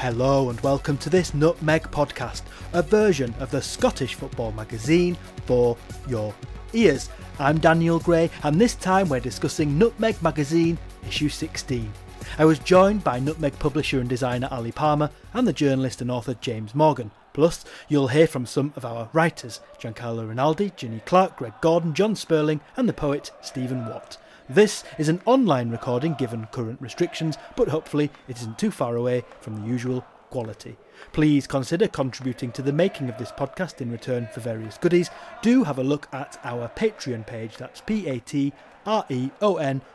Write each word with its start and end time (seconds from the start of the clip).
Hello 0.00 0.48
and 0.48 0.58
welcome 0.62 0.96
to 0.96 1.10
this 1.10 1.34
Nutmeg 1.34 1.82
podcast, 1.90 2.40
a 2.72 2.80
version 2.80 3.34
of 3.38 3.50
the 3.50 3.60
Scottish 3.60 4.14
football 4.14 4.50
magazine 4.50 5.14
for 5.44 5.76
your 6.08 6.34
ears. 6.72 7.10
I'm 7.38 7.58
Daniel 7.58 7.98
Gray, 7.98 8.30
and 8.42 8.58
this 8.58 8.76
time 8.76 9.10
we're 9.10 9.20
discussing 9.20 9.76
Nutmeg 9.76 10.22
magazine 10.22 10.78
issue 11.06 11.28
16. 11.28 11.92
I 12.38 12.46
was 12.46 12.58
joined 12.60 13.04
by 13.04 13.20
Nutmeg 13.20 13.58
publisher 13.58 14.00
and 14.00 14.08
designer 14.08 14.48
Ali 14.50 14.72
Palmer 14.72 15.10
and 15.34 15.46
the 15.46 15.52
journalist 15.52 16.00
and 16.00 16.10
author 16.10 16.32
James 16.32 16.74
Morgan. 16.74 17.10
Plus, 17.34 17.66
you'll 17.90 18.08
hear 18.08 18.26
from 18.26 18.46
some 18.46 18.72
of 18.76 18.86
our 18.86 19.10
writers 19.12 19.60
Giancarlo 19.78 20.26
Rinaldi, 20.26 20.72
Ginny 20.76 21.02
Clark, 21.04 21.36
Greg 21.36 21.52
Gordon, 21.60 21.92
John 21.92 22.16
Sperling, 22.16 22.62
and 22.74 22.88
the 22.88 22.94
poet 22.94 23.32
Stephen 23.42 23.84
Watt. 23.84 24.16
This 24.50 24.82
is 24.98 25.08
an 25.08 25.22
online 25.26 25.70
recording 25.70 26.14
given 26.14 26.48
current 26.50 26.80
restrictions, 26.80 27.38
but 27.54 27.68
hopefully 27.68 28.10
it 28.26 28.36
isn't 28.38 28.58
too 28.58 28.72
far 28.72 28.96
away 28.96 29.22
from 29.40 29.54
the 29.54 29.64
usual 29.64 30.04
quality. 30.30 30.76
Please 31.12 31.46
consider 31.46 31.86
contributing 31.86 32.50
to 32.52 32.62
the 32.62 32.72
making 32.72 33.08
of 33.08 33.16
this 33.16 33.30
podcast 33.30 33.80
in 33.80 33.92
return 33.92 34.26
for 34.34 34.40
various 34.40 34.76
goodies. 34.76 35.08
Do 35.40 35.62
have 35.62 35.78
a 35.78 35.84
look 35.84 36.08
at 36.12 36.40
our 36.42 36.68
Patreon 36.74 37.28
page, 37.28 37.58
that's 37.58 37.80
P-A-T-R-E-O-N 37.82 38.22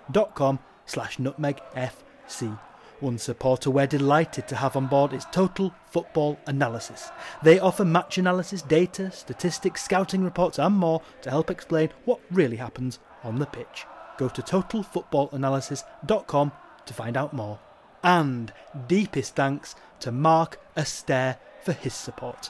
dot 0.09 0.35
com 0.35 0.59
slash 0.85 1.19
nutmeg 1.19 1.59
FC. 1.75 2.57
One 3.01 3.17
supporter 3.17 3.69
we're 3.69 3.87
delighted 3.87 4.47
to 4.47 4.55
have 4.55 4.77
on 4.77 4.87
board 4.87 5.11
is 5.11 5.25
Total 5.33 5.75
Football 5.91 6.39
Analysis. 6.47 7.09
They 7.43 7.59
offer 7.59 7.83
match 7.83 8.17
analysis, 8.17 8.61
data, 8.61 9.11
statistics, 9.11 9.83
scouting 9.83 10.23
reports, 10.23 10.59
and 10.59 10.75
more 10.75 11.01
to 11.23 11.29
help 11.29 11.51
explain 11.51 11.89
what 12.05 12.21
really 12.31 12.55
happens 12.55 12.99
on 13.21 13.39
the 13.39 13.47
pitch. 13.47 13.85
Go 14.17 14.29
to 14.29 14.41
totalfootballanalysis.com 14.41 16.51
to 16.85 16.93
find 16.93 17.17
out 17.17 17.33
more. 17.33 17.59
And 18.03 18.53
deepest 18.87 19.35
thanks 19.35 19.75
to 19.99 20.11
Mark 20.11 20.59
Astaire 20.77 21.37
for 21.63 21.73
his 21.73 21.93
support. 21.93 22.49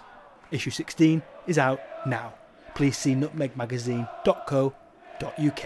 Issue 0.52 0.72
16 0.72 1.24
is 1.48 1.58
out 1.58 1.80
now. 2.06 2.34
Please 2.76 2.98
see 2.98 3.16
nutmegmagazine.co.uk. 3.16 5.66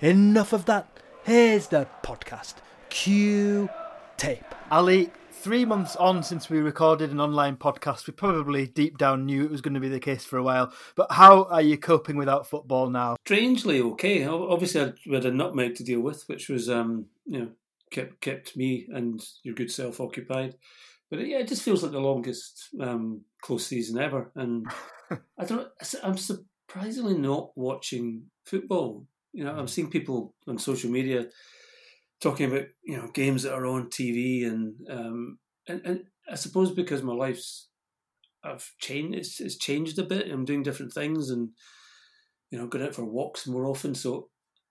Enough 0.00 0.52
of 0.52 0.64
that. 0.66 0.86
Here's 1.24 1.66
the 1.68 1.86
podcast. 2.02 2.54
Cue 2.90 3.70
tape. 4.16 4.54
Ali, 4.70 5.10
three 5.34 5.64
months 5.64 5.96
on 5.96 6.22
since 6.22 6.48
we 6.48 6.58
recorded 6.58 7.10
an 7.10 7.20
online 7.20 7.56
podcast, 7.56 8.06
we 8.06 8.12
probably 8.12 8.66
deep 8.66 8.96
down 8.96 9.26
knew 9.26 9.44
it 9.44 9.50
was 9.50 9.60
going 9.60 9.74
to 9.74 9.80
be 9.80 9.88
the 9.88 10.00
case 10.00 10.24
for 10.24 10.38
a 10.38 10.42
while. 10.42 10.72
But 10.94 11.12
how 11.12 11.44
are 11.44 11.62
you 11.62 11.76
coping 11.76 12.16
without 12.16 12.48
football 12.48 12.88
now? 12.88 13.16
Strangely 13.26 13.80
okay. 13.82 14.24
Obviously, 14.24 14.94
we 15.06 15.14
had 15.14 15.26
a 15.26 15.30
nutmeg 15.30 15.74
to 15.76 15.84
deal 15.84 16.00
with, 16.00 16.24
which 16.28 16.48
was 16.48 16.70
um, 16.70 17.06
you 17.26 17.38
know 17.40 17.48
kept 17.90 18.20
kept 18.20 18.56
me 18.56 18.86
and 18.92 19.22
your 19.42 19.54
good 19.54 19.70
self 19.70 20.00
occupied. 20.00 20.54
But 21.10 21.26
yeah, 21.26 21.38
it 21.38 21.48
just 21.48 21.62
feels 21.62 21.82
like 21.82 21.92
the 21.92 22.00
longest 22.00 22.68
um, 22.80 23.22
close 23.42 23.66
season 23.66 23.98
ever, 23.98 24.30
and 24.34 24.66
I 25.38 25.44
don't. 25.44 25.68
I'm 26.02 26.16
surprisingly 26.16 27.18
not 27.18 27.50
watching 27.56 28.24
football. 28.44 29.06
You 29.32 29.44
know, 29.44 29.54
I'm 29.54 29.68
seeing 29.68 29.90
people 29.90 30.34
on 30.46 30.58
social 30.58 30.90
media 30.90 31.26
talking 32.20 32.50
about 32.50 32.66
you 32.84 32.96
know 32.96 33.08
games 33.12 33.42
that 33.42 33.54
are 33.54 33.66
on 33.66 33.88
TV 33.88 34.46
and 34.46 34.74
um, 34.90 35.38
and, 35.68 35.80
and 35.84 36.04
I 36.30 36.34
suppose 36.36 36.70
because 36.70 37.02
my 37.02 37.12
life's 37.12 37.68
I've 38.42 38.70
changed 38.78 39.18
it's, 39.18 39.40
it's 39.40 39.56
changed 39.56 39.98
a 39.98 40.04
bit. 40.04 40.30
I'm 40.30 40.44
doing 40.44 40.62
different 40.62 40.92
things 40.92 41.30
and 41.30 41.50
you 42.50 42.58
know 42.58 42.66
going 42.66 42.84
out 42.84 42.94
for 42.94 43.04
walks 43.04 43.46
more 43.46 43.66
often. 43.66 43.94
So 43.94 44.28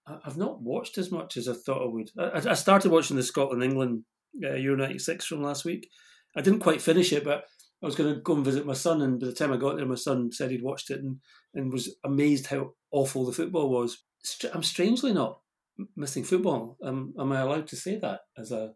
I've 0.08 0.38
not 0.38 0.61
watched 0.61 0.97
as 0.97 1.11
much 1.11 1.38
as 1.38 1.47
I 1.47 1.53
thought 1.53 1.83
I 1.83 1.88
would. 1.88 2.09
I, 2.17 2.52
I 2.52 2.53
started 2.55 2.91
watching 2.91 3.16
the 3.16 3.23
Scotland 3.23 3.64
England 3.64 4.03
uh, 4.44 4.53
Euro 4.53 4.77
'96 4.77 5.25
from 5.25 5.44
last 5.44 5.66
week. 5.66 5.89
I 6.36 6.41
didn't 6.41 6.61
quite 6.61 6.81
finish 6.81 7.14
it, 7.14 7.23
but 7.23 7.45
I 7.81 7.86
was 7.86 7.95
going 7.95 8.14
to 8.14 8.21
go 8.21 8.36
and 8.36 8.45
visit 8.45 8.66
my 8.66 8.73
son. 8.73 9.02
And 9.02 9.19
by 9.19 9.27
the 9.27 9.33
time 9.33 9.54
I 9.54 9.58
got 9.58 9.75
there, 9.75 9.86
my 9.86 9.95
son 9.95 10.31
said 10.31 10.52
he'd 10.52 10.64
watched 10.64 10.89
it 10.89 10.99
and, 10.99 11.17
and 11.54 11.71
was 11.71 11.95
amazed 12.04 12.48
how 12.48 12.71
awful 12.92 13.25
the 13.25 13.33
football 13.33 13.70
was. 13.70 14.04
I'm 14.54 14.64
strangely 14.64 15.14
not 15.14 15.39
missing 15.95 16.23
football. 16.23 16.78
Um, 16.84 17.14
am 17.20 17.32
I 17.32 17.42
allowed 17.42 17.67
to 17.67 17.76
say 17.76 17.98
that 17.98 18.22
as 18.38 18.52
a 18.52 18.73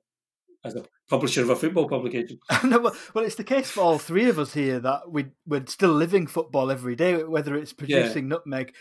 as 0.65 0.75
a 0.75 0.83
publisher 1.09 1.41
of 1.41 1.49
a 1.49 1.55
football 1.55 1.87
publication? 1.87 2.39
no, 2.63 2.91
well, 3.13 3.25
it's 3.25 3.35
the 3.35 3.43
case 3.43 3.69
for 3.71 3.81
all 3.81 3.97
three 3.97 4.29
of 4.29 4.39
us 4.39 4.53
here 4.53 4.79
that 4.79 5.11
we 5.11 5.27
we're 5.45 5.65
still 5.67 5.93
living 5.93 6.27
football 6.27 6.71
every 6.71 6.95
day, 6.95 7.23
whether 7.23 7.55
it's 7.55 7.73
producing 7.73 8.25
yeah. 8.25 8.29
nutmeg 8.29 8.73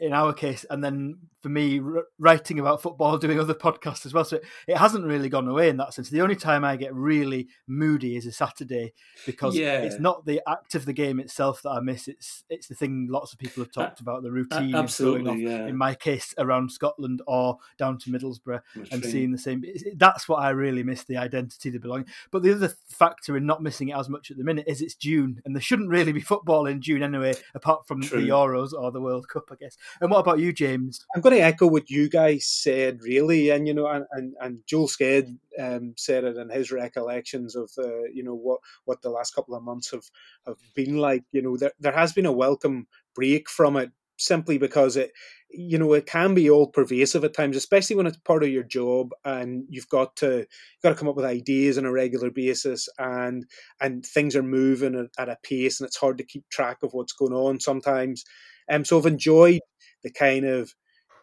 in 0.00 0.12
our 0.12 0.32
case, 0.32 0.64
and 0.70 0.82
then 0.82 1.18
for 1.44 1.50
me, 1.50 1.78
writing 2.18 2.58
about 2.58 2.80
football, 2.80 3.18
doing 3.18 3.38
other 3.38 3.52
podcasts 3.52 4.06
as 4.06 4.14
well. 4.14 4.24
So 4.24 4.36
it, 4.36 4.44
it, 4.66 4.78
hasn't 4.78 5.04
really 5.04 5.28
gone 5.28 5.46
away 5.46 5.68
in 5.68 5.76
that 5.76 5.92
sense. 5.92 6.08
The 6.08 6.22
only 6.22 6.36
time 6.36 6.64
I 6.64 6.76
get 6.76 6.94
really 6.94 7.48
moody 7.66 8.16
is 8.16 8.24
a 8.24 8.32
Saturday 8.32 8.94
because 9.26 9.54
yeah. 9.54 9.80
it's 9.80 10.00
not 10.00 10.24
the 10.24 10.40
act 10.48 10.74
of 10.74 10.86
the 10.86 10.94
game 10.94 11.20
itself 11.20 11.60
that 11.60 11.68
I 11.68 11.80
miss. 11.80 12.08
It's 12.08 12.44
it's 12.48 12.66
the 12.66 12.74
thing 12.74 13.08
lots 13.10 13.34
of 13.34 13.38
people 13.38 13.62
have 13.62 13.72
talked 13.72 14.00
about 14.00 14.22
the 14.22 14.32
routine 14.32 14.74
uh, 14.74 14.86
going 14.98 15.28
off. 15.28 15.36
Yeah. 15.36 15.66
In 15.66 15.76
my 15.76 15.94
case, 15.94 16.34
around 16.38 16.72
Scotland 16.72 17.20
or 17.26 17.58
down 17.76 17.98
to 17.98 18.10
Middlesbrough 18.10 18.62
That's 18.74 18.90
and 18.90 19.02
true. 19.02 19.10
seeing 19.10 19.30
the 19.30 19.36
same. 19.36 19.62
That's 19.96 20.26
what 20.26 20.36
I 20.36 20.48
really 20.48 20.82
miss 20.82 21.04
the 21.04 21.18
identity, 21.18 21.68
the 21.68 21.78
belonging. 21.78 22.06
But 22.30 22.42
the 22.42 22.54
other 22.54 22.72
factor 22.88 23.36
in 23.36 23.44
not 23.44 23.62
missing 23.62 23.90
it 23.90 23.98
as 23.98 24.08
much 24.08 24.30
at 24.30 24.38
the 24.38 24.44
minute 24.44 24.64
is 24.66 24.80
it's 24.80 24.94
June, 24.94 25.42
and 25.44 25.54
there 25.54 25.60
shouldn't 25.60 25.90
really 25.90 26.12
be 26.12 26.22
football 26.22 26.64
in 26.64 26.80
June 26.80 27.02
anyway, 27.02 27.34
apart 27.54 27.86
from 27.86 28.00
true. 28.00 28.22
the 28.22 28.28
Euros 28.28 28.72
or 28.72 28.90
the 28.90 29.02
World 29.02 29.28
Cup, 29.28 29.44
I 29.52 29.56
guess. 29.56 29.76
And 30.00 30.10
what 30.10 30.20
about 30.20 30.38
you, 30.38 30.50
James? 30.50 31.04
I'm 31.14 31.20
going 31.20 31.33
to 31.34 31.42
echo 31.42 31.66
what 31.66 31.90
you 31.90 32.08
guys 32.08 32.46
said, 32.46 33.00
really, 33.02 33.50
and 33.50 33.66
you 33.66 33.74
know, 33.74 33.86
and 33.86 34.04
and, 34.12 34.34
and 34.40 34.58
Joel 34.66 34.88
Sked 34.88 35.36
um, 35.58 35.94
said 35.96 36.24
it 36.24 36.36
in 36.36 36.50
his 36.50 36.72
recollections 36.72 37.56
of 37.56 37.70
uh, 37.78 38.04
you 38.12 38.22
know 38.22 38.34
what 38.34 38.60
what 38.84 39.02
the 39.02 39.10
last 39.10 39.34
couple 39.34 39.54
of 39.54 39.62
months 39.62 39.90
have 39.90 40.04
have 40.46 40.56
been 40.74 40.98
like. 40.98 41.24
You 41.32 41.42
know, 41.42 41.56
there 41.56 41.72
there 41.80 41.92
has 41.92 42.12
been 42.12 42.26
a 42.26 42.32
welcome 42.32 42.86
break 43.14 43.48
from 43.48 43.76
it 43.76 43.90
simply 44.16 44.58
because 44.58 44.96
it 44.96 45.12
you 45.50 45.78
know 45.78 45.92
it 45.92 46.06
can 46.06 46.34
be 46.34 46.48
all 46.48 46.68
pervasive 46.68 47.24
at 47.24 47.34
times 47.34 47.56
especially 47.56 47.96
when 47.96 48.06
it's 48.06 48.16
part 48.18 48.42
of 48.42 48.48
your 48.48 48.62
job 48.62 49.10
and 49.24 49.64
you've 49.68 49.88
got 49.88 50.14
to 50.16 50.38
you've 50.38 50.82
got 50.82 50.90
to 50.90 50.94
come 50.94 51.08
up 51.08 51.16
with 51.16 51.24
ideas 51.24 51.78
on 51.78 51.84
a 51.84 51.92
regular 51.92 52.30
basis 52.30 52.88
and 52.98 53.44
and 53.80 54.04
things 54.06 54.36
are 54.36 54.42
moving 54.42 55.08
at, 55.18 55.28
a 55.28 55.36
pace 55.42 55.80
and 55.80 55.86
it's 55.86 55.96
hard 55.96 56.18
to 56.18 56.24
keep 56.24 56.48
track 56.48 56.78
of 56.82 56.92
what's 56.92 57.12
going 57.12 57.32
on 57.32 57.58
sometimes 57.58 58.24
um 58.70 58.84
so 58.84 58.98
i've 58.98 59.06
enjoyed 59.06 59.60
the 60.02 60.10
kind 60.10 60.44
of 60.44 60.72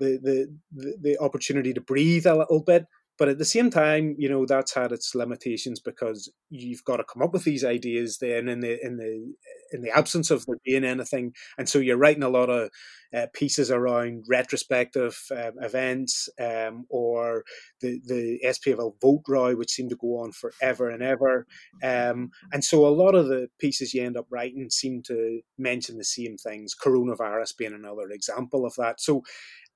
the, 0.01 0.47
the 0.73 0.95
the 1.01 1.17
opportunity 1.19 1.73
to 1.73 1.81
breathe 1.81 2.25
a 2.25 2.35
little 2.35 2.63
bit. 2.63 2.85
But 3.17 3.29
at 3.29 3.38
the 3.38 3.45
same 3.45 3.69
time, 3.69 4.16
you 4.17 4.29
know 4.29 4.45
that's 4.45 4.73
had 4.73 4.91
its 4.91 5.13
limitations 5.13 5.79
because 5.79 6.31
you've 6.50 6.84
got 6.84 6.97
to 6.97 7.03
come 7.03 7.22
up 7.22 7.34
with 7.34 7.44
these 7.44 7.63
ideas 7.63 8.17
then 8.19 8.50
in 8.50 8.62
the 8.62 8.84
in 8.85 8.97
the 8.97 9.34
in 9.72 9.82
the 9.82 9.96
absence 9.96 10.32
of 10.32 10.46
there 10.46 10.58
being 10.66 10.84
anything, 10.84 11.34
and 11.58 11.68
so 11.68 11.80
you're 11.80 11.98
writing 11.98 12.24
a 12.24 12.30
lot 12.30 12.50
of 12.50 12.70
uh, 13.16 13.28
pieces 13.34 13.70
around 13.70 14.24
retrospective 14.30 15.18
um, 15.32 15.54
events 15.62 16.30
um, 16.40 16.86
or 16.90 17.44
the 17.81 18.00
the 18.06 18.40
SPFL 18.46 18.94
vote 19.02 19.24
row, 19.28 19.56
which 19.56 19.72
seem 19.72 19.90
to 19.90 19.96
go 19.96 20.20
on 20.20 20.31
forever 20.31 20.90
and 20.90 21.04
ever, 21.04 21.46
um, 21.84 22.30
and 22.52 22.64
so 22.64 22.86
a 22.86 22.90
lot 22.90 23.16
of 23.16 23.28
the 23.28 23.48
pieces 23.60 23.94
you 23.94 24.04
end 24.04 24.18
up 24.18 24.28
writing 24.30 24.70
seem 24.70 25.02
to 25.04 25.42
mention 25.58 25.98
the 25.98 26.04
same 26.04 26.38
things. 26.38 26.76
Coronavirus 26.76 27.58
being 27.58 27.74
another 27.74 28.10
example 28.10 28.66
of 28.66 28.74
that. 28.78 29.00
So 29.00 29.24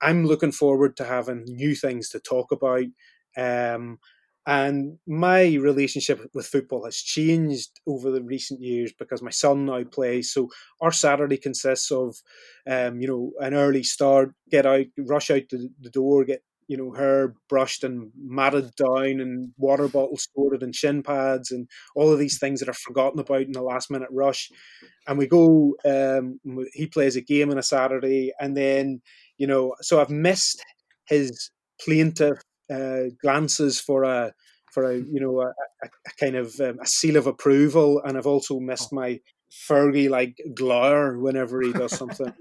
I'm 0.01 0.25
looking 0.25 0.51
forward 0.51 0.97
to 0.97 1.05
having 1.05 1.43
new 1.47 1.75
things 1.75 2.09
to 2.09 2.19
talk 2.19 2.51
about. 2.51 2.85
Um, 3.37 3.99
and 4.47 4.99
my 5.07 5.55
relationship 5.55 6.21
with 6.33 6.45
football 6.45 6.85
has 6.85 6.97
changed 6.97 7.79
over 7.87 8.11
the 8.11 8.21
recent 8.21 8.61
years 8.61 8.93
because 8.97 9.21
my 9.21 9.31
son 9.31 9.65
now 9.65 9.83
plays. 9.83 10.31
So 10.31 10.49
our 10.81 10.91
Saturday 10.91 11.37
consists 11.37 11.91
of, 11.91 12.15
um, 12.69 13.01
you 13.01 13.07
know, 13.07 13.31
an 13.39 13.55
early 13.55 13.81
start, 13.83 14.33
get 14.51 14.65
out, 14.65 14.85
rush 14.97 15.31
out 15.31 15.49
the, 15.49 15.69
the 15.81 15.89
door, 15.89 16.25
get 16.25 16.43
you 16.67 16.77
know 16.77 16.91
hair 16.91 17.35
brushed 17.47 17.83
and 17.83 18.11
matted 18.17 18.75
down, 18.75 19.19
and 19.19 19.51
water 19.57 19.87
bottles 19.87 20.27
sorted, 20.35 20.63
and 20.63 20.75
shin 20.75 21.03
pads, 21.03 21.51
and 21.51 21.67
all 21.95 22.11
of 22.11 22.19
these 22.19 22.39
things 22.39 22.59
that 22.59 22.69
are 22.69 22.73
forgotten 22.73 23.19
about 23.19 23.41
in 23.41 23.51
the 23.51 23.61
last 23.61 23.91
minute 23.91 24.09
rush. 24.11 24.51
And 25.07 25.17
we 25.17 25.27
go. 25.27 25.75
Um, 25.85 26.39
he 26.73 26.87
plays 26.87 27.15
a 27.15 27.21
game 27.21 27.51
on 27.51 27.57
a 27.57 27.63
Saturday, 27.63 28.31
and 28.39 28.55
then 28.57 29.01
you 29.37 29.47
know, 29.47 29.75
so 29.81 29.99
I've 29.99 30.09
missed 30.09 30.63
his 31.07 31.51
plaintive 31.79 32.41
uh, 32.71 33.09
glances 33.21 33.79
for 33.79 34.03
a 34.03 34.33
for 34.75 34.91
a 34.91 34.97
you 34.97 35.19
know 35.21 35.41
a, 35.41 35.47
a, 35.47 35.87
a 35.87 36.11
kind 36.19 36.35
of 36.35 36.59
um, 36.59 36.77
a 36.81 36.85
seal 36.85 37.15
of 37.15 37.25
approval, 37.25 38.01
and 38.03 38.17
I've 38.17 38.27
also 38.27 38.59
missed 38.59 38.89
oh. 38.91 38.97
my 38.97 39.19
Fergie 39.67 40.09
like 40.09 40.37
glower 40.53 41.17
whenever 41.17 41.61
he 41.61 41.71
does 41.71 41.97
something. 41.97 42.33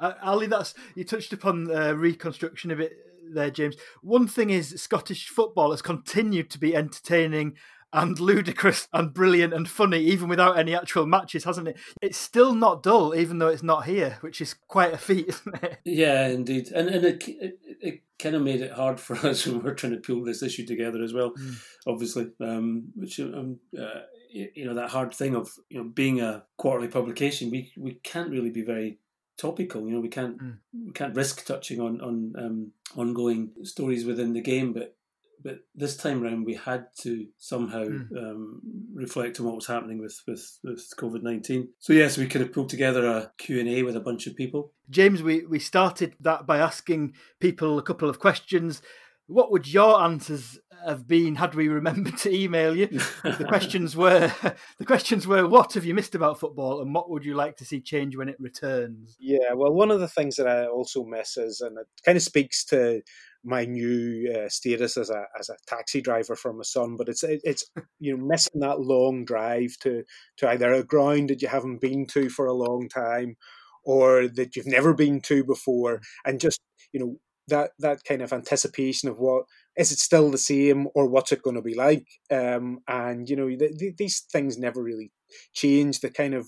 uh, 0.00 0.12
Ali, 0.22 0.48
that's 0.48 0.74
you 0.96 1.04
touched 1.04 1.32
upon 1.32 1.74
uh, 1.74 1.92
reconstruction 1.92 2.72
of 2.72 2.80
it 2.80 2.92
there, 3.32 3.50
James. 3.50 3.76
One 4.02 4.26
thing 4.26 4.50
is 4.50 4.74
Scottish 4.82 5.28
football 5.28 5.70
has 5.70 5.80
continued 5.80 6.50
to 6.50 6.58
be 6.58 6.74
entertaining 6.74 7.56
and 7.92 8.18
ludicrous 8.18 8.88
and 8.92 9.12
brilliant 9.12 9.52
and 9.52 9.68
funny, 9.68 10.00
even 10.00 10.28
without 10.28 10.58
any 10.58 10.74
actual 10.74 11.06
matches, 11.06 11.44
hasn't 11.44 11.68
it? 11.68 11.78
It's 12.00 12.18
still 12.18 12.54
not 12.54 12.82
dull, 12.82 13.14
even 13.14 13.38
though 13.38 13.48
it's 13.48 13.62
not 13.62 13.84
here, 13.84 14.18
which 14.20 14.40
is 14.40 14.54
quite 14.68 14.94
a 14.94 14.98
feat, 14.98 15.28
isn't 15.28 15.62
it? 15.62 15.78
Yeah, 15.84 16.28
indeed, 16.28 16.68
and 16.68 16.88
and 16.88 17.04
it 17.04 17.28
it, 17.28 17.58
it 17.80 18.02
kind 18.18 18.36
of 18.36 18.42
made 18.42 18.60
it 18.60 18.72
hard 18.72 19.00
for 19.00 19.16
us 19.26 19.46
when 19.46 19.62
we 19.62 19.70
are 19.70 19.74
trying 19.74 19.92
to 19.92 19.98
pull 19.98 20.24
this 20.24 20.42
issue 20.42 20.66
together 20.66 21.02
as 21.02 21.12
well. 21.12 21.32
Mm. 21.32 21.62
Obviously, 21.86 22.30
um, 22.40 22.92
which 22.94 23.20
um, 23.20 23.58
uh, 23.78 24.02
you 24.30 24.64
know 24.64 24.74
that 24.74 24.90
hard 24.90 25.14
thing 25.14 25.34
of 25.34 25.50
you 25.68 25.78
know 25.78 25.88
being 25.88 26.20
a 26.20 26.44
quarterly 26.56 26.88
publication, 26.88 27.50
we 27.50 27.72
we 27.76 27.94
can't 27.94 28.30
really 28.30 28.50
be 28.50 28.62
very 28.62 28.98
topical. 29.36 29.86
You 29.86 29.94
know, 29.94 30.00
we 30.00 30.08
can't 30.08 30.38
mm. 30.38 30.58
we 30.86 30.92
can't 30.92 31.14
risk 31.14 31.44
touching 31.44 31.80
on 31.80 32.00
on 32.00 32.32
um, 32.38 32.72
ongoing 32.96 33.50
stories 33.64 34.04
within 34.04 34.32
the 34.32 34.40
game, 34.40 34.72
but 34.72 34.96
but 35.42 35.58
this 35.74 35.96
time 35.96 36.22
around 36.22 36.44
we 36.44 36.54
had 36.54 36.86
to 37.00 37.26
somehow 37.38 37.84
mm. 37.84 38.16
um, 38.16 38.60
reflect 38.94 39.40
on 39.40 39.46
what 39.46 39.56
was 39.56 39.66
happening 39.66 39.98
with 39.98 40.20
with, 40.26 40.58
with 40.62 40.92
COVID 40.98 41.22
nineteen. 41.22 41.68
So 41.78 41.92
yes, 41.92 42.18
we 42.18 42.26
could 42.26 42.40
have 42.40 42.52
pulled 42.52 42.68
together 42.68 43.06
a 43.06 43.32
Q 43.38 43.60
and 43.60 43.68
A 43.68 43.82
with 43.82 43.96
a 43.96 44.00
bunch 44.00 44.26
of 44.26 44.36
people. 44.36 44.72
James, 44.90 45.22
we 45.22 45.44
we 45.46 45.58
started 45.58 46.14
that 46.20 46.46
by 46.46 46.58
asking 46.58 47.14
people 47.40 47.78
a 47.78 47.82
couple 47.82 48.08
of 48.08 48.18
questions. 48.18 48.82
What 49.26 49.52
would 49.52 49.72
your 49.72 50.02
answers 50.02 50.58
have 50.84 51.06
been 51.06 51.36
had 51.36 51.54
we 51.54 51.68
remembered 51.68 52.18
to 52.18 52.34
email 52.34 52.76
you? 52.76 52.88
the 53.22 53.44
questions 53.48 53.96
were 53.96 54.32
the 54.78 54.84
questions 54.84 55.26
were 55.26 55.46
what 55.46 55.74
have 55.74 55.84
you 55.84 55.94
missed 55.94 56.14
about 56.14 56.40
football 56.40 56.82
and 56.82 56.94
what 56.94 57.08
would 57.08 57.24
you 57.24 57.34
like 57.34 57.56
to 57.58 57.64
see 57.64 57.80
change 57.80 58.16
when 58.16 58.28
it 58.28 58.36
returns? 58.38 59.16
Yeah, 59.18 59.54
well, 59.54 59.72
one 59.72 59.90
of 59.90 60.00
the 60.00 60.08
things 60.08 60.36
that 60.36 60.46
I 60.46 60.66
also 60.66 61.04
miss 61.04 61.36
is, 61.36 61.60
and 61.60 61.78
it 61.78 61.86
kind 62.04 62.16
of 62.16 62.22
speaks 62.22 62.64
to 62.66 63.02
my 63.44 63.64
new 63.64 64.32
uh, 64.32 64.48
status 64.48 64.96
as 64.96 65.10
a 65.10 65.24
as 65.38 65.48
a 65.48 65.56
taxi 65.66 66.00
driver 66.00 66.36
for 66.36 66.52
my 66.52 66.62
son. 66.62 66.96
But 66.96 67.08
it's 67.08 67.22
it's 67.24 67.64
you 68.00 68.16
know 68.16 68.24
missing 68.24 68.60
that 68.60 68.80
long 68.80 69.24
drive 69.24 69.76
to 69.80 70.04
to 70.38 70.48
either 70.48 70.72
a 70.72 70.84
ground 70.84 71.30
that 71.30 71.42
you 71.42 71.48
haven't 71.48 71.80
been 71.80 72.06
to 72.08 72.28
for 72.28 72.46
a 72.46 72.54
long 72.54 72.88
time, 72.88 73.36
or 73.84 74.28
that 74.28 74.56
you've 74.56 74.66
never 74.66 74.94
been 74.94 75.20
to 75.22 75.44
before, 75.44 76.00
and 76.24 76.40
just 76.40 76.60
you 76.92 77.00
know 77.00 77.16
that 77.48 77.72
that 77.78 78.04
kind 78.04 78.22
of 78.22 78.32
anticipation 78.32 79.08
of 79.08 79.18
what 79.18 79.44
is 79.76 79.90
it 79.90 79.98
still 79.98 80.30
the 80.30 80.38
same 80.38 80.86
or 80.94 81.08
what's 81.08 81.32
it 81.32 81.42
going 81.42 81.56
to 81.56 81.62
be 81.62 81.74
like 81.74 82.06
um, 82.30 82.78
and 82.86 83.28
you 83.28 83.34
know 83.34 83.48
the, 83.48 83.74
the, 83.76 83.92
these 83.98 84.20
things 84.30 84.58
never 84.58 84.82
really 84.82 85.10
change 85.52 86.00
the 86.00 86.10
kind 86.10 86.34
of 86.34 86.46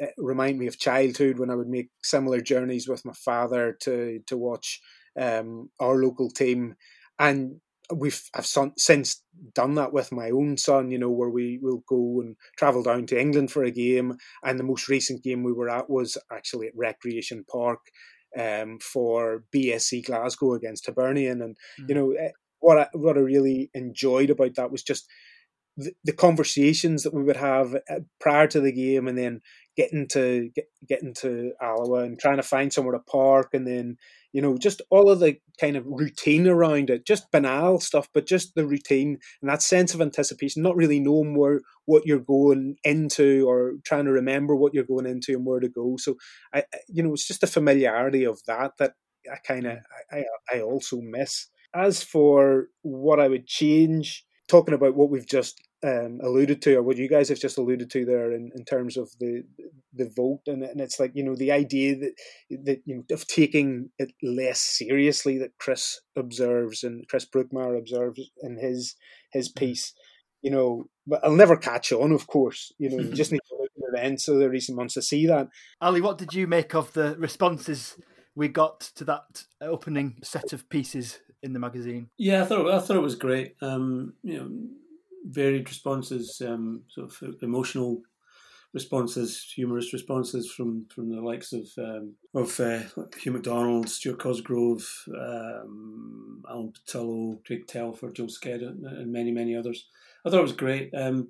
uh, 0.00 0.06
remind 0.18 0.58
me 0.58 0.66
of 0.66 0.78
childhood 0.78 1.38
when 1.38 1.50
I 1.50 1.54
would 1.54 1.68
make 1.68 1.88
similar 2.02 2.40
journeys 2.40 2.86
with 2.86 3.04
my 3.04 3.14
father 3.14 3.76
to 3.82 4.20
to 4.26 4.36
watch 4.36 4.80
um, 5.18 5.70
our 5.80 5.96
local 5.96 6.30
team, 6.30 6.76
and 7.18 7.60
we've 7.94 8.22
I've 8.34 8.46
since 8.46 9.22
done 9.54 9.74
that 9.74 9.92
with 9.92 10.12
my 10.12 10.30
own 10.30 10.56
son. 10.56 10.90
You 10.90 10.98
know, 10.98 11.10
where 11.10 11.30
we 11.30 11.58
will 11.60 11.82
go 11.88 12.20
and 12.20 12.36
travel 12.56 12.82
down 12.82 13.06
to 13.06 13.20
England 13.20 13.50
for 13.50 13.64
a 13.64 13.70
game, 13.70 14.16
and 14.44 14.58
the 14.58 14.64
most 14.64 14.88
recent 14.88 15.22
game 15.22 15.42
we 15.42 15.52
were 15.52 15.70
at 15.70 15.90
was 15.90 16.18
actually 16.32 16.68
at 16.68 16.76
Recreation 16.76 17.44
Park 17.50 17.80
um, 18.38 18.78
for 18.80 19.44
BSC 19.54 20.04
Glasgow 20.04 20.54
against 20.54 20.86
Hibernian, 20.86 21.42
and 21.42 21.56
mm. 21.80 21.88
you 21.88 21.94
know 21.94 22.12
eh, 22.12 22.30
what 22.60 22.78
I, 22.78 22.88
what 22.92 23.16
I 23.16 23.20
really 23.20 23.70
enjoyed 23.74 24.30
about 24.30 24.54
that 24.56 24.70
was 24.70 24.82
just 24.82 25.06
the, 25.76 25.92
the 26.04 26.12
conversations 26.12 27.02
that 27.02 27.14
we 27.14 27.22
would 27.22 27.36
have 27.36 27.74
eh, 27.88 28.00
prior 28.20 28.46
to 28.48 28.60
the 28.60 28.72
game, 28.72 29.08
and 29.08 29.16
then 29.16 29.40
getting 29.76 30.08
to 30.08 30.50
get, 30.54 30.66
getting 30.88 31.14
to 31.14 31.52
Alloa 31.62 32.04
and 32.04 32.18
trying 32.18 32.36
to 32.38 32.42
find 32.42 32.72
somewhere 32.72 32.94
to 32.94 33.00
park, 33.00 33.50
and 33.52 33.66
then 33.66 33.96
you 34.36 34.42
know, 34.42 34.58
just 34.58 34.82
all 34.90 35.08
of 35.08 35.20
the 35.20 35.38
kind 35.58 35.76
of 35.76 35.86
routine 35.86 36.46
around 36.46 36.90
it, 36.90 37.06
just 37.06 37.30
banal 37.32 37.80
stuff, 37.80 38.06
but 38.12 38.26
just 38.26 38.54
the 38.54 38.66
routine 38.66 39.18
and 39.40 39.50
that 39.50 39.62
sense 39.62 39.94
of 39.94 40.02
anticipation, 40.02 40.62
not 40.62 40.76
really 40.76 41.00
knowing 41.00 41.34
where 41.34 41.62
what 41.86 42.04
you're 42.04 42.18
going 42.18 42.76
into 42.84 43.48
or 43.48 43.76
trying 43.82 44.04
to 44.04 44.12
remember 44.12 44.54
what 44.54 44.74
you're 44.74 44.84
going 44.84 45.06
into 45.06 45.32
and 45.32 45.46
where 45.46 45.58
to 45.58 45.70
go. 45.70 45.96
So, 45.96 46.16
I, 46.52 46.64
you 46.86 47.02
know, 47.02 47.14
it's 47.14 47.26
just 47.26 47.40
the 47.40 47.46
familiarity 47.46 48.24
of 48.24 48.42
that 48.46 48.72
that 48.78 48.92
I 49.32 49.36
kind 49.36 49.66
of 49.66 49.78
mm. 49.78 49.80
I, 50.12 50.24
I 50.52 50.60
also 50.60 51.00
miss. 51.00 51.46
As 51.74 52.02
for 52.02 52.66
what 52.82 53.18
I 53.20 53.28
would 53.28 53.46
change, 53.46 54.26
talking 54.48 54.74
about 54.74 54.96
what 54.96 55.08
we've 55.08 55.26
just 55.26 55.65
um, 55.86 56.18
alluded 56.22 56.60
to, 56.62 56.74
or 56.76 56.82
what 56.82 56.96
you 56.96 57.08
guys 57.08 57.28
have 57.28 57.38
just 57.38 57.58
alluded 57.58 57.90
to 57.90 58.04
there, 58.04 58.32
in, 58.32 58.50
in 58.54 58.64
terms 58.64 58.96
of 58.96 59.10
the 59.20 59.44
the 59.94 60.10
vote, 60.16 60.40
and, 60.46 60.62
and 60.62 60.80
it's 60.80 60.98
like 60.98 61.12
you 61.14 61.22
know 61.22 61.36
the 61.36 61.52
idea 61.52 61.96
that 61.96 62.12
that 62.64 62.82
you 62.84 62.96
know 62.96 63.14
of 63.14 63.26
taking 63.28 63.90
it 63.98 64.12
less 64.22 64.60
seriously 64.60 65.38
that 65.38 65.56
Chris 65.58 66.00
observes 66.16 66.82
and 66.82 67.06
Chris 67.08 67.24
Brookmyre 67.24 67.78
observes 67.78 68.20
in 68.42 68.56
his 68.56 68.96
his 69.32 69.48
mm-hmm. 69.48 69.64
piece, 69.64 69.92
you 70.42 70.50
know, 70.50 70.88
but 71.06 71.24
I'll 71.24 71.36
never 71.36 71.56
catch 71.56 71.92
on, 71.92 72.10
of 72.10 72.26
course. 72.26 72.72
You 72.78 72.90
know, 72.90 73.02
you 73.02 73.12
just 73.14 73.30
need 73.30 73.42
to 73.48 73.56
look 73.56 73.70
at 73.76 73.92
the 73.92 73.98
events 73.98 74.26
of 74.26 74.38
the 74.38 74.50
recent 74.50 74.76
months 74.76 74.94
to 74.94 75.02
see 75.02 75.26
that. 75.26 75.48
Ali, 75.80 76.00
what 76.00 76.18
did 76.18 76.34
you 76.34 76.48
make 76.48 76.74
of 76.74 76.92
the 76.94 77.14
responses 77.16 77.96
we 78.34 78.48
got 78.48 78.80
to 78.96 79.04
that 79.04 79.44
opening 79.60 80.18
set 80.22 80.52
of 80.52 80.68
pieces 80.68 81.20
in 81.44 81.52
the 81.52 81.60
magazine? 81.60 82.08
Yeah, 82.18 82.42
I 82.42 82.46
thought 82.46 82.70
I 82.70 82.80
thought 82.80 82.96
it 82.96 83.00
was 83.00 83.14
great. 83.14 83.54
Um, 83.62 84.14
you 84.24 84.38
know 84.38 84.50
varied 85.26 85.68
responses, 85.68 86.40
um, 86.44 86.82
sort 86.88 87.10
of 87.22 87.34
emotional 87.42 88.02
responses, 88.72 89.50
humorous 89.54 89.92
responses 89.92 90.52
from 90.52 90.86
from 90.94 91.08
the 91.10 91.20
likes 91.20 91.52
of 91.52 91.66
um, 91.78 92.14
of 92.34 92.58
uh, 92.60 92.80
Hugh 93.18 93.32
McDonald, 93.32 93.88
Stuart 93.88 94.18
Cosgrove, 94.18 94.86
um, 95.08 96.42
Alan 96.48 96.72
Pattullo, 96.72 97.44
Craig 97.44 97.66
Telford, 97.66 98.14
Joel 98.14 98.28
Sked, 98.28 98.62
and 98.62 99.12
many 99.12 99.30
many 99.30 99.56
others. 99.56 99.88
I 100.24 100.30
thought 100.30 100.40
it 100.40 100.42
was 100.42 100.52
great. 100.52 100.92
Um, 100.94 101.28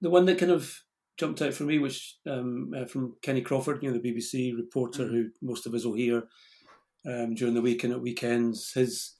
the 0.00 0.10
one 0.10 0.26
that 0.26 0.38
kind 0.38 0.52
of 0.52 0.82
jumped 1.16 1.40
out 1.40 1.54
for 1.54 1.64
me 1.64 1.78
was 1.78 2.18
um, 2.26 2.72
uh, 2.76 2.84
from 2.84 3.16
Kenny 3.22 3.40
Crawford, 3.40 3.82
you 3.82 3.90
know, 3.90 3.98
the 3.98 4.12
BBC 4.12 4.56
reporter 4.56 5.04
mm-hmm. 5.04 5.14
who 5.14 5.30
most 5.40 5.66
of 5.66 5.74
us 5.74 5.84
will 5.84 5.94
hear 5.94 6.24
um, 7.06 7.34
during 7.34 7.54
the 7.54 7.62
week 7.62 7.84
and 7.84 7.92
at 7.92 8.00
weekends. 8.00 8.72
His 8.74 9.14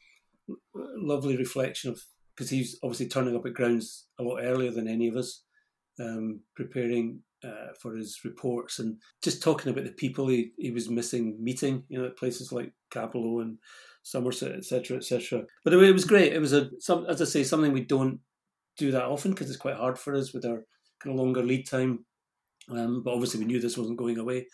lovely 0.75 1.37
reflection 1.37 1.91
of 1.91 2.03
because 2.35 2.51
he's 2.51 2.79
obviously 2.83 3.09
turning 3.09 3.37
up 3.37 3.47
at 3.47 3.55
grounds 3.55 4.07
a 4.19 4.23
lot 4.23 4.41
earlier 4.43 4.71
than 4.71 4.89
any 4.89 5.09
of 5.09 5.17
us, 5.17 5.43
um, 6.01 6.41
preparing 6.57 7.21
uh, 7.45 7.73
for 7.81 7.95
his 7.95 8.21
reports 8.25 8.79
and 8.79 8.97
just 9.23 9.43
talking 9.43 9.71
about 9.71 9.85
the 9.85 9.93
people 9.93 10.29
he, 10.29 10.53
he 10.59 10.71
was 10.71 10.89
missing 10.89 11.37
meeting, 11.41 11.85
you 11.89 11.99
know, 11.99 12.07
at 12.07 12.17
places 12.17 12.53
like 12.53 12.73
Cappielow 12.93 13.43
and 13.43 13.59
Somerset, 14.03 14.53
etc., 14.53 14.97
etc. 14.97 15.43
But 15.63 15.75
it, 15.75 15.83
it 15.83 15.93
was 15.93 16.05
great. 16.05 16.33
It 16.33 16.41
was 16.41 16.53
a, 16.53 16.71
some, 16.79 17.07
as 17.07 17.21
I 17.21 17.25
say, 17.25 17.45
something 17.45 17.73
we 17.73 17.85
don't 17.85 18.21
do 18.77 18.91
that 18.93 19.05
often 19.05 19.33
because 19.33 19.49
it's 19.49 19.59
quite 19.59 19.77
hard 19.77 19.99
for 19.99 20.15
us 20.15 20.33
with 20.33 20.45
our 20.45 20.65
kind 21.03 21.15
of 21.15 21.17
longer 21.17 21.43
lead 21.43 21.69
time. 21.69 22.05
Um, 22.71 23.03
but 23.03 23.13
obviously, 23.13 23.41
we 23.41 23.47
knew 23.47 23.61
this 23.61 23.79
wasn't 23.79 23.99
going 23.99 24.19
away, 24.19 24.47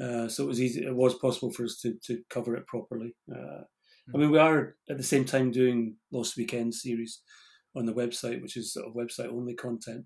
uh, 0.00 0.26
so 0.26 0.44
it 0.44 0.48
was 0.48 0.60
easy. 0.60 0.84
It 0.84 0.94
was 0.94 1.14
possible 1.14 1.52
for 1.52 1.64
us 1.64 1.78
to 1.82 1.94
to 2.06 2.22
cover 2.30 2.56
it 2.56 2.66
properly. 2.66 3.14
Uh, 3.30 3.64
I 4.12 4.18
mean, 4.18 4.30
we 4.30 4.38
are 4.38 4.74
at 4.90 4.96
the 4.96 5.02
same 5.02 5.24
time 5.24 5.50
doing 5.50 5.96
Lost 6.10 6.36
Weekend 6.36 6.74
series 6.74 7.22
on 7.74 7.86
the 7.86 7.92
website, 7.92 8.42
which 8.42 8.56
is 8.56 8.72
sort 8.72 8.86
of 8.86 8.94
website 8.94 9.32
only 9.32 9.54
content, 9.54 10.04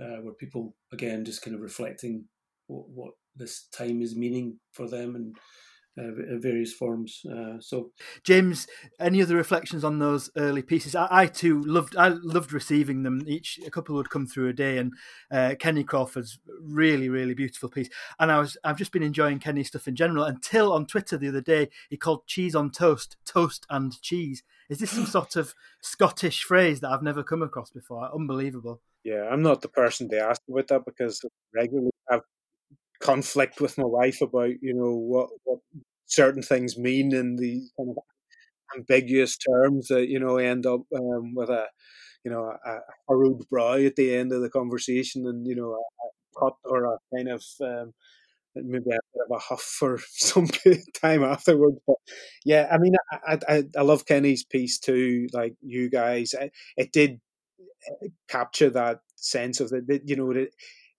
uh, 0.00 0.16
where 0.22 0.34
people 0.34 0.74
again 0.92 1.24
just 1.24 1.42
kind 1.42 1.54
of 1.54 1.60
reflecting 1.60 2.24
what, 2.66 2.88
what, 2.88 3.12
this 3.38 3.68
time 3.70 4.00
is 4.00 4.16
meaning 4.16 4.58
for 4.72 4.88
them 4.88 5.14
and 5.14 5.36
uh, 5.98 6.38
various 6.38 6.72
forms. 6.72 7.22
Uh, 7.24 7.58
so, 7.60 7.90
James, 8.24 8.66
any 9.00 9.22
other 9.22 9.36
reflections 9.36 9.84
on 9.84 9.98
those 9.98 10.30
early 10.36 10.62
pieces? 10.62 10.94
I, 10.94 11.08
I, 11.10 11.26
too 11.26 11.62
loved. 11.62 11.96
I 11.96 12.08
loved 12.08 12.52
receiving 12.52 13.02
them. 13.02 13.24
Each 13.26 13.58
a 13.66 13.70
couple 13.70 13.94
would 13.96 14.10
come 14.10 14.26
through 14.26 14.48
a 14.48 14.52
day, 14.52 14.78
and 14.78 14.92
uh, 15.30 15.54
Kenny 15.58 15.84
Crawford's 15.84 16.38
really, 16.60 17.08
really 17.08 17.34
beautiful 17.34 17.68
piece. 17.68 17.88
And 18.18 18.30
I 18.30 18.38
was, 18.38 18.56
I've 18.64 18.78
just 18.78 18.92
been 18.92 19.02
enjoying 19.02 19.38
Kenny's 19.38 19.68
stuff 19.68 19.88
in 19.88 19.96
general. 19.96 20.24
Until 20.24 20.72
on 20.72 20.86
Twitter 20.86 21.16
the 21.16 21.28
other 21.28 21.40
day, 21.40 21.68
he 21.88 21.96
called 21.96 22.26
cheese 22.26 22.54
on 22.54 22.70
toast 22.70 23.16
toast 23.24 23.66
and 23.70 24.00
cheese. 24.02 24.42
Is 24.68 24.78
this 24.78 24.90
some 24.90 25.06
sort 25.06 25.36
of 25.36 25.54
Scottish 25.80 26.42
phrase 26.42 26.80
that 26.80 26.90
I've 26.90 27.02
never 27.02 27.22
come 27.22 27.42
across 27.42 27.70
before? 27.70 28.12
Unbelievable. 28.14 28.80
Yeah, 29.04 29.28
I'm 29.30 29.42
not 29.42 29.62
the 29.62 29.68
person 29.68 30.08
to 30.10 30.18
ask 30.18 30.40
about 30.48 30.68
that 30.68 30.84
because 30.84 31.24
regularly 31.54 31.90
I 32.10 32.14
have 32.14 32.22
conflict 33.00 33.60
with 33.60 33.76
my 33.78 33.84
wife 33.84 34.20
about 34.22 34.50
you 34.60 34.74
know 34.74 34.92
what 34.94 35.28
what 35.44 35.60
certain 36.06 36.42
things 36.42 36.78
mean 36.78 37.14
in 37.14 37.36
the 37.36 37.62
kind 37.76 37.90
of 37.90 37.96
ambiguous 38.76 39.36
terms 39.36 39.88
that 39.88 40.08
you 40.08 40.18
know 40.20 40.36
end 40.38 40.66
up 40.66 40.82
um, 40.96 41.34
with 41.34 41.50
a 41.50 41.66
you 42.24 42.30
know 42.30 42.52
a, 42.66 42.78
furrowed 43.08 43.48
brow 43.50 43.74
at 43.74 43.96
the 43.96 44.14
end 44.14 44.32
of 44.32 44.42
the 44.42 44.50
conversation 44.50 45.26
and 45.26 45.46
you 45.46 45.54
know 45.56 45.72
a, 45.72 46.40
cut 46.40 46.54
or 46.64 46.84
a 46.84 46.98
kind 47.14 47.28
of 47.28 47.42
um, 47.62 47.92
maybe 48.54 48.90
a 48.90 49.00
bit 49.14 49.26
of 49.30 49.36
a 49.36 49.38
huff 49.38 49.62
for 49.62 49.98
some 50.10 50.48
time 51.00 51.24
afterwards. 51.24 51.78
But 51.86 51.96
yeah, 52.44 52.68
I 52.70 52.78
mean, 52.78 52.94
I, 53.12 53.38
I, 53.48 53.64
I 53.76 53.82
love 53.82 54.06
Kenny's 54.06 54.44
piece 54.44 54.78
too. 54.78 55.28
Like 55.32 55.54
you 55.62 55.90
guys, 55.90 56.34
it, 56.34 56.52
it 56.76 56.92
did 56.92 57.20
uh, 57.90 58.08
capture 58.28 58.70
that 58.70 59.00
sense 59.16 59.60
of 59.60 59.70
that. 59.70 60.02
You 60.04 60.16
know, 60.16 60.32
that 60.32 60.50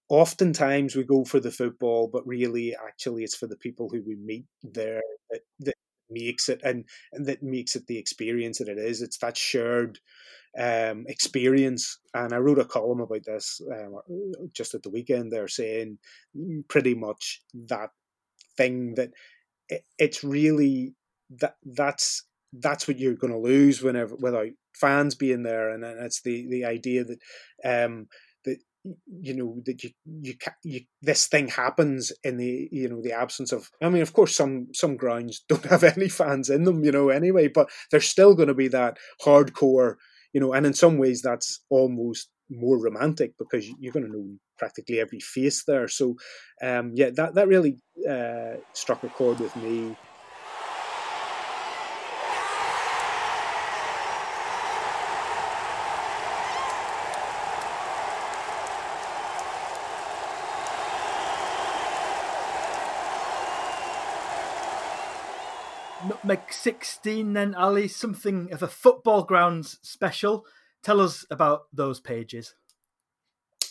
oftentimes 0.09 0.95
we 0.95 1.03
go 1.03 1.25
for 1.25 1.39
the 1.39 1.51
football, 1.51 2.09
but 2.11 2.25
really, 2.27 2.75
actually, 2.75 3.23
it's 3.23 3.35
for 3.35 3.47
the 3.47 3.57
people 3.57 3.89
who 3.89 4.01
we 4.05 4.15
meet 4.15 4.45
there 4.63 5.01
that, 5.29 5.41
that 5.59 5.75
makes 6.09 6.47
it 6.47 6.61
and, 6.63 6.85
and 7.11 7.25
that 7.25 7.43
makes 7.43 7.75
it 7.75 7.85
the 7.87 7.97
experience 7.97 8.59
that 8.59 8.69
it 8.69 8.77
is. 8.77 9.01
It's 9.01 9.17
that 9.17 9.37
shared 9.37 9.99
um, 10.57 11.05
experience. 11.07 11.99
And 12.13 12.33
I 12.33 12.37
wrote 12.37 12.59
a 12.59 12.65
column 12.65 13.01
about 13.01 13.25
this 13.25 13.61
um, 13.71 13.99
just 14.53 14.73
at 14.73 14.83
the 14.83 14.89
weekend. 14.89 15.31
They're 15.31 15.47
saying 15.47 15.97
pretty 16.67 16.95
much 16.95 17.41
that 17.67 17.89
thing 18.55 18.95
that 18.95 19.11
it, 19.69 19.83
it's 19.99 20.23
really 20.23 20.95
that 21.39 21.55
that's 21.65 22.23
that's 22.53 22.87
what 22.87 22.97
you're 22.97 23.15
going 23.15 23.33
to 23.33 23.39
lose 23.39 23.83
whenever 23.83 24.15
without 24.15 24.49
fans 24.73 25.15
being 25.15 25.43
there, 25.43 25.69
and, 25.71 25.83
it's 25.83 26.21
the 26.21 26.47
the 26.49 26.65
idea 26.65 27.03
that 27.03 27.19
um, 27.85 28.07
you 29.21 29.35
know 29.35 29.61
that 29.65 29.83
you 29.83 29.91
you, 30.05 30.33
you 30.63 30.81
this 31.01 31.27
thing 31.27 31.47
happens 31.47 32.11
in 32.23 32.37
the 32.37 32.67
you 32.71 32.89
know 32.89 33.01
the 33.01 33.13
absence 33.13 33.51
of 33.51 33.69
I 33.81 33.89
mean 33.89 34.01
of 34.01 34.13
course 34.13 34.35
some 34.35 34.67
some 34.73 34.97
grounds 34.97 35.43
don't 35.49 35.65
have 35.65 35.83
any 35.83 36.09
fans 36.09 36.49
in 36.49 36.63
them 36.63 36.83
you 36.83 36.91
know 36.91 37.09
anyway 37.09 37.47
but 37.47 37.69
there's 37.91 38.07
still 38.07 38.35
going 38.35 38.47
to 38.47 38.53
be 38.53 38.67
that 38.69 38.97
hardcore 39.23 39.95
you 40.33 40.41
know 40.41 40.53
and 40.53 40.65
in 40.65 40.73
some 40.73 40.97
ways 40.97 41.21
that's 41.21 41.61
almost 41.69 42.29
more 42.49 42.81
romantic 42.81 43.33
because 43.37 43.67
you're 43.79 43.93
going 43.93 44.05
to 44.05 44.11
know 44.11 44.25
practically 44.57 44.99
every 44.99 45.19
face 45.19 45.63
there. 45.65 45.87
So 45.87 46.15
um 46.61 46.91
yeah 46.93 47.09
that 47.15 47.35
that 47.35 47.47
really 47.47 47.77
uh, 48.09 48.57
struck 48.73 49.03
a 49.03 49.09
chord 49.09 49.39
with 49.39 49.55
me 49.57 49.95
Nutmeg 66.27 66.51
16 66.51 67.31
then, 67.31 67.55
Ali, 67.55 67.87
something 67.87 68.51
of 68.51 68.61
a 68.61 68.67
football 68.67 69.23
grounds 69.23 69.79
special. 69.81 70.45
Tell 70.83 70.99
us 70.99 71.25
about 71.31 71.67
those 71.71 72.01
pages. 72.01 72.53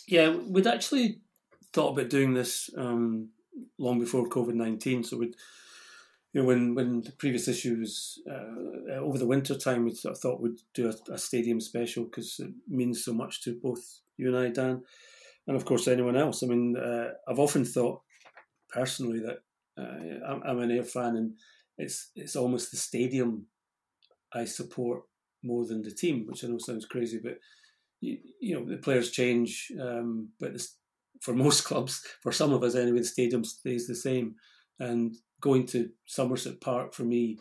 Yeah, 0.07 0.35
we'd 0.35 0.65
actually 0.65 1.19
thought 1.71 1.91
about 1.91 2.09
doing 2.09 2.33
this 2.33 2.71
um, 2.75 3.29
long 3.77 3.99
before 3.99 4.27
COVID 4.27 4.55
19. 4.55 5.03
So 5.03 5.17
we'd, 5.17 5.35
you 6.33 6.41
know, 6.41 6.47
when, 6.47 6.73
when 6.73 7.01
the 7.01 7.11
previous 7.11 7.47
issue 7.47 7.77
was 7.79 8.19
uh, 8.27 8.93
over 9.01 9.19
the 9.19 9.27
winter 9.27 9.55
time, 9.55 9.85
we 9.85 9.93
sort 9.93 10.15
of 10.15 10.19
thought 10.19 10.41
we'd 10.41 10.59
do 10.73 10.89
a, 10.89 11.13
a 11.13 11.17
stadium 11.19 11.61
special 11.61 12.05
because 12.05 12.39
it 12.39 12.49
means 12.67 13.05
so 13.05 13.13
much 13.13 13.43
to 13.43 13.59
both 13.61 13.99
you 14.17 14.29
and 14.29 14.37
I, 14.37 14.49
Dan, 14.49 14.81
and 15.45 15.55
of 15.55 15.63
course 15.63 15.87
anyone 15.87 16.17
else. 16.17 16.41
I 16.41 16.47
mean, 16.47 16.75
uh, 16.75 17.09
I've 17.27 17.37
often 17.37 17.65
thought 17.65 18.01
personally 18.67 19.19
that 19.19 19.43
uh, 19.77 20.25
I'm, 20.27 20.41
I'm 20.43 20.59
an 20.59 20.71
Ayr 20.71 20.83
fan 20.83 21.15
and 21.17 21.33
it's 21.77 22.11
it's 22.15 22.35
almost 22.35 22.71
the 22.71 22.77
stadium 22.77 23.47
I 24.33 24.45
support 24.45 25.03
more 25.43 25.65
than 25.65 25.81
the 25.81 25.91
team, 25.91 26.25
which 26.27 26.43
I 26.43 26.47
know 26.47 26.57
sounds 26.57 26.85
crazy, 26.85 27.19
but 27.23 27.37
you, 28.01 28.17
you 28.39 28.55
know 28.55 28.65
the 28.65 28.77
players 28.77 29.11
change, 29.11 29.71
um, 29.81 30.29
but 30.39 30.53
this, 30.53 30.75
for 31.21 31.33
most 31.45 31.61
clubs, 31.61 32.05
for 32.21 32.31
some 32.31 32.53
of 32.53 32.63
us 32.63 32.75
anyway, 32.75 32.99
the 32.99 33.05
stadium 33.05 33.43
stays 33.43 33.87
the 33.87 33.95
same. 33.95 34.35
And 34.79 35.15
going 35.41 35.65
to 35.67 35.89
Somerset 36.05 36.61
Park 36.61 36.93
for 36.93 37.03
me 37.03 37.37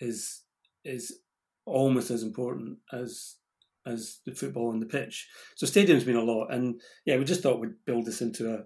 is 0.00 0.42
is 0.84 1.18
almost 1.64 2.10
as 2.10 2.22
important 2.22 2.78
as 2.92 3.36
as 3.86 4.18
the 4.26 4.34
football 4.34 4.68
on 4.68 4.80
the 4.80 4.86
pitch. 4.86 5.28
So 5.56 5.66
stadium's 5.66 6.04
been 6.04 6.16
a 6.16 6.22
lot, 6.22 6.52
and 6.52 6.80
yeah, 7.04 7.16
we 7.16 7.24
just 7.24 7.42
thought 7.42 7.60
we'd 7.60 7.84
build 7.84 8.06
this 8.06 8.20
into 8.20 8.52
a 8.52 8.64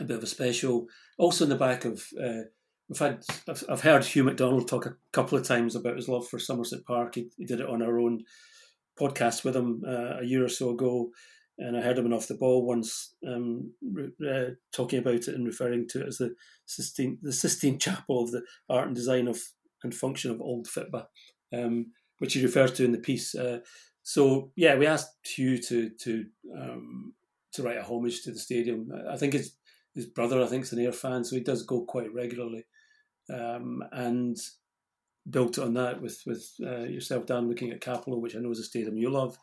a 0.00 0.04
bit 0.04 0.16
of 0.16 0.22
a 0.22 0.26
special. 0.26 0.86
Also 1.18 1.44
in 1.44 1.50
the 1.50 1.56
back 1.56 1.84
of 1.84 2.06
uh, 2.22 2.42
we've 2.90 2.98
had 2.98 3.24
I've, 3.68 3.80
heard 3.80 4.04
Hugh 4.04 4.24
McDonald 4.24 4.68
talk 4.68 4.84
a 4.84 4.96
couple 5.12 5.38
of 5.38 5.46
times 5.46 5.76
about 5.76 5.96
his 5.96 6.08
love 6.08 6.28
for 6.28 6.38
Somerset 6.38 6.84
Park. 6.84 7.14
He, 7.14 7.30
he 7.38 7.46
did 7.46 7.60
it 7.60 7.68
on 7.68 7.82
our 7.82 8.00
own 8.00 8.24
podcast 8.98 9.44
with 9.44 9.56
him 9.56 9.82
uh, 9.86 10.18
a 10.18 10.24
year 10.24 10.44
or 10.44 10.48
so 10.48 10.70
ago, 10.70 11.10
and 11.56 11.76
I 11.76 11.82
heard 11.82 11.98
him 11.98 12.12
off 12.12 12.26
the 12.26 12.34
ball 12.34 12.66
once 12.66 13.14
um, 13.26 13.72
uh, 14.28 14.50
talking 14.74 14.98
about 14.98 15.14
it 15.14 15.28
and 15.28 15.46
referring 15.46 15.86
to 15.90 16.02
it 16.02 16.08
as 16.08 16.18
the 16.18 16.34
Sistine 16.66 17.18
the 17.22 17.32
Sistine 17.32 17.78
Chapel 17.78 18.24
of 18.24 18.32
the 18.32 18.42
art 18.68 18.88
and 18.88 18.96
design 18.96 19.28
of 19.28 19.40
and 19.84 19.94
function 19.94 20.32
of 20.32 20.40
Old 20.40 20.66
Fitba, 20.66 21.06
um, 21.54 21.92
which 22.18 22.34
he 22.34 22.42
refers 22.42 22.72
to 22.72 22.84
in 22.84 22.92
the 22.92 22.98
piece. 22.98 23.34
Uh, 23.36 23.60
so 24.02 24.50
yeah, 24.56 24.74
we 24.74 24.86
asked 24.86 25.14
Hugh 25.24 25.58
to 25.62 25.90
to 25.90 26.24
um, 26.58 27.14
to 27.52 27.62
write 27.62 27.78
a 27.78 27.84
homage 27.84 28.22
to 28.22 28.32
the 28.32 28.38
stadium. 28.38 28.88
I 29.08 29.16
think 29.16 29.34
his 29.34 29.54
his 29.94 30.06
brother, 30.06 30.42
I 30.42 30.46
think, 30.46 30.64
is 30.64 30.72
an 30.72 30.80
Ayr 30.80 30.92
fan, 30.92 31.22
so 31.22 31.36
he 31.36 31.42
does 31.42 31.62
go 31.62 31.82
quite 31.82 32.12
regularly 32.12 32.64
um, 33.32 33.82
and 33.92 34.36
built 35.28 35.58
on 35.58 35.74
that 35.74 36.00
with 36.00 36.20
with 36.26 36.44
uh, 36.64 36.84
yourself, 36.84 37.26
Dan, 37.26 37.48
looking 37.48 37.70
at 37.70 37.80
Cappielow, 37.80 38.20
which 38.20 38.36
I 38.36 38.40
know 38.40 38.50
is 38.50 38.58
a 38.58 38.64
stadium 38.64 38.96
you 38.96 39.10
love, 39.10 39.38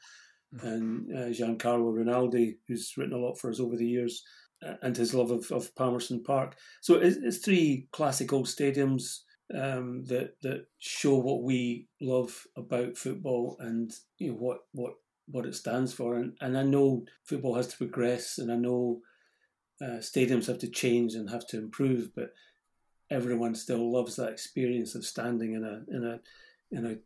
mm-hmm. 0.56 0.68
and 0.68 1.18
uh, 1.18 1.28
Giancarlo 1.30 1.94
Rinaldi, 1.94 2.58
who's 2.68 2.94
written 2.98 3.14
a 3.14 3.20
lot 3.20 3.40
for 3.40 3.50
us 3.50 3.60
over 3.60 3.76
the 3.76 3.86
years, 3.88 4.24
uh, 4.66 4.74
and 4.82 4.96
his 4.96 5.14
love 5.14 5.32
of, 5.32 5.52
of 5.52 5.74
Palmerston 5.76 6.24
Park. 6.24 6.56
So 6.82 6.96
it's, 6.96 7.18
it's 7.18 7.38
three 7.38 7.88
classic 7.92 8.34
old 8.34 8.48
stadiums 8.48 9.20
um, 9.56 10.04
that 10.06 10.36
that 10.42 10.66
show 10.80 11.16
what 11.16 11.44
we 11.44 11.88
love 12.02 12.44
about 12.56 12.98
football 12.98 13.58
and 13.60 13.92
you 14.18 14.32
know 14.32 14.38
what 14.38 14.60
what 14.74 14.94
what 15.30 15.46
it 15.46 15.56
stands 15.56 15.94
for. 15.94 16.16
And 16.16 16.34
and 16.42 16.58
I 16.58 16.64
know 16.64 17.06
football 17.24 17.56
has 17.56 17.68
to 17.68 17.78
progress, 17.78 18.38
and 18.38 18.52
I 18.52 18.56
know 18.56 19.02
uh, 19.82 20.00
stadiums 20.00 20.48
have 20.48 20.60
to 20.60 20.70
change 20.70 21.14
and 21.14 21.30
have 21.30 21.46
to 21.48 21.58
improve, 21.58 22.10
but 22.16 22.32
everyone 23.10 23.56
still 23.56 23.92
loves 23.92 24.16
that 24.16 24.32
experience 24.32 24.96
of 24.96 25.06
standing 25.06 25.54
in 25.54 25.64
a 25.64 25.96
in 25.96 26.04
a 26.06 26.20
in 26.72 26.86
a 26.86 26.98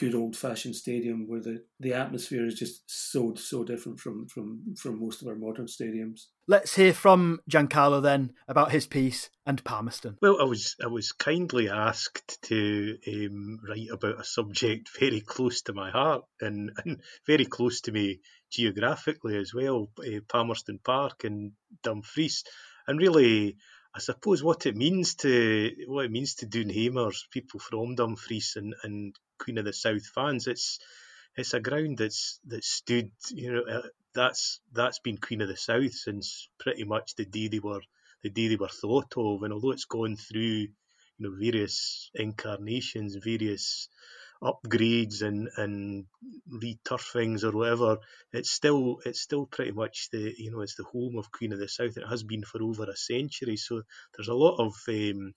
good 0.00 0.14
old 0.14 0.34
fashioned 0.34 0.74
stadium 0.74 1.28
where 1.28 1.40
the, 1.40 1.62
the 1.78 1.92
atmosphere 1.92 2.46
is 2.46 2.54
just 2.54 2.82
so 2.86 3.34
so 3.34 3.62
different 3.62 4.00
from 4.00 4.26
from 4.28 4.74
from 4.74 4.98
most 4.98 5.20
of 5.20 5.28
our 5.28 5.34
modern 5.34 5.66
stadiums. 5.66 6.28
Let's 6.48 6.74
hear 6.74 6.94
from 6.94 7.40
Giancarlo 7.50 8.02
then 8.02 8.32
about 8.48 8.72
his 8.72 8.86
piece 8.86 9.28
and 9.44 9.62
Palmerston. 9.62 10.16
Well, 10.22 10.38
I 10.40 10.44
was 10.44 10.74
I 10.82 10.86
was 10.86 11.12
kindly 11.12 11.68
asked 11.68 12.42
to 12.44 12.96
um, 13.06 13.60
write 13.68 13.88
about 13.92 14.18
a 14.18 14.24
subject 14.24 14.88
very 14.98 15.20
close 15.20 15.60
to 15.62 15.74
my 15.74 15.90
heart 15.90 16.24
and, 16.40 16.72
and 16.82 17.02
very 17.26 17.44
close 17.44 17.82
to 17.82 17.92
me 17.92 18.20
geographically 18.50 19.36
as 19.36 19.52
well, 19.54 19.90
uh, 19.98 20.20
Palmerston 20.28 20.80
Park 20.82 21.24
and 21.24 21.52
Dumfries, 21.82 22.44
and 22.88 22.98
really 22.98 23.58
I 23.94 23.98
suppose 23.98 24.42
what 24.42 24.66
it 24.66 24.76
means 24.76 25.16
to 25.16 25.74
what 25.88 26.04
it 26.04 26.10
means 26.12 26.36
to 26.36 26.46
Doonhamers, 26.46 27.28
people 27.30 27.58
from 27.58 27.96
Dumfries 27.96 28.54
and, 28.56 28.74
and 28.84 29.16
Queen 29.38 29.58
of 29.58 29.64
the 29.64 29.72
South 29.72 30.06
fans, 30.06 30.46
it's 30.46 30.78
it's 31.36 31.54
a 31.54 31.60
ground 31.60 31.98
that's 31.98 32.38
that 32.46 32.64
stood, 32.64 33.10
you 33.30 33.52
know, 33.52 33.62
uh, 33.62 33.88
that's 34.14 34.60
that's 34.72 35.00
been 35.00 35.18
Queen 35.18 35.40
of 35.40 35.48
the 35.48 35.56
South 35.56 35.92
since 35.92 36.48
pretty 36.58 36.84
much 36.84 37.16
the 37.16 37.24
day 37.24 37.48
they 37.48 37.58
were 37.58 37.80
the 38.22 38.30
day 38.30 38.48
they 38.48 38.56
were 38.56 38.68
thought 38.68 39.12
of, 39.16 39.42
and 39.42 39.52
although 39.52 39.72
it's 39.72 39.86
gone 39.86 40.16
through, 40.16 40.40
you 40.40 40.68
know, 41.18 41.34
various 41.36 42.10
incarnations, 42.14 43.16
various 43.16 43.88
upgrades 44.42 45.22
and 45.22 45.48
and 45.56 46.06
returfings 46.50 47.44
or 47.44 47.52
whatever, 47.52 47.98
it's 48.32 48.50
still 48.50 48.98
it's 49.04 49.20
still 49.20 49.46
pretty 49.46 49.72
much 49.72 50.08
the 50.12 50.34
you 50.36 50.50
know 50.50 50.60
it's 50.60 50.76
the 50.76 50.84
home 50.84 51.18
of 51.18 51.30
Queen 51.30 51.52
of 51.52 51.58
the 51.58 51.68
South. 51.68 51.96
It 51.96 52.08
has 52.08 52.22
been 52.22 52.42
for 52.42 52.62
over 52.62 52.84
a 52.84 52.96
century. 52.96 53.56
So 53.56 53.82
there's 54.16 54.28
a 54.28 54.34
lot 54.34 54.56
of 54.58 54.74
um, 54.88 55.34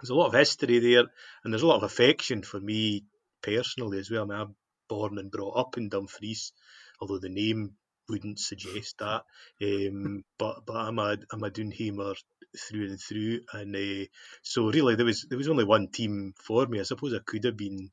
there's 0.00 0.10
a 0.10 0.14
lot 0.14 0.26
of 0.26 0.34
history 0.34 0.78
there, 0.80 1.04
and 1.44 1.52
there's 1.52 1.62
a 1.62 1.66
lot 1.66 1.76
of 1.76 1.84
affection 1.84 2.42
for 2.42 2.60
me 2.60 3.04
personally 3.42 3.98
as 3.98 4.10
well. 4.10 4.22
I 4.22 4.26
mean, 4.26 4.38
I'm 4.40 4.54
born 4.88 5.18
and 5.18 5.30
brought 5.30 5.56
up 5.56 5.78
in 5.78 5.88
Dumfries, 5.88 6.52
although 7.00 7.18
the 7.18 7.28
name 7.28 7.76
wouldn't 8.08 8.38
suggest 8.38 8.98
that. 8.98 9.22
Um, 9.62 10.24
but 10.38 10.66
but 10.66 10.76
I'm 10.76 10.98
a 10.98 11.16
I'm 11.32 11.44
a 11.44 11.50
Doonhamer 11.50 12.16
through 12.58 12.86
and 12.86 13.00
through, 13.00 13.40
and 13.52 13.74
uh, 13.74 14.06
so 14.42 14.70
really 14.70 14.96
there 14.96 15.06
was 15.06 15.26
there 15.28 15.38
was 15.38 15.48
only 15.48 15.64
one 15.64 15.88
team 15.88 16.34
for 16.36 16.66
me. 16.66 16.80
I 16.80 16.84
suppose 16.84 17.14
I 17.14 17.20
could 17.24 17.44
have 17.44 17.56
been 17.56 17.90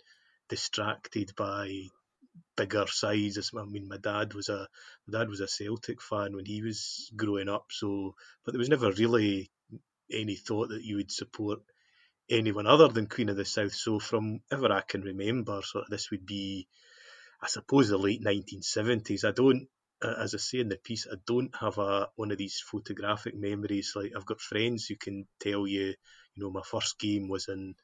distracted 0.50 1.34
by 1.38 1.89
bigger 2.58 2.88
sides. 2.88 3.51
I 3.56 3.63
mean, 3.63 3.88
my 3.88 3.98
dad 3.98 4.34
was 4.34 4.50
a 4.50 4.68
my 5.08 5.20
dad 5.20 5.29
was 5.29 5.39
a 5.39 5.48
Celtic 5.48 6.01
fan 6.01 6.36
when 6.36 6.46
he 6.46 6.62
was 6.62 7.12
growing 7.15 7.50
up. 7.50 7.68
So, 7.72 8.15
but 8.44 8.53
there 8.53 8.60
was 8.60 8.70
never 8.70 8.91
really 8.91 9.51
any 10.12 10.36
thought 10.36 10.70
that 10.70 10.84
you 10.84 10.98
would 10.98 11.12
support 11.12 11.60
anyone 12.29 12.68
other 12.68 12.88
than 12.88 13.08
Queen 13.08 13.29
of 13.29 13.38
the 13.38 13.46
South. 13.46 13.74
So, 13.74 14.00
from 14.00 14.41
ever 14.51 14.72
I 14.72 14.82
can 14.82 15.01
remember, 15.01 15.62
of 15.75 15.89
this 15.89 16.12
would 16.12 16.25
be, 16.25 16.68
I 17.41 17.48
suppose, 17.48 17.89
the 17.89 17.98
late 17.98 18.24
1970s. 18.24 19.24
I 19.24 19.32
don't, 19.32 19.68
as 20.03 20.34
I 20.34 20.38
say 20.38 20.60
in 20.60 20.70
the 20.70 20.77
piece, 20.77 21.08
I 21.12 21.15
don't 21.25 21.56
have 21.56 21.77
a 21.77 22.10
one 22.15 22.32
of 22.32 22.38
these 22.38 22.63
photographic 22.72 23.36
memories. 23.36 23.94
Like 23.96 24.12
I've 24.15 24.25
got 24.25 24.41
friends 24.41 24.86
who 24.86 24.96
can 24.96 25.27
tell 25.39 25.68
you, 25.68 25.94
you 26.36 26.44
know, 26.44 26.51
my 26.51 26.63
first 26.63 27.00
game 27.00 27.27
was 27.29 27.48
in 27.48 27.75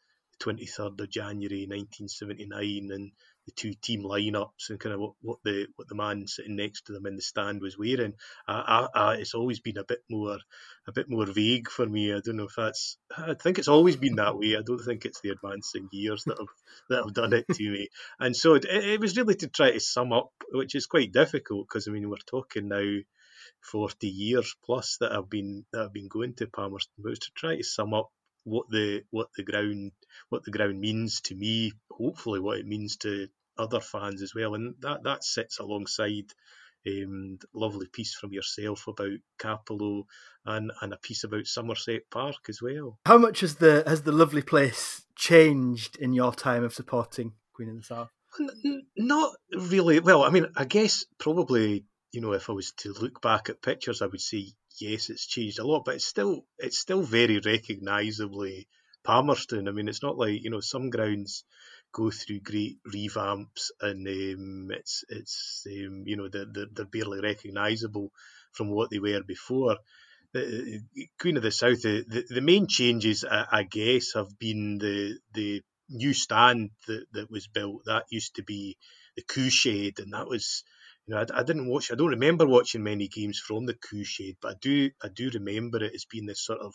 23rd 0.41 1.01
of 1.01 1.09
January 1.09 1.65
1979 1.67 2.89
and 2.91 3.11
the 3.45 3.51
two 3.51 3.73
team 3.73 4.03
lineups 4.03 4.69
and 4.69 4.79
kind 4.79 4.93
of 4.93 4.99
what, 4.99 5.13
what 5.21 5.37
the 5.43 5.67
what 5.75 5.87
the 5.87 5.95
man 5.95 6.27
sitting 6.27 6.55
next 6.55 6.85
to 6.85 6.93
them 6.93 7.05
in 7.05 7.15
the 7.15 7.21
stand 7.21 7.61
was 7.61 7.77
wearing. 7.77 8.13
I, 8.47 8.87
I, 8.93 8.99
I, 8.99 9.13
it's 9.15 9.35
always 9.35 9.59
been 9.59 9.77
a 9.77 9.83
bit 9.83 10.03
more 10.09 10.37
a 10.87 10.91
bit 10.91 11.09
more 11.09 11.25
vague 11.25 11.69
for 11.69 11.85
me. 11.85 12.13
I 12.13 12.21
don't 12.23 12.37
know 12.37 12.45
if 12.45 12.55
that's. 12.55 12.97
I 13.15 13.35
think 13.35 13.59
it's 13.59 13.67
always 13.67 13.95
been 13.95 14.15
that 14.15 14.37
way. 14.37 14.55
I 14.57 14.61
don't 14.65 14.83
think 14.83 15.05
it's 15.05 15.21
the 15.21 15.29
advancing 15.29 15.89
years 15.91 16.23
that 16.25 16.37
have 16.39 16.47
that 16.89 17.03
have 17.03 17.13
done 17.13 17.33
it 17.33 17.45
to 17.53 17.71
me. 17.71 17.83
Eh? 17.83 18.25
And 18.25 18.35
so 18.35 18.55
it, 18.55 18.65
it 18.65 18.99
was 18.99 19.15
really 19.15 19.35
to 19.35 19.47
try 19.47 19.71
to 19.71 19.79
sum 19.79 20.11
up, 20.11 20.31
which 20.51 20.75
is 20.75 20.87
quite 20.87 21.11
difficult 21.13 21.67
because 21.67 21.87
I 21.87 21.91
mean 21.91 22.09
we're 22.09 22.17
talking 22.25 22.67
now. 22.67 22.99
40 23.71 24.07
years 24.07 24.55
plus 24.63 24.97
that 24.99 25.11
I've 25.11 25.29
been 25.29 25.65
that 25.71 25.81
I've 25.83 25.93
been 25.93 26.07
going 26.07 26.33
to 26.35 26.47
Palmerston 26.47 27.03
was 27.03 27.19
to 27.19 27.31
try 27.35 27.55
to 27.57 27.63
sum 27.63 27.93
up 27.93 28.09
what 28.45 28.69
the 28.69 29.03
what 29.09 29.27
the 29.35 29.43
ground 29.43 29.91
what 30.29 30.43
the 30.45 30.51
ground 30.51 30.79
means 30.79 31.19
to 31.21 31.35
me, 31.35 31.73
hopefully 31.91 32.39
what 32.39 32.59
it 32.59 32.65
means 32.65 32.95
to 32.97 33.27
other 33.57 33.81
fans 33.81 34.21
as 34.21 34.33
well, 34.33 34.55
and 34.55 34.75
that 34.79 35.03
that 35.03 35.23
sits 35.23 35.59
alongside 35.59 36.31
um, 36.87 37.39
lovely 37.53 37.87
piece 37.87 38.13
from 38.13 38.31
yourself 38.31 38.87
about 38.87 39.17
Cappielow 39.39 40.03
and, 40.45 40.71
and 40.81 40.93
a 40.93 40.97
piece 40.97 41.23
about 41.23 41.47
Somerset 41.47 42.03
Park 42.11 42.47
as 42.47 42.61
well. 42.61 42.99
How 43.05 43.17
much 43.17 43.39
has 43.41 43.55
the 43.55 43.83
has 43.87 44.03
the 44.03 44.11
lovely 44.11 44.43
place 44.43 45.05
changed 45.15 45.97
in 45.97 46.13
your 46.13 46.33
time 46.33 46.63
of 46.63 46.73
supporting 46.73 47.33
Queen 47.53 47.69
of 47.69 47.77
the 47.77 47.83
South? 47.83 48.09
Not 48.97 49.33
really. 49.55 49.99
Well, 49.99 50.23
I 50.23 50.29
mean, 50.29 50.47
I 50.55 50.65
guess 50.65 51.05
probably 51.17 51.85
you 52.11 52.21
know 52.21 52.33
if 52.33 52.49
I 52.49 52.53
was 52.53 52.71
to 52.77 52.93
look 52.93 53.21
back 53.21 53.49
at 53.49 53.61
pictures, 53.61 54.01
I 54.01 54.07
would 54.07 54.21
say 54.21 54.53
yes, 54.79 55.09
it's 55.09 55.25
changed 55.25 55.59
a 55.59 55.67
lot, 55.67 55.85
but 55.85 55.95
it's 55.95 56.05
still 56.05 56.45
it's 56.57 56.79
still 56.79 57.01
very 57.01 57.39
recognisably 57.39 58.67
Palmerston. 59.03 59.67
I 59.67 59.71
mean, 59.71 59.87
it's 59.87 60.03
not 60.03 60.17
like 60.17 60.41
you 60.43 60.49
know 60.49 60.61
some 60.61 60.89
grounds 60.89 61.43
go 61.95 62.11
through 62.11 62.41
great 62.41 62.77
revamps 62.93 63.71
and 63.79 64.05
um, 64.05 64.67
it's 64.71 65.05
it's 65.07 65.65
um, 65.67 66.03
you 66.05 66.17
know 66.17 66.27
they're, 66.27 66.67
they're, 66.73 66.85
barely 66.85 67.21
recognisable 67.21 68.11
from 68.51 68.69
what 68.69 68.89
they 68.89 68.99
were 68.99 69.23
before. 69.23 69.77
The 70.33 70.81
Queen 71.17 71.37
of 71.37 71.43
the 71.43 71.51
South, 71.51 71.81
the, 71.81 72.03
the, 72.05 72.25
the 72.29 72.41
main 72.41 72.67
changes 72.67 73.23
I, 73.23 73.45
I, 73.49 73.63
guess 73.63 74.15
have 74.15 74.37
been 74.37 74.77
the 74.77 75.17
the 75.33 75.61
new 75.89 76.13
stand 76.13 76.71
that, 76.87 77.05
that 77.13 77.31
was 77.31 77.47
built. 77.47 77.83
That 77.85 78.03
used 78.09 78.35
to 78.35 78.43
be 78.43 78.77
the 79.15 79.21
Coo 79.21 79.49
Shed, 79.49 79.99
and 79.99 80.11
that 80.13 80.27
was 80.27 80.65
you 81.07 81.15
know, 81.15 81.21
I, 81.21 81.39
I, 81.39 81.43
didn't 81.43 81.69
watch. 81.69 81.91
I 81.91 81.95
don't 81.95 82.09
remember 82.09 82.47
watching 82.47 82.83
many 82.83 83.07
games 83.07 83.39
from 83.39 83.65
the 83.65 83.75
Coo 83.75 84.03
Shed, 84.03 84.35
but 84.41 84.51
I 84.51 84.55
do. 84.61 84.91
I 85.03 85.09
do 85.09 85.29
remember 85.33 85.83
it 85.83 85.93
as 85.93 86.05
being 86.05 86.25
this 86.25 86.43
sort 86.43 86.59
of 86.59 86.73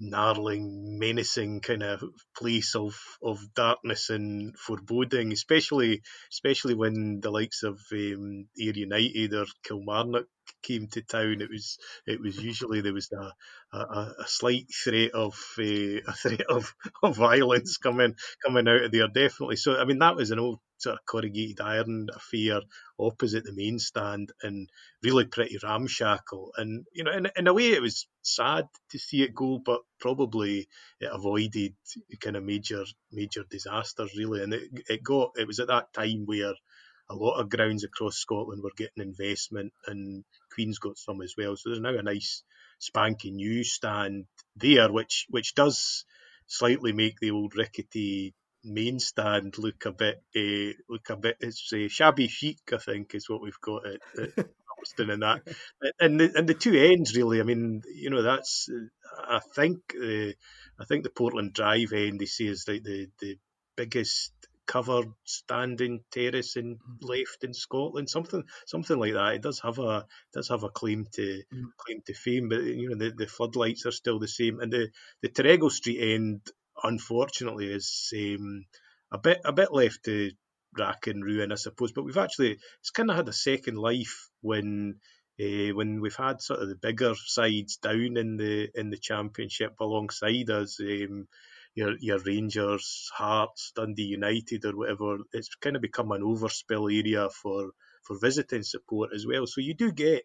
gnarling, 0.00 0.98
menacing 0.98 1.60
kind 1.60 1.82
of 1.82 2.02
place 2.36 2.74
of, 2.74 2.94
of 3.22 3.40
darkness 3.54 4.10
and 4.10 4.56
foreboding, 4.56 5.32
especially 5.32 6.02
especially 6.30 6.74
when 6.74 7.20
the 7.20 7.30
likes 7.30 7.62
of 7.62 7.80
um, 7.92 8.46
Ayr 8.60 8.74
United 8.74 9.34
or 9.34 9.46
Kilmarnock 9.64 10.26
came 10.62 10.86
to 10.88 11.02
town. 11.02 11.40
It 11.40 11.50
was 11.50 11.78
it 12.06 12.20
was 12.20 12.36
usually 12.42 12.80
there 12.80 12.92
was 12.92 13.10
a, 13.12 13.76
a, 13.76 14.14
a 14.20 14.26
slight 14.26 14.66
threat 14.72 15.12
of 15.12 15.34
uh, 15.58 15.62
a 16.06 16.12
threat 16.12 16.46
of, 16.48 16.72
of 17.02 17.16
violence 17.16 17.76
coming 17.78 18.14
coming 18.44 18.68
out 18.68 18.84
of 18.84 18.92
there. 18.92 19.08
Definitely. 19.08 19.56
So 19.56 19.76
I 19.76 19.84
mean 19.84 19.98
that 19.98 20.16
was 20.16 20.30
an 20.30 20.38
old 20.38 20.60
sort 20.78 20.94
of 20.94 21.06
corrugated 21.06 21.60
iron 21.60 22.08
affair 22.14 22.60
opposite 22.98 23.44
the 23.44 23.52
main 23.52 23.78
stand 23.78 24.32
and 24.42 24.68
really 25.02 25.26
pretty 25.26 25.58
ramshackle. 25.62 26.52
And 26.56 26.86
you 26.92 27.04
know, 27.04 27.12
in, 27.12 27.28
in 27.36 27.46
a 27.46 27.54
way, 27.54 27.72
it 27.72 27.82
was 27.82 28.06
sad 28.22 28.68
to 28.90 28.98
see 28.98 29.22
it 29.22 29.34
go, 29.34 29.60
but 29.64 29.80
probably 30.00 30.68
it 31.00 31.10
avoided 31.12 31.74
kind 32.20 32.36
of 32.36 32.44
major 32.44 32.84
major 33.12 33.44
disasters 33.50 34.16
really. 34.16 34.42
And 34.42 34.54
it 34.54 34.62
it 34.88 35.02
got 35.02 35.32
it 35.36 35.46
was 35.46 35.60
at 35.60 35.68
that 35.68 35.92
time 35.92 36.24
where 36.26 36.54
a 37.10 37.14
lot 37.14 37.40
of 37.40 37.48
grounds 37.48 37.84
across 37.84 38.16
Scotland 38.16 38.62
were 38.62 38.72
getting 38.76 39.02
investment, 39.02 39.72
and 39.86 40.24
Queen's 40.54 40.78
got 40.78 40.98
some 40.98 41.22
as 41.22 41.34
well. 41.36 41.56
So 41.56 41.70
there's 41.70 41.80
now 41.80 41.98
a 41.98 42.02
nice 42.02 42.42
spanky 42.80 43.32
new 43.32 43.64
stand 43.64 44.26
there, 44.56 44.92
which 44.92 45.26
which 45.30 45.54
does 45.54 46.04
slightly 46.46 46.92
make 46.92 47.18
the 47.18 47.30
old 47.30 47.56
rickety 47.56 48.34
main 48.64 48.98
stand 48.98 49.56
look 49.58 49.86
a 49.86 49.92
bit 49.92 50.22
uh, 50.36 50.72
look 50.88 51.08
a 51.10 51.16
bit 51.16 51.36
it's 51.40 51.72
uh, 51.72 51.88
shabby 51.88 52.28
chic 52.28 52.58
I 52.72 52.78
think 52.78 53.14
is 53.14 53.28
what 53.28 53.42
we've 53.42 53.60
got 53.60 53.86
at, 53.86 54.00
at 54.20 54.34
Palmerston 54.36 55.10
and 55.10 55.22
that 55.22 55.42
and 56.00 56.20
the, 56.20 56.32
and 56.34 56.48
the 56.48 56.54
two 56.54 56.74
ends 56.74 57.16
really 57.16 57.40
I 57.40 57.44
mean 57.44 57.82
you 57.94 58.10
know 58.10 58.22
that's 58.22 58.68
I 59.16 59.40
think 59.54 59.78
uh, 59.94 60.32
I 60.80 60.84
think 60.86 61.04
the 61.04 61.10
Portland 61.10 61.52
Drive 61.52 61.92
end 61.92 62.20
they 62.20 62.26
say 62.26 62.44
is 62.44 62.64
like 62.68 62.82
the 62.82 63.08
the 63.20 63.38
biggest 63.76 64.32
covered 64.68 65.08
standing 65.24 66.00
terrace 66.12 66.54
in 66.56 66.76
mm. 66.76 66.78
left 67.00 67.42
in 67.42 67.54
Scotland, 67.54 68.08
something 68.08 68.44
something 68.66 68.98
like 68.98 69.14
that. 69.14 69.34
It 69.34 69.42
does 69.42 69.60
have 69.60 69.78
a 69.78 70.06
does 70.32 70.48
have 70.50 70.62
a 70.62 70.68
claim 70.68 71.06
to 71.14 71.42
mm. 71.52 71.64
claim 71.76 72.02
to 72.06 72.14
fame, 72.14 72.48
but 72.48 72.62
you 72.62 72.90
know 72.90 72.96
the, 72.96 73.12
the 73.16 73.26
floodlights 73.26 73.86
are 73.86 73.90
still 73.90 74.20
the 74.20 74.28
same, 74.28 74.60
and 74.60 74.72
the 74.72 74.88
the 75.22 75.30
Terregles 75.30 75.72
Street 75.72 76.14
end 76.14 76.42
unfortunately 76.82 77.72
is 77.72 78.12
um, 78.14 78.64
a 79.12 79.18
bit 79.18 79.40
a 79.44 79.52
bit 79.52 79.72
left 79.72 80.04
to 80.04 80.30
rack 80.76 81.06
and 81.06 81.24
ruin, 81.24 81.52
I 81.52 81.56
suppose. 81.56 81.92
But 81.92 82.04
we've 82.04 82.16
actually 82.18 82.58
it's 82.80 82.90
kind 82.90 83.10
of 83.10 83.16
had 83.16 83.28
a 83.28 83.32
second 83.32 83.76
life 83.76 84.28
when 84.40 84.96
uh, 85.40 85.74
when 85.74 86.00
we've 86.00 86.16
had 86.16 86.40
sort 86.40 86.60
of 86.60 86.68
the 86.68 86.76
bigger 86.76 87.14
sides 87.14 87.76
down 87.76 88.16
in 88.16 88.36
the 88.36 88.68
in 88.74 88.90
the 88.90 88.98
championship 88.98 89.74
alongside 89.80 90.50
us. 90.50 90.78
Um, 90.80 91.28
your 91.74 91.94
your 92.00 92.18
Rangers, 92.18 93.08
Hearts, 93.14 93.72
Dundee 93.76 94.02
United, 94.02 94.64
or 94.64 94.76
whatever. 94.76 95.18
It's 95.32 95.54
kind 95.56 95.76
of 95.76 95.82
become 95.82 96.10
an 96.10 96.22
overspill 96.22 96.92
area 96.92 97.28
for 97.30 97.70
for 98.02 98.18
visiting 98.18 98.62
support 98.64 99.10
as 99.14 99.26
well. 99.26 99.46
So 99.46 99.60
you 99.60 99.74
do 99.74 99.92
get. 99.92 100.24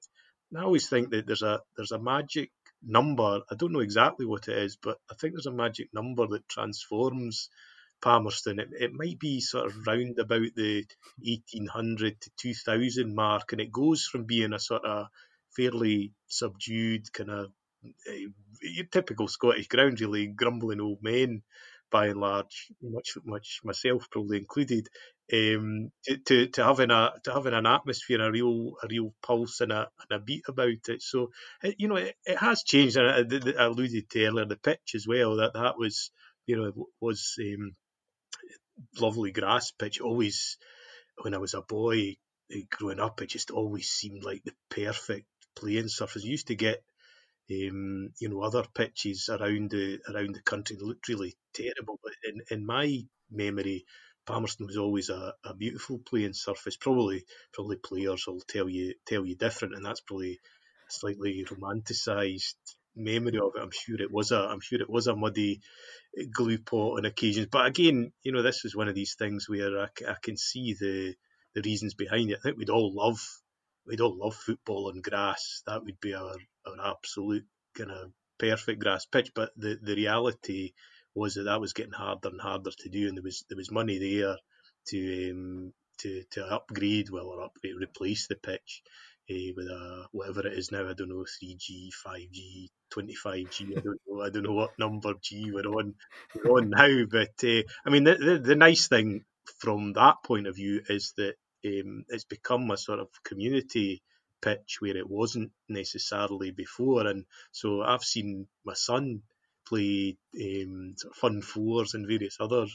I 0.56 0.64
always 0.64 0.88
think 0.88 1.12
that 1.12 1.28
there's 1.28 1.42
a 1.42 1.62
there's 1.76 1.92
a 1.92 2.00
magic 2.00 2.52
number. 2.86 3.42
I 3.50 3.56
don't 3.56 3.72
know 3.74 3.80
exactly 3.80 4.26
what 4.26 4.48
it 4.48 4.58
is, 4.58 4.76
but 4.76 4.98
I 5.10 5.16
think 5.16 5.34
there's 5.34 5.46
a 5.46 5.52
magic 5.52 5.90
number 5.94 6.28
that 6.28 6.48
transforms 6.50 7.50
Palmerston. 8.02 8.60
It, 8.60 8.70
it 8.80 8.92
might 8.94 9.20
be 9.20 9.40
sort 9.40 9.68
of 9.68 9.88
round 9.88 10.20
about 10.20 10.56
the 10.56 10.86
1800 11.20 12.22
to 12.22 12.30
2000 12.38 13.16
mark, 13.16 13.52
and 13.52 13.62
it 13.62 13.72
goes 13.72 14.06
from 14.06 14.26
being 14.26 14.54
a 14.54 14.60
sort 14.60 14.86
of 14.86 15.08
fairly 15.56 16.12
subdued 16.28 17.12
kind 17.14 17.30
of 17.30 17.52
uh, 18.10 18.84
typical 18.92 19.28
Scottish 19.28 19.68
ground, 19.68 20.02
really 20.02 20.28
grumbling 20.28 20.82
old 20.82 21.02
men 21.02 21.44
by 21.94 22.08
and 22.08 22.20
large, 22.20 22.72
much 22.82 23.18
much 23.24 23.62
myself 23.64 24.10
probably 24.10 24.40
included, 24.40 24.90
um, 25.32 25.92
to, 26.26 26.48
to, 26.48 26.64
having 26.64 26.90
a 26.90 27.14
to 27.24 27.32
having 27.32 27.54
an 27.54 27.68
atmosphere, 27.68 28.20
a 28.20 28.32
real 28.32 28.74
a 28.84 28.88
real 28.90 29.14
pulse 29.22 29.62
and 29.62 29.72
a, 29.72 29.88
and 30.10 30.20
a 30.20 30.24
beat 30.24 30.44
about 30.48 30.90
it. 30.90 31.04
So 31.04 31.30
it, 31.62 31.76
you 31.78 31.88
know 31.88 31.98
it, 31.98 32.16
it 32.26 32.38
has 32.40 32.64
changed. 32.64 32.98
And 32.98 33.08
I, 33.08 33.62
I, 33.62 33.66
alluded 33.68 34.10
to 34.10 34.26
earlier 34.26 34.46
the 34.46 34.58
pitch 34.58 34.96
as 34.96 35.06
well. 35.08 35.36
That 35.36 35.54
that 35.54 35.78
was 35.78 36.10
you 36.48 36.58
know 36.58 36.88
was 37.00 37.36
um, 37.40 37.76
lovely 39.00 39.32
grass 39.32 39.72
pitch. 39.72 40.02
Always 40.02 40.58
when 41.22 41.36
I 41.36 41.38
was 41.38 41.54
a 41.54 41.62
boy 41.62 42.18
eh, 42.52 42.62
growing 42.72 43.00
up, 43.00 43.22
it 43.22 43.30
just 43.30 43.52
always 43.52 43.88
seemed 43.88 44.24
like 44.24 44.44
the 44.44 44.54
perfect 44.72 45.28
playing 45.56 45.90
surface. 45.90 46.24
You 46.24 46.32
used 46.32 46.48
to 46.48 46.56
get 46.56 46.84
um, 47.52 48.10
you 48.20 48.30
know, 48.30 48.42
other 48.42 48.66
pitches 48.74 49.30
around 49.30 49.72
the 49.72 50.00
around 50.10 50.36
the 50.36 50.42
country 50.42 50.78
looked 50.80 51.08
really 51.10 51.36
terrible. 51.54 52.00
But 52.04 52.14
in, 52.24 52.42
in 52.52 52.66
my 52.66 53.02
memory, 53.32 53.86
Palmerston 54.26 54.68
was 54.68 54.78
always 54.78 55.10
a, 55.10 55.34
a 55.46 55.54
beautiful 55.56 56.00
playing 56.00 56.34
surface. 56.34 56.78
Probably 56.78 57.26
probably 57.54 57.78
players 57.78 58.26
will 58.28 58.42
tell 58.48 58.70
you 58.70 58.96
tell 59.06 59.26
you 59.26 59.36
different, 59.36 59.76
and 59.76 59.86
that's 59.86 60.02
probably 60.02 60.40
a 60.90 60.92
slightly 60.92 61.46
romanticised 61.52 62.58
memory 62.96 63.40
of 63.40 63.54
it. 63.56 63.62
I'm 63.62 63.72
sure 63.72 64.02
it 64.02 64.12
was 64.12 64.32
a 64.32 64.40
I'm 64.40 64.62
sure 64.62 64.82
it 64.82 64.90
was 64.90 65.08
a 65.08 65.16
muddy 65.16 65.62
glue 66.34 66.60
pot 66.60 67.00
on 67.00 67.06
occasions. 67.06 67.48
But 67.52 67.68
again, 67.68 68.12
you 68.24 68.32
know, 68.32 68.42
this 68.42 68.66
is 68.66 68.76
one 68.76 68.88
of 68.88 68.96
these 68.96 69.16
things 69.16 69.48
where 69.50 69.80
I, 69.82 69.88
I 70.08 70.16
can 70.22 70.38
see 70.38 70.76
the 70.80 71.16
the 71.56 71.62
reasons 71.64 71.94
behind 71.96 72.32
it. 72.32 72.40
I 72.40 72.42
think 72.44 72.58
we'd 72.58 72.70
all 72.70 72.94
love 72.94 73.20
we'd 73.88 74.02
all 74.02 74.18
love 74.18 74.36
football 74.36 74.92
on 74.94 75.02
grass. 75.02 75.64
That 75.68 75.84
would 75.84 76.00
be 76.00 76.14
our, 76.16 76.36
our 76.66 76.92
absolute 76.92 77.46
kind 77.78 77.92
of 77.92 78.12
perfect 78.38 78.82
grass 78.82 79.06
pitch. 79.06 79.32
But 79.34 79.52
the, 79.58 79.78
the 79.82 79.96
reality 79.96 80.74
was 81.16 81.36
that 81.36 81.44
that 81.44 81.62
was 81.62 81.74
getting 81.74 81.94
harder 81.94 82.30
and 82.30 82.42
harder 82.42 82.72
to 82.72 82.90
do, 82.90 83.08
and 83.08 83.18
there 83.18 83.24
was 83.24 83.46
there 83.50 83.58
was 83.58 83.72
money 83.72 84.00
there 84.00 84.36
to 84.88 85.32
um, 85.32 85.74
to 86.00 86.24
to 86.32 86.46
upgrade, 86.46 87.10
well, 87.10 87.28
or 87.28 87.44
upgrade, 87.44 87.76
replace 87.80 88.28
the 88.28 88.36
pitch 88.36 88.82
uh, 89.30 89.54
with 89.56 89.68
a 89.68 90.06
whatever 90.12 90.48
it 90.48 90.58
is 90.58 90.72
now. 90.72 90.90
I 90.90 90.94
don't 90.94 91.10
know, 91.10 91.26
three 91.40 91.56
G, 91.60 91.92
five 92.04 92.32
G, 92.32 92.70
twenty 92.90 93.14
five 93.14 93.50
G. 93.52 93.76
I 93.78 93.82
don't 93.82 94.00
know. 94.08 94.22
I 94.22 94.30
don't 94.30 94.44
know 94.44 94.54
what 94.54 94.80
number 94.80 95.14
G 95.22 95.52
we're 95.52 95.68
on 95.68 95.96
we're 96.36 96.52
on 96.52 96.70
now. 96.70 97.06
But 97.10 97.44
uh, 97.44 97.62
I 97.86 97.90
mean, 97.90 98.04
the, 98.04 98.16
the 98.16 98.40
the 98.40 98.56
nice 98.56 98.88
thing 98.88 99.24
from 99.60 99.94
that 99.94 100.16
point 100.26 100.48
of 100.48 100.56
view 100.56 100.82
is 100.90 101.14
that 101.18 101.36
um, 101.66 102.06
it's 102.10 102.26
become 102.26 102.70
a 102.72 102.78
sort 102.78 103.00
of 103.00 103.10
community 103.24 104.02
pitch 104.44 104.78
where 104.80 104.98
it 104.98 105.10
wasn't 105.10 105.52
necessarily 105.70 106.52
before. 106.52 107.08
And 107.08 107.26
so 107.52 107.82
I've 107.82 108.04
seen 108.04 108.48
my 108.66 108.74
son 108.74 109.22
play 109.68 110.18
um, 110.36 110.96
sort 110.98 111.14
of 111.14 111.18
fun 111.18 111.42
fours 111.42 111.94
and 111.94 112.08
various 112.08 112.38
other 112.40 112.66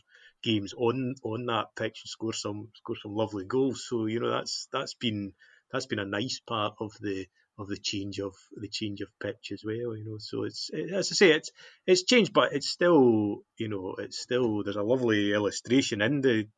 games 0.43 0.73
on 0.77 1.15
on 1.23 1.47
that 1.47 1.67
pitch 1.77 2.01
and 2.05 2.09
score 2.09 2.33
some 2.33 2.69
score 2.75 2.97
some 3.03 3.15
lovely 3.15 3.45
goals. 3.45 3.85
So 3.89 4.07
you 4.07 4.21
know 4.21 4.31
that's 4.31 4.69
that's 4.73 4.95
been 4.95 5.33
that's 5.71 5.87
been 5.87 5.99
a 5.99 6.07
nice 6.07 6.41
part 6.47 6.75
of 6.81 6.93
the 7.01 7.27
of 7.59 7.69
the 7.69 7.77
change 7.77 8.21
of 8.21 8.35
the 8.53 8.69
change 8.69 9.01
of 9.01 9.09
pitch 9.21 9.51
as 9.53 9.63
well. 9.65 9.97
You 9.97 10.05
know, 10.07 10.19
so 10.19 10.45
it's 10.45 10.71
it, 10.73 10.93
as 10.93 11.11
I 11.13 11.15
say, 11.15 11.31
it's 11.33 11.51
it's 11.87 12.05
changed, 12.05 12.33
but 12.33 12.53
it's 12.53 12.69
still 12.69 13.43
you 13.57 13.69
know 13.69 13.97
it's 13.99 14.21
still 14.21 14.63
there's 14.63 14.77
a 14.77 14.83
lovely 14.83 15.33
illustration 15.33 16.01
in 16.01 16.21
the 16.21 16.49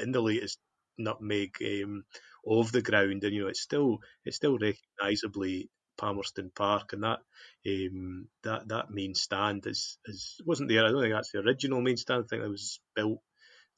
in 0.00 0.12
the 0.12 0.20
latest 0.20 0.58
nutmeg 0.98 1.56
um, 1.60 2.04
of 2.46 2.72
the 2.72 2.82
ground, 2.82 3.24
and 3.24 3.32
you 3.34 3.42
know 3.42 3.48
it's 3.48 3.62
still 3.62 3.98
it's 4.24 4.36
still 4.36 4.58
recognisably 4.58 5.70
Palmerston 5.96 6.50
Park, 6.54 6.92
and 6.92 7.02
that 7.02 7.20
um, 7.66 8.28
that 8.44 8.68
that 8.68 8.90
main 8.90 9.14
stand 9.14 9.66
is 9.66 9.98
is 10.06 10.40
wasn't 10.44 10.68
there. 10.68 10.84
I 10.84 10.90
don't 10.90 11.02
think 11.02 11.14
that's 11.14 11.32
the 11.32 11.40
original 11.40 11.80
main 11.80 11.96
stand. 11.96 12.24
I 12.24 12.28
think 12.28 12.42
it 12.42 12.48
was 12.48 12.80
built 12.94 13.20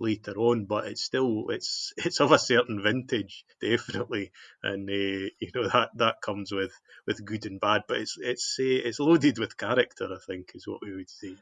later 0.01 0.33
on, 0.37 0.67
but 0.67 0.87
it's 0.87 1.03
still 1.03 1.47
it's 1.51 1.93
it's 1.97 2.21
of 2.21 2.33
a 2.33 2.39
certain 2.39 2.83
vintage, 2.83 3.45
definitely, 3.61 4.33
and 4.63 4.89
uh, 4.89 5.31
you 5.41 5.51
know 5.55 5.69
that 5.69 5.91
that 5.97 6.23
comes 6.23 6.53
with 6.53 6.73
with 7.07 7.25
good 7.25 7.47
and 7.47 7.61
bad, 7.61 7.83
but 7.89 7.99
it's 7.99 8.17
it's 8.19 8.57
uh, 8.61 8.65
it's 8.65 9.01
loaded 9.01 9.39
with 9.39 9.57
character. 9.57 10.09
I 10.13 10.19
think 10.27 10.53
is 10.55 10.67
what 10.67 10.81
we 10.83 10.95
would 10.95 11.11
say. 11.11 11.37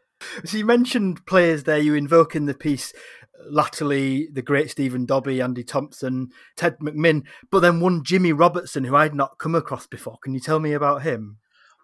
So 0.45 0.59
you 0.59 0.65
mentioned 0.65 1.27
players 1.27 1.65
there. 1.65 1.79
You 1.79 1.95
invoke 1.95 2.35
in 2.35 2.47
the 2.47 2.55
piece 2.55 2.93
latterly 3.49 4.29
the 4.33 4.43
great 4.43 4.71
Stephen 4.71 5.07
Dobbie, 5.07 5.41
Andy 5.41 5.65
Thompson, 5.65 6.31
Ted 6.57 6.79
McMinn, 6.79 7.25
but 7.51 7.61
then 7.61 7.81
one 7.81 8.05
Jimmy 8.05 8.33
Robertson 8.33 8.85
who 8.85 8.97
I'd 8.97 9.15
not 9.15 9.39
come 9.39 9.55
across 9.55 9.87
before. 9.87 10.19
Can 10.23 10.35
you 10.35 10.41
tell 10.41 10.59
me 10.59 10.73
about 10.73 11.03
him? 11.03 11.39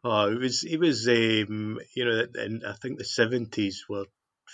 Oh, 0.04 0.32
it 0.32 0.38
was 0.38 0.62
he 0.62 0.76
was 0.76 1.06
um, 1.06 1.78
you 1.94 2.04
know, 2.04 2.26
in 2.42 2.62
I 2.66 2.72
think 2.72 2.98
the 2.98 3.04
seventies 3.04 3.84
were 3.88 4.06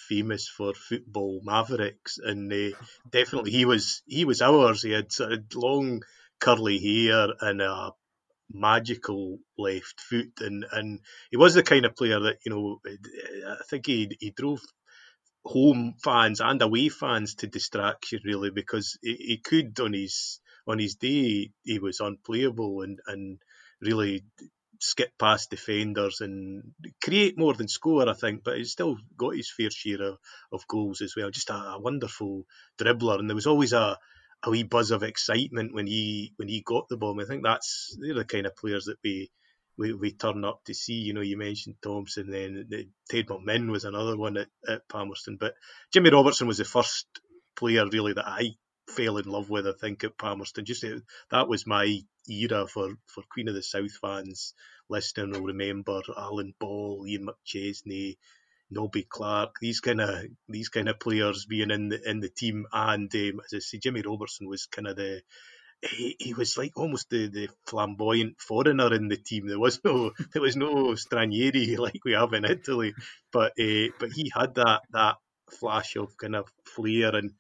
famous 0.09 0.49
for 0.49 0.75
football 0.75 1.41
mavericks, 1.43 2.19
and 2.19 2.53
uh, 2.53 2.77
definitely 3.11 3.53
he 3.53 3.65
was 3.65 4.03
he 4.07 4.25
was 4.25 4.43
ours. 4.43 4.83
He 4.83 4.93
had 4.93 5.11
sort 5.11 5.33
of 5.33 5.45
long 5.55 6.03
curly 6.39 6.79
hair 6.79 7.29
and 7.41 7.63
a 7.63 7.93
magical 8.53 9.39
left 9.57 10.01
foot, 10.01 10.41
and 10.41 10.65
and 10.73 11.01
he 11.31 11.37
was 11.37 11.55
the 11.55 11.63
kind 11.63 11.85
of 11.85 11.97
player 11.97 12.21
that 12.21 12.39
you 12.45 12.53
know 12.53 12.81
I 12.87 13.63
think 13.69 13.87
he 13.87 14.17
he 14.21 14.31
drove 14.31 14.61
home 15.45 15.95
fans 16.03 16.41
and 16.41 16.61
away 16.61 16.89
fans 16.89 17.37
to 17.37 17.47
distraction 17.47 18.21
really 18.25 18.51
because 18.51 18.99
he, 19.03 19.15
he 19.15 19.37
could 19.39 19.79
on 19.81 19.93
his 19.93 20.41
on 20.67 20.79
his 20.79 20.97
day 20.97 21.51
he 21.63 21.79
was 21.79 22.01
unplayable 22.01 22.83
and 22.83 22.99
and 23.07 23.39
really 23.81 24.25
skip 24.81 25.11
past 25.19 25.51
defenders 25.51 26.21
and 26.21 26.73
create 27.03 27.39
more 27.39 27.55
than 27.55 27.69
score, 27.69 28.09
I 28.09 28.13
think, 28.13 28.45
but 28.45 28.57
he's 28.57 28.73
still 28.73 28.97
got 29.17 29.35
his 29.35 29.51
fair 29.51 29.71
share 29.71 30.03
of, 30.03 30.19
of 30.53 30.69
goals 30.69 31.01
as 31.01 31.15
well. 31.17 31.31
Just 31.31 31.51
a, 31.51 31.55
a, 31.55 31.81
wonderful 31.81 32.45
dribbler, 32.81 33.19
and 33.19 33.29
there 33.29 33.35
was 33.35 33.47
always 33.47 33.73
a, 33.73 33.99
a 34.45 34.51
wee 34.51 34.63
buzz 34.63 34.91
of 34.91 35.03
excitement 35.03 35.75
when 35.75 35.87
he 35.87 36.33
when 36.37 36.49
he 36.49 36.63
got 36.63 36.89
the 36.89 36.97
ball. 36.97 37.21
I 37.21 37.25
think 37.25 37.43
that's 37.45 37.97
they're 38.01 38.15
the 38.15 38.25
kind 38.25 38.47
of 38.47 38.57
players 38.57 38.85
that 38.85 38.99
we 39.03 39.31
we, 39.79 39.93
we 39.93 40.13
turn 40.13 40.45
up 40.45 40.65
to 40.65 40.75
see. 40.75 40.95
You 40.95 41.15
know, 41.15 41.21
you 41.21 41.39
mentioned 41.39 41.77
Thompson, 41.83 42.31
then 42.31 42.67
the, 42.69 42.89
Ted 43.09 43.27
was 43.31 43.85
another 43.85 44.17
one 44.17 44.37
at, 44.37 44.49
at 44.69 44.89
Palmerston, 44.89 45.37
but 45.39 45.55
Jimmy 45.93 46.11
Robertson 46.11 46.49
was 46.49 46.59
the 46.59 46.65
first 46.65 47.07
player 47.57 47.87
really 47.89 48.13
that 48.15 48.27
I 48.27 48.51
fell 48.89 49.19
in 49.19 49.27
love 49.27 49.49
with. 49.49 49.67
I 49.67 49.73
think 49.81 50.05
at 50.05 50.19
Palmerston, 50.19 50.65
just 50.65 50.85
uh, 50.85 50.99
that 51.31 51.49
was 51.49 51.67
my 51.67 52.01
era 52.29 52.67
for, 52.67 52.91
for 53.07 53.23
Queen 53.31 53.49
of 53.49 53.55
the 53.55 53.63
South 53.63 53.93
fans. 54.01 54.55
Listening 54.91 55.33
will 55.33 55.43
remember 55.43 56.01
Alan 56.17 56.55
Ball, 56.59 57.05
Ian 57.07 57.29
McChesney, 57.29 58.17
Nobby 58.71 59.05
Clark, 59.09 59.57
these 59.61 59.81
kind 59.81 60.01
of 60.01 60.25
these 60.49 60.69
kind 60.69 60.89
of 60.89 61.01
players 61.01 61.47
being 61.47 61.71
in 61.71 61.89
the 61.89 62.11
in 62.11 62.21
the 62.21 62.29
team, 62.29 62.67
and 62.73 63.15
um, 63.15 63.41
as 63.45 63.55
I 63.55 63.59
say, 63.61 63.79
Jimmy 63.79 64.03
Robertson 64.03 64.49
was 64.49 64.67
kind 64.67 64.89
of 64.89 64.97
the 64.97 65.23
he, 65.83 66.17
he 66.19 66.35
was 66.35 66.59
like 66.59 66.73
almost 66.77 67.11
the, 67.11 67.29
the 67.29 67.49
flamboyant 67.67 68.41
foreigner 68.41 68.93
in 68.95 69.09
the 69.09 69.17
team. 69.17 69.47
There 69.47 69.59
was 69.59 69.81
no 69.85 70.13
there 70.33 70.43
was 70.43 70.57
no 70.57 70.95
Stranieri 70.95 71.79
like 71.81 72.05
we 72.05 72.13
have 72.13 72.33
in 72.33 72.45
Italy, 72.45 72.95
but 73.33 73.53
uh, 73.61 73.89
but 73.99 74.13
he 74.13 74.31
had 74.35 74.55
that 74.57 74.83
that 74.93 75.17
flash 75.61 75.97
of 75.97 76.17
kind 76.19 76.37
of 76.37 76.49
flair 76.65 77.15
and 77.15 77.33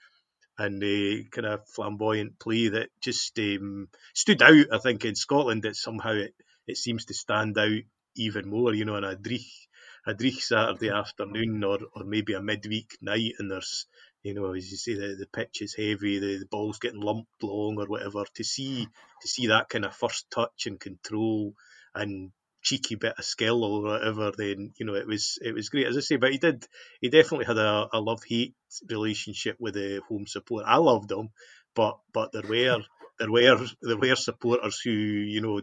and 0.58 0.82
a 0.82 1.24
kind 1.30 1.46
of 1.46 1.68
flamboyant 1.68 2.38
play 2.38 2.68
that 2.68 2.88
just 3.00 3.38
um, 3.38 3.88
stood 4.14 4.42
out. 4.42 4.66
I 4.72 4.78
think 4.78 5.04
in 5.04 5.14
Scotland, 5.14 5.62
that 5.62 5.76
somehow 5.76 6.12
it, 6.12 6.34
it 6.66 6.76
seems 6.76 7.06
to 7.06 7.14
stand 7.14 7.58
out 7.58 7.82
even 8.16 8.48
more. 8.48 8.74
You 8.74 8.84
know, 8.84 8.96
on 8.96 9.04
a 9.04 9.16
Dreich, 9.16 9.67
a 10.08 10.14
Dreich 10.14 10.40
Saturday 10.40 10.88
afternoon 10.88 11.62
or, 11.62 11.78
or 11.94 12.04
maybe 12.04 12.32
a 12.32 12.40
midweek 12.40 12.96
night, 13.02 13.34
and 13.38 13.50
there's 13.50 13.86
you 14.22 14.34
know, 14.34 14.52
as 14.52 14.70
you 14.70 14.76
say, 14.76 14.94
the, 14.94 15.16
the 15.16 15.26
pitch 15.26 15.62
is 15.62 15.74
heavy, 15.74 16.18
the, 16.18 16.38
the 16.38 16.48
ball's 16.50 16.78
getting 16.78 17.00
lumped 17.00 17.42
long 17.42 17.76
or 17.78 17.86
whatever. 17.86 18.24
To 18.34 18.44
see 18.44 18.88
to 19.22 19.28
see 19.28 19.48
that 19.48 19.68
kind 19.68 19.84
of 19.84 19.94
first 19.94 20.30
touch 20.30 20.66
and 20.66 20.80
control 20.80 21.54
and 21.94 22.32
cheeky 22.62 22.96
bit 22.96 23.14
of 23.18 23.24
skill 23.24 23.62
or 23.62 23.82
whatever, 23.82 24.32
then 24.36 24.72
you 24.78 24.86
know 24.86 24.94
it 24.94 25.06
was 25.06 25.38
it 25.42 25.54
was 25.54 25.68
great. 25.68 25.86
As 25.86 25.96
I 25.96 26.00
say, 26.00 26.16
but 26.16 26.32
he 26.32 26.38
did 26.38 26.66
he 27.00 27.10
definitely 27.10 27.46
had 27.46 27.58
a, 27.58 27.88
a 27.92 28.00
love 28.00 28.22
hate 28.26 28.54
relationship 28.88 29.56
with 29.60 29.74
the 29.74 30.00
home 30.08 30.26
support. 30.26 30.64
I 30.66 30.78
loved 30.78 31.12
him, 31.12 31.30
but 31.74 31.98
but 32.12 32.32
there 32.32 32.42
were 32.42 32.82
there 33.18 33.30
were 33.30 33.66
there 33.82 33.96
were 33.96 34.16
supporters 34.16 34.80
who 34.80 34.90
you 34.90 35.40
know 35.40 35.60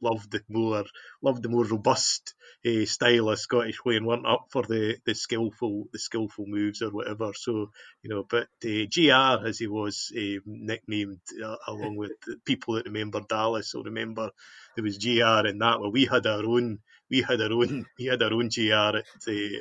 loved 0.00 0.30
the 0.30 0.42
more 0.48 0.84
loved 1.22 1.42
the 1.42 1.48
more 1.48 1.64
robust 1.64 2.34
uh, 2.66 2.84
style 2.84 3.28
of 3.28 3.38
Scottish 3.38 3.84
way 3.84 3.96
and 3.96 4.06
weren't 4.06 4.26
up 4.26 4.46
for 4.50 4.62
the, 4.62 4.96
the 5.04 5.14
skillful 5.14 5.84
the 5.92 5.98
skillful 5.98 6.46
moves 6.46 6.82
or 6.82 6.90
whatever. 6.90 7.32
So 7.34 7.70
you 8.02 8.10
know, 8.10 8.24
but 8.28 8.48
uh, 8.64 8.86
J.R. 8.88 9.46
as 9.46 9.58
he 9.58 9.66
was 9.66 10.12
uh, 10.16 10.40
nicknamed 10.46 11.20
uh, 11.44 11.56
along 11.66 11.96
with 12.02 12.12
people 12.44 12.74
that 12.74 12.86
remember 12.86 13.20
Dallas 13.28 13.72
will 13.74 13.84
remember 13.84 14.30
there 14.74 14.84
was 14.84 14.98
J.R. 14.98 15.46
in 15.46 15.58
that. 15.58 15.80
Well, 15.80 15.92
we 15.92 16.06
had 16.06 16.26
our 16.26 16.44
own 16.44 16.78
we 17.10 17.22
had 17.22 17.40
our 17.40 17.52
own 17.52 17.86
we 17.98 18.06
had 18.06 18.22
our 18.22 18.32
own 18.32 18.50
J.R. 18.50 18.96
at, 18.96 19.04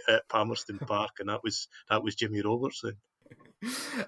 at 0.07 0.29
Palmerston 0.29 0.79
Park, 0.79 1.11
and 1.19 1.29
that 1.29 1.43
was 1.43 1.67
that 1.89 2.03
was 2.03 2.15
Jimmy 2.15 2.41
Robertson. 2.41 2.97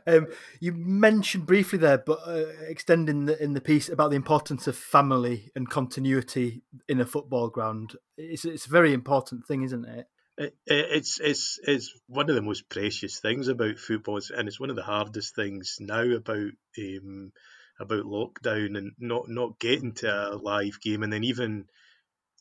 Um, 0.06 0.28
you 0.60 0.72
mentioned 0.74 1.46
briefly 1.46 1.80
there, 1.80 1.98
but 1.98 2.20
uh, 2.26 2.46
extending 2.68 3.26
the, 3.26 3.42
in 3.42 3.54
the 3.54 3.62
piece 3.62 3.90
about 3.90 4.12
the 4.12 4.16
importance 4.16 4.68
of 4.68 4.78
family 4.78 5.50
and 5.56 5.70
continuity 5.70 6.62
in 6.88 7.02
a 7.02 7.06
football 7.06 7.50
ground. 7.50 7.96
It's 8.18 8.46
it's 8.46 8.68
a 8.68 8.72
very 8.72 8.94
important 8.94 9.46
thing, 9.46 9.64
isn't 9.64 9.86
it? 9.86 10.08
it 10.38 10.54
it's 10.68 11.20
it's 11.20 11.60
it's 11.64 12.00
one 12.08 12.30
of 12.30 12.36
the 12.36 12.42
most 12.42 12.70
precious 12.70 13.20
things 13.20 13.48
about 13.48 13.80
football, 13.80 14.20
and 14.36 14.48
it's 14.48 14.60
one 14.60 14.70
of 14.70 14.76
the 14.76 14.84
hardest 14.84 15.36
things 15.36 15.78
now 15.80 16.04
about 16.04 16.52
um, 16.78 17.32
about 17.80 18.06
lockdown 18.06 18.78
and 18.78 18.92
not 19.00 19.28
not 19.28 19.60
getting 19.60 19.94
to 19.94 20.08
a 20.08 20.36
live 20.36 20.80
game, 20.82 21.04
and 21.04 21.12
then 21.12 21.24
even 21.24 21.66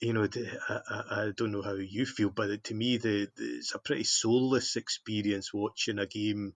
you 0.00 0.12
know, 0.12 0.28
I, 0.68 1.02
I, 1.10 1.32
don't 1.34 1.52
know 1.52 1.62
how 1.62 1.72
you 1.72 2.04
feel, 2.04 2.28
but 2.28 2.64
to 2.64 2.74
me, 2.74 2.98
the, 2.98 3.30
the, 3.34 3.44
it's 3.44 3.74
a 3.74 3.78
pretty 3.78 4.04
soulless 4.04 4.76
experience 4.76 5.54
watching 5.54 5.98
a 5.98 6.06
game 6.06 6.52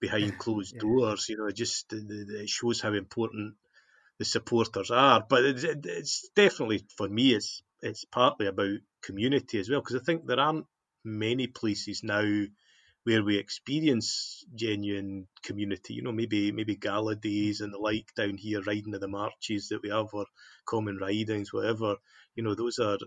behind 0.00 0.38
closed 0.38 0.74
yeah. 0.74 0.80
doors. 0.80 1.28
You 1.28 1.38
know, 1.38 1.46
it 1.46 1.56
just 1.56 1.92
it 1.92 2.48
shows 2.48 2.80
how 2.80 2.92
important 2.92 3.54
the 4.18 4.24
supporters 4.24 4.90
are. 4.90 5.24
But 5.28 5.44
it, 5.44 5.86
it's 5.86 6.30
definitely 6.34 6.84
for 6.96 7.08
me, 7.08 7.34
it's 7.34 7.62
it's 7.80 8.04
partly 8.04 8.46
about 8.46 8.78
community 9.02 9.58
as 9.60 9.70
well 9.70 9.80
because 9.80 9.96
I 9.96 10.04
think 10.04 10.26
there 10.26 10.40
aren't 10.40 10.66
many 11.04 11.46
places 11.46 12.02
now 12.02 12.44
where 13.04 13.22
we 13.22 13.38
experience 13.38 14.44
genuine 14.54 15.28
community. 15.42 15.94
You 15.94 16.02
know, 16.02 16.12
maybe 16.12 16.52
maybe 16.52 16.76
gala 16.76 17.16
days 17.16 17.60
and 17.60 17.72
the 17.72 17.78
like 17.78 18.12
down 18.14 18.36
here, 18.36 18.60
riding 18.62 18.94
of 18.94 19.00
the 19.00 19.08
marches 19.08 19.68
that 19.68 19.82
we 19.82 19.90
have, 19.90 20.08
or 20.12 20.26
common 20.66 20.98
ridings, 20.98 21.52
whatever. 21.52 21.96
You 22.34 22.42
know, 22.42 22.54
those 22.54 22.78
are 22.78 22.98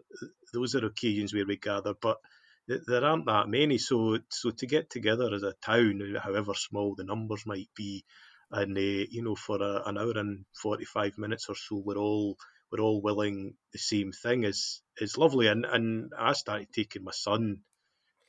those 0.53 0.75
are 0.75 0.85
occasions 0.85 1.33
where 1.33 1.45
we 1.45 1.57
gather, 1.57 1.93
but 2.01 2.17
there 2.67 3.03
aren't 3.03 3.25
that 3.25 3.47
many. 3.47 3.77
So 3.77 4.19
so 4.29 4.51
to 4.51 4.67
get 4.67 4.89
together 4.89 5.33
as 5.33 5.43
a 5.43 5.53
town, 5.53 6.01
however 6.21 6.53
small 6.53 6.95
the 6.95 7.03
numbers 7.03 7.45
might 7.45 7.69
be, 7.75 8.03
and 8.51 8.77
uh, 8.77 8.81
you 8.81 9.23
know 9.23 9.35
for 9.35 9.61
a, 9.61 9.83
an 9.85 9.97
hour 9.97 10.13
and 10.15 10.45
forty 10.61 10.85
five 10.85 11.17
minutes 11.17 11.47
or 11.49 11.55
so, 11.55 11.81
we're 11.83 11.97
all 11.97 12.37
we're 12.71 12.83
all 12.83 13.01
willing 13.01 13.55
the 13.73 13.79
same 13.79 14.11
thing 14.11 14.43
is 14.43 14.81
is 14.97 15.17
lovely. 15.17 15.47
And 15.47 15.65
and 15.65 16.11
I 16.17 16.33
started 16.33 16.67
taking 16.73 17.03
my 17.03 17.11
son. 17.11 17.61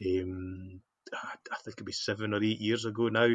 Um, 0.04 0.80
I 1.12 1.56
think 1.62 1.76
it'd 1.76 1.86
be 1.86 1.92
seven 1.92 2.32
or 2.32 2.42
eight 2.42 2.60
years 2.60 2.86
ago 2.86 3.08
now, 3.08 3.28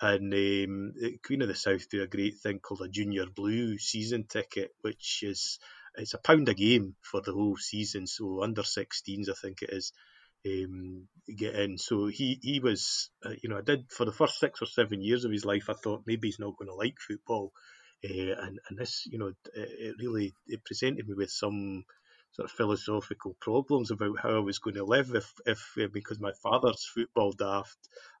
and 0.00 0.34
um, 0.34 0.92
Queen 1.24 1.42
of 1.42 1.48
the 1.48 1.54
South 1.54 1.88
do 1.88 2.02
a 2.02 2.06
great 2.06 2.38
thing 2.38 2.58
called 2.58 2.82
a 2.82 2.88
Junior 2.88 3.26
Blue 3.34 3.78
season 3.78 4.24
ticket, 4.24 4.72
which 4.82 5.20
is 5.22 5.58
it's 5.94 6.14
a 6.14 6.18
pound 6.18 6.48
a 6.48 6.54
game 6.54 6.96
for 7.02 7.20
the 7.20 7.32
whole 7.32 7.56
season. 7.56 8.06
So 8.06 8.42
under 8.42 8.62
16s, 8.62 9.28
I 9.28 9.34
think 9.40 9.62
it 9.62 9.70
is 9.72 9.92
um, 10.46 11.08
get 11.36 11.54
in. 11.54 11.78
So 11.78 12.06
he 12.06 12.38
he 12.42 12.60
was, 12.60 13.10
uh, 13.24 13.34
you 13.42 13.48
know, 13.48 13.58
I 13.58 13.62
did 13.62 13.90
for 13.90 14.04
the 14.04 14.12
first 14.12 14.38
six 14.38 14.62
or 14.62 14.66
seven 14.66 15.00
years 15.02 15.24
of 15.24 15.32
his 15.32 15.44
life. 15.44 15.68
I 15.68 15.74
thought 15.74 16.04
maybe 16.06 16.28
he's 16.28 16.38
not 16.38 16.56
going 16.56 16.68
to 16.68 16.74
like 16.74 16.96
football, 16.98 17.52
uh, 18.04 18.34
and 18.42 18.58
and 18.68 18.78
this, 18.78 19.06
you 19.06 19.18
know, 19.18 19.28
it, 19.28 19.36
it, 19.54 19.96
really 19.98 20.34
it 20.46 20.64
presented 20.64 21.08
me 21.08 21.14
with 21.14 21.30
some 21.30 21.84
sort 22.32 22.48
of 22.48 22.56
philosophical 22.56 23.36
problems 23.40 23.90
about 23.90 24.18
how 24.22 24.36
I 24.36 24.40
was 24.40 24.58
going 24.58 24.76
to 24.76 24.84
live 24.84 25.14
if, 25.14 25.30
if 25.44 25.60
uh, 25.78 25.88
because 25.92 26.18
my 26.18 26.32
father's 26.42 26.88
football 26.94 27.32
daft 27.32 27.76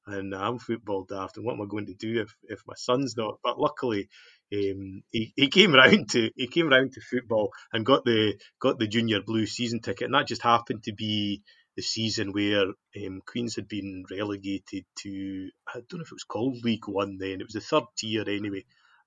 and 0.06 0.34
I'm 0.34 0.58
football 0.58 1.04
daft, 1.08 1.36
and 1.36 1.46
what 1.46 1.54
am 1.54 1.62
I 1.62 1.66
going 1.66 1.86
to 1.86 1.94
do 1.94 2.20
if, 2.20 2.34
if 2.42 2.60
my 2.66 2.74
son's 2.76 3.16
not? 3.16 3.38
But 3.42 3.58
luckily, 3.58 4.08
um, 4.52 5.02
he, 5.10 5.32
he 5.36 5.48
came 5.48 5.72
round 5.74 6.10
to 6.10 6.30
he 6.36 6.46
came 6.48 6.68
round 6.68 6.92
to 6.92 7.00
football 7.00 7.50
and 7.72 7.86
got 7.86 8.04
the 8.04 8.34
got 8.60 8.78
the 8.78 8.86
junior 8.86 9.20
blue 9.22 9.46
season 9.46 9.80
ticket, 9.80 10.06
and 10.06 10.14
that 10.14 10.26
just 10.26 10.42
happened 10.42 10.82
to 10.84 10.92
be 10.92 11.42
the 11.76 11.82
season 11.82 12.32
where 12.32 12.66
um, 12.96 13.22
Queens 13.26 13.56
had 13.56 13.68
been 13.68 14.04
relegated 14.10 14.84
to 15.00 15.50
I 15.66 15.80
don't 15.88 15.98
know 15.98 16.02
if 16.02 16.12
it 16.12 16.14
was 16.14 16.24
called 16.24 16.64
League 16.64 16.86
One 16.86 17.18
then 17.18 17.40
it 17.40 17.44
was 17.44 17.54
the 17.54 17.60
third 17.60 17.84
tier 17.96 18.24
anyway, 18.28 18.64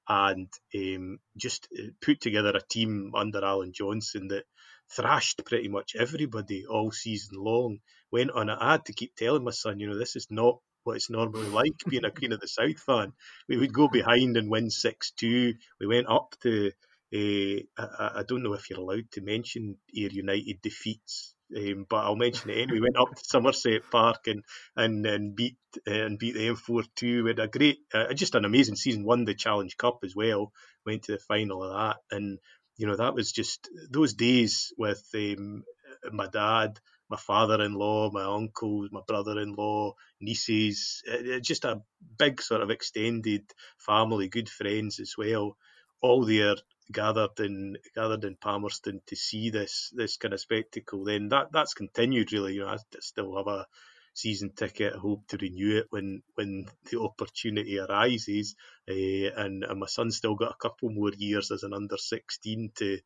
and 0.07 0.47
um, 0.75 1.19
just 1.37 1.67
uh, 1.77 1.87
put 2.01 2.21
together 2.21 2.53
a 2.55 2.61
team 2.61 3.13
under 3.15 3.43
Allan 3.43 3.73
Johnston 3.73 4.29
that 4.29 4.45
thrashed 4.91 5.43
pretty 5.45 5.67
much 5.67 5.95
everybody 5.95 6.65
all 6.65 6.91
season 6.91 7.37
long. 7.37 7.79
Went 8.11 8.31
on. 8.31 8.49
I 8.49 8.73
had 8.73 8.85
to 8.85 8.93
keep 8.93 9.15
telling 9.15 9.43
my 9.43 9.51
son, 9.51 9.79
you 9.79 9.89
know, 9.89 9.97
this 9.97 10.15
is 10.15 10.27
not 10.29 10.59
what 10.83 10.95
it's 10.95 11.09
normally 11.09 11.49
like 11.49 11.73
being 11.89 12.05
a 12.05 12.11
Queen 12.11 12.31
of 12.31 12.39
the 12.39 12.47
South 12.47 12.79
fan. 12.79 13.13
We 13.49 13.57
would 13.57 13.73
go 13.73 13.87
behind 13.87 14.37
and 14.37 14.49
win 14.49 14.69
6 14.69 15.11
2. 15.11 15.53
We 15.79 15.87
went 15.87 16.07
up 16.07 16.35
to, 16.43 16.71
uh, 17.13 17.59
I, 17.77 18.19
I, 18.19 18.23
don't 18.27 18.43
know 18.43 18.53
if 18.53 18.69
you're 18.69 18.79
allowed 18.79 19.11
to 19.13 19.21
mention 19.21 19.77
Ayr 19.97 20.09
United 20.11 20.61
defeats. 20.61 21.34
Um, 21.55 21.85
but 21.89 21.97
I'll 21.97 22.15
mention 22.15 22.49
it 22.49 22.57
anyway. 22.57 22.79
We 22.79 22.81
went 22.81 22.97
up 22.97 23.15
to 23.15 23.23
Somerset 23.23 23.81
Park 23.91 24.27
and 24.27 24.43
and, 24.75 25.05
and 25.05 25.35
beat 25.35 25.57
uh, 25.87 25.91
and 25.91 26.19
beat 26.19 26.35
them 26.35 26.55
four 26.55 26.83
two. 26.95 27.23
We 27.23 27.31
had 27.31 27.39
a 27.39 27.47
great, 27.47 27.79
uh, 27.93 28.13
just 28.13 28.35
an 28.35 28.45
amazing 28.45 28.75
season. 28.75 29.05
Won 29.05 29.25
the 29.25 29.35
Challenge 29.35 29.77
Cup 29.77 29.99
as 30.03 30.15
well. 30.15 30.51
Went 30.85 31.03
to 31.03 31.13
the 31.13 31.19
final 31.19 31.63
of 31.63 31.73
that, 31.73 31.97
and 32.15 32.39
you 32.77 32.87
know 32.87 32.95
that 32.95 33.13
was 33.13 33.31
just 33.31 33.69
those 33.89 34.13
days 34.13 34.73
with 34.77 35.03
um, 35.15 35.63
my 36.11 36.27
dad 36.27 36.79
my 37.09 37.17
father-in-law, 37.17 38.11
my 38.11 38.23
uncles, 38.23 38.89
my 38.91 39.01
brother-in-law, 39.07 39.93
nieces, 40.21 41.03
uh, 41.11 41.39
just 41.39 41.65
a 41.65 41.81
big 42.17 42.41
sort 42.41 42.61
of 42.61 42.71
extended 42.71 43.43
family, 43.77 44.27
good 44.27 44.49
friends 44.49 44.99
as 44.99 45.13
well, 45.17 45.55
all 46.01 46.25
there 46.25 46.55
gathered 46.91 47.39
in 47.39 47.77
gathered 47.95 48.23
in 48.23 48.35
Palmerston 48.35 49.01
to 49.07 49.15
see 49.15 49.49
this 49.49 49.91
this 49.95 50.17
kind 50.17 50.33
of 50.33 50.39
spectacle. 50.39 51.03
Then 51.03 51.29
that 51.29 51.51
that's 51.51 51.73
continued 51.73 52.31
really. 52.31 52.55
You 52.55 52.61
know, 52.61 52.69
I 52.69 52.77
still 52.99 53.35
have 53.37 53.47
a 53.47 53.67
season 54.13 54.51
ticket. 54.55 54.93
I 54.95 54.99
hope 54.99 55.27
to 55.27 55.37
renew 55.37 55.77
it 55.77 55.87
when 55.89 56.23
when 56.35 56.65
the 56.89 57.01
opportunity 57.01 57.79
arises. 57.79 58.55
Uh, 58.89 59.31
and, 59.35 59.63
and 59.63 59.79
my 59.79 59.87
son's 59.87 60.17
still 60.17 60.35
got 60.35 60.51
a 60.51 60.61
couple 60.61 60.89
more 60.89 61.11
years 61.15 61.51
as 61.51 61.63
an 61.63 61.73
under 61.73 61.97
16 61.97 62.71
to 62.75 62.99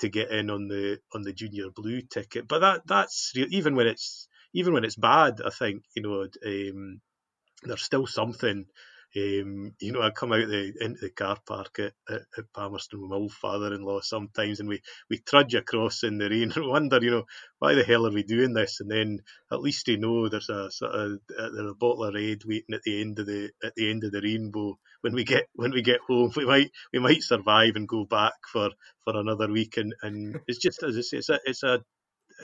to 0.00 0.08
get 0.08 0.30
in 0.30 0.50
on 0.50 0.68
the 0.68 0.98
on 1.14 1.22
the 1.22 1.32
junior 1.32 1.70
blue 1.70 2.02
ticket. 2.02 2.46
But 2.48 2.60
that 2.60 2.86
that's 2.86 3.32
even 3.36 3.74
when 3.74 3.86
it's 3.86 4.28
even 4.52 4.72
when 4.72 4.84
it's 4.84 4.96
bad, 4.96 5.40
I 5.44 5.50
think 5.50 5.84
you 5.94 6.02
know 6.02 6.26
um, 6.46 7.00
there's 7.62 7.82
still 7.82 8.06
something. 8.06 8.66
Um, 9.16 9.72
you 9.80 9.92
know, 9.92 10.02
I 10.02 10.10
come 10.10 10.32
out 10.32 10.48
the, 10.48 10.72
into 10.80 11.00
the 11.00 11.10
car 11.10 11.38
park 11.46 11.78
at, 11.78 11.92
at, 12.08 12.22
at 12.36 12.52
Palmerston 12.54 13.00
with 13.00 13.10
my 13.10 13.16
old 13.16 13.32
father-in-law 13.32 14.00
sometimes, 14.02 14.60
and 14.60 14.68
we, 14.68 14.82
we 15.08 15.18
trudge 15.18 15.54
across 15.54 16.02
in 16.02 16.18
the 16.18 16.28
rain 16.28 16.52
and 16.54 16.66
wonder, 16.68 16.98
you 17.02 17.10
know, 17.10 17.24
why 17.58 17.74
the 17.74 17.84
hell 17.84 18.06
are 18.06 18.12
we 18.12 18.22
doing 18.22 18.52
this? 18.52 18.80
And 18.80 18.90
then 18.90 19.20
at 19.50 19.60
least 19.60 19.88
you 19.88 19.96
know 19.96 20.28
there's 20.28 20.50
a 20.50 20.70
sort 20.70 20.94
of 20.94 21.12
uh, 21.38 21.48
there's 21.54 21.70
a 21.70 21.74
bottle 21.74 22.04
of 22.04 22.14
red 22.14 22.42
waiting 22.44 22.74
at 22.74 22.82
the 22.82 23.00
end 23.00 23.18
of 23.18 23.26
the 23.26 23.50
at 23.64 23.74
the 23.74 23.90
end 23.90 24.04
of 24.04 24.12
the 24.12 24.20
rainbow 24.20 24.78
when 25.00 25.14
we 25.14 25.24
get 25.24 25.48
when 25.54 25.72
we 25.72 25.82
get 25.82 26.00
home. 26.06 26.32
We 26.36 26.46
might 26.46 26.70
we 26.92 26.98
might 26.98 27.22
survive 27.22 27.76
and 27.76 27.88
go 27.88 28.04
back 28.04 28.34
for, 28.52 28.70
for 29.04 29.16
another 29.16 29.50
week. 29.50 29.76
And, 29.76 29.94
and 30.02 30.40
it's 30.46 30.58
just 30.58 30.82
as 30.82 30.96
I 30.96 31.00
say, 31.00 31.18
it's 31.18 31.30
a 31.30 31.40
it's 31.44 31.62
a 31.62 31.80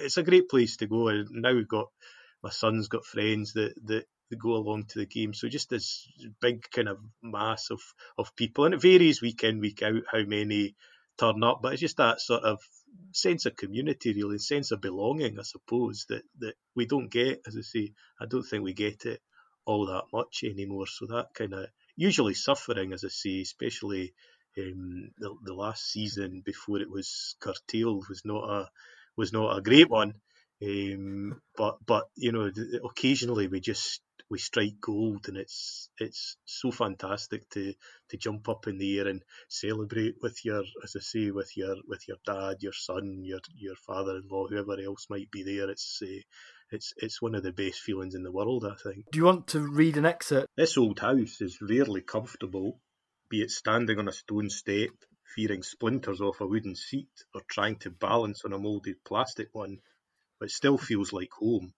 it's 0.01 0.17
a 0.17 0.23
great 0.23 0.49
place 0.49 0.77
to 0.79 0.87
go. 0.87 1.09
And 1.09 1.29
now 1.31 1.55
we've 1.55 1.69
got 1.69 1.89
my 2.43 2.51
son's 2.51 2.89
got 2.89 3.05
friends 3.05 3.53
that 3.55 3.75
that, 3.87 4.05
that 4.35 4.43
go 4.43 4.55
along 4.55 4.85
to 4.87 4.99
the 4.99 5.07
game. 5.07 5.35
So 5.35 5.49
just 5.49 5.71
this 5.71 6.09
big 6.41 6.69
kind 6.71 6.89
of 6.89 6.99
mass 7.23 7.71
of 7.71 7.81
of 8.19 8.35
people, 8.37 8.65
and 8.65 8.75
it 8.75 8.83
varies 8.83 9.23
week 9.23 9.45
in 9.45 9.61
week 9.61 9.83
out 9.83 10.03
how 10.11 10.23
many 10.25 10.75
turn 11.19 11.43
up. 11.45 11.61
But 11.63 11.73
it's 11.73 11.81
just 11.81 11.97
that 11.99 12.21
sort 12.21 12.45
of 12.45 12.61
sense 13.13 13.47
of 13.47 13.57
community, 13.57 14.13
really, 14.13 14.39
sense 14.39 14.71
of 14.71 14.81
belonging, 14.81 15.39
I 15.39 15.43
suppose, 15.43 16.07
that 16.09 16.23
that 16.39 16.55
we 16.75 16.87
don't 16.87 17.11
get. 17.11 17.43
As 17.47 17.57
I 17.57 17.63
say, 17.63 17.93
I 18.21 18.27
don't 18.27 18.43
think 18.43 18.65
we 18.65 18.75
get 18.75 19.07
it 19.07 19.21
all 19.67 19.87
that 19.87 20.05
much 20.13 20.45
anymore. 20.45 20.87
So 20.87 21.07
that 21.07 21.29
kind 21.35 21.55
of 21.55 21.67
usually 21.97 22.35
suffering, 22.35 22.93
as 22.93 23.05
I 23.05 23.09
say, 23.09 23.41
especially 23.41 24.15
um, 24.59 25.11
the, 25.19 25.35
the 25.45 25.55
last 25.55 25.91
season 25.91 26.43
before 26.45 26.81
it 26.81 26.91
was 26.91 27.37
curtailed 27.41 28.05
was 28.09 28.23
not 28.25 28.49
a 28.49 28.69
was 29.17 29.33
not 29.33 29.57
a 29.57 29.63
great 29.63 29.89
one. 29.89 30.15
Um, 30.63 31.41
but 31.57 31.79
but 31.85 32.05
you 32.17 32.33
know, 32.33 32.51
occasionally 32.85 33.49
we 33.49 33.61
just 33.61 34.01
we 34.31 34.39
strike 34.39 34.81
gold, 34.81 35.29
and 35.29 35.37
it's 35.37 35.91
it's 35.99 36.37
so 36.45 36.71
fantastic 36.71 37.49
to 37.51 37.75
to 38.09 38.17
jump 38.17 38.49
up 38.49 38.67
in 38.67 38.79
the 38.79 38.99
air 38.99 39.09
and 39.09 39.23
celebrate 39.49 40.17
with 40.23 40.45
your, 40.45 40.63
as 40.83 40.97
I 40.97 41.01
say, 41.01 41.31
with 41.31 41.57
your 41.57 41.77
with 41.87 42.09
your 42.09 42.17
dad, 42.25 42.57
your 42.61 42.73
son, 42.73 43.23
your 43.25 43.41
your 43.55 43.77
father-in-law, 43.77 44.49
whoever 44.49 44.81
else 44.81 45.07
might 45.11 45.31
be 45.31 45.43
there. 45.43 45.71
It's 45.71 46.01
uh, 46.03 46.23
it's 46.71 46.95
it's 46.97 47.21
one 47.21 47.35
of 47.35 47.43
the 47.43 47.53
best 47.53 47.81
feelings 47.81 48.15
in 48.15 48.23
the 48.23 48.33
world, 48.33 48.65
I 48.65 48.75
think. 48.83 49.11
Do 49.13 49.19
you 49.19 49.25
want 49.25 49.49
to 49.49 49.61
read 49.61 49.97
an 49.97 50.07
excerpt? 50.07 50.49
This 50.57 50.79
old 50.79 51.01
house 51.01 51.41
is 51.41 51.61
rarely 51.61 52.01
comfortable, 52.01 52.81
be 53.29 53.43
it 53.43 53.51
standing 53.51 53.99
on 53.99 54.09
a 54.09 54.13
stone 54.13 54.49
step, 54.51 54.91
fearing 55.35 55.63
splinters 55.63 56.21
off 56.21 56.41
a 56.41 56.47
wooden 56.47 56.77
seat, 56.77 57.25
or 57.35 57.43
trying 57.47 57.77
to 57.81 57.91
balance 57.91 58.45
on 58.45 58.53
a 58.53 58.59
moulded 58.59 59.05
plastic 59.05 59.49
one, 59.53 59.79
but 60.41 60.51
still 60.51 60.79
feels 60.79 61.13
like 61.13 61.33
home. 61.33 61.75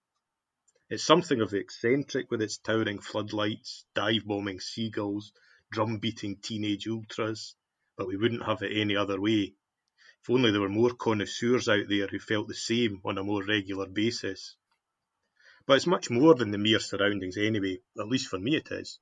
It's 0.89 1.03
something 1.03 1.41
of 1.41 1.51
the 1.51 1.59
eccentric 1.59 2.31
with 2.31 2.41
its 2.41 2.59
towering 2.59 3.01
floodlights, 3.01 3.85
dive 3.95 4.25
bombing 4.25 4.61
seagulls, 4.61 5.33
drum 5.73 5.99
beating 5.99 6.37
teenage 6.37 6.87
ultras, 6.87 7.57
but 7.97 8.07
we 8.07 8.17
wouldn't 8.17 8.45
have 8.45 8.63
it 8.63 8.77
any 8.77 8.95
other 8.95 9.21
way. 9.21 9.57
If 10.23 10.31
only 10.31 10.53
there 10.53 10.61
were 10.61 10.69
more 10.69 10.95
connoisseurs 10.95 11.69
out 11.69 11.89
there 11.89 12.07
who 12.07 12.21
felt 12.21 12.47
the 12.47 12.55
same 12.55 13.01
on 13.05 13.19
a 13.19 13.25
more 13.25 13.43
regular 13.43 13.89
basis. 13.89 14.55
But 15.67 15.79
it's 15.79 15.89
much 15.89 16.09
more 16.09 16.37
than 16.37 16.53
the 16.53 16.59
mere 16.59 16.79
surroundings 16.79 17.37
anyway, 17.37 17.81
at 17.99 18.07
least 18.07 18.29
for 18.29 18.39
me 18.39 18.55
it 18.55 18.71
is. 18.71 19.01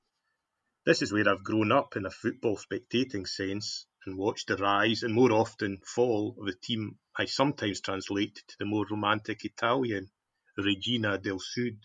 This 0.85 1.03
is 1.03 1.13
where 1.13 1.29
I've 1.29 1.43
grown 1.43 1.71
up 1.71 1.95
in 1.95 2.07
a 2.07 2.11
football 2.11 2.57
spectating 2.57 3.27
sense 3.27 3.85
and 4.07 4.17
watched 4.17 4.47
the 4.47 4.57
rise 4.57 5.03
and 5.03 5.13
more 5.13 5.31
often 5.31 5.81
fall 5.85 6.35
of 6.39 6.47
the 6.47 6.55
team 6.55 6.97
I 7.15 7.25
sometimes 7.25 7.79
translate 7.79 8.43
to 8.47 8.55
the 8.57 8.65
more 8.65 8.87
romantic 8.89 9.45
Italian, 9.45 10.09
Regina 10.57 11.17
del 11.17 11.39
Sud. 11.39 11.77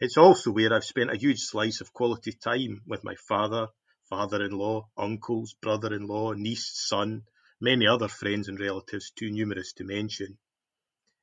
It's 0.00 0.16
also 0.16 0.50
where 0.50 0.72
I've 0.72 0.84
spent 0.84 1.12
a 1.12 1.16
huge 1.16 1.38
slice 1.38 1.80
of 1.80 1.92
quality 1.92 2.32
time 2.32 2.82
with 2.86 3.04
my 3.04 3.14
father, 3.14 3.68
father-in-law, 4.08 4.88
uncles, 4.96 5.54
brother-in-law, 5.54 6.32
niece, 6.32 6.72
son, 6.74 7.22
many 7.60 7.86
other 7.86 8.08
friends 8.08 8.48
and 8.48 8.58
relatives 8.58 9.12
too 9.12 9.30
numerous 9.30 9.72
to 9.74 9.84
mention. 9.84 10.38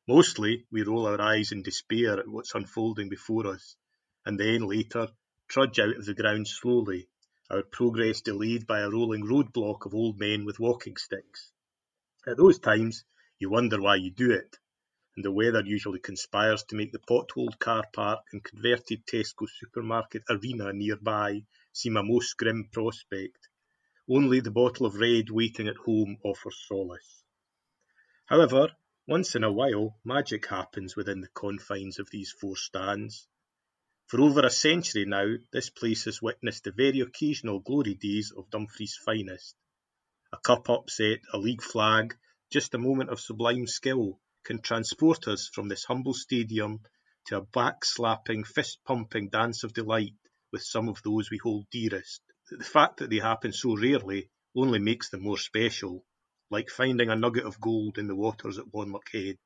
Mostly, 0.08 0.65
we 0.71 0.84
roll 0.84 1.08
our 1.08 1.19
eyes 1.19 1.52
in 1.52 1.62
despair 1.62 2.19
at 2.19 2.28
what's 2.28 2.56
unfolding 2.56 3.10
before 3.10 3.47
us, 3.47 3.75
and 4.25 4.39
then 4.39 4.62
later 4.62 5.10
trudge 5.49 5.78
out 5.80 5.97
of 5.97 6.06
the 6.06 6.13
ground 6.13 6.47
slowly, 6.47 7.10
our 7.52 7.63
progress 7.63 8.21
delayed 8.21 8.65
by 8.65 8.80
a 8.80 8.89
rolling 8.89 9.25
roadblock 9.25 9.86
of 9.86 9.93
old 9.93 10.17
men 10.17 10.45
with 10.45 10.60
walking 10.60 10.95
sticks. 10.95 11.52
At 12.25 12.38
those 12.38 12.60
times, 12.60 13.04
you 13.39 13.49
wonder 13.49 13.82
why 13.82 13.97
you 13.97 14.12
do 14.12 14.32
it, 14.32 14.58
and 15.19 15.25
the 15.25 15.32
weather 15.34 15.62
usually 15.65 15.99
conspires 15.99 16.63
to 16.63 16.77
make 16.77 16.93
the 16.93 16.99
potholed 16.99 17.60
car 17.60 17.84
park 17.91 18.21
and 18.32 18.41
converted 18.41 19.05
Tesco 19.05 19.49
supermarket 19.49 20.23
arena 20.29 20.71
nearby 20.71 21.43
seem 21.73 21.97
a 21.97 22.03
most 22.03 22.38
grim 22.38 22.69
prospect. 22.71 23.49
Only 24.10 24.39
the 24.39 24.49
bottle 24.49 24.86
of 24.86 24.95
red 24.95 25.29
waiting 25.29 25.67
at 25.67 25.75
home 25.75 26.19
offers 26.23 26.63
solace. 26.65 27.25
However, 28.27 28.69
once 29.08 29.36
in 29.36 29.43
a 29.43 29.51
while, 29.51 29.99
magic 30.05 30.45
happens 30.45 30.95
within 30.95 31.19
the 31.19 31.27
confines 31.27 31.99
of 31.99 32.10
these 32.10 32.32
four 32.32 32.55
stands. 32.55 33.27
For 34.08 34.21
over 34.21 34.45
a 34.45 34.49
century 34.49 35.03
now, 35.03 35.36
this 35.51 35.69
place 35.69 36.05
has 36.05 36.21
witnessed 36.21 36.63
the 36.63 36.71
very 36.71 37.01
occasional 37.01 37.60
glory 37.60 37.95
days 37.95 38.32
of 38.32 38.49
Dumfries' 38.49 38.95
finest. 38.95 39.58
A 40.32 40.38
cup 40.38 40.69
upset, 40.69 41.19
a 41.34 41.38
league 41.38 41.62
flag, 41.62 42.17
just 42.49 42.73
a 42.73 42.77
moment 42.77 43.10
of 43.10 43.19
sublime 43.19 43.67
skill 43.67 44.17
can 44.43 44.62
transport 44.62 45.28
us 45.28 45.47
from 45.47 45.67
this 45.67 45.84
humble 45.84 46.13
stadium 46.13 46.80
to 47.25 47.38
a 47.38 47.41
back-slapping, 47.41 48.43
fist-pumping 48.43 49.30
dance 49.30 49.63
of 49.63 49.73
delight 49.73 50.15
with 50.52 50.63
some 50.63 50.89
of 50.89 51.02
those 51.04 51.30
we 51.30 51.38
hold 51.38 51.69
dearest. 51.69 52.21
The 52.49 52.63
fact 52.63 52.97
that 52.97 53.10
they 53.10 53.19
happen 53.19 53.54
so 53.54 53.75
rarely 53.75 54.30
only 54.56 54.80
makes 54.80 55.10
them 55.10 55.21
more 55.21 55.38
special 55.38 56.06
like 56.49 56.69
finding 56.69 57.10
a 57.10 57.15
nugget 57.15 57.45
of 57.45 57.62
gold 57.62 57.99
in 57.99 58.08
the 58.08 58.15
waters 58.15 58.58
at 58.58 58.71
Wanlockhead. 58.71 59.38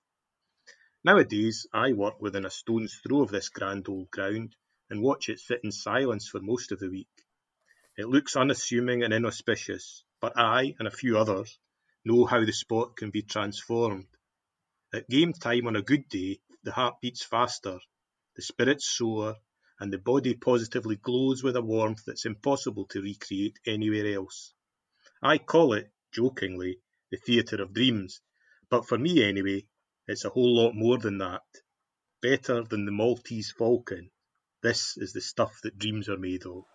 Nowadays, 1.04 1.68
I 1.74 1.92
work 1.92 2.22
within 2.22 2.46
a 2.46 2.50
stone's 2.50 2.96
throw 2.96 3.22
of 3.22 3.30
this 3.30 3.50
grand 3.50 3.90
old 3.90 4.10
ground 4.10 4.56
and 4.90 5.02
watch 5.02 5.28
it 5.28 5.40
sit 5.40 5.60
in 5.66 5.72
silence 5.74 6.30
for 6.30 6.40
most 6.40 6.72
of 6.72 6.80
the 6.80 6.90
week. 6.90 7.10
It 7.98 8.08
looks 8.08 8.38
unassuming 8.38 9.04
and 9.04 9.14
inauspicious, 9.14 10.06
but 10.22 10.38
I 10.38 10.76
and 10.80 10.88
a 10.88 10.92
few 10.92 11.18
others 11.18 11.60
know 12.06 12.26
how 12.26 12.46
the 12.46 12.54
spot 12.54 12.96
can 12.96 13.10
be 13.10 13.22
transformed. 13.22 14.08
At 14.96 15.10
game 15.10 15.34
time 15.34 15.66
on 15.66 15.76
a 15.76 15.82
good 15.82 16.08
day, 16.08 16.40
the 16.62 16.72
heart 16.72 17.02
beats 17.02 17.24
faster, 17.24 17.80
the 18.36 18.44
spirits 18.44 18.86
soar, 18.86 19.38
and 19.80 19.92
the 19.92 19.98
body 19.98 20.36
positively 20.36 20.98
glows 20.98 21.42
with 21.42 21.56
a 21.56 21.64
warmth 21.64 22.06
that's 22.06 22.26
impossible 22.26 22.86
to 22.90 23.02
recreate 23.02 23.58
anywhere 23.66 24.14
else. 24.14 24.54
I 25.20 25.40
call 25.40 25.74
it, 25.74 25.92
jokingly, 26.12 26.80
the 27.10 27.18
theatre 27.18 27.64
of 27.64 27.74
dreams, 27.74 28.22
but 28.70 28.88
for 28.88 29.00
me 29.00 29.24
anyway, 29.24 29.66
it's 30.08 30.26
a 30.26 30.30
whole 30.30 30.56
lot 30.58 30.76
more 30.76 31.00
than 31.00 31.18
that. 31.18 31.42
Better 32.22 32.62
than 32.62 32.86
the 32.86 32.92
Maltese 32.92 33.52
falcon. 33.52 34.12
This 34.62 34.96
is 34.98 35.12
the 35.14 35.22
stuff 35.22 35.60
that 35.64 35.80
dreams 35.80 36.08
are 36.08 36.20
made 36.20 36.46
of. 36.46 36.66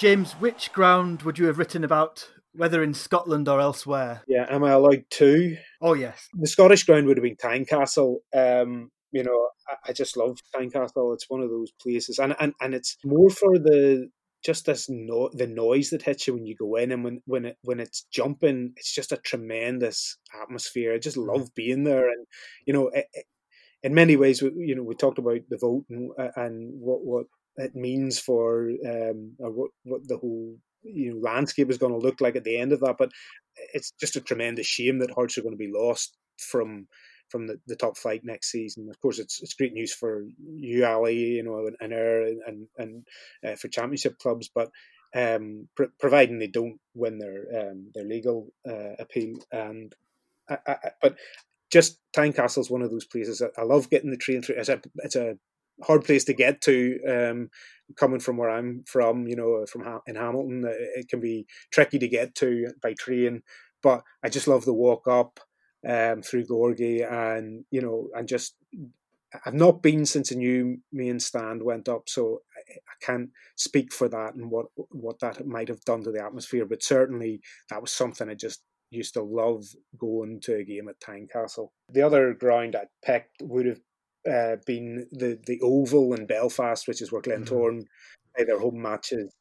James, 0.00 0.32
which 0.32 0.72
ground 0.72 1.20
would 1.24 1.38
you 1.38 1.44
have 1.44 1.58
written 1.58 1.84
about, 1.84 2.26
whether 2.54 2.82
in 2.82 2.94
Scotland 2.94 3.46
or 3.50 3.60
elsewhere? 3.60 4.22
Yeah, 4.26 4.46
am 4.48 4.64
I 4.64 4.70
allowed 4.70 5.04
to? 5.10 5.58
Oh, 5.82 5.92
yes. 5.92 6.26
The 6.32 6.46
Scottish 6.46 6.84
ground 6.84 7.06
would 7.06 7.18
have 7.18 7.22
been 7.22 7.36
Tynecastle. 7.36 8.16
Um, 8.34 8.90
you 9.12 9.22
know, 9.22 9.48
I, 9.68 9.90
I 9.90 9.92
just 9.92 10.16
love 10.16 10.38
Tynecastle. 10.56 11.12
It's 11.12 11.28
one 11.28 11.42
of 11.42 11.50
those 11.50 11.70
places, 11.72 12.18
and 12.18 12.34
and, 12.40 12.54
and 12.62 12.74
it's 12.74 12.96
more 13.04 13.28
for 13.28 13.58
the 13.58 14.08
just 14.42 14.64
this 14.64 14.88
no, 14.88 15.28
the 15.34 15.46
noise 15.46 15.90
that 15.90 16.00
hits 16.00 16.26
you 16.26 16.32
when 16.32 16.46
you 16.46 16.56
go 16.58 16.76
in, 16.76 16.92
and 16.92 17.04
when 17.04 17.20
when 17.26 17.44
it 17.44 17.58
when 17.60 17.78
it's 17.78 18.06
jumping, 18.10 18.72
it's 18.78 18.94
just 18.94 19.12
a 19.12 19.18
tremendous 19.18 20.16
atmosphere. 20.42 20.94
I 20.94 20.98
just 20.98 21.18
mm. 21.18 21.26
love 21.26 21.54
being 21.54 21.84
there, 21.84 22.08
and 22.08 22.26
you 22.66 22.72
know, 22.72 22.88
it, 22.88 23.04
it, 23.12 23.26
in 23.82 23.92
many 23.92 24.16
ways, 24.16 24.40
you 24.40 24.74
know, 24.74 24.82
we 24.82 24.94
talked 24.94 25.18
about 25.18 25.40
the 25.50 25.58
vote 25.58 25.84
and, 25.90 26.10
and 26.36 26.72
what 26.80 27.04
what 27.04 27.26
it 27.60 27.74
means 27.74 28.18
for 28.18 28.70
um, 28.86 29.32
or 29.38 29.50
what 29.50 29.70
what 29.84 30.08
the 30.08 30.16
whole 30.16 30.56
you 30.82 31.14
know 31.14 31.20
landscape 31.20 31.70
is 31.70 31.78
going 31.78 31.92
to 31.92 31.98
look 31.98 32.20
like 32.20 32.36
at 32.36 32.44
the 32.44 32.58
end 32.58 32.72
of 32.72 32.80
that. 32.80 32.96
But 32.98 33.10
it's 33.74 33.92
just 34.00 34.16
a 34.16 34.20
tremendous 34.20 34.66
shame 34.66 34.98
that 35.00 35.10
Hearts 35.10 35.36
are 35.38 35.42
going 35.42 35.54
to 35.54 35.58
be 35.58 35.72
lost 35.72 36.16
from 36.38 36.86
from 37.28 37.46
the, 37.46 37.60
the 37.66 37.76
top 37.76 37.96
flight 37.96 38.22
next 38.24 38.50
season. 38.50 38.88
Of 38.88 39.00
course, 39.00 39.18
it's 39.18 39.40
it's 39.42 39.54
great 39.54 39.72
news 39.72 39.92
for 39.92 40.24
you, 40.38 40.84
Ali, 40.84 41.16
you 41.16 41.42
know, 41.42 41.66
and 41.66 41.76
and 41.80 42.40
and, 42.46 42.66
and 42.78 43.06
uh, 43.46 43.56
for 43.56 43.68
championship 43.68 44.18
clubs, 44.18 44.50
but. 44.54 44.70
Um, 45.12 45.66
pr- 45.74 45.96
providing 45.98 46.38
they 46.38 46.46
don't 46.46 46.78
win 46.94 47.18
their 47.18 47.70
um, 47.72 47.90
their 47.92 48.04
legal 48.04 48.52
uh, 48.64 48.94
appeal, 48.96 49.40
and 49.50 49.92
I, 50.48 50.58
I, 50.68 50.76
but 51.02 51.16
just 51.70 51.98
Tynecastle 52.16 52.60
is 52.60 52.70
one 52.70 52.82
of 52.82 52.90
those 52.90 53.06
places. 53.06 53.42
I, 53.42 53.60
I 53.60 53.64
love 53.64 53.90
getting 53.90 54.10
the 54.10 54.16
train 54.16 54.42
through. 54.42 54.56
It's 54.56 54.68
a 54.68 54.80
it's 54.98 55.16
a 55.16 55.36
hard 55.82 56.04
place 56.04 56.24
to 56.24 56.34
get 56.34 56.60
to. 56.62 56.98
Um, 57.08 57.50
coming 57.96 58.20
from 58.20 58.36
where 58.36 58.50
I'm 58.50 58.84
from, 58.86 59.26
you 59.26 59.36
know, 59.36 59.66
from 59.66 59.82
ha- 59.84 60.02
in 60.06 60.14
Hamilton, 60.14 60.64
uh, 60.64 60.70
it 60.94 61.08
can 61.08 61.20
be 61.20 61.46
tricky 61.72 61.98
to 61.98 62.08
get 62.08 62.34
to 62.36 62.68
by 62.82 62.94
train. 62.94 63.42
But 63.82 64.02
I 64.22 64.28
just 64.28 64.48
love 64.48 64.64
the 64.64 64.74
walk 64.74 65.08
up 65.08 65.40
um, 65.86 66.22
through 66.22 66.46
Gorgie, 66.46 67.10
and 67.10 67.64
you 67.70 67.80
know, 67.80 68.08
and 68.14 68.28
just 68.28 68.54
I've 69.44 69.54
not 69.54 69.82
been 69.82 70.04
since 70.06 70.30
a 70.30 70.36
new 70.36 70.78
main 70.92 71.20
stand 71.20 71.62
went 71.62 71.88
up, 71.88 72.08
so 72.08 72.42
I, 72.56 72.72
I 72.72 73.04
can't 73.04 73.30
speak 73.56 73.92
for 73.92 74.08
that 74.08 74.34
and 74.34 74.50
what 74.50 74.66
what 74.90 75.20
that 75.20 75.46
might 75.46 75.68
have 75.68 75.84
done 75.84 76.02
to 76.04 76.12
the 76.12 76.22
atmosphere. 76.22 76.66
But 76.66 76.82
certainly, 76.82 77.40
that 77.70 77.80
was 77.80 77.92
something 77.92 78.28
I 78.28 78.34
just 78.34 78.62
used 78.90 79.14
to 79.14 79.22
love 79.22 79.64
going 79.98 80.40
to 80.42 80.56
a 80.56 80.64
game 80.64 80.88
at 80.88 81.00
Tynecastle. 81.00 81.68
The 81.92 82.02
other 82.02 82.34
ground 82.34 82.74
I 82.74 82.86
picked 83.04 83.40
would 83.40 83.66
have 83.66 83.80
uh, 84.28 84.56
been 84.66 85.06
the 85.12 85.38
the 85.46 85.60
Oval 85.62 86.14
in 86.14 86.26
Belfast, 86.26 86.86
which 86.88 87.02
is 87.02 87.12
where 87.12 87.22
mm-hmm. 87.22 87.42
Glentoran 87.42 87.80
mm. 87.80 87.86
play 88.34 88.44
their 88.44 88.60
home 88.60 88.80
matches. 88.80 89.34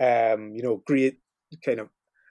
Um, 0.00 0.52
you 0.54 0.62
know, 0.62 0.82
great 0.86 1.18
kind 1.64 1.80
of 1.80 1.88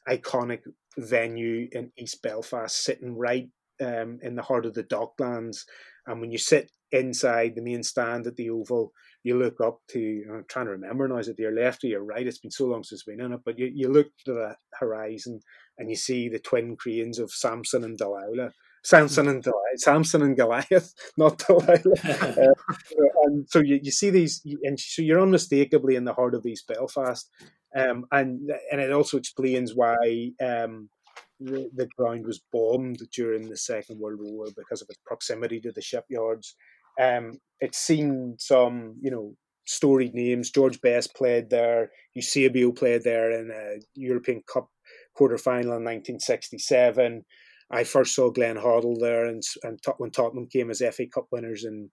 iconic 0.07 0.61
venue 0.97 1.67
in 1.71 1.91
East 1.97 2.21
Belfast, 2.21 2.83
sitting 2.83 3.15
right 3.15 3.49
um, 3.81 4.19
in 4.21 4.35
the 4.35 4.41
heart 4.41 4.65
of 4.65 4.73
the 4.73 4.83
Docklands. 4.83 5.63
And 6.05 6.21
when 6.21 6.31
you 6.31 6.37
sit 6.37 6.71
inside 6.91 7.55
the 7.55 7.61
main 7.61 7.83
stand 7.83 8.27
at 8.27 8.35
the 8.35 8.49
Oval, 8.49 8.93
you 9.23 9.37
look 9.37 9.59
up 9.59 9.81
to, 9.89 10.23
I'm 10.31 10.45
trying 10.47 10.67
to 10.67 10.71
remember 10.71 11.07
now, 11.07 11.17
is 11.17 11.27
it 11.27 11.39
your 11.39 11.53
left 11.53 11.83
or 11.83 11.87
your 11.87 12.03
right? 12.03 12.25
It's 12.25 12.37
been 12.37 12.51
so 12.51 12.65
long 12.65 12.83
since 12.83 13.05
we've 13.05 13.17
been 13.17 13.25
in 13.25 13.33
it, 13.33 13.41
but 13.43 13.59
you, 13.59 13.69
you 13.73 13.89
look 13.89 14.07
to 14.25 14.33
the 14.33 14.55
horizon 14.79 15.41
and 15.77 15.89
you 15.89 15.95
see 15.95 16.29
the 16.29 16.39
twin 16.39 16.77
cranes 16.77 17.19
of 17.19 17.31
Samson 17.31 17.83
and 17.83 17.97
Delilah. 17.97 18.53
Samson 18.83 19.27
and 19.27 19.43
Delilah, 19.43 19.77
Samson 19.77 20.21
and 20.21 20.37
Goliath, 20.37 20.93
not 21.17 21.37
Delilah. 21.39 21.77
uh, 22.03 22.53
and 23.23 23.47
so 23.49 23.59
you, 23.59 23.79
you 23.81 23.91
see 23.91 24.09
these, 24.09 24.41
and 24.63 24.79
so 24.79 25.01
you're 25.01 25.21
unmistakably 25.21 25.95
in 25.95 26.05
the 26.05 26.13
heart 26.13 26.35
of 26.35 26.45
East 26.45 26.67
Belfast. 26.67 27.29
Um, 27.75 28.05
and 28.11 28.49
and 28.71 28.81
it 28.81 28.91
also 28.91 29.17
explains 29.17 29.75
why 29.75 30.31
um, 30.41 30.89
the, 31.39 31.69
the 31.75 31.87
ground 31.97 32.25
was 32.25 32.41
bombed 32.51 33.01
during 33.13 33.49
the 33.49 33.57
Second 33.57 33.99
World 33.99 34.19
War 34.21 34.47
because 34.55 34.81
of 34.81 34.87
its 34.89 34.99
proximity 35.05 35.59
to 35.61 35.71
the 35.71 35.81
shipyards. 35.81 36.55
Um, 36.99 37.39
it's 37.59 37.77
seen 37.77 38.35
some, 38.39 38.95
you 39.01 39.11
know, 39.11 39.35
storied 39.65 40.13
names. 40.13 40.49
George 40.49 40.81
Best 40.81 41.15
played 41.15 41.49
there. 41.49 41.91
Eusebio 42.15 42.71
played 42.71 43.03
there 43.03 43.31
in 43.31 43.51
a 43.51 43.79
European 43.95 44.41
Cup 44.51 44.69
quarter 45.13 45.37
final 45.37 45.77
in 45.77 45.83
1967. 45.83 47.25
I 47.69 47.83
first 47.83 48.15
saw 48.15 48.29
Glenn 48.29 48.55
Hoddle 48.55 48.99
there, 48.99 49.25
and, 49.25 49.43
and 49.63 49.79
when 49.97 50.11
Tottenham 50.11 50.47
came 50.47 50.69
as 50.69 50.79
FA 50.79 51.05
Cup 51.07 51.27
winners 51.31 51.65
in 51.65 51.89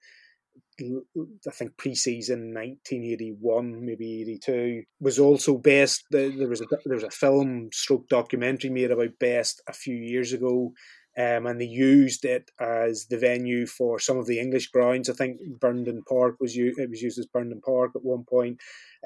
I 0.81 1.51
think 1.53 1.77
pre-season 1.77 2.53
1981, 2.53 3.85
maybe 3.85 4.23
82, 4.23 4.83
was 5.01 5.19
also 5.19 5.57
Best. 5.57 6.05
There 6.11 6.49
was 6.49 6.61
a 6.61 6.67
there 6.85 6.97
was 6.97 7.05
a 7.05 7.11
film 7.11 7.69
stroke 7.73 8.09
documentary 8.09 8.71
made 8.71 8.91
about 8.91 9.19
Best 9.21 9.63
a 9.69 9.73
few 9.73 9.95
years 9.95 10.33
ago, 10.33 10.73
um, 11.17 11.47
and 11.47 11.61
they 11.61 11.67
used 11.67 12.25
it 12.25 12.51
as 12.61 13.07
the 13.07 13.19
venue 13.19 13.67
for 13.67 14.01
some 14.01 14.19
of 14.19 14.27
the 14.27 14.41
English 14.41 14.69
grounds. 14.69 15.09
I 15.09 15.13
think 15.13 15.39
Burnden 15.61 16.03
Park 16.09 16.37
was 16.41 16.57
used. 16.57 16.79
It 16.79 16.91
was 16.91 17.03
used 17.03 17.19
as 17.19 17.27
Burnden 17.27 17.61
Park 17.61 17.93
at 17.95 18.05
one 18.05 18.25
point 18.29 18.59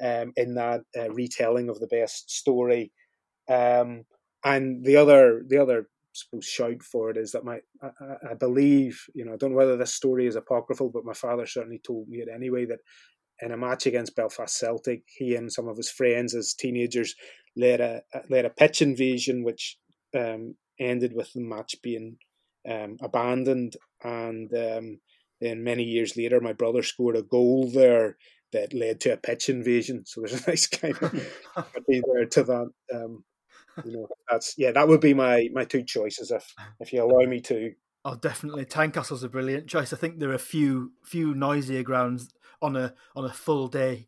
um, 0.03 0.33
in 0.35 0.55
that 0.55 0.81
uh, 0.97 1.11
retelling 1.11 1.69
of 1.69 1.79
the 1.79 1.87
Best 1.87 2.31
story. 2.31 2.91
Um, 3.47 4.05
and 4.43 4.83
the 4.83 4.95
other 4.95 5.43
the 5.47 5.61
other 5.61 5.87
suppose 6.19 6.45
shout 6.45 6.83
for 6.83 7.09
it 7.09 7.17
is 7.17 7.31
that 7.31 7.45
my 7.45 7.59
I, 7.81 8.31
I, 8.31 8.33
believe 8.33 9.03
you 9.13 9.25
know 9.25 9.33
I 9.33 9.37
don't 9.37 9.51
know 9.51 9.57
whether 9.57 9.77
this 9.77 9.93
story 9.93 10.27
is 10.27 10.35
apocryphal, 10.35 10.89
but 10.89 11.05
my 11.05 11.13
father 11.13 11.45
certainly 11.45 11.79
told 11.79 12.07
me 12.07 12.19
it 12.19 12.29
anyway 12.33 12.65
that 12.65 12.79
in 13.41 13.51
a 13.51 13.57
match 13.57 13.85
against 13.85 14.15
Belfast 14.15 14.57
Celtic, 14.57 15.03
he 15.07 15.35
and 15.35 15.51
some 15.51 15.67
of 15.67 15.77
his 15.77 15.89
friends 15.89 16.35
as 16.35 16.53
teenagers 16.53 17.15
led 17.55 17.81
a 17.81 18.01
led 18.29 18.45
a 18.45 18.49
pitch 18.49 18.81
invasion, 18.81 19.43
which 19.43 19.77
um, 20.15 20.55
ended 20.79 21.13
with 21.13 21.31
the 21.33 21.41
match 21.41 21.75
being 21.81 22.17
um, 22.69 22.97
abandoned, 23.01 23.75
and 24.03 24.53
um, 24.53 24.99
then 25.41 25.63
many 25.63 25.83
years 25.83 26.17
later, 26.17 26.41
my 26.41 26.53
brother 26.53 26.83
scored 26.83 27.15
a 27.15 27.23
goal 27.23 27.71
there 27.73 28.17
that 28.51 28.73
led 28.73 28.99
to 29.01 29.13
a 29.13 29.17
pitch 29.17 29.49
invasion. 29.49 30.03
So 30.05 30.21
there's 30.21 30.45
a 30.45 30.49
nice 30.49 30.67
kind 30.67 30.95
of 31.01 31.11
there 31.87 32.25
to 32.25 32.43
that. 32.43 32.69
Um, 32.93 33.23
you 33.85 33.91
know, 33.91 34.07
that's 34.29 34.55
yeah, 34.57 34.71
that 34.71 34.87
would 34.87 35.01
be 35.01 35.13
my 35.13 35.49
my 35.53 35.65
two 35.65 35.83
choices 35.83 36.31
if 36.31 36.53
if 36.79 36.93
you 36.93 37.03
allow 37.03 37.25
me 37.27 37.41
to. 37.41 37.73
Oh, 38.05 38.15
definitely. 38.15 38.65
Tynecastle's 38.65 39.23
a 39.23 39.29
brilliant 39.29 39.67
choice. 39.67 39.91
I 39.91 39.97
think 39.97 40.19
there 40.19 40.29
are 40.29 40.35
a 40.35 40.39
few 40.39 40.93
few 41.03 41.35
noisier 41.35 41.83
grounds 41.83 42.29
on 42.61 42.75
a 42.75 42.93
on 43.15 43.25
a 43.25 43.33
full 43.33 43.67
day 43.67 44.07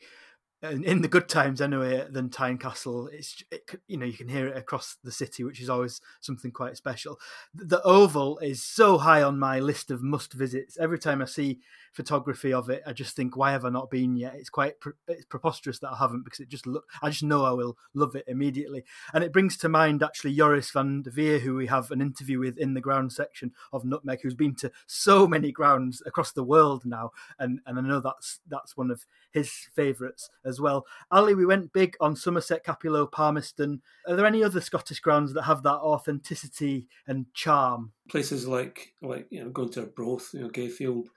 in, 0.64 0.84
in 0.84 1.02
the 1.02 1.08
good 1.08 1.28
times 1.28 1.62
anyway 1.62 2.06
than 2.10 2.30
Tynecastle. 2.30 3.12
It's 3.12 3.44
it, 3.52 3.70
you 3.88 3.98
know 3.98 4.06
you 4.06 4.14
can 4.14 4.28
hear 4.28 4.48
it 4.48 4.58
across 4.58 4.98
the 5.04 5.12
city, 5.12 5.44
which 5.44 5.60
is 5.60 5.70
always 5.70 6.02
something 6.20 6.52
quite 6.52 6.78
special. 6.78 7.20
The 7.54 7.82
Oval 7.84 8.38
is 8.40 8.64
so 8.64 8.98
high 8.98 9.24
on 9.24 9.40
my 9.40 9.60
list 9.60 9.92
of 9.92 10.04
must 10.04 10.34
visits. 10.34 10.78
Every 10.80 11.00
time 11.00 11.22
I 11.22 11.26
see 11.26 11.60
photography 11.94 12.54
of 12.54 12.70
it, 12.70 12.84
I 12.86 12.94
just 12.94 13.16
think, 13.16 13.36
why 13.36 13.52
have 13.52 13.66
I 13.66 13.70
not 13.70 13.90
been 13.90 14.16
yet? 14.16 14.36
It's 14.36 14.50
quite 14.50 14.76
it's 15.08 15.26
preposterous 15.26 15.80
that 15.80 15.92
I 15.92 15.98
haven't 15.98 16.24
because 16.24 16.40
it 16.40 16.50
just 16.50 16.68
look. 16.68 16.86
I 17.02 17.10
just 17.10 17.24
know 17.24 17.44
I 17.44 17.52
will 17.52 17.78
love 17.94 18.16
it 18.16 18.26
immediately, 18.28 18.84
and 19.14 19.24
it 19.24 19.34
brings 19.34 19.58
to 19.58 19.70
mind 19.70 20.04
actually 20.04 20.36
Joris 20.36 20.72
van 20.72 21.02
der 21.02 21.12
Veer, 21.12 21.40
who 21.40 21.56
we 21.56 21.68
have 21.68 21.92
an 21.92 22.02
interview 22.02 22.40
with 22.40 22.58
in 22.58 22.76
the 22.76 22.82
ground 22.82 23.12
section 23.12 23.52
of 23.74 23.84
Nutmeg, 23.84 24.20
who's 24.22 24.36
been 24.36 24.56
to 24.56 24.72
so 24.86 25.28
many 25.28 25.52
grounds 25.52 26.04
across 26.06 26.32
the 26.32 26.44
world 26.44 26.86
now, 26.86 27.12
and 27.40 27.60
and 27.66 27.80
I 27.80 27.82
know 27.82 28.00
that's 28.00 28.40
that's 28.48 28.78
one 28.78 28.92
of 28.92 29.06
his 29.32 29.52
favourites 29.74 30.30
as 30.52 30.62
well. 30.62 30.86
Ali, 31.10 31.34
we 31.34 31.48
went 31.48 31.74
big 31.74 31.96
on 32.00 32.16
Somerset, 32.16 32.64
Cappielow, 32.64 33.12
Palmerston. 33.12 33.82
Are 34.08 34.16
there 34.16 34.28
any 34.28 34.44
other 34.44 34.62
Scottish 34.62 35.00
grounds 35.00 35.34
that 35.34 35.44
have 35.44 35.64
that 35.64 35.80
authenticity 35.80 36.88
and 37.08 37.26
charm? 37.34 37.94
Places 38.10 38.48
like 38.48 38.94
like 39.02 39.26
you 39.32 39.44
know 39.44 39.50
going 39.50 39.72
to 39.72 39.88
Broth, 39.88 40.30
you 40.34 40.42
know 40.42 40.50
Gayfield 40.50 41.08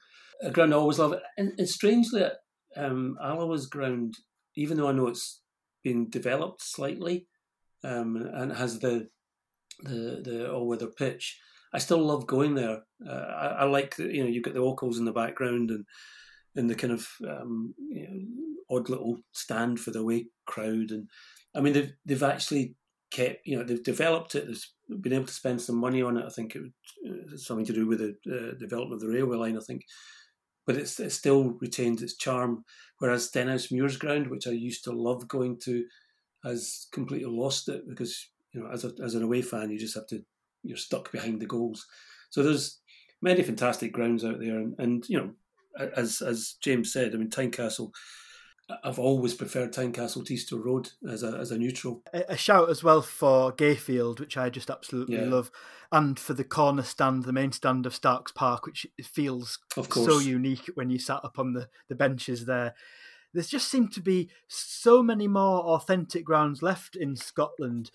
a 0.42 0.50
ground 0.50 0.74
I 0.74 0.76
always 0.76 0.98
love. 0.98 1.14
And, 1.36 1.52
and 1.58 1.68
strangely, 1.68 2.24
um, 2.76 3.16
Alloa's 3.22 3.66
ground, 3.66 4.14
even 4.56 4.76
though 4.76 4.88
I 4.88 4.92
know 4.92 5.08
it's 5.08 5.40
been 5.82 6.10
developed 6.10 6.62
slightly 6.62 7.26
um, 7.82 8.16
and 8.34 8.52
has 8.52 8.78
the 8.78 9.08
the 9.82 10.22
the 10.24 10.52
all 10.52 10.68
weather 10.68 10.86
pitch, 10.86 11.38
I 11.72 11.78
still 11.78 11.98
love 11.98 12.26
going 12.26 12.54
there. 12.54 12.82
Uh, 13.06 13.12
I, 13.12 13.46
I, 13.46 13.64
like 13.64 13.96
the, 13.96 14.04
you 14.04 14.22
know 14.22 14.28
you've 14.28 14.44
got 14.44 14.54
the 14.54 14.60
Ochils 14.60 14.98
in 14.98 15.04
the 15.04 15.12
background 15.12 15.70
and 15.70 15.84
and 16.56 16.70
the 16.70 16.74
kind 16.74 16.92
of 16.92 17.06
um, 17.28 17.74
you 17.78 18.02
know, 18.08 18.20
odd 18.70 18.88
little 18.88 19.18
stand 19.32 19.80
for 19.80 19.90
the 19.90 20.00
away 20.00 20.26
crowd 20.46 20.90
and 20.90 21.08
I 21.54 21.60
mean, 21.60 21.72
they've 21.72 21.92
they've 22.04 22.22
actually 22.22 22.74
kept, 23.10 23.46
you 23.46 23.56
know, 23.56 23.64
they've 23.64 23.82
developed 23.82 24.34
it. 24.34 24.46
They've 24.46 25.02
been 25.02 25.12
able 25.12 25.26
to 25.26 25.32
spend 25.32 25.60
some 25.60 25.76
money 25.76 26.02
on 26.02 26.16
it. 26.16 26.24
I 26.26 26.30
think 26.30 26.56
it 26.56 26.62
was 26.62 26.72
uh, 27.08 27.36
something 27.36 27.66
to 27.66 27.72
do 27.72 27.86
with 27.86 28.00
the 28.00 28.16
uh, 28.30 28.58
development 28.58 28.94
of 28.94 29.08
the 29.08 29.14
railway 29.14 29.36
line. 29.36 29.56
I 29.56 29.60
think, 29.60 29.82
but 30.66 30.76
it's 30.76 30.98
it 30.98 31.12
still 31.12 31.56
retains 31.60 32.02
its 32.02 32.16
charm. 32.16 32.64
Whereas 32.98 33.30
Stenhousemuir's 33.30 33.96
ground, 33.96 34.28
which 34.28 34.46
I 34.46 34.50
used 34.52 34.84
to 34.84 34.92
love 34.92 35.28
going 35.28 35.58
to, 35.64 35.84
has 36.44 36.86
completely 36.92 37.30
lost 37.30 37.68
it 37.68 37.88
because 37.88 38.28
you 38.52 38.60
know, 38.60 38.70
as 38.70 38.84
a, 38.84 38.92
as 39.02 39.14
an 39.14 39.22
away 39.22 39.42
fan, 39.42 39.70
you 39.70 39.78
just 39.78 39.94
have 39.94 40.06
to 40.08 40.22
you're 40.62 40.76
stuck 40.76 41.12
behind 41.12 41.40
the 41.40 41.46
goals. 41.46 41.86
So 42.30 42.42
there's 42.42 42.80
many 43.22 43.42
fantastic 43.42 43.92
grounds 43.92 44.24
out 44.24 44.40
there, 44.40 44.58
and, 44.58 44.74
and 44.78 45.04
you 45.08 45.18
know, 45.18 45.30
as 45.96 46.20
as 46.20 46.56
James 46.60 46.92
said, 46.92 47.14
I 47.14 47.18
mean, 47.18 47.30
Tynecastle 47.30 47.92
I've 48.82 48.98
always 48.98 49.34
preferred 49.34 49.72
Tynecastle 49.72 50.24
to 50.24 50.34
Easter 50.34 50.56
Road 50.56 50.90
as 51.06 51.22
a 51.22 51.36
as 51.36 51.50
a 51.50 51.58
neutral. 51.58 52.02
A, 52.12 52.36
shout 52.36 52.70
as 52.70 52.82
well 52.82 53.02
for 53.02 53.52
Gayfield, 53.52 54.20
which 54.20 54.36
I 54.36 54.48
just 54.48 54.70
absolutely 54.70 55.16
yeah. 55.16 55.26
love, 55.26 55.50
and 55.92 56.18
for 56.18 56.32
the 56.32 56.44
corner 56.44 56.82
stand, 56.82 57.24
the 57.24 57.32
main 57.32 57.52
stand 57.52 57.84
of 57.84 57.94
Starks 57.94 58.32
Park, 58.32 58.64
which 58.64 58.86
feels 59.02 59.58
so 59.90 60.18
unique 60.18 60.70
when 60.74 60.88
you 60.88 60.98
sat 60.98 61.24
up 61.24 61.38
on 61.38 61.52
the, 61.52 61.68
the 61.88 61.94
benches 61.94 62.46
there. 62.46 62.74
There 63.34 63.42
just 63.42 63.68
seemed 63.68 63.92
to 63.94 64.00
be 64.00 64.30
so 64.48 65.02
many 65.02 65.28
more 65.28 65.60
authentic 65.64 66.24
grounds 66.24 66.62
left 66.62 66.96
in 66.96 67.16
Scotland. 67.16 67.90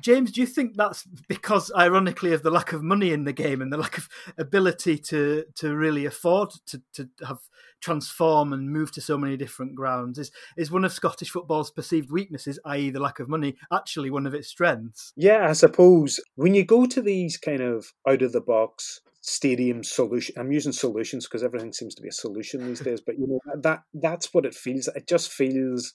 James, 0.00 0.32
do 0.32 0.40
you 0.40 0.46
think 0.46 0.76
that's 0.76 1.04
because, 1.28 1.72
ironically, 1.76 2.32
of 2.32 2.42
the 2.42 2.50
lack 2.50 2.72
of 2.72 2.82
money 2.82 3.12
in 3.12 3.24
the 3.24 3.32
game 3.32 3.60
and 3.60 3.72
the 3.72 3.76
lack 3.76 3.98
of 3.98 4.08
ability 4.36 4.98
to 4.98 5.44
to 5.56 5.76
really 5.76 6.06
afford 6.06 6.50
to, 6.66 6.82
to 6.94 7.08
have 7.26 7.38
transform 7.80 8.52
and 8.52 8.70
move 8.70 8.90
to 8.92 9.00
so 9.00 9.16
many 9.18 9.36
different 9.36 9.74
grounds? 9.74 10.18
Is 10.18 10.30
is 10.56 10.70
one 10.70 10.84
of 10.84 10.92
Scottish 10.92 11.30
football's 11.30 11.70
perceived 11.70 12.10
weaknesses, 12.10 12.58
i.e., 12.64 12.90
the 12.90 13.00
lack 13.00 13.20
of 13.20 13.28
money, 13.28 13.56
actually 13.72 14.10
one 14.10 14.26
of 14.26 14.34
its 14.34 14.48
strengths? 14.48 15.12
Yeah, 15.16 15.48
I 15.48 15.52
suppose 15.52 16.20
when 16.36 16.54
you 16.54 16.64
go 16.64 16.86
to 16.86 17.02
these 17.02 17.36
kind 17.36 17.60
of 17.60 17.92
out 18.06 18.22
of 18.22 18.32
the 18.32 18.40
box 18.40 19.00
stadium 19.20 19.84
solution. 19.84 20.34
I'm 20.38 20.52
using 20.52 20.72
solutions 20.72 21.26
because 21.26 21.42
everything 21.42 21.72
seems 21.72 21.94
to 21.96 22.02
be 22.02 22.08
a 22.08 22.12
solution 22.12 22.66
these 22.66 22.80
days. 22.80 23.00
But 23.00 23.18
you 23.18 23.26
know 23.26 23.40
that 23.60 23.82
that's 23.92 24.32
what 24.32 24.46
it 24.46 24.54
feels. 24.54 24.88
It 24.88 25.06
just 25.06 25.30
feels 25.30 25.94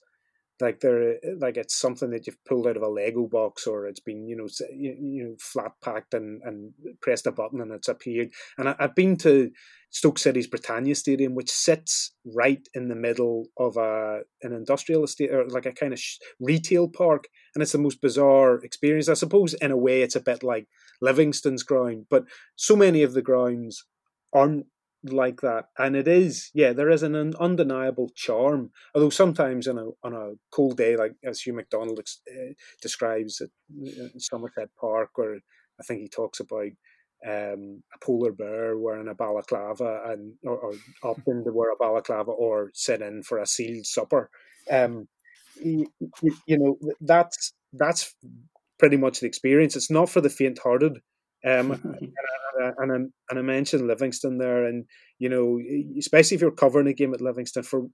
like 0.60 0.80
they're 0.80 1.14
eh, 1.14 1.34
like 1.38 1.56
it's 1.56 1.74
something 1.74 2.10
that 2.10 2.26
you've 2.26 2.42
pulled 2.44 2.66
out 2.66 2.76
of 2.76 2.82
a 2.82 2.88
Lego 2.88 3.26
box 3.26 3.66
or 3.66 3.86
it's 3.86 4.00
been 4.00 4.26
you 4.28 4.36
know 4.36 4.46
you, 4.72 4.96
you 5.00 5.24
know 5.24 5.36
flat 5.40 5.72
packed 5.82 6.14
and 6.14 6.42
and 6.44 6.72
pressed 7.00 7.26
a 7.26 7.32
button 7.32 7.60
and 7.60 7.72
it's 7.72 7.88
appeared. 7.88 8.30
And 8.58 8.68
I, 8.68 8.76
have 8.78 8.94
been 8.94 9.16
to 9.18 9.50
Stoke 9.90 10.18
City's 10.18 10.46
Britannia 10.46 10.94
Stadium, 10.94 11.34
which 11.34 11.50
sits 11.50 12.14
right 12.34 12.66
in 12.74 12.88
the 12.88 12.94
middle 12.94 13.46
of 13.58 13.76
a 13.76 14.20
an 14.42 14.52
industrial 14.52 15.04
estate 15.04 15.32
or 15.32 15.48
like 15.48 15.66
a 15.66 15.72
kind 15.72 15.92
of 15.92 15.98
sh- 15.98 16.18
retail 16.40 16.88
park, 16.88 17.28
and 17.54 17.62
it's 17.62 17.72
the 17.72 17.78
most 17.78 18.00
bizarre 18.00 18.56
experience. 18.64 19.08
I 19.08 19.14
suppose 19.14 19.54
in 19.54 19.70
a 19.70 19.76
way 19.76 20.02
it's 20.02 20.16
a 20.16 20.20
bit 20.20 20.42
like 20.42 20.68
Livingston's 21.00 21.62
ground, 21.62 22.06
but 22.10 22.24
so 22.56 22.76
many 22.76 23.02
of 23.02 23.14
the 23.14 23.22
grounds 23.22 23.84
aren't 24.32 24.66
like 25.04 25.40
that, 25.42 25.66
and 25.78 25.94
it 25.96 26.08
is 26.08 26.50
yeah, 26.54 26.72
there 26.72 26.90
is 26.90 27.02
an 27.02 27.34
undeniable 27.36 28.10
charm. 28.14 28.70
Although 28.94 29.10
sometimes 29.10 29.68
on 29.68 29.78
a 29.78 29.86
on 30.02 30.14
a 30.14 30.32
cold 30.50 30.76
day, 30.76 30.96
like 30.96 31.12
as 31.24 31.40
Hugh 31.40 31.52
McDonald 31.52 32.00
uh, 32.00 32.52
describes 32.82 33.40
at 33.40 33.50
Somerset 34.18 34.70
Park, 34.80 35.10
where 35.16 35.36
I 35.80 35.82
think 35.84 36.00
he 36.00 36.08
talks 36.08 36.40
about 36.40 36.70
um, 37.26 37.82
a 37.94 38.04
polar 38.04 38.32
bear 38.32 38.78
wearing 38.78 39.08
a 39.08 39.14
balaclava 39.14 40.02
and 40.06 40.34
or, 40.44 40.58
or 40.58 40.72
opting 41.02 41.44
to 41.44 41.52
wear 41.52 41.72
a 41.72 41.76
balaclava 41.76 42.30
or 42.30 42.70
sit 42.74 43.00
in 43.02 43.22
for 43.22 43.38
a 43.38 43.46
sealed 43.46 43.86
supper. 43.86 44.30
Um, 44.70 45.08
you, 45.62 45.86
you 46.46 46.58
know 46.58 46.78
that's 47.00 47.52
that's 47.72 48.14
pretty 48.78 48.96
much 48.96 49.20
the 49.20 49.26
experience. 49.26 49.76
It's 49.76 49.90
not 49.90 50.10
for 50.10 50.20
the 50.20 50.30
faint-hearted. 50.30 50.98
Um, 51.44 51.70
and, 51.82 52.08
I, 52.62 52.72
and, 52.78 52.92
I, 52.92 52.96
and 53.30 53.38
I 53.38 53.42
mentioned 53.42 53.86
Livingston 53.86 54.38
there, 54.38 54.64
and 54.64 54.84
you 55.18 55.28
know, 55.28 55.60
especially 55.98 56.36
if 56.36 56.40
you're 56.40 56.50
covering 56.50 56.86
a 56.86 56.92
game 56.92 57.14
at 57.14 57.20
Livingston 57.20 57.62
for 57.62 57.86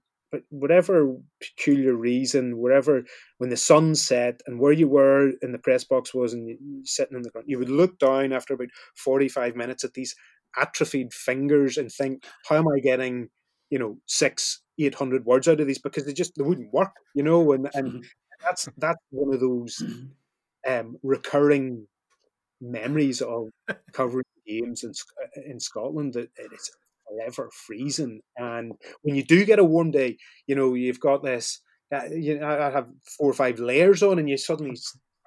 whatever 0.49 1.13
peculiar 1.41 1.93
reason, 1.93 2.57
wherever 2.57 3.03
when 3.37 3.49
the 3.49 3.57
sun 3.57 3.95
set 3.95 4.41
and 4.47 4.59
where 4.59 4.71
you 4.71 4.87
were 4.87 5.31
in 5.41 5.51
the 5.51 5.59
press 5.59 5.83
box 5.83 6.13
was, 6.13 6.33
and 6.33 6.47
you, 6.47 6.57
sitting 6.83 7.17
in 7.17 7.23
the 7.23 7.29
ground, 7.29 7.47
you 7.49 7.59
would 7.59 7.69
look 7.69 7.99
down 7.99 8.33
after 8.33 8.53
about 8.53 8.69
forty-five 8.95 9.55
minutes 9.55 9.83
at 9.83 9.93
these 9.93 10.15
atrophied 10.57 11.13
fingers 11.13 11.77
and 11.77 11.91
think, 11.91 12.23
"How 12.47 12.57
am 12.57 12.67
I 12.67 12.79
getting, 12.79 13.29
you 13.69 13.79
know, 13.79 13.97
six, 14.07 14.61
eight 14.79 14.95
hundred 14.95 15.25
words 15.25 15.47
out 15.47 15.59
of 15.59 15.67
these?" 15.67 15.81
Because 15.81 16.05
they 16.05 16.13
just 16.13 16.33
they 16.37 16.43
wouldn't 16.43 16.73
work, 16.73 16.93
you 17.13 17.23
know, 17.23 17.51
and 17.51 17.69
and 17.73 17.87
mm-hmm. 17.87 17.99
that's 18.41 18.69
that's 18.77 19.01
one 19.09 19.33
of 19.33 19.39
those 19.41 19.83
um, 20.67 20.97
recurring 21.03 21.87
memories 22.61 23.21
of 23.21 23.49
covering 23.93 24.25
games 24.47 24.83
in 24.83 24.93
in 25.45 25.59
Scotland 25.59 26.13
that 26.13 26.29
it's 26.37 26.71
forever 27.07 27.49
freezing. 27.65 28.21
And 28.37 28.73
when 29.01 29.15
you 29.15 29.23
do 29.23 29.45
get 29.45 29.59
a 29.59 29.63
warm 29.63 29.91
day, 29.91 30.17
you 30.47 30.55
know 30.55 30.73
you've 30.73 30.99
got 30.99 31.23
this. 31.23 31.61
Uh, 31.93 32.05
you 32.09 32.39
know, 32.39 32.47
I 32.47 32.71
have 32.71 32.87
four 33.17 33.29
or 33.29 33.33
five 33.33 33.59
layers 33.59 34.01
on, 34.01 34.17
and 34.19 34.29
you 34.29 34.37
suddenly 34.37 34.77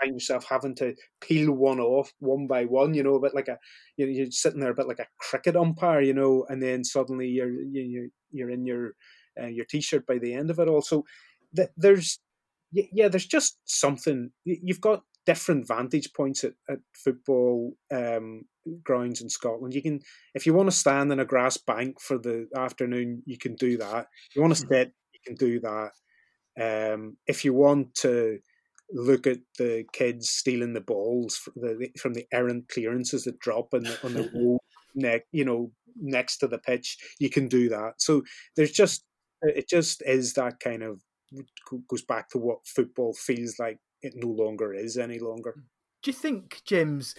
find 0.01 0.15
yourself 0.15 0.47
having 0.49 0.75
to 0.77 0.95
peel 1.21 1.53
one 1.53 1.79
off 1.81 2.13
one 2.21 2.47
by 2.47 2.65
one. 2.65 2.95
You 2.95 3.03
know, 3.03 3.17
a 3.17 3.21
bit 3.21 3.35
like 3.35 3.49
a 3.49 3.59
you 3.97 4.07
know, 4.07 4.13
you're 4.13 4.31
sitting 4.31 4.61
there 4.61 4.71
a 4.71 4.75
bit 4.75 4.89
like 4.89 5.01
a 5.01 5.07
cricket 5.19 5.57
umpire. 5.57 6.01
You 6.01 6.15
know, 6.15 6.47
and 6.49 6.63
then 6.63 6.85
suddenly 6.85 7.29
you're 7.29 7.51
you're, 7.51 8.09
you're 8.31 8.51
in 8.51 8.65
your 8.65 8.93
uh, 9.41 9.47
your 9.47 9.67
t-shirt 9.67 10.07
by 10.07 10.19
the 10.19 10.33
end 10.33 10.51
of 10.51 10.59
it. 10.59 10.69
Also, 10.69 11.05
there's 11.77 12.19
yeah, 12.73 13.09
there's 13.09 13.27
just 13.27 13.59
something 13.65 14.31
you've 14.45 14.81
got 14.81 15.03
different 15.27 15.67
vantage 15.67 16.13
points 16.13 16.45
at, 16.45 16.53
at 16.69 16.79
football 16.93 17.77
um, 17.93 18.43
grounds 18.83 19.21
in 19.21 19.29
Scotland. 19.29 19.75
You 19.75 19.83
can, 19.83 20.01
if 20.35 20.47
you 20.47 20.55
want 20.55 20.71
to 20.71 20.77
stand 20.77 21.13
in 21.13 21.21
a 21.21 21.25
grass 21.25 21.57
bank 21.57 22.01
for 22.01 22.19
the 22.19 22.49
afternoon, 22.57 23.23
you 23.27 23.39
can 23.39 23.55
do 23.55 23.77
that. 23.79 24.07
If 24.31 24.37
you 24.37 24.43
want 24.43 24.57
to 24.57 24.63
hmm. 24.63 24.73
sit, 24.73 24.93
you 25.13 25.21
can 25.27 25.37
do 25.37 25.61
that. 25.61 25.91
Um, 26.61 27.17
if 27.27 27.45
you 27.45 27.53
want 27.53 27.95
to 27.97 28.39
look 28.93 29.27
at 29.27 29.39
the 29.59 29.85
kids 29.93 30.31
stealing 30.31 30.75
the 30.75 30.81
balls 30.81 31.37
from 31.37 31.55
the, 31.57 31.89
from 31.99 32.15
the 32.15 32.27
errant 32.33 32.69
clearances 32.69 33.25
that 33.25 33.41
drop 33.41 33.75
on 33.75 33.85
the, 33.85 33.99
on 34.05 34.15
the 34.15 34.31
road 34.35 34.61
neck, 34.95 35.23
you 35.33 35.45
know, 35.45 35.73
next 35.97 36.39
to 36.39 36.49
the 36.49 36.59
pitch, 36.59 36.97
you 37.19 37.31
can 37.31 37.49
do 37.49 37.69
that. 37.71 37.95
So 37.99 38.23
there's 38.57 38.73
just, 38.73 39.05
it 39.43 39.69
just 39.69 40.03
is 40.07 40.35
that 40.35 40.61
kind 40.61 40.83
of 40.83 41.01
goes 41.89 42.03
back 42.03 42.29
to 42.31 42.39
what 42.39 42.67
football 42.67 43.13
feels 43.15 43.57
like 43.59 43.79
it 44.05 44.15
no 44.17 44.29
longer 44.29 44.73
is 44.73 44.97
any 44.97 45.19
longer. 45.19 45.55
Do 46.03 46.11
you 46.11 46.17
think, 46.17 46.63
James, 46.65 47.15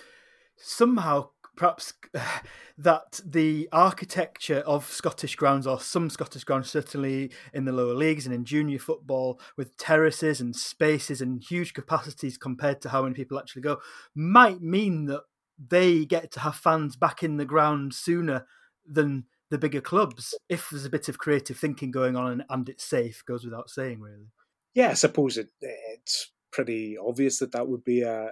somehow 0.57 1.29
perhaps 1.55 1.93
that 2.77 3.19
the 3.25 3.69
architecture 3.71 4.59
of 4.59 4.85
Scottish 4.85 5.35
grounds, 5.35 5.65
or 5.65 5.79
some 5.79 6.09
Scottish 6.09 6.43
grounds, 6.43 6.69
certainly 6.69 7.31
in 7.53 7.65
the 7.65 7.71
lower 7.71 7.93
leagues 7.93 8.25
and 8.25 8.35
in 8.35 8.45
junior 8.45 8.79
football, 8.79 9.39
with 9.57 9.77
terraces 9.77 10.41
and 10.41 10.55
spaces 10.55 11.21
and 11.21 11.43
huge 11.43 11.73
capacities 11.73 12.37
compared 12.37 12.81
to 12.81 12.89
how 12.89 13.03
many 13.03 13.15
people 13.15 13.39
actually 13.39 13.61
go, 13.61 13.79
might 14.13 14.61
mean 14.61 15.05
that 15.05 15.23
they 15.57 16.05
get 16.05 16.31
to 16.31 16.41
have 16.41 16.55
fans 16.55 16.95
back 16.95 17.23
in 17.23 17.37
the 17.37 17.45
ground 17.45 17.93
sooner 17.93 18.45
than 18.85 19.25
the 19.49 19.57
bigger 19.57 19.81
clubs 19.81 20.35
if 20.49 20.69
there's 20.69 20.85
a 20.85 20.89
bit 20.89 21.07
of 21.07 21.17
creative 21.17 21.57
thinking 21.57 21.91
going 21.91 22.15
on 22.15 22.31
and, 22.31 22.43
and 22.49 22.67
it's 22.67 22.83
safe 22.83 23.23
goes 23.25 23.45
without 23.45 23.69
saying 23.69 24.01
really 24.01 24.27
yeah 24.73 24.89
i 24.89 24.93
suppose 24.93 25.37
it, 25.37 25.49
it's 25.61 26.31
pretty 26.55 26.97
obvious 26.97 27.39
that 27.39 27.51
that 27.51 27.67
would 27.67 27.83
be 27.83 28.01
a, 28.01 28.31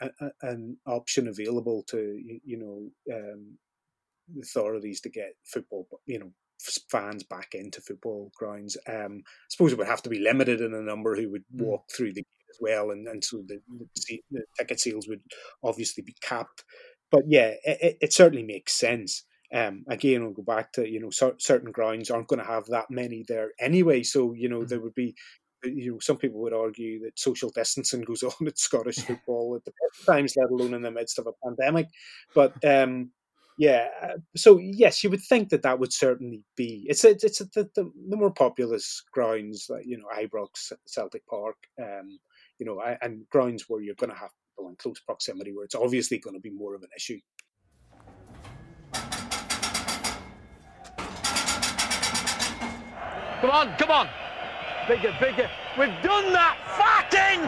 a 0.00 0.30
an 0.42 0.76
option 0.86 1.28
available 1.28 1.84
to 1.88 2.20
you 2.44 2.58
know 2.58 3.16
um, 3.16 3.58
authorities 4.42 5.00
to 5.02 5.08
get 5.08 5.34
football, 5.44 5.86
you 6.06 6.18
know, 6.18 6.32
fans 6.90 7.22
back 7.22 7.54
into 7.54 7.80
football 7.80 8.32
grounds. 8.36 8.76
Um, 8.88 9.22
I 9.24 9.48
suppose 9.48 9.72
it 9.72 9.78
would 9.78 9.86
have 9.86 10.02
to 10.02 10.10
be 10.10 10.18
limited 10.18 10.60
in 10.60 10.72
the 10.72 10.82
number 10.82 11.14
who 11.14 11.30
would 11.30 11.44
hmm. 11.54 11.64
walk 11.64 11.84
through 11.94 12.12
the 12.12 12.22
gate 12.22 12.50
as 12.50 12.58
well, 12.60 12.90
and, 12.90 13.06
and 13.06 13.24
so 13.24 13.42
the, 13.46 13.60
the, 13.68 14.20
the 14.32 14.42
ticket 14.58 14.80
sales 14.80 15.06
would 15.08 15.22
obviously 15.62 16.02
be 16.02 16.16
capped. 16.20 16.64
But 17.10 17.22
yeah, 17.28 17.54
it, 17.64 17.98
it 18.00 18.12
certainly 18.12 18.44
makes 18.44 18.72
sense. 18.72 19.24
Um, 19.54 19.84
again, 19.88 20.22
we'll 20.22 20.34
go 20.34 20.42
back 20.42 20.72
to 20.72 20.86
you 20.86 21.00
know 21.00 21.10
certain 21.38 21.70
grounds 21.70 22.10
aren't 22.10 22.28
going 22.28 22.40
to 22.40 22.46
have 22.46 22.66
that 22.66 22.90
many 22.90 23.24
there 23.26 23.52
anyway, 23.60 24.02
so 24.02 24.34
you 24.34 24.48
know 24.48 24.64
there 24.64 24.78
hmm. 24.78 24.84
would 24.84 24.94
be 24.94 25.14
you 25.64 25.92
know, 25.92 25.98
some 25.98 26.16
people 26.16 26.40
would 26.40 26.52
argue 26.52 27.00
that 27.00 27.18
social 27.18 27.50
distancing 27.50 28.02
goes 28.02 28.22
on 28.40 28.46
at 28.46 28.58
Scottish 28.58 28.98
football 28.98 29.56
at 29.56 29.64
the 29.64 29.72
best 29.72 30.06
times, 30.06 30.34
let 30.36 30.50
alone 30.50 30.74
in 30.74 30.82
the 30.82 30.90
midst 30.90 31.18
of 31.18 31.26
a 31.26 31.32
pandemic. 31.44 31.88
But 32.34 32.54
um, 32.64 33.10
yeah, 33.58 33.88
uh, 34.00 34.18
so 34.36 34.58
yes, 34.58 35.02
you 35.02 35.10
would 35.10 35.22
think 35.22 35.48
that 35.48 35.62
that 35.62 35.78
would 35.78 35.92
certainly 35.92 36.42
be. 36.56 36.86
It's 36.88 37.04
a, 37.04 37.10
it's 37.10 37.40
a, 37.40 37.44
the, 37.46 37.68
the, 37.74 37.90
the 38.08 38.16
more 38.16 38.30
populous 38.30 39.02
grounds 39.12 39.66
like 39.68 39.84
you 39.84 39.98
know 39.98 40.06
Ibrox, 40.16 40.72
Celtic 40.86 41.26
Park, 41.26 41.56
um, 41.80 42.18
you 42.58 42.66
know, 42.66 42.80
and 43.02 43.28
grounds 43.30 43.64
where 43.68 43.80
you're 43.80 43.96
going 43.96 44.10
to 44.10 44.16
have 44.16 44.30
people 44.56 44.70
in 44.70 44.76
close 44.76 45.00
proximity, 45.00 45.52
where 45.52 45.64
it's 45.64 45.74
obviously 45.74 46.18
going 46.18 46.34
to 46.34 46.40
be 46.40 46.50
more 46.50 46.74
of 46.74 46.82
an 46.82 46.90
issue. 46.96 47.18
Come 53.40 53.50
on, 53.50 53.76
come 53.76 53.90
on. 53.90 54.08
Bigger, 54.88 55.14
bigger. 55.20 55.48
We've 55.78 56.02
done 56.02 56.32
that 56.32 56.56
Fucking! 56.78 57.40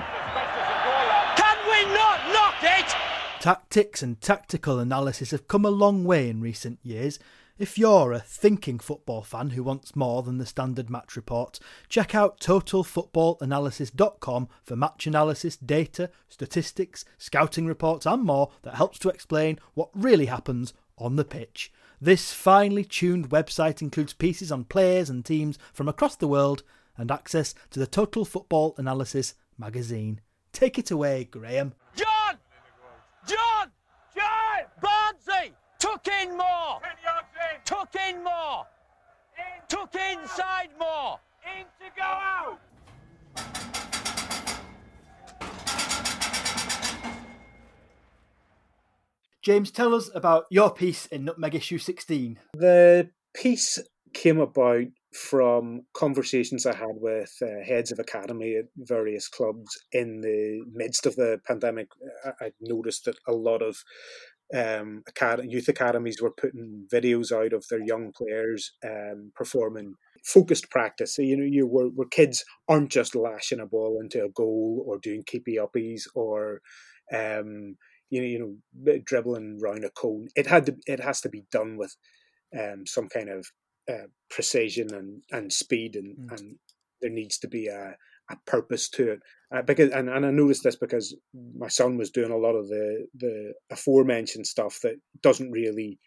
Can 1.36 1.58
we 1.70 1.84
not 1.94 2.18
knock 2.34 2.56
it? 2.62 2.94
Tactics 3.40 4.02
and 4.02 4.20
tactical 4.20 4.78
analysis 4.78 5.30
have 5.30 5.48
come 5.48 5.64
a 5.64 5.70
long 5.70 6.04
way 6.04 6.28
in 6.28 6.42
recent 6.42 6.78
years. 6.82 7.18
If 7.58 7.78
you're 7.78 8.12
a 8.12 8.20
thinking 8.20 8.78
football 8.78 9.22
fan 9.22 9.48
who 9.50 9.62
wants 9.62 9.96
more 9.96 10.22
than 10.22 10.36
the 10.36 10.44
standard 10.44 10.90
match 10.90 11.16
report, 11.16 11.58
check 11.88 12.14
out 12.14 12.40
totalfootballanalysis.com 12.40 14.48
for 14.62 14.76
match 14.76 15.06
analysis, 15.06 15.56
data, 15.56 16.10
statistics, 16.28 17.06
scouting 17.16 17.64
reports, 17.64 18.04
and 18.04 18.22
more 18.22 18.50
that 18.62 18.74
helps 18.74 18.98
to 18.98 19.08
explain 19.08 19.58
what 19.72 19.88
really 19.94 20.26
happens 20.26 20.74
on 20.98 21.16
the 21.16 21.24
pitch. 21.24 21.72
This 22.02 22.34
finely 22.34 22.84
tuned 22.84 23.30
website 23.30 23.80
includes 23.80 24.12
pieces 24.12 24.52
on 24.52 24.64
players 24.64 25.08
and 25.08 25.24
teams 25.24 25.58
from 25.72 25.88
across 25.88 26.16
the 26.16 26.28
world 26.28 26.64
and 27.00 27.10
access 27.10 27.54
to 27.70 27.80
the 27.80 27.86
Total 27.86 28.26
Football 28.26 28.74
Analysis 28.76 29.34
magazine. 29.56 30.20
Take 30.52 30.78
it 30.78 30.90
away, 30.90 31.24
Graham. 31.24 31.72
John! 31.96 32.36
John! 33.26 33.70
John! 34.14 34.64
Barnsley! 34.82 35.54
Took 35.78 36.06
in 36.08 36.36
more! 36.36 36.80
Took 37.64 37.96
in 37.96 38.22
more! 38.22 38.66
Took 39.68 39.94
inside 39.94 40.68
more! 40.78 41.18
In 41.56 41.64
to 41.64 41.90
go 41.96 42.02
out! 42.02 42.60
James, 49.40 49.70
tell 49.70 49.94
us 49.94 50.10
about 50.14 50.44
your 50.50 50.70
piece 50.70 51.06
in 51.06 51.24
Nutmeg 51.24 51.54
issue 51.54 51.78
16. 51.78 52.38
The 52.52 53.08
piece 53.32 53.78
came 54.12 54.38
about 54.38 54.88
from 55.12 55.82
conversations 55.92 56.66
I 56.66 56.74
had 56.74 56.94
with 56.94 57.32
uh, 57.42 57.64
heads 57.66 57.90
of 57.90 57.98
academy 57.98 58.56
at 58.56 58.66
various 58.76 59.28
clubs 59.28 59.76
in 59.92 60.20
the 60.20 60.62
midst 60.72 61.04
of 61.06 61.16
the 61.16 61.40
pandemic. 61.46 61.88
I, 62.24 62.46
I 62.46 62.50
noticed 62.60 63.06
that 63.06 63.16
a 63.26 63.32
lot 63.32 63.62
of 63.62 63.82
um, 64.54 65.02
acad- 65.08 65.50
youth 65.50 65.68
academies 65.68 66.20
were 66.20 66.32
putting 66.32 66.86
videos 66.92 67.32
out 67.32 67.52
of 67.52 67.66
their 67.68 67.84
young 67.84 68.12
players 68.12 68.72
um, 68.84 69.32
performing 69.34 69.94
focused 70.24 70.70
practice. 70.70 71.16
So, 71.16 71.22
you 71.22 71.36
know, 71.36 71.44
you 71.44 71.66
where, 71.66 71.86
where 71.86 72.08
kids 72.08 72.44
aren't 72.68 72.90
just 72.90 73.14
lashing 73.14 73.60
a 73.60 73.66
ball 73.66 74.00
into 74.00 74.24
a 74.24 74.28
goal 74.28 74.84
or 74.86 74.98
doing 74.98 75.22
keepy 75.26 75.56
uppies 75.56 76.02
or 76.14 76.60
um, 77.12 77.76
you 78.10 78.20
know, 78.20 78.26
you 78.26 78.38
know, 78.84 78.98
dribbling 79.04 79.58
round 79.60 79.84
a 79.84 79.90
cone. 79.90 80.28
It 80.34 80.46
had 80.46 80.66
to, 80.66 80.76
it 80.86 81.00
has 81.00 81.20
to 81.22 81.28
be 81.28 81.44
done 81.50 81.76
with 81.76 81.96
um, 82.58 82.84
some 82.86 83.08
kind 83.08 83.28
of 83.28 83.46
uh, 83.90 84.06
precision 84.30 84.94
and, 84.94 85.22
and 85.30 85.52
speed, 85.52 85.96
and, 85.96 86.16
mm. 86.16 86.38
and 86.38 86.56
there 87.00 87.10
needs 87.10 87.38
to 87.38 87.48
be 87.48 87.66
a, 87.66 87.96
a 88.30 88.36
purpose 88.46 88.88
to 88.90 89.12
it. 89.12 89.20
Uh, 89.54 89.62
because 89.62 89.90
and, 89.90 90.08
and 90.08 90.24
I 90.24 90.30
noticed 90.30 90.62
this 90.62 90.76
because 90.76 91.16
my 91.56 91.68
son 91.68 91.96
was 91.96 92.10
doing 92.10 92.30
a 92.30 92.36
lot 92.36 92.54
of 92.54 92.68
the 92.68 93.06
the 93.14 93.54
aforementioned 93.70 94.46
stuff 94.46 94.78
that 94.82 94.94
doesn't 95.22 95.50
really 95.50 95.98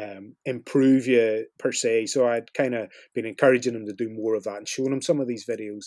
um, 0.00 0.34
improve 0.44 1.06
you 1.06 1.46
per 1.58 1.72
se. 1.72 2.06
So 2.06 2.26
I'd 2.26 2.52
kind 2.54 2.74
of 2.74 2.88
been 3.14 3.26
encouraging 3.26 3.74
him 3.74 3.86
to 3.86 3.92
do 3.92 4.08
more 4.08 4.34
of 4.34 4.44
that 4.44 4.56
and 4.56 4.68
showing 4.68 4.92
him 4.92 5.02
some 5.02 5.20
of 5.20 5.28
these 5.28 5.46
videos. 5.46 5.86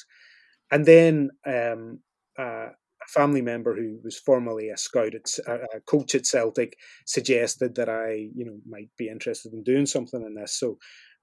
And 0.72 0.86
then 0.86 1.30
um, 1.46 2.00
uh, 2.38 2.68
a 3.02 3.08
family 3.08 3.42
member 3.42 3.76
who 3.76 4.00
was 4.04 4.18
formerly 4.18 4.70
a 4.70 4.78
scout 4.78 5.16
at 5.16 5.26
a 5.48 5.82
coach 5.86 6.16
at 6.16 6.26
Celtic 6.26 6.78
suggested 7.06 7.76
that 7.76 7.90
I, 7.90 8.30
you 8.36 8.46
know, 8.46 8.60
might 8.68 8.90
be 8.98 9.10
interested 9.10 9.54
in 9.54 9.64
doing 9.64 9.86
something 9.86 10.22
in 10.22 10.36
this. 10.36 10.58
So 10.60 10.78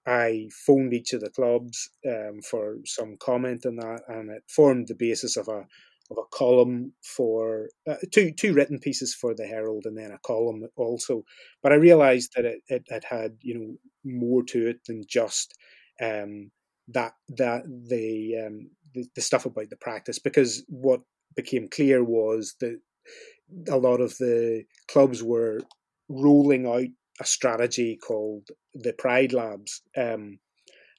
I 0.07 0.49
phoned 0.67 0.95
each 0.95 1.13
of 1.13 1.21
the 1.21 1.31
clubs 1.31 1.91
um, 2.09 2.41
for 2.43 2.77
some 2.85 3.17
comment 3.19 3.67
on 3.67 3.77
that, 3.77 4.03
and 4.09 4.31
it 4.31 4.45
formed 4.49 4.89
the 4.89 4.95
basis 4.95 5.37
of 5.37 5.49
a 5.49 5.67
of 6.09 6.19
a 6.19 6.37
column 6.37 6.93
for 7.03 7.69
uh, 7.89 7.97
two 8.13 8.31
two 8.33 8.53
written 8.55 8.79
pieces 8.79 9.15
for 9.15 9.35
the 9.35 9.47
Herald, 9.47 9.85
and 9.87 9.99
then 9.99 10.13
a 10.13 10.19
column 10.19 10.65
also. 10.77 11.25
But 11.63 11.73
I 11.73 11.77
realised 11.77 12.33
that 12.37 12.45
it, 12.45 12.61
it, 12.69 12.85
it 12.87 13.05
had 13.05 13.37
you 13.41 13.59
know 13.59 13.77
more 14.05 14.43
to 14.45 14.69
it 14.69 14.85
than 14.87 15.03
just 15.09 15.55
um, 16.01 16.51
that 16.89 17.13
that 17.37 17.65
the, 17.67 18.45
um, 18.47 18.71
the 18.95 19.07
the 19.17 19.21
stuff 19.23 19.47
about 19.47 19.71
the 19.71 19.77
practice, 19.77 20.19
because 20.21 20.65
what 20.69 21.01
became 21.35 21.69
clear 21.69 22.03
was 22.05 22.55
that 22.61 22.79
a 23.69 23.77
lot 23.77 24.01
of 24.01 24.17
the 24.19 24.65
clubs 24.89 25.23
were 25.23 25.61
rolling 26.09 26.67
out 26.67 26.87
a 27.21 27.25
strategy 27.25 27.97
called 27.97 28.49
the 28.75 28.93
Pride 28.93 29.33
Labs, 29.33 29.83
um, 29.97 30.39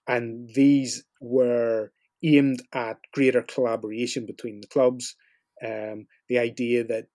and 0.08 0.50
these 0.54 1.04
were 1.22 1.92
aimed 2.24 2.64
at 2.74 2.98
greater 3.14 3.44
collaboration 3.44 4.26
between 4.26 4.62
the 4.62 4.68
clubs. 4.68 5.16
Um, 5.64 6.08
the 6.30 6.40
idea 6.40 6.84
that 6.86 7.08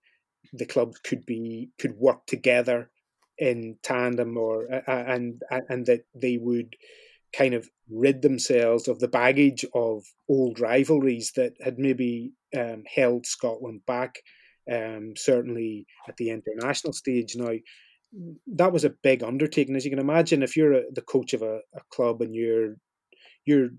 the 0.53 0.67
clubs 0.67 0.99
could 0.99 1.25
be 1.27 1.71
could 1.79 1.97
work 1.97 2.27
together 2.27 2.91
in 3.39 3.79
tandem, 3.83 4.37
or 4.37 4.73
uh, 4.73 4.83
and 4.87 5.43
and 5.69 5.87
that 5.87 6.05
they 6.15 6.37
would 6.37 6.77
kind 7.37 7.55
of 7.55 7.69
rid 7.91 8.23
themselves 8.23 8.89
of 8.89 8.99
the 8.99 9.09
baggage 9.09 9.65
of 9.75 10.05
old 10.29 10.61
rivalries 10.61 11.33
that 11.37 11.55
had 11.63 11.79
maybe 11.79 12.33
um, 12.57 12.85
held 12.87 13.27
Scotland 13.27 13.81
back. 13.87 14.19
Um, 14.71 15.15
certainly 15.17 15.87
at 16.09 16.17
the 16.19 16.31
international 16.31 16.93
stage 16.93 17.35
now, 17.35 17.55
that 18.47 18.73
was 18.73 18.85
a 18.85 18.95
big 19.03 19.23
undertaking. 19.23 19.77
As 19.77 19.85
you 19.85 19.91
can 19.91 19.99
imagine, 19.99 20.43
if 20.43 20.57
you're 20.57 20.73
a, 20.73 20.83
the 20.93 21.03
coach 21.03 21.33
of 21.33 21.43
a, 21.43 21.61
a, 21.75 21.81
club 21.91 22.21
and 22.21 22.35
you're 22.35 22.75
you're 23.45 23.71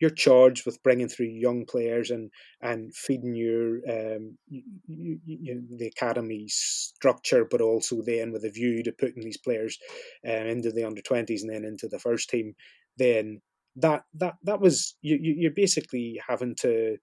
you're 0.00 0.10
charged 0.10 0.66
with 0.66 0.82
bringing 0.82 1.08
through 1.08 1.26
young 1.26 1.64
players 1.64 2.10
and 2.10 2.30
and 2.60 2.94
feeding 2.94 3.34
your 3.34 3.76
um, 3.88 4.36
you, 4.48 5.18
you, 5.24 5.62
the 5.78 5.86
academy 5.86 6.46
structure, 6.48 7.46
but 7.48 7.60
also 7.60 8.02
then 8.02 8.32
with 8.32 8.44
a 8.44 8.50
view 8.50 8.82
to 8.82 8.92
putting 8.92 9.22
these 9.22 9.38
players 9.38 9.78
uh, 10.26 10.32
into 10.32 10.70
the 10.70 10.84
under 10.84 11.02
twenties 11.02 11.42
and 11.42 11.52
then 11.52 11.64
into 11.64 11.88
the 11.88 11.98
first 11.98 12.28
team, 12.28 12.54
then 12.98 13.40
that 13.76 14.02
that 14.14 14.34
that 14.42 14.60
was 14.60 14.96
you, 15.00 15.18
you're 15.20 15.50
basically 15.50 16.20
having 16.26 16.54
to 16.56 16.96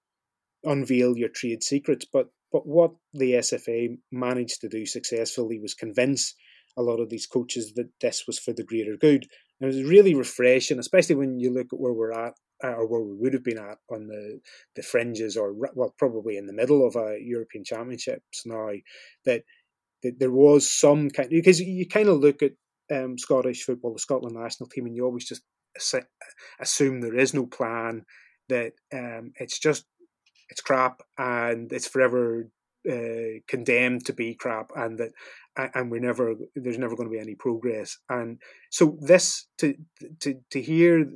unveil 0.63 1.17
your 1.17 1.29
trade 1.29 1.63
secrets. 1.63 2.05
But 2.11 2.27
but 2.51 2.67
what 2.67 2.91
the 3.13 3.33
SFA 3.33 3.97
managed 4.11 4.61
to 4.61 4.69
do 4.69 4.85
successfully 4.85 5.59
was 5.59 5.73
convince 5.73 6.35
a 6.77 6.81
lot 6.81 6.99
of 6.99 7.09
these 7.09 7.25
coaches 7.25 7.73
that 7.75 7.89
this 8.01 8.25
was 8.27 8.39
for 8.39 8.53
the 8.53 8.63
greater 8.63 8.95
good. 8.99 9.27
And 9.59 9.71
it 9.71 9.75
was 9.75 9.89
really 9.89 10.13
refreshing, 10.13 10.79
especially 10.79 11.15
when 11.15 11.39
you 11.39 11.53
look 11.53 11.67
at 11.71 11.79
where 11.79 11.93
we're 11.93 12.11
at 12.11 12.33
or 12.63 12.87
where 12.87 13.01
we 13.01 13.15
would 13.15 13.33
have 13.33 13.43
been 13.43 13.59
at 13.59 13.77
on 13.91 14.07
the, 14.07 14.39
the 14.75 14.83
fringes 14.83 15.35
or 15.35 15.53
well 15.75 15.93
probably 15.97 16.37
in 16.37 16.47
the 16.47 16.53
middle 16.53 16.85
of 16.85 16.95
a 16.95 17.17
European 17.21 17.63
Championships 17.63 18.43
now 18.45 18.69
that, 19.25 19.43
that 20.01 20.19
there 20.19 20.31
was 20.31 20.69
some 20.69 21.09
kind 21.09 21.29
because 21.29 21.59
you 21.59 21.87
kind 21.87 22.09
of 22.09 22.19
look 22.19 22.41
at 22.41 22.53
um, 22.91 23.17
Scottish 23.17 23.63
football, 23.63 23.93
the 23.93 23.99
Scotland 23.99 24.35
national 24.35 24.69
team, 24.69 24.85
and 24.85 24.95
you 24.95 25.05
always 25.05 25.27
just 25.27 25.43
assume 26.59 27.01
there 27.01 27.17
is 27.17 27.33
no 27.33 27.45
plan 27.45 28.05
that 28.49 28.73
um, 28.93 29.31
it's 29.35 29.59
just 29.59 29.85
it's 30.49 30.61
crap 30.61 31.01
and 31.17 31.71
it's 31.71 31.87
forever 31.87 32.49
uh, 32.89 33.39
condemned 33.47 34.05
to 34.05 34.13
be 34.13 34.35
crap 34.35 34.71
and 34.75 34.97
that 34.99 35.11
and 35.55 35.91
we're 35.91 36.01
never 36.01 36.33
there's 36.55 36.79
never 36.79 36.95
going 36.95 37.07
to 37.07 37.13
be 37.13 37.19
any 37.19 37.35
progress. 37.35 37.97
And 38.09 38.41
so 38.71 38.97
this 39.01 39.47
to 39.59 39.75
to 40.21 40.35
to 40.51 40.61
hear 40.61 41.07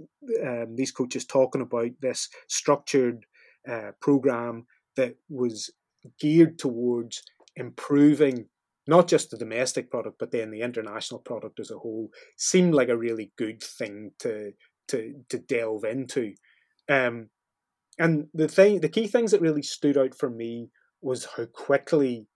um, 0.45 0.76
these 0.76 0.91
coaches 0.91 1.26
talking 1.26 1.61
about 1.61 1.91
this 2.01 2.30
structured 2.47 3.26
uh, 3.70 3.91
program 3.99 4.68
that 4.95 5.15
was 5.30 5.72
geared 6.20 6.59
towards 6.59 7.24
improving 7.55 8.45
not 8.86 9.07
just 9.07 9.32
the 9.32 9.38
domestic 9.38 9.89
product 9.89 10.18
but 10.20 10.32
then 10.32 10.51
the 10.51 10.61
international 10.61 11.20
product 11.20 11.59
as 11.59 11.72
a 11.72 11.78
whole 11.78 12.09
seemed 12.38 12.74
like 12.74 12.89
a 12.89 12.97
really 12.97 13.32
good 13.38 13.61
thing 13.61 14.11
to 14.20 14.53
to 14.88 15.13
to 15.30 15.39
delve 15.39 15.84
into. 15.84 16.34
Um, 16.89 17.30
and 17.99 18.28
the 18.34 18.47
thing 18.47 18.82
the 18.82 18.89
key 18.89 19.07
things 19.07 19.32
that 19.32 19.41
really 19.41 19.63
stood 19.63 19.97
out 19.97 20.15
for 20.15 20.30
me 20.30 20.70
was 21.08 21.26
how 21.38 21.45
quickly 21.45 22.28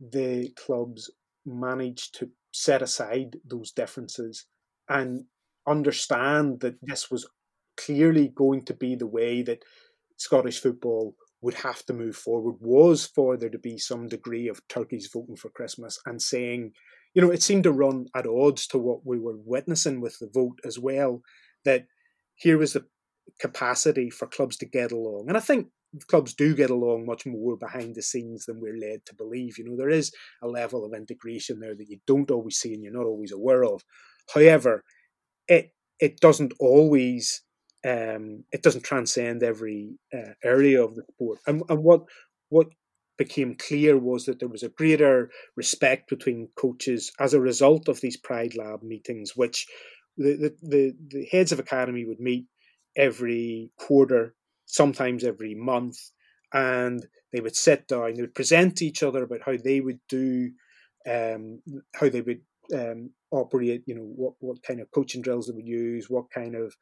the 0.00 0.50
clubs 0.56 1.08
managed 1.46 2.18
to 2.18 2.28
set 2.52 2.82
aside 2.82 3.36
those 3.48 3.70
differences 3.70 4.46
and 4.88 5.24
understand 5.68 6.58
that 6.58 6.74
this 6.82 7.12
was 7.12 7.28
clearly 7.76 8.32
going 8.34 8.64
to 8.64 8.74
be 8.74 8.96
the 8.96 9.06
way 9.06 9.40
that 9.42 9.62
Scottish 10.16 10.60
football 10.60 11.14
would 11.42 11.54
have 11.54 11.86
to 11.86 11.92
move 11.92 12.16
forward 12.16 12.56
was 12.60 13.06
for 13.06 13.36
there 13.36 13.50
to 13.50 13.58
be 13.58 13.78
some 13.78 14.08
degree 14.08 14.48
of 14.48 14.66
turkeys 14.66 15.08
voting 15.12 15.36
for 15.36 15.50
Christmas 15.50 16.00
and 16.04 16.20
saying, 16.20 16.72
you 17.14 17.22
know, 17.22 17.30
it 17.30 17.44
seemed 17.44 17.62
to 17.62 17.72
run 17.72 18.06
at 18.16 18.26
odds 18.26 18.66
to 18.66 18.78
what 18.78 19.06
we 19.06 19.20
were 19.20 19.38
witnessing 19.44 20.00
with 20.00 20.18
the 20.18 20.28
vote 20.34 20.58
as 20.64 20.76
well, 20.76 21.22
that 21.64 21.86
here 22.34 22.58
was 22.58 22.72
the 22.72 22.84
capacity 23.38 24.10
for 24.10 24.26
clubs 24.26 24.56
to 24.56 24.66
get 24.66 24.90
along. 24.90 25.26
And 25.28 25.36
I 25.36 25.40
think 25.40 25.68
clubs 26.06 26.34
do 26.34 26.54
get 26.54 26.70
along 26.70 27.06
much 27.06 27.26
more 27.26 27.56
behind 27.56 27.94
the 27.94 28.02
scenes 28.02 28.44
than 28.44 28.60
we're 28.60 28.76
led 28.78 29.04
to 29.06 29.14
believe. 29.14 29.58
You 29.58 29.64
know, 29.64 29.76
there 29.76 29.88
is 29.90 30.12
a 30.42 30.48
level 30.48 30.84
of 30.84 30.92
integration 30.94 31.60
there 31.60 31.74
that 31.74 31.88
you 31.88 31.98
don't 32.06 32.30
always 32.30 32.56
see 32.56 32.74
and 32.74 32.82
you're 32.82 32.92
not 32.92 33.06
always 33.06 33.32
aware 33.32 33.64
of. 33.64 33.82
However, 34.32 34.84
it 35.46 35.72
it 35.98 36.20
doesn't 36.20 36.52
always 36.60 37.42
um, 37.86 38.44
it 38.52 38.62
doesn't 38.62 38.84
transcend 38.84 39.42
every 39.42 39.98
uh, 40.12 40.34
area 40.44 40.82
of 40.82 40.94
the 40.94 41.02
sport. 41.14 41.38
And, 41.46 41.62
and 41.68 41.82
what 41.82 42.02
what 42.50 42.68
became 43.16 43.56
clear 43.56 43.98
was 43.98 44.24
that 44.24 44.38
there 44.38 44.48
was 44.48 44.62
a 44.62 44.68
greater 44.68 45.30
respect 45.56 46.08
between 46.08 46.48
coaches 46.56 47.12
as 47.18 47.34
a 47.34 47.40
result 47.40 47.88
of 47.88 48.00
these 48.00 48.16
Pride 48.16 48.54
Lab 48.56 48.82
meetings, 48.82 49.32
which 49.34 49.66
the, 50.16 50.36
the, 50.36 50.56
the, 50.62 50.92
the 51.08 51.26
heads 51.30 51.52
of 51.52 51.58
academy 51.58 52.04
would 52.04 52.20
meet 52.20 52.46
every 52.96 53.70
quarter, 53.76 54.34
sometimes 54.68 55.24
every 55.24 55.54
month, 55.54 55.98
and 56.52 57.04
they 57.32 57.40
would 57.40 57.56
sit 57.56 57.88
down, 57.88 58.14
they 58.14 58.22
would 58.22 58.34
present 58.34 58.76
to 58.76 58.86
each 58.86 59.02
other 59.02 59.24
about 59.24 59.40
how 59.44 59.56
they 59.56 59.80
would 59.80 60.00
do, 60.08 60.50
um, 61.08 61.60
how 61.94 62.08
they 62.08 62.20
would 62.20 62.40
um, 62.74 63.10
operate, 63.30 63.82
you 63.86 63.94
know, 63.94 64.12
what, 64.14 64.34
what 64.40 64.62
kind 64.62 64.80
of 64.80 64.90
coaching 64.90 65.22
drills 65.22 65.46
they 65.46 65.54
would 65.54 65.66
use, 65.66 66.08
what 66.08 66.30
kind 66.30 66.54
of, 66.54 66.76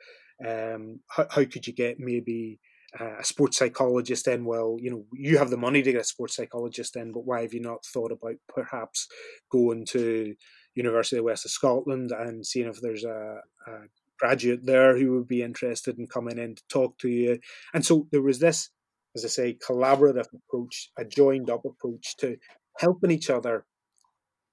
um, 0.47 1.01
how, 1.09 1.27
how 1.31 1.45
could 1.45 1.67
you 1.67 1.73
get 1.73 1.99
maybe 1.99 2.59
a 3.01 3.25
sports 3.25 3.59
psychologist 3.59 4.27
in? 4.27 4.45
Well, 4.45 4.77
you 4.81 4.91
know, 4.91 5.05
you 5.13 5.39
have 5.39 5.51
the 5.51 5.57
money 5.57 5.83
to 5.83 5.93
get 5.93 6.01
a 6.01 6.05
sports 6.05 6.37
psychologist 6.37 6.97
in, 6.97 7.13
but 7.13 7.27
why 7.27 7.43
have 7.43 7.53
you 7.53 7.61
not 7.61 7.85
thought 7.85 8.13
about 8.13 8.37
perhaps 8.49 9.07
going 9.51 9.85
to 9.87 10.35
University 10.75 11.19
of 11.19 11.25
West 11.25 11.45
of 11.45 11.51
Scotland 11.51 12.13
and 12.13 12.47
seeing 12.47 12.69
if 12.69 12.81
there's 12.81 13.05
a, 13.05 13.41
a 13.67 13.73
graduate 14.19 14.65
there 14.65 14.97
who 14.97 15.13
would 15.13 15.29
be 15.29 15.43
interested 15.43 15.99
in 15.99 16.07
coming 16.07 16.39
in 16.39 16.55
to 16.55 16.63
talk 16.69 16.99
to 16.99 17.09
you? 17.09 17.39
And 17.75 17.85
so 17.85 18.07
there 18.13 18.23
was 18.23 18.39
this, 18.39 18.71
as 19.15 19.25
I 19.25 19.29
say, 19.29 19.59
collaborative 19.67 20.27
approach, 20.35 20.91
a 20.99 21.05
joined 21.05 21.51
up 21.51 21.65
approach 21.65 22.17
to 22.19 22.37
helping 22.79 23.11
each 23.11 23.31
other 23.31 23.65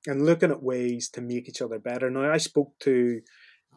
and 0.05 0.26
looking 0.26 0.51
at 0.51 0.64
ways 0.64 1.09
to 1.11 1.22
make 1.22 1.47
each 1.47 1.61
other 1.61 1.80
better. 1.80 2.09
Now, 2.09 2.32
I 2.32 2.38
spoke 2.38 2.74
to 2.82 3.22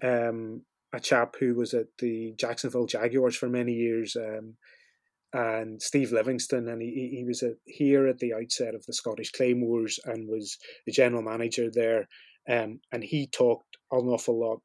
um, 0.03 0.62
a 0.93 1.01
chap 1.01 1.37
who 1.39 1.55
was 1.55 1.74
at 1.74 1.87
the 1.99 2.34
Jacksonville 2.39 2.87
Jaguars 2.87 3.37
for 3.37 3.49
many 3.49 3.72
years, 3.72 4.16
um, 4.16 4.57
and 5.32 5.82
Steve 5.82 6.12
Livingston, 6.12 6.68
and 6.68 6.80
he, 6.80 7.16
he 7.18 7.24
was 7.24 7.43
at, 7.43 7.55
here 7.64 8.07
at 8.07 8.18
the 8.18 8.32
outset 8.32 8.74
of 8.74 8.84
the 8.87 8.93
Scottish 8.93 9.32
Claymores 9.32 9.99
and 10.05 10.28
was 10.28 10.57
the 10.87 10.93
general 10.93 11.22
manager 11.22 11.68
there. 11.70 12.09
Um, 12.49 12.80
and 12.93 13.03
he 13.03 13.26
talked 13.26 13.76
an 13.91 14.07
awful 14.07 14.39
lot 14.41 14.61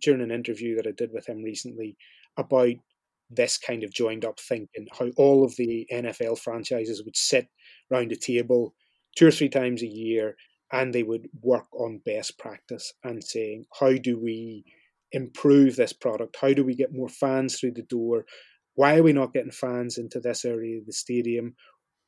during 0.00 0.22
an 0.22 0.30
interview 0.30 0.76
that 0.76 0.86
I 0.86 0.92
did 0.92 1.10
with 1.12 1.28
him 1.28 1.42
recently 1.42 1.96
about 2.36 2.74
this 3.30 3.58
kind 3.58 3.82
of 3.82 3.92
joined 3.92 4.24
up 4.24 4.38
thinking, 4.38 4.86
how 4.98 5.08
all 5.16 5.44
of 5.44 5.56
the 5.56 5.86
NFL 5.92 6.38
franchises 6.38 7.02
would 7.04 7.16
sit 7.16 7.48
round 7.90 8.12
a 8.12 8.16
table 8.16 8.74
two 9.16 9.26
or 9.26 9.30
three 9.30 9.48
times 9.48 9.82
a 9.82 9.86
year 9.86 10.36
and 10.72 10.92
they 10.92 11.02
would 11.02 11.28
work 11.42 11.66
on 11.74 12.00
best 12.04 12.38
practice 12.38 12.92
and 13.04 13.22
saying, 13.22 13.66
how 13.78 13.92
do 13.92 14.18
we 14.18 14.64
improve 15.12 15.76
this 15.76 15.92
product? 15.92 16.36
How 16.40 16.52
do 16.52 16.64
we 16.64 16.74
get 16.74 16.94
more 16.94 17.08
fans 17.08 17.58
through 17.58 17.72
the 17.72 17.82
door? 17.82 18.24
Why 18.74 18.96
are 18.96 19.02
we 19.02 19.12
not 19.12 19.34
getting 19.34 19.50
fans 19.50 19.98
into 19.98 20.18
this 20.18 20.44
area 20.44 20.78
of 20.78 20.86
the 20.86 20.92
stadium? 20.92 21.54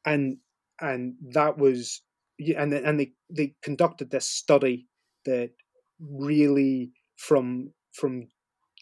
And 0.07 0.39
and 0.81 1.15
that 1.33 1.59
was 1.59 2.03
and 2.39 2.73
and 2.73 2.99
they 2.99 3.13
they 3.31 3.55
conducted 3.63 4.11
this 4.11 4.27
study 4.27 4.89
that 5.27 5.51
really 6.01 6.93
from 7.17 7.73
from 7.93 8.29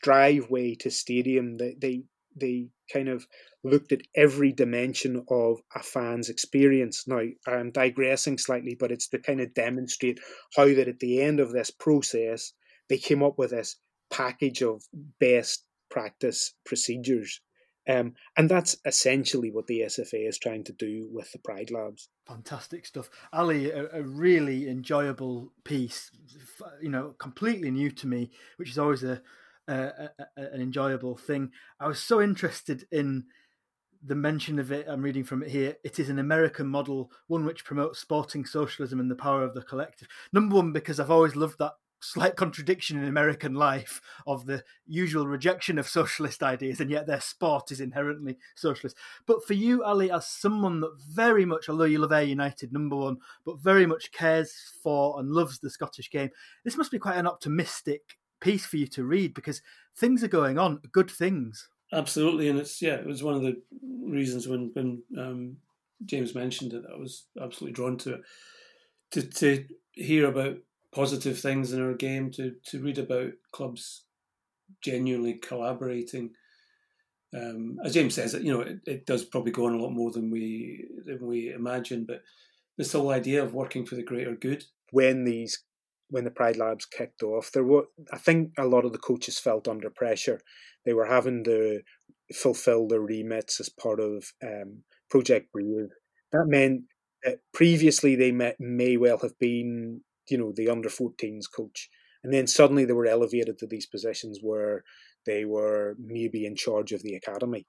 driveway 0.03 0.75
to 0.75 0.91
stadium 0.91 1.57
they 1.59 1.77
they 1.81 2.03
they 2.35 2.69
kind 2.93 3.09
of 3.09 3.27
looked 3.65 3.93
at 3.93 4.01
every 4.15 4.53
dimension 4.53 5.25
of 5.29 5.61
a 5.75 5.83
fan's 5.83 6.29
experience. 6.29 7.07
Now, 7.07 7.21
I'm 7.47 7.71
digressing 7.71 8.39
slightly, 8.39 8.75
but 8.79 8.91
it's 8.91 9.09
to 9.09 9.19
kind 9.19 9.41
of 9.41 9.55
demonstrate 9.55 10.19
how 10.57 10.67
that 10.67 10.89
at 10.89 10.99
the 10.99 11.21
end 11.21 11.41
of 11.41 11.53
this 11.53 11.71
process, 11.71 12.53
they 12.89 12.99
came 12.99 13.23
up 13.23 13.39
with 13.39 13.51
this 13.51 13.77
package 14.11 14.63
of 14.63 14.83
best 15.21 15.65
practice 15.91 16.55
procedures. 16.65 17.41
Um, 17.89 18.15
and 18.37 18.49
that's 18.49 18.77
essentially 18.85 19.51
what 19.51 19.67
the 19.67 19.81
SFA 19.81 20.29
is 20.29 20.39
trying 20.39 20.65
to 20.65 20.73
do 20.73 21.09
with 21.11 21.33
the 21.33 21.39
Pride 21.39 21.71
Labs. 21.71 22.09
Fantastic 22.27 22.87
stuff, 22.87 23.11
Ali. 23.33 23.71
A, 23.71 23.89
a, 23.93 24.03
really 24.03 24.69
enjoyable 24.69 25.53
piece, 25.65 26.11
you 26.81 26.89
know, 26.89 27.15
completely 27.19 27.71
new 27.73 27.91
to 27.91 28.07
me, 28.07 28.31
which 28.57 28.71
is 28.71 28.79
always 28.79 29.03
a, 29.03 29.21
a, 29.67 29.75
a 29.75 30.13
an 30.37 30.61
enjoyable 30.61 31.17
thing. 31.17 31.51
I 31.81 31.89
was 31.89 31.99
so 31.99 32.23
interested 32.23 32.87
in 32.93 33.25
the 34.05 34.15
mention 34.15 34.59
of 34.59 34.71
it. 34.71 34.87
I'm 34.89 35.03
reading 35.03 35.25
from 35.25 35.43
it 35.43 35.51
here. 35.51 35.77
It 35.85 35.99
is 35.99 36.09
an 36.09 36.19
American 36.19 36.69
model, 36.69 37.11
one 37.27 37.45
which 37.45 37.65
promotes 37.65 37.99
sporting 37.99 38.45
socialism 38.45 39.01
and 39.01 39.11
the 39.11 39.17
power 39.17 39.43
of 39.43 39.55
the 39.55 39.63
collective. 39.63 40.09
Number 40.33 40.57
one, 40.57 40.73
because 40.73 40.99
I've 40.99 41.11
always 41.11 41.37
loved 41.37 41.59
that 41.59 41.73
slight 42.03 42.37
contradiction 42.37 42.99
in 42.99 43.05
American 43.05 43.55
life 43.55 44.01
of 44.27 44.47
the 44.47 44.63
usual 44.87 45.27
rejection 45.27 45.79
of 45.79 45.89
socialist 45.89 46.43
ideas, 46.43 46.81
and 46.81 46.91
yet 46.91 47.07
their 47.07 47.21
sport 47.21 47.71
is 47.71 47.81
inherently 47.81 48.39
socialist. 48.57 48.97
But 49.27 49.45
for 49.45 49.55
you, 49.55 49.83
Ali, 49.85 50.11
as 50.11 50.27
someone 50.27 50.81
that 50.81 50.97
very 51.09 51.45
much, 51.45 51.69
although 51.69 51.85
you 51.85 51.99
love 51.99 52.13
Ayr 52.13 52.23
United, 52.23 52.73
number 52.73 52.97
one, 52.97 53.19
but 53.45 53.61
very 53.61 53.87
much 53.87 54.13
cares 54.13 54.53
for 54.83 55.19
and 55.19 55.31
loves 55.31 55.61
the 55.61 55.71
Scottish 55.71 56.11
game, 56.11 56.31
this 56.65 56.77
must 56.77 56.91
be 56.91 56.99
quite 56.99 57.17
an 57.17 57.27
optimistic 57.27 58.19
piece 58.41 58.67
for 58.67 58.77
you 58.77 58.87
to 58.89 59.05
read 59.05 59.33
because 59.33 59.63
things 59.97 60.25
are 60.25 60.29
going 60.29 60.59
on, 60.59 60.81
good 60.91 61.11
things. 61.11 61.69
Absolutely, 61.93 62.49
and 62.49 62.59
it's 62.59 62.81
yeah, 62.81 62.95
it 62.95 63.07
was 63.07 63.23
one 63.23 63.35
of 63.35 63.43
the 63.43 63.61
reasons 64.03 64.49
when 64.49 64.71
when 64.73 65.03
um, 65.19 65.57
James 66.05 66.35
mentioned 66.35 66.73
it, 66.73 66.85
I 66.93 66.99
was 66.99 67.27
absolutely 67.41 67.75
drawn 67.75 67.99
to 67.99 68.15
it. 68.15 68.21
To 69.13 69.23
to 69.23 69.65
hear 69.93 70.27
about 70.27 70.57
positive 70.95 71.39
things 71.39 71.73
in 71.73 71.83
our 71.83 71.95
game, 71.95 72.31
to 72.33 72.55
to 72.67 72.83
read 72.83 72.99
about 72.99 73.33
clubs 73.53 74.05
genuinely 74.83 75.35
collaborating. 75.35 76.31
Um, 77.35 77.79
as 77.85 77.95
James 77.95 78.15
says, 78.15 78.35
you 78.35 78.53
know, 78.53 78.61
it, 78.61 78.81
it 78.87 79.07
does 79.07 79.25
probably 79.25 79.53
go 79.53 79.67
on 79.67 79.75
a 79.75 79.83
lot 79.83 79.91
more 79.91 80.11
than 80.11 80.31
we 80.31 80.87
than 81.05 81.27
we 81.27 81.53
imagine, 81.53 82.05
but 82.07 82.23
this 82.77 82.93
whole 82.93 83.11
idea 83.11 83.43
of 83.43 83.55
working 83.55 83.87
for 83.87 83.95
the 83.95 84.03
greater 84.03 84.35
good. 84.35 84.65
When 84.91 85.25
these 85.25 85.65
when 86.11 86.25
the 86.25 86.31
Pride 86.31 86.59
Labs 86.59 86.85
kicked 86.85 87.23
off, 87.23 87.51
there 87.53 87.65
were 87.65 87.87
I 88.13 88.19
think 88.19 88.53
a 88.59 88.67
lot 88.67 88.85
of 88.85 88.93
the 88.93 88.99
coaches 88.99 89.39
felt 89.39 89.67
under 89.69 89.91
pressure. 89.91 90.41
They 90.85 90.93
were 90.93 91.07
having 91.07 91.45
to 91.45 91.81
fulfil 92.35 92.89
their 92.89 93.01
remits 93.01 93.61
as 93.61 93.69
part 93.69 94.01
of 94.01 94.33
um, 94.43 94.83
Project 95.09 95.53
Brave. 95.53 95.89
That 96.33 96.47
meant 96.47 96.83
that 97.23 97.39
previously 97.55 98.17
they 98.17 98.33
may 98.59 98.97
well 98.97 99.19
have 99.19 99.39
been 99.39 100.03
you 100.29 100.39
know 100.39 100.53
the 100.55 100.69
under 100.69 100.89
14s 100.89 101.45
coach. 101.55 101.89
And 102.25 102.33
then 102.33 102.47
suddenly 102.47 102.85
they 102.85 102.93
were 102.93 103.07
elevated 103.07 103.59
to 103.59 103.67
these 103.67 103.87
positions 103.87 104.39
where 104.43 104.85
they 105.27 105.45
were 105.45 105.97
maybe 105.99 106.47
in 106.47 106.55
charge 106.55 106.93
of 106.93 107.03
the 107.03 107.15
academy. 107.15 107.67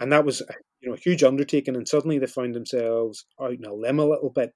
And 0.00 0.12
that 0.12 0.24
was 0.24 0.42
you 0.80 0.88
know 0.88 0.94
a 0.94 0.98
huge 0.98 1.22
undertaking 1.24 1.76
and 1.76 1.88
suddenly 1.88 2.18
they 2.18 2.26
found 2.26 2.54
themselves 2.54 3.26
out 3.40 3.52
in 3.52 3.64
a 3.64 3.74
limb 3.74 3.98
a 3.98 4.04
little 4.06 4.30
bit. 4.30 4.52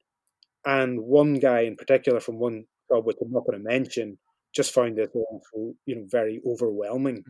And 0.65 1.01
one 1.01 1.35
guy 1.41 1.61
in 1.63 1.77
particular 1.77 2.21
from 2.21 2.39
one 2.39 2.65
club 2.89 3.07
which 3.07 3.17
i'm 3.23 3.33
not 3.33 3.45
going 3.47 3.59
to 3.59 3.65
mention 3.65 4.19
just 4.55 4.75
found 4.75 4.99
it 4.99 5.11
also, 5.15 5.75
you 5.87 5.97
know 5.97 6.07
very 6.11 6.41
overwhelming. 6.47 7.25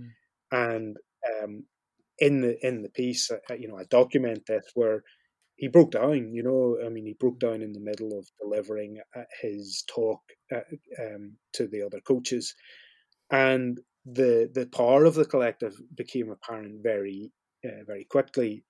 Mm. 0.52 0.74
and 0.74 0.96
um, 1.42 1.64
in 2.18 2.40
the 2.40 2.66
in 2.66 2.82
the 2.82 2.88
piece 2.90 3.30
uh, 3.30 3.54
you 3.54 3.68
know 3.68 3.78
i 3.78 3.84
document 3.84 4.42
this 4.46 4.64
where 4.74 5.02
he 5.62 5.68
broke 5.68 5.92
down. 5.92 6.34
You 6.34 6.42
know, 6.42 6.76
I 6.84 6.88
mean, 6.88 7.06
he 7.06 7.14
broke 7.14 7.38
down 7.38 7.62
in 7.62 7.72
the 7.72 7.78
middle 7.78 8.18
of 8.18 8.26
delivering 8.42 8.98
uh, 9.16 9.22
his 9.40 9.84
talk 9.86 10.20
uh, 10.52 10.66
um, 11.00 11.36
to 11.54 11.68
the 11.68 11.82
other 11.86 12.00
coaches, 12.00 12.52
and 13.30 13.78
the 14.04 14.50
the 14.52 14.66
power 14.66 15.04
of 15.04 15.14
the 15.14 15.24
collective 15.24 15.76
became 15.94 16.30
apparent 16.30 16.82
very 16.82 17.30
uh, 17.64 17.84
very 17.86 18.04
quickly 18.10 18.64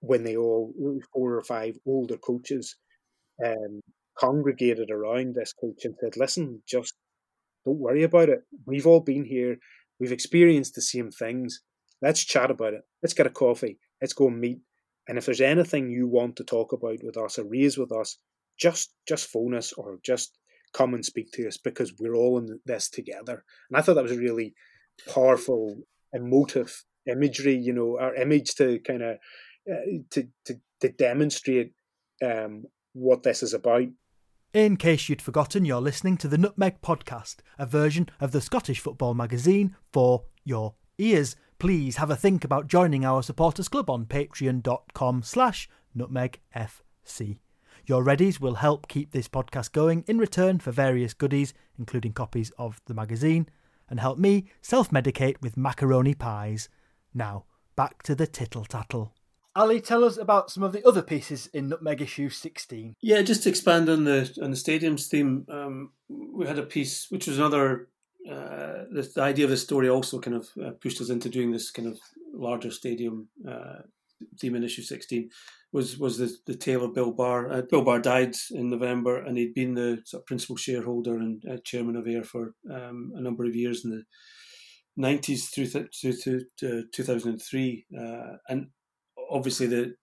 when 0.00 0.22
they 0.22 0.36
all 0.36 0.74
four 1.14 1.34
or 1.34 1.42
five 1.42 1.78
older 1.86 2.18
coaches 2.18 2.76
um, 3.42 3.80
congregated 4.18 4.90
around 4.90 5.34
this 5.34 5.54
coach 5.54 5.86
and 5.86 5.94
said, 5.98 6.18
"Listen, 6.18 6.62
just 6.68 6.92
don't 7.64 7.78
worry 7.78 8.02
about 8.02 8.28
it. 8.28 8.42
We've 8.66 8.86
all 8.86 9.00
been 9.00 9.24
here. 9.24 9.56
We've 9.98 10.12
experienced 10.12 10.74
the 10.74 10.82
same 10.82 11.10
things. 11.10 11.62
Let's 12.02 12.22
chat 12.22 12.50
about 12.50 12.74
it. 12.74 12.82
Let's 13.02 13.14
get 13.14 13.26
a 13.26 13.30
coffee. 13.30 13.78
Let's 14.02 14.12
go 14.12 14.28
meet 14.28 14.60
and 15.08 15.18
if 15.18 15.26
there's 15.26 15.40
anything 15.40 15.90
you 15.90 16.08
want 16.08 16.36
to 16.36 16.44
talk 16.44 16.72
about 16.72 17.02
with 17.02 17.16
us 17.16 17.38
or 17.38 17.44
raise 17.44 17.76
with 17.76 17.92
us, 17.92 18.18
just 18.58 18.94
just 19.06 19.28
phone 19.28 19.54
us 19.54 19.72
or 19.72 19.98
just 20.02 20.38
come 20.72 20.94
and 20.94 21.04
speak 21.04 21.30
to 21.32 21.46
us 21.46 21.56
because 21.56 21.94
we're 21.98 22.16
all 22.16 22.38
in 22.38 22.60
this 22.64 22.88
together. 22.88 23.44
And 23.68 23.76
I 23.76 23.80
thought 23.80 23.94
that 23.94 24.02
was 24.02 24.12
a 24.12 24.18
really 24.18 24.54
powerful, 25.12 25.76
emotive 26.12 26.84
imagery. 27.06 27.56
You 27.56 27.72
know, 27.72 27.98
our 27.98 28.14
image 28.14 28.54
to 28.56 28.78
kind 28.80 29.02
of 29.02 29.16
uh, 29.70 29.98
to, 30.10 30.28
to 30.46 30.54
to 30.80 30.88
demonstrate 30.90 31.72
um, 32.22 32.64
what 32.92 33.22
this 33.22 33.42
is 33.42 33.54
about. 33.54 33.88
In 34.52 34.76
case 34.76 35.08
you'd 35.08 35.20
forgotten, 35.20 35.64
you're 35.64 35.80
listening 35.80 36.16
to 36.18 36.28
the 36.28 36.38
Nutmeg 36.38 36.80
Podcast, 36.80 37.38
a 37.58 37.66
version 37.66 38.08
of 38.20 38.30
the 38.30 38.40
Scottish 38.40 38.78
football 38.78 39.12
magazine 39.12 39.74
for 39.92 40.26
your 40.44 40.74
ears 40.96 41.34
please 41.64 41.96
have 41.96 42.10
a 42.10 42.16
think 42.16 42.44
about 42.44 42.66
joining 42.66 43.06
our 43.06 43.22
supporters 43.22 43.70
club 43.70 43.88
on 43.88 44.04
patreon.com 44.04 45.22
slash 45.22 45.66
nutmegfc. 45.96 47.38
Your 47.86 48.04
readies 48.04 48.38
will 48.38 48.56
help 48.56 48.86
keep 48.86 49.12
this 49.12 49.28
podcast 49.28 49.72
going 49.72 50.04
in 50.06 50.18
return 50.18 50.58
for 50.58 50.72
various 50.72 51.14
goodies, 51.14 51.54
including 51.78 52.12
copies 52.12 52.52
of 52.58 52.82
the 52.84 52.92
magazine, 52.92 53.48
and 53.88 53.98
help 53.98 54.18
me 54.18 54.44
self 54.60 54.90
medicate 54.90 55.40
with 55.40 55.56
macaroni 55.56 56.12
pies. 56.12 56.68
Now, 57.14 57.46
back 57.76 58.02
to 58.02 58.14
the 58.14 58.26
tittle 58.26 58.66
tattle. 58.66 59.14
Ali, 59.56 59.80
tell 59.80 60.04
us 60.04 60.18
about 60.18 60.50
some 60.50 60.64
of 60.64 60.72
the 60.72 60.86
other 60.86 61.00
pieces 61.00 61.46
in 61.54 61.70
Nutmeg 61.70 62.02
issue 62.02 62.28
16. 62.28 62.94
Yeah, 63.00 63.22
just 63.22 63.44
to 63.44 63.48
expand 63.48 63.88
on 63.88 64.04
the 64.04 64.36
on 64.42 64.50
the 64.50 64.56
stadiums 64.58 65.08
theme, 65.08 65.46
um, 65.48 65.92
we 66.10 66.46
had 66.46 66.58
a 66.58 66.62
piece 66.62 67.10
which 67.10 67.26
was 67.26 67.38
another. 67.38 67.88
Uh, 68.30 68.84
the, 68.90 69.12
idea 69.18 69.44
of 69.44 69.50
the 69.50 69.56
story 69.56 69.88
also 69.88 70.18
kind 70.18 70.36
of 70.36 70.48
uh, 70.64 70.70
pushed 70.80 71.00
us 71.00 71.10
into 71.10 71.28
doing 71.28 71.52
this 71.52 71.70
kind 71.70 71.88
of 71.88 71.98
larger 72.32 72.70
stadium 72.70 73.28
uh, 73.48 73.82
theme 74.40 74.54
in 74.54 74.64
issue 74.64 74.82
16 74.82 75.28
was 75.72 75.98
was 75.98 76.18
the, 76.18 76.34
the 76.46 76.56
tale 76.56 76.84
of 76.84 76.94
Bill 76.94 77.12
Barr. 77.12 77.52
Uh, 77.52 77.62
Bill 77.62 77.82
Barr 77.82 77.98
died 77.98 78.34
in 78.52 78.70
November, 78.70 79.22
and 79.22 79.36
he'd 79.36 79.54
been 79.54 79.74
the 79.74 80.00
sort 80.04 80.22
of 80.22 80.26
principal 80.26 80.56
shareholder 80.56 81.16
and 81.16 81.42
uh, 81.50 81.56
chairman 81.64 81.96
of 81.96 82.06
Ayr 82.06 82.22
for 82.22 82.54
um, 82.72 83.12
a 83.16 83.20
number 83.20 83.44
of 83.44 83.56
years 83.56 83.84
in 83.84 83.90
the 83.90 84.04
90s 84.98 85.52
through, 85.52 85.66
th- 85.66 86.46
to 86.58 86.84
2003. 86.92 87.86
Uh, 87.98 88.36
and 88.48 88.68
obviously, 89.30 89.66
the, 89.66 89.94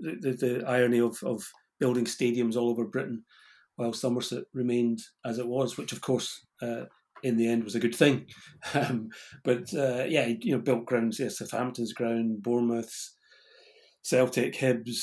the, 0.00 0.32
the 0.32 0.64
irony 0.66 1.00
of, 1.00 1.18
of 1.24 1.42
building 1.80 2.04
stadiums 2.04 2.56
all 2.56 2.70
over 2.70 2.84
Britain 2.84 3.24
while 3.74 3.92
Somerset 3.92 4.44
remained 4.54 5.00
as 5.24 5.38
it 5.38 5.46
was, 5.46 5.76
which 5.76 5.92
of 5.92 6.00
course 6.00 6.46
uh, 6.62 6.84
in 7.22 7.36
the 7.36 7.48
end 7.48 7.64
was 7.64 7.74
a 7.74 7.80
good 7.80 7.94
thing. 7.94 8.26
Um, 8.74 9.10
but 9.44 9.72
uh, 9.74 10.04
yeah, 10.08 10.26
you 10.40 10.50
know, 10.50 10.58
built 10.60 10.86
grounds, 10.86 11.20
yeah, 11.20 11.28
Southampton's 11.28 11.92
ground, 11.92 12.42
Bournemouth's, 12.42 13.14
Celtic, 14.02 14.54
Hibs, 14.54 14.96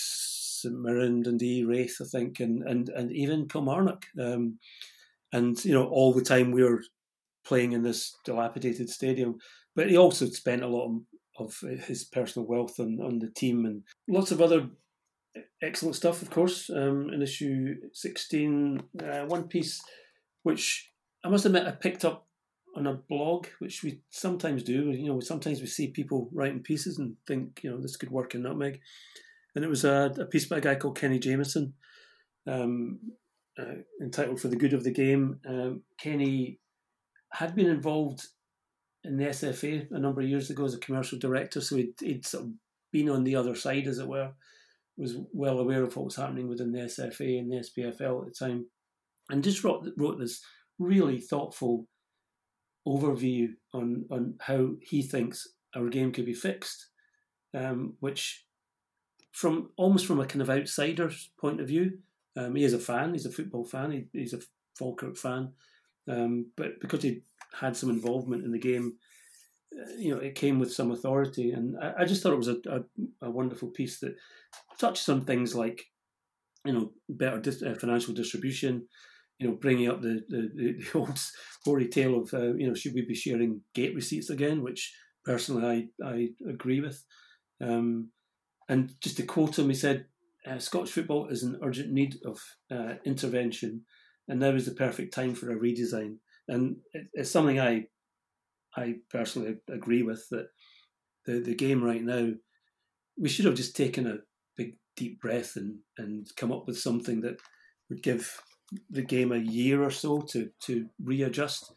St 0.64 0.76
Mirren, 0.82 1.22
Dundee, 1.22 1.64
Raith, 1.64 1.96
I 2.02 2.06
think, 2.12 2.42
and 2.42 2.62
and 2.64 2.90
and 2.90 3.10
even 3.14 3.48
Kilmarnock. 3.48 4.04
Um, 4.20 4.60
and 5.32 5.64
you 5.64 5.74
know, 5.74 5.86
all 5.86 6.14
the 6.14 6.24
time 6.24 6.52
we 6.52 6.62
were 6.62 6.82
playing 7.46 7.74
in 7.74 7.84
this 7.84 8.16
dilapidated 8.26 8.90
stadium. 8.90 9.38
But 9.76 9.90
he 9.90 9.98
also 9.98 10.26
spent 10.28 10.64
a 10.64 10.68
lot 10.68 10.90
of 11.40 11.56
his 11.88 12.06
personal 12.06 12.48
wealth 12.48 12.80
on, 12.80 13.00
on 13.02 13.20
the 13.20 13.32
team 13.32 13.66
and 13.66 13.84
lots 14.08 14.32
of 14.32 14.42
other 14.42 14.70
excellent 15.62 15.96
stuff, 15.96 16.22
of 16.22 16.30
course. 16.30 16.70
Um, 16.70 17.10
in 17.12 17.22
issue 17.22 17.76
16, 17.94 18.84
uh, 19.04 19.26
one 19.26 19.48
piece 19.48 19.82
which 20.44 20.92
I 21.24 21.30
must 21.30 21.46
admit 21.46 21.68
I 21.68 21.72
picked 21.72 22.06
up 22.06 22.28
on 22.76 22.88
a 22.88 22.94
blog, 22.94 23.48
which 23.60 23.84
we 23.84 24.02
sometimes 24.10 24.64
do. 24.64 24.92
You 24.92 25.08
know, 25.08 25.20
sometimes 25.20 25.62
we 25.62 25.68
see 25.68 25.88
people 25.88 26.30
writing 26.34 26.62
pieces 26.62 26.98
and 26.98 27.16
think, 27.28 27.62
you 27.64 27.70
know, 27.70 27.80
this 27.80 27.96
could 27.96 28.12
work 28.12 28.36
in 28.36 28.44
Nutmeg. 28.44 28.80
And 29.56 29.64
it 29.64 29.70
was 29.70 29.86
a, 29.86 30.14
a 30.20 30.26
piece 30.26 30.46
by 30.46 30.58
a 30.58 30.62
guy 30.62 30.76
called 30.76 30.98
Kenny 30.98 31.20
Jameson, 31.20 31.74
um, 32.48 33.00
uh, 33.58 33.76
entitled 34.02 34.42
"For 34.42 34.48
the 34.48 34.56
Good 34.56 34.74
of 34.74 34.84
the 34.84 34.92
Game." 34.92 35.40
Um, 35.48 35.84
Kenny 36.00 36.60
had 37.32 37.56
been 37.56 37.68
involved 37.68 38.28
in 39.04 39.18
the 39.18 39.26
SFA 39.26 39.92
a 39.92 40.00
number 40.00 40.22
of 40.22 40.28
years 40.28 40.50
ago 40.50 40.66
as 40.66 40.74
a 40.74 40.80
commercial 40.80 41.20
director, 41.20 41.62
so 41.62 41.76
he'd, 41.76 41.94
he'd 42.00 42.26
sort 42.26 42.46
of 42.46 42.52
been 42.92 43.10
on 43.10 43.24
the 43.24 43.36
other 43.36 43.54
side, 43.54 43.86
as 43.86 44.00
it 44.00 44.08
were, 44.08 44.32
was 44.98 45.18
well 45.34 45.60
aware 45.60 45.84
of 45.84 45.96
what 45.96 46.06
was 46.06 46.16
happening 46.16 46.48
within 46.48 46.72
the 46.72 46.80
SFA 46.80 47.38
and 47.38 47.52
the 47.52 47.58
SPFL 47.58 48.22
at 48.22 48.34
the 48.34 48.46
time, 48.46 48.66
and 49.30 49.44
just 49.44 49.64
wrote 49.64 49.88
wrote 49.98 50.18
this 50.18 50.44
really 50.80 51.20
thoughtful 51.20 51.88
overview 52.88 53.50
on 53.74 54.06
on 54.12 54.36
how 54.42 54.72
he 54.82 55.02
thinks 55.02 55.48
our 55.76 55.90
game 55.90 56.12
could 56.12 56.26
be 56.26 56.34
fixed, 56.34 56.88
um, 57.54 57.96
which 58.00 58.46
from 59.32 59.72
almost 59.78 60.06
from 60.06 60.20
a 60.20 60.26
kind 60.26 60.42
of 60.42 60.50
outsider's 60.50 61.32
point 61.40 61.60
of 61.60 61.68
view, 61.68 61.98
um, 62.38 62.56
he 62.56 62.64
is 62.64 62.74
a 62.74 62.80
fan. 62.80 63.14
He's 63.14 63.26
a 63.26 63.32
football 63.32 63.66
fan. 63.66 63.92
He, 63.92 64.06
he's 64.14 64.34
a 64.34 64.40
Falkirk 64.78 65.18
fan. 65.18 65.54
Um, 66.08 66.52
but 66.56 66.80
because 66.82 67.04
he 67.04 67.22
had 67.60 67.76
some 67.76 67.90
involvement 67.90 68.44
in 68.44 68.52
the 68.52 68.60
game, 68.60 68.94
uh, 69.74 69.94
you 69.98 70.14
know, 70.14 70.22
it 70.22 70.36
came 70.36 70.60
with 70.60 70.74
some 70.74 70.92
authority. 70.92 71.52
And 71.52 71.76
I, 71.82 72.02
I 72.02 72.06
just 72.06 72.22
thought 72.22 72.34
it 72.34 72.38
was 72.38 72.48
a, 72.48 72.58
a, 72.70 73.28
a, 73.28 73.32
wonderful 73.32 73.70
piece 73.70 74.00
that 74.00 74.16
touched 74.80 75.08
on 75.10 75.26
things 75.26 75.56
like, 75.56 75.84
you 76.66 76.74
know, 76.74 76.92
better 77.10 77.40
dis- 77.40 77.64
uh, 77.64 77.76
financial 77.80 78.14
distribution, 78.14 78.88
you 79.40 79.48
know, 79.48 79.56
bringing 79.56 79.90
up 79.90 80.02
the, 80.02 80.22
the, 80.30 80.50
the 80.56 80.86
old 81.00 81.20
hoary 81.66 81.88
tale 81.88 82.20
of, 82.20 82.34
uh, 82.34 82.54
you 82.54 82.68
know, 82.68 82.74
should 82.74 82.94
we 82.94 83.06
be 83.06 83.16
sharing 83.16 83.62
gate 83.74 83.96
receipts 83.96 84.30
again, 84.30 84.62
which 84.62 84.94
personally 85.26 85.90
I, 86.04 86.06
I 86.06 86.30
agree 86.50 86.82
with. 86.82 87.04
Um, 87.62 88.10
and 88.70 88.94
just 89.02 89.18
to 89.18 89.24
quote 89.24 89.60
him, 89.60 89.70
he 89.70 89.76
said, 89.76 90.06
uh, 90.46 90.60
Scottish 90.60 90.92
football 90.92 91.28
is 91.28 91.44
in 91.44 91.60
urgent 91.64 91.92
need 91.92 92.18
of 92.26 92.42
uh, 92.72 92.96
intervention 93.06 93.82
and 94.28 94.40
now 94.40 94.50
is 94.50 94.66
the 94.66 94.74
perfect 94.74 95.14
time 95.14 95.36
for 95.36 95.52
a 95.52 95.60
redesign. 95.60 96.18
And 96.48 96.78
it, 96.94 97.08
it's 97.14 97.32
something 97.32 97.60
I, 97.60 97.86
I 98.76 98.96
personally 99.10 99.56
agree 99.70 100.04
with 100.04 100.28
that 100.32 100.48
the 101.26 101.40
the 101.40 101.56
game 101.56 101.84
right 101.84 102.04
now, 102.04 102.32
we 103.18 103.30
should 103.30 103.46
have 103.46 103.56
just 103.56 103.76
taken 103.76 104.08
a 104.08 104.18
big 104.58 104.76
deep 104.96 105.22
breath 105.22 105.56
and 105.56 105.78
and 105.98 106.28
come 106.36 106.52
up 106.52 106.66
with 106.68 106.78
something 106.78 107.22
that 107.22 107.38
would 107.90 108.04
give 108.04 108.42
the 108.90 109.02
game 109.02 109.32
a 109.32 109.38
year 109.38 109.84
or 109.84 109.92
so 109.92 110.22
to 110.22 110.50
to 110.62 110.88
readjust. 111.04 111.74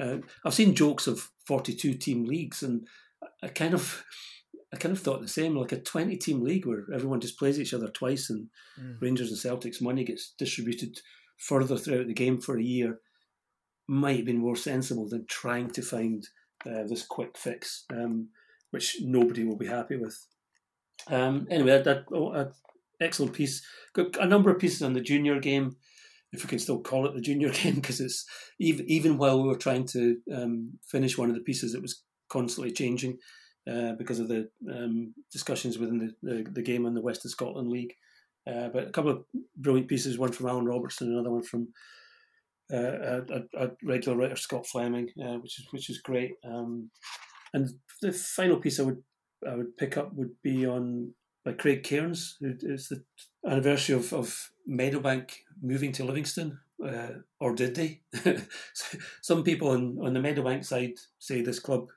Uh, 0.00 0.18
I've 0.44 0.54
seen 0.54 0.74
jokes 0.74 1.06
of 1.06 1.30
forty 1.46 1.74
two 1.74 1.94
team 1.94 2.24
leagues, 2.24 2.62
and 2.62 2.86
I 3.42 3.48
kind 3.48 3.74
of 3.74 4.04
I 4.72 4.76
kind 4.76 4.92
of 4.92 5.00
thought 5.00 5.20
the 5.20 5.28
same, 5.28 5.56
like 5.56 5.70
a 5.70 5.80
20 5.80 6.16
team 6.16 6.42
league 6.42 6.66
where 6.66 6.84
everyone 6.92 7.20
just 7.20 7.38
plays 7.38 7.60
each 7.60 7.72
other 7.72 7.86
twice 7.86 8.28
and 8.28 8.48
mm. 8.80 9.00
Rangers 9.00 9.30
and 9.30 9.38
Celtics 9.38 9.80
money 9.80 10.02
gets 10.02 10.34
distributed 10.36 10.98
further 11.36 11.76
throughout 11.76 12.08
the 12.08 12.12
game 12.12 12.40
for 12.40 12.58
a 12.58 12.62
year 12.62 12.98
might 13.86 14.16
have 14.16 14.24
been 14.24 14.38
more 14.38 14.56
sensible 14.56 15.08
than 15.08 15.26
trying 15.26 15.70
to 15.70 15.82
find 15.82 16.26
uh, 16.66 16.84
this 16.88 17.04
quick 17.04 17.36
fix, 17.36 17.84
um, 17.92 18.28
which 18.70 18.96
nobody 19.02 19.44
will 19.44 19.56
be 19.56 19.66
happy 19.66 19.96
with. 19.96 20.26
Um, 21.08 21.46
anyway, 21.50 21.82
that, 21.82 22.04
oh, 22.12 22.50
excellent 23.00 23.34
piece. 23.34 23.62
Got 23.92 24.16
a 24.16 24.26
number 24.26 24.50
of 24.50 24.58
pieces 24.58 24.82
on 24.82 24.94
the 24.94 25.00
junior 25.00 25.38
game, 25.38 25.76
if 26.34 26.44
we 26.44 26.48
can 26.48 26.58
still 26.58 26.80
call 26.80 27.06
it 27.06 27.14
the 27.14 27.20
junior 27.20 27.50
game, 27.62 27.76
because 27.76 28.00
it's 28.00 28.26
even 28.58 28.84
even 28.88 29.18
while 29.18 29.40
we 29.40 29.48
were 29.48 29.56
trying 29.56 29.86
to 29.88 30.16
um, 30.34 30.78
finish 30.90 31.16
one 31.16 31.28
of 31.28 31.34
the 31.34 31.42
pieces, 31.42 31.74
it 31.74 31.82
was 31.82 32.02
constantly 32.28 32.72
changing 32.72 33.18
uh, 33.70 33.92
because 33.98 34.18
of 34.18 34.28
the 34.28 34.48
um, 34.70 35.14
discussions 35.32 35.78
within 35.78 35.98
the, 35.98 36.14
the, 36.22 36.50
the 36.50 36.62
game 36.62 36.86
and 36.86 36.96
the 36.96 37.02
West 37.02 37.24
of 37.24 37.30
Scotland 37.30 37.68
League. 37.68 37.94
Uh, 38.46 38.68
but 38.68 38.88
a 38.88 38.90
couple 38.90 39.10
of 39.10 39.24
brilliant 39.56 39.88
pieces, 39.88 40.18
one 40.18 40.32
from 40.32 40.48
Alan 40.48 40.66
Robertson, 40.66 41.12
another 41.12 41.30
one 41.30 41.42
from 41.42 41.68
uh, 42.72 43.20
a, 43.30 43.42
a, 43.56 43.70
regular 43.82 44.18
writer, 44.18 44.36
Scott 44.36 44.66
Fleming, 44.66 45.08
uh, 45.22 45.36
which 45.38 45.58
is 45.58 45.66
which 45.70 45.90
is 45.90 46.00
great. 46.00 46.32
Um, 46.44 46.90
and 47.54 47.68
the 48.02 48.12
final 48.12 48.58
piece 48.58 48.80
I 48.80 48.82
would 48.82 49.02
I 49.48 49.54
would 49.54 49.76
pick 49.76 49.96
up 49.96 50.12
would 50.14 50.32
be 50.42 50.66
on 50.66 51.14
by 51.44 51.52
Craig 51.52 51.84
Cairns. 51.84 52.36
It's 52.40 52.88
the 52.88 53.04
anniversary 53.46 53.96
of, 53.96 54.12
of 54.12 54.50
Meadowbank 54.68 55.30
moving 55.62 55.92
to 55.92 56.04
Livingston, 56.04 56.58
uh, 56.84 57.08
or 57.40 57.54
did 57.54 57.74
they? 57.74 58.00
some 59.22 59.42
people 59.44 59.68
on, 59.68 59.98
on 60.02 60.14
the 60.14 60.20
Meadowbank 60.20 60.64
side 60.64 60.94
say 61.18 61.42
this 61.42 61.58
club, 61.58 61.88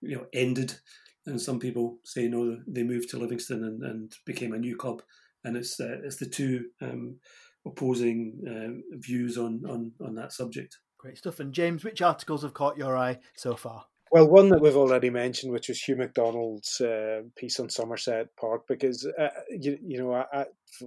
you 0.00 0.16
know, 0.16 0.26
ended, 0.32 0.74
and 1.26 1.40
some 1.40 1.58
people 1.58 1.98
say 2.04 2.28
no, 2.28 2.58
they 2.66 2.82
moved 2.82 3.10
to 3.10 3.18
Livingston 3.18 3.64
and, 3.64 3.82
and 3.82 4.12
became 4.24 4.52
a 4.52 4.58
new 4.58 4.76
club 4.76 5.02
and 5.44 5.56
it's 5.56 5.80
uh, 5.80 5.98
it's 6.04 6.16
the 6.16 6.26
two 6.26 6.66
um, 6.80 7.16
opposing 7.66 8.40
uh, 8.46 8.96
views 8.98 9.38
on, 9.38 9.62
on 9.68 9.92
on 10.04 10.14
that 10.14 10.32
subject. 10.32 10.78
Great 10.98 11.18
stuff. 11.18 11.40
And 11.40 11.52
James, 11.52 11.84
which 11.84 12.02
articles 12.02 12.42
have 12.42 12.54
caught 12.54 12.76
your 12.76 12.96
eye 12.96 13.20
so 13.34 13.56
far? 13.56 13.86
Well, 14.10 14.28
one 14.28 14.48
that 14.48 14.60
we've 14.60 14.76
already 14.76 15.08
mentioned, 15.08 15.52
which 15.52 15.68
was 15.68 15.80
Hugh 15.80 15.94
McDonald's 15.94 16.80
uh, 16.80 17.22
piece 17.36 17.60
on 17.60 17.70
Somerset 17.70 18.26
Park, 18.36 18.62
because 18.66 19.06
uh, 19.06 19.28
you, 19.50 19.78
you 19.80 19.98
know 19.98 20.12
I, 20.12 20.46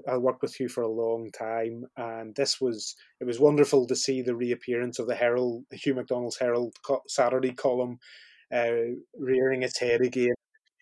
I, 0.10 0.18
worked 0.18 0.42
with 0.42 0.54
Hugh 0.54 0.68
for 0.68 0.82
a 0.82 0.90
long 0.90 1.32
time, 1.32 1.86
and 1.96 2.36
this 2.36 2.60
was 2.60 2.96
it 3.22 3.26
was 3.26 3.40
wonderful 3.40 3.88
to 3.88 3.96
see 3.96 4.22
the 4.22 4.36
reappearance 4.36 5.00
of 5.00 5.08
the 5.08 5.16
Herald, 5.16 5.64
Hugh 5.72 5.96
McDonald's 5.96 6.38
Herald 6.38 6.76
Saturday 7.08 7.54
column, 7.54 7.98
uh, 8.54 8.92
rearing 9.18 9.64
its 9.64 9.80
head 9.80 10.02
again, 10.02 10.34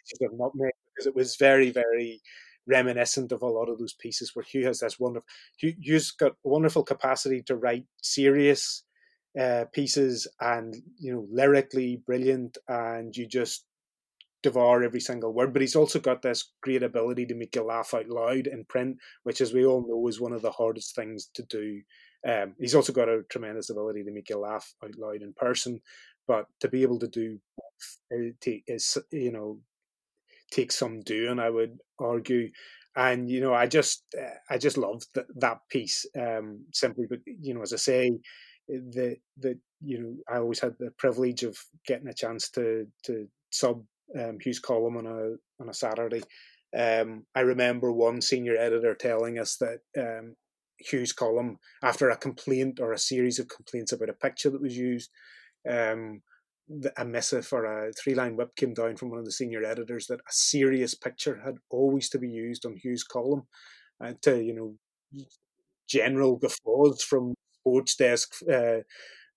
because 0.10 1.06
it 1.06 1.16
was 1.16 1.36
very 1.36 1.70
very 1.70 2.22
reminiscent 2.68 3.32
of 3.32 3.44
a 3.44 3.48
lot 3.48 3.70
of 3.70 3.78
those 3.78 3.94
pieces 3.94 4.32
where 4.34 4.46
Hugh 4.46 4.66
has 4.66 4.80
this 4.80 5.00
wonderful 5.00 5.28
Hugh, 5.60 5.76
Hugh's 5.80 6.10
got 6.10 6.34
wonderful 6.44 6.84
capacity 6.84 7.44
to 7.44 7.56
write 7.56 7.86
serious 8.02 8.84
uh, 9.40 9.66
pieces 9.74 10.28
and 10.40 10.76
you 11.00 11.14
know 11.14 11.28
lyrically 11.32 12.02
brilliant 12.06 12.58
and 12.68 13.16
you 13.16 13.28
just 13.28 13.66
devour 14.44 14.84
every 14.84 15.00
single 15.00 15.34
word 15.34 15.54
but 15.54 15.62
he's 15.62 15.76
also 15.76 16.00
got 16.00 16.22
this 16.22 16.52
great 16.62 16.82
ability 16.82 17.26
to 17.26 17.36
make 17.36 17.56
you 17.56 17.64
laugh 17.64 17.94
out 17.94 18.10
loud 18.10 18.48
in 18.48 18.66
print 18.66 18.98
which 19.24 19.40
as 19.40 19.54
we 19.54 19.66
all 19.66 19.86
know 19.88 20.08
is 20.08 20.20
one 20.20 20.34
of 20.34 20.42
the 20.42 20.52
hardest 20.52 20.96
things 20.96 21.30
to 21.34 21.44
do 21.44 21.82
um, 22.28 22.54
he's 22.60 22.76
also 22.76 22.92
got 22.92 23.10
a 23.10 23.24
tremendous 23.30 23.70
ability 23.70 24.04
to 24.04 24.12
make 24.12 24.30
you 24.30 24.38
laugh 24.38 24.74
out 24.84 24.98
loud 24.98 25.22
in 25.22 25.34
person 25.34 25.80
but 26.28 26.48
to 26.60 26.68
be 26.68 26.82
able 26.82 27.00
to 27.00 27.08
do 27.08 27.40
uh, 28.12 28.32
is 28.68 28.98
you 29.12 29.32
know 29.32 29.60
take 30.52 30.72
some 30.72 31.02
doing, 31.02 31.40
I 31.40 31.50
would 31.50 31.80
argue. 32.00 32.52
And 32.96 33.30
you 33.30 33.40
know, 33.40 33.54
I 33.54 33.68
just 33.68 34.04
I 34.50 34.58
just 34.58 34.78
loved 34.78 35.08
that, 35.16 35.26
that 35.38 35.60
piece 35.70 36.06
um, 36.20 36.66
simply. 36.74 37.06
But 37.10 37.20
you 37.26 37.54
know, 37.54 37.62
as 37.62 37.74
I 37.74 37.78
say, 37.78 38.12
the 38.80 39.18
the 39.38 39.60
you 39.82 40.00
know, 40.00 40.16
I 40.34 40.38
always 40.38 40.60
had 40.60 40.76
the 40.80 40.92
privilege 40.92 41.44
of 41.44 41.58
getting 41.86 42.08
a 42.08 42.14
chance 42.14 42.50
to 42.52 42.88
to 43.04 43.28
sub 43.50 43.84
um, 44.20 44.38
Hugh's 44.40 44.60
column 44.60 44.98
on 44.98 45.06
a 45.06 45.62
on 45.62 45.70
a 45.70 45.74
Saturday. 45.74 46.22
Um, 46.78 47.26
I 47.36 47.42
remember 47.42 47.92
one 47.92 48.22
senior 48.22 48.56
editor 48.56 48.96
telling 48.96 49.38
us 49.40 49.58
that 49.58 49.80
um, 49.98 50.36
Hugh's 50.80 51.12
column, 51.14 51.58
after 51.84 52.10
a 52.10 52.18
complaint 52.18 52.80
or 52.80 52.94
a 52.94 52.98
series 52.98 53.40
of 53.40 53.50
complaints 53.50 53.92
about 53.92 54.10
a 54.10 54.14
picture 54.14 54.50
that 54.50 54.62
was 54.62 54.78
used, 54.78 55.10
um, 55.70 56.22
a 56.96 57.04
missive 57.04 57.50
or 57.52 57.66
a 57.66 57.92
three 57.94 58.16
line 58.16 58.38
whip 58.38 58.56
came 58.56 58.74
down 58.74 58.96
from 58.96 59.10
one 59.10 59.20
of 59.20 59.26
the 59.26 59.32
senior 59.32 59.64
editors 59.66 60.08
that 60.08 60.22
a 60.22 60.32
serious 60.32 60.96
picture 60.96 61.42
had 61.44 61.56
always 61.70 62.10
to 62.10 62.20
be 62.20 62.30
used 62.30 62.66
on 62.66 62.78
Hugh's 62.78 63.04
column, 63.04 63.44
and 64.00 64.22
to 64.22 64.42
you 64.42 64.54
know 64.54 65.26
general 65.90 66.38
guffaws 66.38 67.04
from 67.04 67.34
sports 67.62 67.96
desk. 67.96 68.34
Uh, 68.50 68.82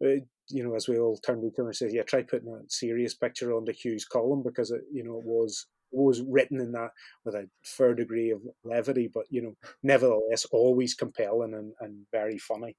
uh, 0.04 0.20
you 0.50 0.62
know, 0.62 0.74
as 0.74 0.88
we 0.88 0.98
all 0.98 1.16
turned 1.18 1.42
to 1.42 1.48
each 1.48 1.58
other 1.58 1.68
and 1.68 1.76
said, 1.76 1.92
"Yeah, 1.92 2.02
try 2.02 2.22
putting 2.22 2.48
a 2.48 2.60
serious 2.68 3.14
picture 3.14 3.54
on 3.54 3.64
the 3.64 3.72
Hugh's 3.72 4.04
column 4.04 4.42
because 4.42 4.70
it, 4.70 4.82
you 4.92 5.04
know, 5.04 5.18
it 5.18 5.24
was 5.24 5.66
was 5.92 6.22
written 6.22 6.60
in 6.60 6.72
that 6.72 6.90
with 7.24 7.34
a 7.34 7.48
fair 7.62 7.94
degree 7.94 8.30
of 8.30 8.42
levity, 8.64 9.08
but 9.12 9.24
you 9.30 9.42
know, 9.42 9.54
nevertheless, 9.82 10.44
always 10.46 10.94
compelling 10.94 11.54
and, 11.54 11.72
and 11.80 12.06
very 12.12 12.38
funny. 12.38 12.76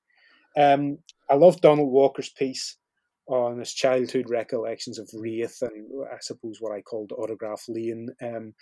Um, 0.58 1.00
I 1.30 1.36
love 1.36 1.62
Donald 1.62 1.92
Walker's 1.92 2.30
piece 2.30 2.78
on 3.28 3.60
his 3.60 3.74
childhood 3.74 4.30
recollections 4.30 5.00
of 5.00 5.10
Raith 5.14 5.62
and 5.62 5.88
I 6.14 6.18
suppose 6.22 6.58
what 6.60 6.72
I 6.72 6.82
called 6.82 7.12
Autograph 7.12 7.64
Lane. 7.68 8.10
Um, 8.22 8.54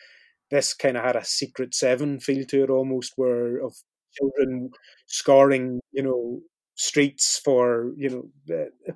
this 0.52 0.74
kind 0.74 0.98
of 0.98 1.04
had 1.04 1.16
a 1.16 1.26
Secret 1.26 1.74
Seven 1.74 2.20
feel 2.20 2.46
to 2.46 2.64
it 2.64 2.70
almost, 2.70 3.14
where 3.16 3.58
of 3.58 3.76
children 4.14 4.72
scoring, 5.08 5.80
you 5.92 6.04
know, 6.04 6.42
streets 6.76 7.40
for 7.44 7.92
you 7.98 8.10
know 8.48 8.56
uh, 8.56 8.92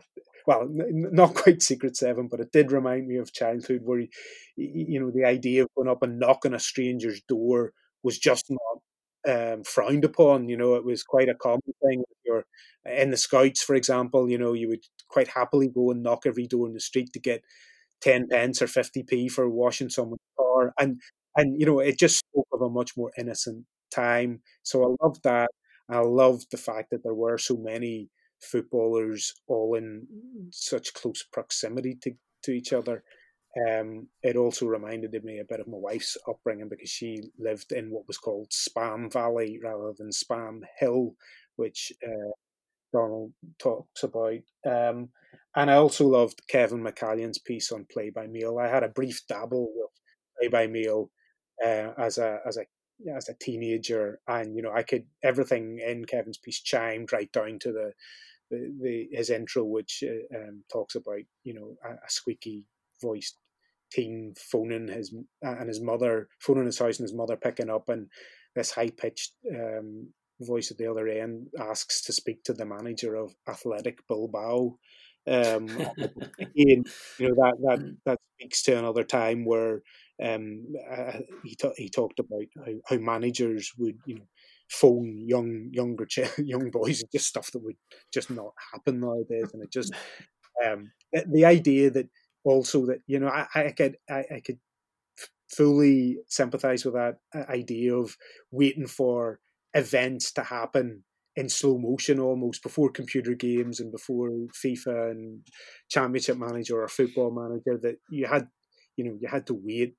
well 0.48 0.68
not 0.70 1.34
quite 1.36 1.62
secret 1.62 1.96
seven 1.96 2.28
but 2.28 2.40
it 2.40 2.52
did 2.52 2.72
remind 2.72 3.08
me 3.08 3.18
of 3.18 3.34
childhood 3.34 3.82
where 3.84 4.00
you 4.56 5.00
know 5.00 5.12
the 5.12 5.24
idea 5.26 5.64
of 5.64 5.70
going 5.76 5.88
up 5.90 6.02
and 6.04 6.20
knocking 6.20 6.54
a 6.54 6.60
stranger's 6.60 7.22
door 7.22 7.74
was 8.04 8.18
just 8.18 8.46
not 8.50 8.82
um, 9.28 9.64
frowned 9.64 10.06
upon 10.06 10.48
you 10.48 10.58
know 10.58 10.76
it 10.76 10.86
was 10.86 11.04
quite 11.04 11.30
a 11.30 11.36
common 11.36 11.62
thing. 11.84 12.04
You're 12.26 12.46
in 12.86 13.12
the 13.12 13.18
scouts 13.18 13.62
for 13.64 13.76
example 13.76 14.30
you 14.30 14.38
know 14.38 14.54
you 14.54 14.70
would 14.70 14.84
quite 15.10 15.28
happily 15.30 15.68
go 15.70 15.92
and 15.92 16.04
knock 16.04 16.26
every 16.26 16.48
door 16.48 16.68
in 16.68 16.74
the 16.74 16.80
street 16.80 17.12
to 17.14 17.20
get 17.20 17.42
10 18.02 18.28
pence 18.28 18.62
or 18.62 18.68
50p 18.68 19.28
for 19.28 19.50
washing 19.50 19.90
someone's 19.90 20.20
car 20.40 20.74
and 20.80 21.02
and 21.36 21.60
you 21.60 21.66
know 21.66 21.80
it 21.80 22.00
just 22.00 22.18
spoke 22.20 22.48
of 22.54 22.62
a 22.62 22.70
much 22.70 22.96
more 22.98 23.12
innocent 23.18 23.66
time. 23.92 24.42
So 24.64 24.84
i 24.84 25.06
love 25.06 25.22
that 25.24 25.50
I 25.90 26.00
loved 26.00 26.48
the 26.52 26.58
fact 26.58 26.90
that 26.92 27.04
there 27.04 27.14
were 27.14 27.38
so 27.38 27.56
many 27.58 28.10
footballers 28.42 29.34
all 29.48 29.76
in 29.76 30.06
such 30.52 30.94
close 30.94 31.24
proximity 31.24 31.98
to, 32.02 32.12
to 32.44 32.52
each 32.52 32.74
other. 32.74 33.04
Um, 33.68 34.08
it 34.22 34.36
also 34.36 34.68
reminded 34.68 35.24
me 35.24 35.40
a 35.40 35.46
bit 35.46 35.60
of 35.60 35.68
my 35.68 35.78
wife's 35.78 36.18
upbringing 36.28 36.70
because 36.70 36.90
she 36.90 37.22
lived 37.40 37.72
in 37.72 37.90
what 37.90 38.08
was 38.08 38.18
called 38.18 38.52
Spam 38.52 39.12
Valley 39.12 39.60
rather 39.64 39.94
than 39.98 40.10
Spam 40.10 40.60
Hill, 40.80 41.16
which 41.56 41.92
uh, 42.06 42.32
Donald 42.94 43.32
talks 43.58 44.04
about. 44.04 44.40
Um, 44.66 45.10
and 45.56 45.72
I 45.72 45.76
also 45.76 46.06
loved 46.06 46.42
Kevin 46.48 46.84
McCallion's 46.84 47.40
piece 47.40 47.72
on 47.72 47.88
Play 47.92 48.12
by 48.12 48.28
Mail. 48.28 48.60
I 48.60 48.68
had 48.68 48.84
a 48.84 48.90
brief 48.90 49.22
dabble 49.28 49.70
with 49.76 49.90
Play 50.40 50.50
by 50.50 50.68
Mail 50.68 51.10
uh, 51.64 51.94
as 51.98 52.20
a 52.20 52.40
as 52.46 52.58
a 52.58 52.66
as 53.16 53.30
a 53.30 53.34
teenager, 53.34 54.20
and 54.28 54.56
you 54.56 54.62
know, 54.62 54.72
I 54.72 54.84
could 54.84 55.06
everything 55.24 55.80
in 55.86 56.06
Kevin's 56.06 56.38
piece 56.38 56.62
chimed 56.62 57.14
right 57.14 57.32
down 57.32 57.60
to 57.60 57.72
the 57.72 57.94
the, 58.50 58.74
the 58.82 59.08
his 59.12 59.30
intro, 59.30 59.64
which 59.64 60.04
uh, 60.04 60.38
um, 60.38 60.64
talks 60.72 60.96
about 60.96 61.22
you 61.44 61.54
know 61.54 61.78
a, 61.84 61.94
a, 61.94 62.10
squeaky 62.10 62.64
voiced 63.02 63.38
teen 63.92 64.34
phoning 64.38 64.88
his 64.88 65.14
and 65.42 65.68
his 65.68 65.82
mother 65.82 66.28
phoning 66.40 66.66
his 66.66 66.80
house 66.80 67.00
and 67.00 67.06
his 67.06 67.16
mother 67.16 67.38
picking 67.38 67.70
up, 67.70 67.90
and 67.90 68.08
this 68.56 68.72
high 68.72 68.90
pitched 68.90 69.34
um, 69.54 70.08
voice 70.42 70.72
at 70.72 70.78
the 70.78 70.90
other 70.90 71.08
end 71.08 71.48
asks 71.60 72.02
to 72.02 72.14
speak 72.14 72.44
to 72.44 72.54
the 72.54 72.66
manager 72.66 73.16
of 73.16 73.36
Athletic 73.48 74.00
Bilbao. 74.08 74.78
Um, 75.28 75.66
again, 76.40 76.84
you 77.20 77.30
know 77.30 77.36
that 77.36 77.56
that 77.62 77.96
that 78.06 78.20
speaks 78.36 78.64
to 78.64 78.78
another 78.78 79.04
time 79.04 79.46
where 79.46 79.82
um, 80.24 80.66
uh, 80.92 81.20
he 81.44 81.56
ta- 81.56 81.74
he 81.78 81.90
talked 81.90 82.20
about 82.20 82.46
how, 82.66 82.74
how 82.90 82.98
managers 82.98 83.72
would 83.78 83.98
you 84.06 84.16
know 84.16 84.28
phone 84.70 85.24
young 85.28 85.70
younger 85.72 86.06
ch- 86.06 86.20
young 86.40 86.70
boys 86.72 87.02
and 87.02 87.12
just 87.12 87.28
stuff 87.28 87.52
that 87.52 87.64
would 87.64 87.78
just 88.14 88.30
not 88.30 88.54
happen 88.74 89.00
nowadays, 89.00 89.52
and 89.54 89.64
it 89.64 89.72
just 89.72 89.94
um, 90.66 90.92
the 91.32 91.46
idea 91.46 91.90
that 91.92 92.10
also 92.44 92.86
that 92.86 93.00
you 93.08 93.20
know 93.20 93.28
I, 93.28 93.48
I 93.56 93.72
could 93.72 93.98
I, 94.10 94.24
I 94.36 94.42
could 94.46 94.60
fully 95.50 96.18
sympathize 96.28 96.84
with 96.84 96.96
that 96.96 97.18
uh, 97.34 97.50
idea 97.50 97.96
of 97.96 98.16
waiting 98.52 98.88
for 98.88 99.40
events 99.74 100.32
to 100.34 100.44
happen 100.44 101.04
in 101.36 101.50
slow 101.50 101.78
motion 101.78 102.20
almost 102.20 102.64
before 102.64 102.90
computer 102.90 103.34
games 103.34 103.80
and 103.80 103.92
before 103.92 104.30
FIFA 104.66 105.12
and 105.12 105.42
Championship 105.90 106.38
Manager 106.38 106.82
or 106.82 106.88
Football 106.88 107.32
Manager 107.32 107.80
that 107.82 107.98
you 108.10 108.26
had 108.26 108.48
you 108.96 109.06
know 109.06 109.18
you 109.22 109.28
had 109.28 109.46
to 109.48 109.54
wait 109.64 109.96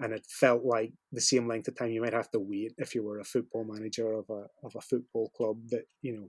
and 0.00 0.12
it 0.12 0.26
felt 0.28 0.64
like 0.64 0.92
the 1.12 1.20
same 1.20 1.46
length 1.46 1.68
of 1.68 1.76
time 1.76 1.90
you 1.90 2.02
might 2.02 2.12
have 2.12 2.30
to 2.30 2.40
wait 2.40 2.72
if 2.78 2.94
you 2.94 3.02
were 3.02 3.20
a 3.20 3.24
football 3.24 3.64
manager 3.64 4.12
of 4.12 4.24
a 4.30 4.46
of 4.64 4.74
a 4.76 4.80
football 4.80 5.30
club 5.36 5.56
that 5.70 5.84
you 6.02 6.16
know 6.16 6.28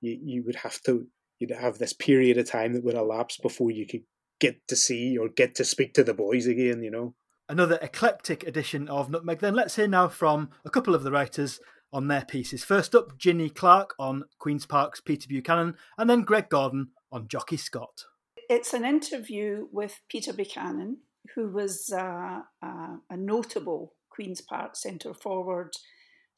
you, 0.00 0.18
you 0.22 0.44
would 0.44 0.56
have 0.56 0.80
to 0.82 1.06
you'd 1.38 1.50
have 1.50 1.78
this 1.78 1.92
period 1.92 2.38
of 2.38 2.48
time 2.48 2.72
that 2.72 2.84
would 2.84 2.94
elapse 2.94 3.38
before 3.38 3.70
you 3.70 3.86
could 3.86 4.02
get 4.40 4.66
to 4.68 4.76
see 4.76 5.16
or 5.16 5.28
get 5.28 5.54
to 5.54 5.64
speak 5.64 5.94
to 5.94 6.04
the 6.04 6.14
boys 6.14 6.46
again 6.46 6.82
you 6.82 6.90
know? 6.90 7.14
Another 7.48 7.78
eclectic 7.80 8.44
edition 8.44 8.88
of 8.88 9.08
nutmeg 9.08 9.38
then. 9.38 9.54
Let's 9.54 9.76
hear 9.76 9.86
now 9.86 10.08
from 10.08 10.50
a 10.64 10.70
couple 10.70 10.94
of 10.94 11.04
the 11.04 11.12
writers 11.12 11.60
on 11.92 12.08
their 12.08 12.24
pieces. 12.24 12.64
First 12.64 12.94
up 12.94 13.16
ginny 13.18 13.48
clark 13.48 13.94
on 13.98 14.24
queen's 14.38 14.66
park's 14.66 15.00
peter 15.00 15.28
buchanan 15.28 15.76
and 15.98 16.08
then 16.10 16.22
greg 16.22 16.48
gordon 16.48 16.88
on 17.10 17.28
jocky 17.28 17.56
scott. 17.56 18.04
It's 18.48 18.72
an 18.74 18.84
interview 18.84 19.66
with 19.72 20.00
peter 20.08 20.32
buchanan 20.32 20.98
who 21.34 21.48
was 21.48 21.90
uh, 21.92 22.40
uh, 22.62 22.96
a 23.10 23.16
notable 23.16 23.94
Queen's 24.10 24.40
Park 24.40 24.76
centre 24.76 25.14
forward 25.14 25.72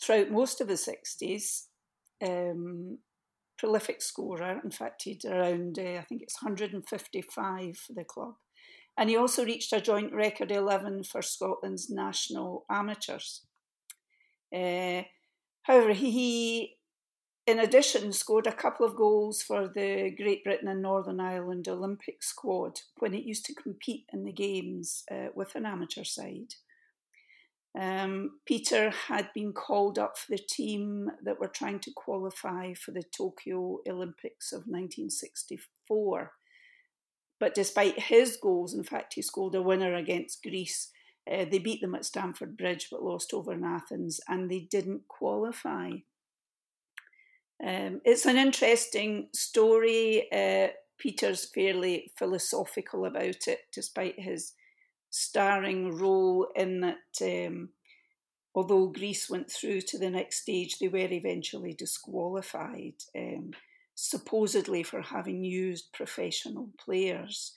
throughout 0.02 0.30
most 0.30 0.60
of 0.60 0.68
the 0.68 0.74
60s. 0.74 1.64
Um, 2.24 2.98
prolific 3.58 4.00
scorer. 4.00 4.60
In 4.64 4.70
fact, 4.70 5.02
he'd 5.02 5.24
around, 5.24 5.78
uh, 5.78 5.98
I 5.98 6.04
think 6.08 6.22
it's 6.22 6.40
155 6.42 7.76
for 7.76 7.92
the 7.92 8.04
club. 8.04 8.34
And 8.96 9.10
he 9.10 9.16
also 9.16 9.44
reached 9.44 9.72
a 9.72 9.80
joint 9.80 10.12
record 10.12 10.50
11 10.50 11.04
for 11.04 11.22
Scotland's 11.22 11.90
national 11.90 12.64
amateurs. 12.70 13.42
Uh, 14.54 15.02
however, 15.62 15.92
he 15.92 16.77
in 17.48 17.58
addition, 17.60 18.12
scored 18.12 18.46
a 18.46 18.52
couple 18.52 18.84
of 18.84 18.94
goals 18.94 19.40
for 19.40 19.68
the 19.68 20.10
Great 20.14 20.44
Britain 20.44 20.68
and 20.68 20.82
Northern 20.82 21.18
Ireland 21.18 21.66
Olympic 21.66 22.22
squad 22.22 22.80
when 22.98 23.14
it 23.14 23.24
used 23.24 23.46
to 23.46 23.54
compete 23.54 24.04
in 24.12 24.24
the 24.24 24.32
Games 24.32 25.02
uh, 25.10 25.28
with 25.34 25.54
an 25.54 25.64
amateur 25.64 26.04
side. 26.04 26.54
Um, 27.78 28.40
Peter 28.44 28.90
had 28.90 29.30
been 29.34 29.54
called 29.54 29.98
up 29.98 30.18
for 30.18 30.32
the 30.32 30.42
team 30.42 31.10
that 31.22 31.40
were 31.40 31.48
trying 31.48 31.80
to 31.80 31.90
qualify 31.96 32.74
for 32.74 32.90
the 32.90 33.02
Tokyo 33.02 33.78
Olympics 33.88 34.52
of 34.52 34.64
1964. 34.66 36.32
But 37.40 37.54
despite 37.54 37.98
his 37.98 38.36
goals, 38.36 38.74
in 38.74 38.84
fact, 38.84 39.14
he 39.14 39.22
scored 39.22 39.54
a 39.54 39.62
winner 39.62 39.94
against 39.94 40.42
Greece. 40.42 40.90
Uh, 41.30 41.46
they 41.50 41.58
beat 41.58 41.80
them 41.80 41.94
at 41.94 42.04
Stamford 42.04 42.58
Bridge 42.58 42.88
but 42.90 43.02
lost 43.02 43.32
over 43.32 43.54
in 43.54 43.64
Athens 43.64 44.20
and 44.28 44.50
they 44.50 44.60
didn't 44.60 45.08
qualify. 45.08 45.92
Um, 47.64 48.00
it's 48.04 48.26
an 48.26 48.36
interesting 48.36 49.28
story. 49.32 50.28
Uh, 50.32 50.68
Peter's 50.98 51.44
fairly 51.44 52.12
philosophical 52.16 53.04
about 53.04 53.46
it, 53.48 53.60
despite 53.72 54.18
his 54.18 54.52
starring 55.10 55.96
role 55.96 56.48
in 56.54 56.80
that. 56.80 57.46
Um, 57.46 57.70
although 58.54 58.86
Greece 58.86 59.30
went 59.30 59.50
through 59.50 59.82
to 59.82 59.98
the 59.98 60.10
next 60.10 60.42
stage, 60.42 60.78
they 60.78 60.88
were 60.88 60.98
eventually 60.98 61.74
disqualified, 61.74 62.94
um, 63.16 63.52
supposedly 63.94 64.82
for 64.82 65.02
having 65.02 65.44
used 65.44 65.92
professional 65.92 66.70
players, 66.84 67.54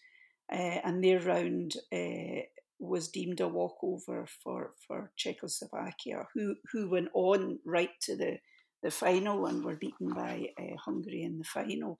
uh, 0.51 0.79
and 0.83 1.03
their 1.03 1.19
round 1.19 1.75
uh, 1.93 2.41
was 2.79 3.07
deemed 3.07 3.39
a 3.39 3.47
walkover 3.47 4.25
for 4.43 4.73
for 4.87 5.11
Czechoslovakia, 5.15 6.27
who 6.33 6.55
who 6.71 6.89
went 6.89 7.09
on 7.13 7.59
right 7.65 7.91
to 8.01 8.15
the 8.15 8.39
the 8.83 8.91
final 8.91 9.45
and 9.45 9.63
were 9.63 9.75
beaten 9.75 10.13
by 10.13 10.49
uh, 10.59 10.75
Hungary 10.77 11.23
in 11.23 11.37
the 11.37 11.43
final. 11.43 11.99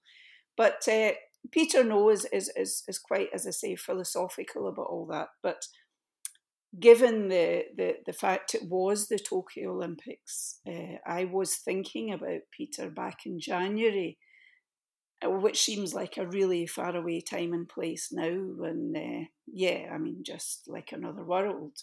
But 0.57 0.87
uh, 0.87 1.11
Peter 1.51 1.83
knows 1.83 2.25
is, 2.25 2.51
is 2.55 2.83
is 2.87 2.99
quite, 2.99 3.29
as 3.33 3.47
I 3.47 3.51
say, 3.51 3.75
philosophical 3.75 4.67
about 4.67 4.87
all 4.87 5.07
that. 5.07 5.29
But 5.41 5.65
given 6.79 7.27
the, 7.27 7.65
the, 7.75 7.95
the 8.05 8.13
fact 8.13 8.55
it 8.55 8.63
was 8.69 9.07
the 9.07 9.19
Tokyo 9.19 9.71
Olympics, 9.71 10.59
uh, 10.67 10.97
I 11.05 11.25
was 11.25 11.55
thinking 11.55 12.13
about 12.13 12.41
Peter 12.55 12.89
back 12.89 13.25
in 13.25 13.39
January 13.39 14.17
which 15.23 15.61
seems 15.61 15.93
like 15.93 16.17
a 16.17 16.25
really 16.25 16.65
far 16.65 16.95
away 16.95 17.21
time 17.21 17.53
and 17.53 17.69
place 17.69 18.09
now. 18.11 18.25
And 18.25 18.95
uh, 18.95 19.25
yeah, 19.51 19.89
I 19.93 19.97
mean, 19.97 20.23
just 20.25 20.63
like 20.67 20.91
another 20.91 21.23
world. 21.23 21.73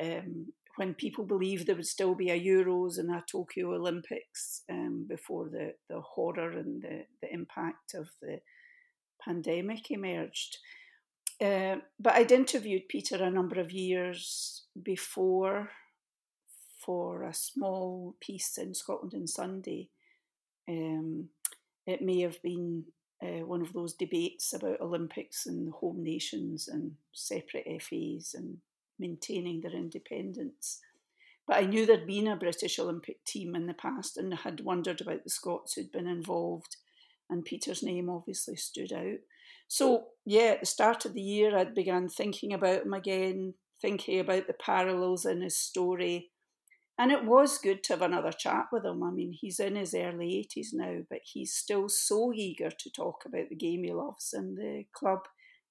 Um, 0.00 0.52
when 0.76 0.94
people 0.94 1.24
believed 1.24 1.66
there 1.66 1.76
would 1.76 1.86
still 1.86 2.14
be 2.14 2.30
a 2.30 2.40
Euros 2.40 2.98
and 2.98 3.10
a 3.10 3.22
Tokyo 3.30 3.74
Olympics 3.74 4.62
um, 4.70 5.04
before 5.08 5.48
the, 5.48 5.74
the 5.88 6.00
horror 6.00 6.52
and 6.52 6.82
the, 6.82 7.04
the 7.20 7.32
impact 7.32 7.94
of 7.94 8.08
the 8.20 8.40
pandemic 9.22 9.90
emerged. 9.90 10.58
Uh, 11.40 11.76
but 11.98 12.14
I'd 12.14 12.32
interviewed 12.32 12.88
Peter 12.88 13.16
a 13.16 13.30
number 13.30 13.60
of 13.60 13.72
years 13.72 14.62
before 14.82 15.70
for 16.78 17.24
a 17.24 17.34
small 17.34 18.16
piece 18.20 18.58
in 18.58 18.74
Scotland 18.74 19.12
on 19.14 19.26
Sunday. 19.26 19.88
Um, 20.68 21.28
it 21.86 22.00
may 22.00 22.20
have 22.20 22.40
been 22.42 22.84
uh, 23.22 23.44
one 23.46 23.62
of 23.62 23.72
those 23.72 23.94
debates 23.94 24.52
about 24.52 24.80
Olympics 24.80 25.46
and 25.46 25.72
home 25.72 26.02
nations 26.02 26.68
and 26.68 26.92
separate 27.12 27.82
FAs 27.82 28.34
and 28.34 28.58
maintaining 29.02 29.60
their 29.60 29.72
independence. 29.72 30.80
But 31.46 31.56
I 31.56 31.66
knew 31.66 31.84
there'd 31.84 32.06
been 32.06 32.28
a 32.28 32.36
British 32.36 32.78
Olympic 32.78 33.24
team 33.24 33.54
in 33.54 33.66
the 33.66 33.74
past 33.74 34.16
and 34.16 34.32
had 34.32 34.60
wondered 34.60 35.00
about 35.00 35.24
the 35.24 35.30
Scots 35.30 35.74
who'd 35.74 35.92
been 35.92 36.06
involved, 36.06 36.76
and 37.28 37.44
Peter's 37.44 37.82
name 37.82 38.08
obviously 38.08 38.56
stood 38.56 38.92
out. 38.92 39.18
So, 39.66 40.08
yeah, 40.24 40.52
at 40.52 40.60
the 40.60 40.66
start 40.66 41.04
of 41.04 41.14
the 41.14 41.20
year, 41.20 41.56
I'd 41.56 41.74
begun 41.74 42.08
thinking 42.08 42.52
about 42.52 42.82
him 42.82 42.94
again, 42.94 43.54
thinking 43.80 44.20
about 44.20 44.46
the 44.46 44.54
parallels 44.54 45.26
in 45.26 45.40
his 45.40 45.56
story. 45.56 46.30
And 46.98 47.10
it 47.10 47.24
was 47.24 47.58
good 47.58 47.82
to 47.84 47.94
have 47.94 48.02
another 48.02 48.32
chat 48.32 48.66
with 48.70 48.84
him. 48.84 49.02
I 49.02 49.10
mean, 49.10 49.32
he's 49.32 49.58
in 49.58 49.76
his 49.76 49.94
early 49.94 50.46
80s 50.56 50.68
now, 50.72 50.98
but 51.08 51.20
he's 51.24 51.54
still 51.54 51.88
so 51.88 52.32
eager 52.34 52.70
to 52.70 52.90
talk 52.90 53.24
about 53.24 53.48
the 53.48 53.56
game 53.56 53.82
he 53.82 53.92
loves 53.92 54.32
and 54.32 54.56
the 54.56 54.84
club 54.92 55.20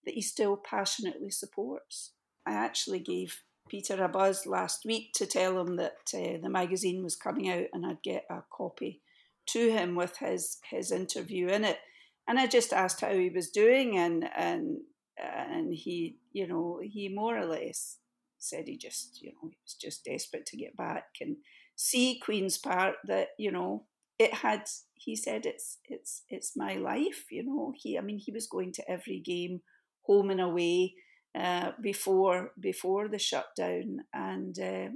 that 0.05 0.15
he 0.15 0.21
still 0.21 0.57
passionately 0.57 1.29
supports. 1.29 2.13
I 2.51 2.55
actually 2.55 2.99
gave 2.99 3.41
Peter 3.69 4.03
a 4.03 4.09
buzz 4.09 4.45
last 4.45 4.85
week 4.85 5.13
to 5.13 5.25
tell 5.25 5.59
him 5.59 5.77
that 5.77 5.95
uh, 6.13 6.37
the 6.41 6.49
magazine 6.49 7.03
was 7.03 7.15
coming 7.15 7.49
out 7.49 7.67
and 7.71 7.85
I'd 7.85 8.03
get 8.03 8.25
a 8.29 8.43
copy 8.51 9.01
to 9.47 9.71
him 9.71 9.95
with 9.95 10.17
his 10.17 10.57
his 10.69 10.91
interview 10.91 11.47
in 11.47 11.63
it. 11.63 11.79
And 12.27 12.37
I 12.37 12.47
just 12.47 12.73
asked 12.73 13.01
how 13.01 13.13
he 13.13 13.29
was 13.29 13.49
doing, 13.49 13.97
and 13.97 14.29
and 14.37 14.79
and 15.17 15.73
he, 15.73 16.17
you 16.33 16.47
know, 16.47 16.79
he 16.83 17.09
more 17.09 17.37
or 17.37 17.45
less 17.45 17.97
said 18.39 18.67
he 18.67 18.77
just, 18.77 19.21
you 19.21 19.31
know, 19.31 19.49
he 19.49 19.57
was 19.63 19.75
just 19.79 20.03
desperate 20.03 20.45
to 20.47 20.57
get 20.57 20.75
back 20.75 21.05
and 21.21 21.37
see 21.75 22.19
Queens 22.19 22.57
Park. 22.57 22.95
That 23.05 23.29
you 23.37 23.51
know, 23.51 23.85
it 24.19 24.33
had. 24.33 24.65
He 24.93 25.15
said 25.15 25.45
it's 25.45 25.79
it's 25.85 26.23
it's 26.29 26.55
my 26.55 26.75
life. 26.75 27.25
You 27.31 27.45
know, 27.45 27.73
he. 27.75 27.97
I 27.97 28.01
mean, 28.01 28.19
he 28.19 28.31
was 28.31 28.47
going 28.47 28.73
to 28.73 28.91
every 28.91 29.19
game, 29.19 29.61
home 30.03 30.29
and 30.29 30.41
away 30.41 30.93
uh, 31.37 31.71
before 31.81 32.51
before 32.59 33.07
the 33.07 33.19
shutdown, 33.19 33.99
and 34.13 34.57
uh, 34.59 34.89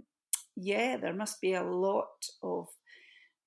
yeah, 0.55 0.97
there 0.97 1.13
must 1.13 1.41
be 1.41 1.53
a 1.53 1.63
lot 1.63 2.25
of 2.43 2.67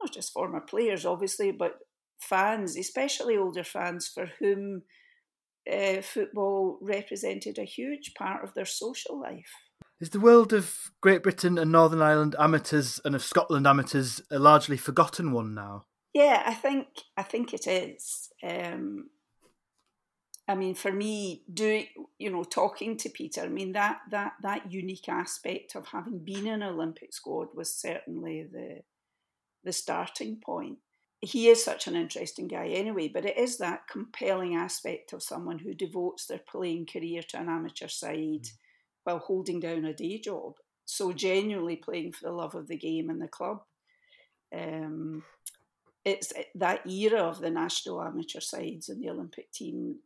not 0.00 0.12
just 0.12 0.32
former 0.32 0.60
players, 0.60 1.04
obviously, 1.04 1.50
but 1.52 1.78
fans, 2.20 2.76
especially 2.76 3.36
older 3.36 3.64
fans, 3.64 4.08
for 4.08 4.30
whom 4.38 4.82
uh, 5.70 6.00
football 6.02 6.78
represented 6.80 7.58
a 7.58 7.64
huge 7.64 8.12
part 8.16 8.44
of 8.44 8.54
their 8.54 8.64
social 8.64 9.20
life. 9.20 9.52
Is 10.00 10.10
the 10.10 10.20
world 10.20 10.52
of 10.52 10.74
Great 11.00 11.22
Britain 11.22 11.58
and 11.58 11.72
Northern 11.72 12.02
Ireland 12.02 12.36
amateurs 12.38 13.00
and 13.04 13.14
of 13.14 13.24
Scotland 13.24 13.66
amateurs 13.66 14.20
a 14.30 14.38
largely 14.38 14.76
forgotten 14.76 15.32
one 15.32 15.54
now? 15.54 15.86
Yeah, 16.14 16.42
I 16.46 16.54
think 16.54 16.86
I 17.16 17.22
think 17.22 17.52
it 17.52 17.66
is. 17.66 18.30
Um, 18.42 19.10
I 20.48 20.54
mean, 20.54 20.74
for 20.74 20.90
me, 20.90 21.42
doing 21.52 21.86
you 22.18 22.30
know 22.30 22.42
talking 22.42 22.96
to 22.98 23.10
Peter, 23.10 23.42
I 23.42 23.48
mean 23.48 23.72
that 23.72 23.98
that 24.10 24.32
that 24.42 24.72
unique 24.72 25.08
aspect 25.08 25.76
of 25.76 25.86
having 25.86 26.24
been 26.24 26.46
in 26.46 26.62
an 26.62 26.74
Olympic 26.74 27.12
squad 27.12 27.48
was 27.54 27.74
certainly 27.74 28.48
the 28.50 28.80
the 29.64 29.72
starting 29.72 30.40
point. 30.42 30.78
He 31.20 31.48
is 31.48 31.62
such 31.62 31.86
an 31.86 31.96
interesting 31.96 32.48
guy 32.48 32.68
anyway, 32.68 33.08
but 33.08 33.26
it 33.26 33.36
is 33.36 33.58
that 33.58 33.88
compelling 33.90 34.54
aspect 34.54 35.12
of 35.12 35.22
someone 35.22 35.58
who 35.58 35.74
devotes 35.74 36.26
their 36.26 36.40
playing 36.48 36.86
career 36.86 37.22
to 37.28 37.40
an 37.40 37.48
amateur 37.48 37.88
side 37.88 38.44
mm. 38.44 38.50
while 39.04 39.18
holding 39.18 39.60
down 39.60 39.84
a 39.84 39.92
day 39.92 40.20
job. 40.20 40.54
So 40.86 41.12
genuinely 41.12 41.76
playing 41.76 42.12
for 42.12 42.28
the 42.28 42.32
love 42.32 42.54
of 42.54 42.68
the 42.68 42.78
game 42.78 43.10
and 43.10 43.20
the 43.20 43.28
club. 43.28 43.58
Um, 44.56 45.24
it's 46.04 46.32
that 46.54 46.88
era 46.88 47.20
of 47.20 47.40
the 47.40 47.50
national 47.50 48.00
amateur 48.00 48.40
sides 48.40 48.88
and 48.88 49.02
the 49.02 49.10
Olympic 49.10 49.50
team 49.52 49.96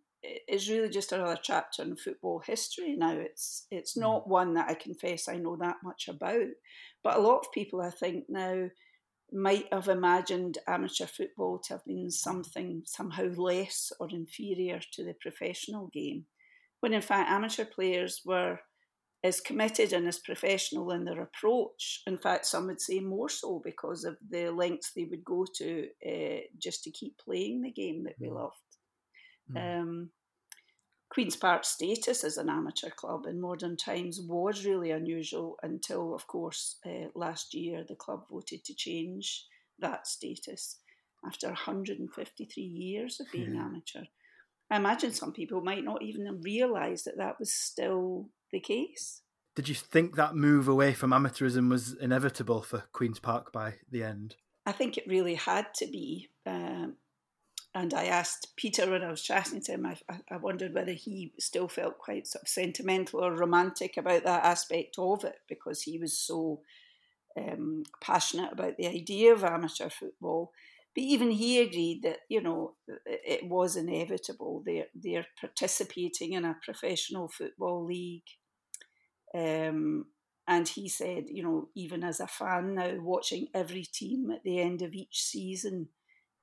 is 0.49 0.69
really 0.69 0.89
just 0.89 1.13
another 1.13 1.39
chapter 1.41 1.83
in 1.83 1.97
football 1.97 2.43
history 2.45 2.97
now. 2.97 3.13
It's 3.13 3.67
it's 3.71 3.97
mm. 3.97 4.03
not 4.03 4.29
one 4.29 4.55
that 4.55 4.69
I 4.69 4.75
confess 4.75 5.29
I 5.29 5.37
know 5.37 5.57
that 5.57 5.77
much 5.83 6.09
about, 6.09 6.49
but 7.03 7.17
a 7.17 7.21
lot 7.21 7.39
of 7.39 7.53
people 7.53 7.81
I 7.81 7.91
think 7.91 8.25
now 8.29 8.69
might 9.33 9.67
have 9.73 9.89
imagined 9.89 10.59
amateur 10.67 11.07
football 11.07 11.59
to 11.59 11.75
have 11.75 11.85
been 11.87 12.11
something 12.11 12.83
somehow 12.85 13.29
less 13.35 13.91
or 13.99 14.09
inferior 14.11 14.81
to 14.93 15.05
the 15.05 15.15
professional 15.21 15.89
game, 15.93 16.27
when 16.81 16.93
in 16.93 17.03
fact 17.03 17.31
amateur 17.31 17.65
players 17.65 18.21
were 18.25 18.61
as 19.25 19.41
committed 19.41 19.93
and 19.93 20.07
as 20.09 20.19
professional 20.19 20.91
in 20.91 21.05
their 21.05 21.23
approach. 21.23 22.03
In 22.07 22.19
fact, 22.19 22.45
some 22.45 22.67
would 22.67 22.81
say 22.81 22.99
more 22.99 23.29
so 23.29 23.63
because 23.65 24.05
of 24.05 24.17
the 24.29 24.51
lengths 24.51 24.93
they 24.95 25.05
would 25.05 25.25
go 25.25 25.47
to 25.59 25.87
uh, 26.05 26.41
just 26.59 26.83
to 26.85 26.91
keep 26.91 27.17
playing 27.19 27.63
the 27.63 27.71
game 27.71 28.03
that 28.05 28.19
mm. 28.19 28.25
they 28.25 28.31
loved. 28.31 28.57
Mm. 29.55 29.81
Um, 29.81 30.11
Queen's 31.11 31.37
Park 31.37 31.65
status 31.65 32.25
as 32.25 32.39
an 32.39 32.49
amateur 32.49 32.89
club 32.89 33.27
in 33.27 33.39
modern 33.39 33.77
times 33.77 34.19
was 34.27 34.65
really 34.65 34.91
unusual 34.91 35.59
until, 35.63 36.15
of 36.15 36.27
course, 36.27 36.77
uh, 36.87 37.09
last 37.15 37.53
year 37.53 37.85
the 37.87 37.95
club 37.95 38.25
voted 38.31 38.65
to 38.65 38.75
change 38.75 39.45
that 39.79 40.07
status 40.07 40.79
after 41.27 41.49
153 41.49 42.63
years 42.63 43.21
of 43.21 43.27
being 43.31 43.55
yeah. 43.55 43.61
amateur. 43.61 44.05
I 44.71 44.77
imagine 44.77 45.13
some 45.13 45.33
people 45.33 45.61
might 45.61 45.85
not 45.85 46.03
even 46.03 46.41
realise 46.41 47.03
that 47.03 47.19
that 47.19 47.39
was 47.39 47.53
still 47.53 48.31
the 48.51 48.61
case. 48.61 49.21
Did 49.55 49.69
you 49.69 49.75
think 49.75 50.17
that 50.17 50.35
move 50.35 50.67
away 50.67 50.95
from 50.95 51.11
amateurism 51.11 51.69
was 51.69 51.95
inevitable 52.01 52.63
for 52.63 52.85
Queen's 52.93 53.19
Park 53.19 53.53
by 53.53 53.75
the 53.91 54.03
end? 54.03 54.37
I 54.65 54.73
think 54.73 54.97
it 54.97 55.05
really 55.07 55.35
had 55.35 55.75
to 55.75 55.87
be. 55.87 56.31
Um, 56.47 56.97
and 57.75 57.95
I 57.95 58.05
asked 58.05 58.55
Peter 58.57 58.91
when 58.91 59.03
I 59.03 59.11
was 59.11 59.23
chatting 59.23 59.63
to 59.63 59.73
him, 59.73 59.87
I, 59.87 59.97
I, 60.31 60.37
wondered 60.37 60.75
whether 60.75 60.93
he 60.93 61.33
still 61.39 61.69
felt 61.69 61.99
quite 61.99 62.27
sort 62.27 62.43
of 62.43 62.49
sentimental 62.49 63.25
or 63.25 63.35
romantic 63.35 63.97
about 63.97 64.25
that 64.25 64.45
aspect 64.45 64.97
of 64.99 65.25
it 65.25 65.37
because 65.49 65.83
he 65.83 65.99
was 65.99 66.19
so 66.19 66.61
um, 67.37 67.85
passionate 68.03 68.53
about 68.53 68.77
the 68.77 68.87
idea 68.87 69.33
of 69.33 69.43
amateur 69.43 69.89
football. 69.89 70.53
But 70.95 71.05
even 71.05 71.31
he 71.31 71.61
agreed 71.61 72.03
that 72.03 72.19
you 72.29 72.43
know 72.43 72.75
it 73.07 73.49
was 73.49 73.77
inevitable. 73.77 74.63
They're 74.67 74.89
they're 74.95 75.27
participating 75.41 76.35
in 76.35 76.45
a 76.45 76.59
professional 76.63 77.29
football 77.29 77.87
league, 77.87 78.29
um, 79.35 80.05
and 80.47 80.69
he 80.69 80.91
said, 80.91 81.31
you 81.31 81.43
know, 81.43 81.69
even 81.75 82.05
as 82.05 82.21
a 82.21 82.27
fan 82.27 82.75
now, 82.75 82.97
watching 83.01 83.49
every 83.55 83.85
team 83.85 84.31
at 84.31 84.45
the 84.45 84.61
end 84.61 84.83
of 84.83 84.93
each 84.93 85.23
season 85.23 85.89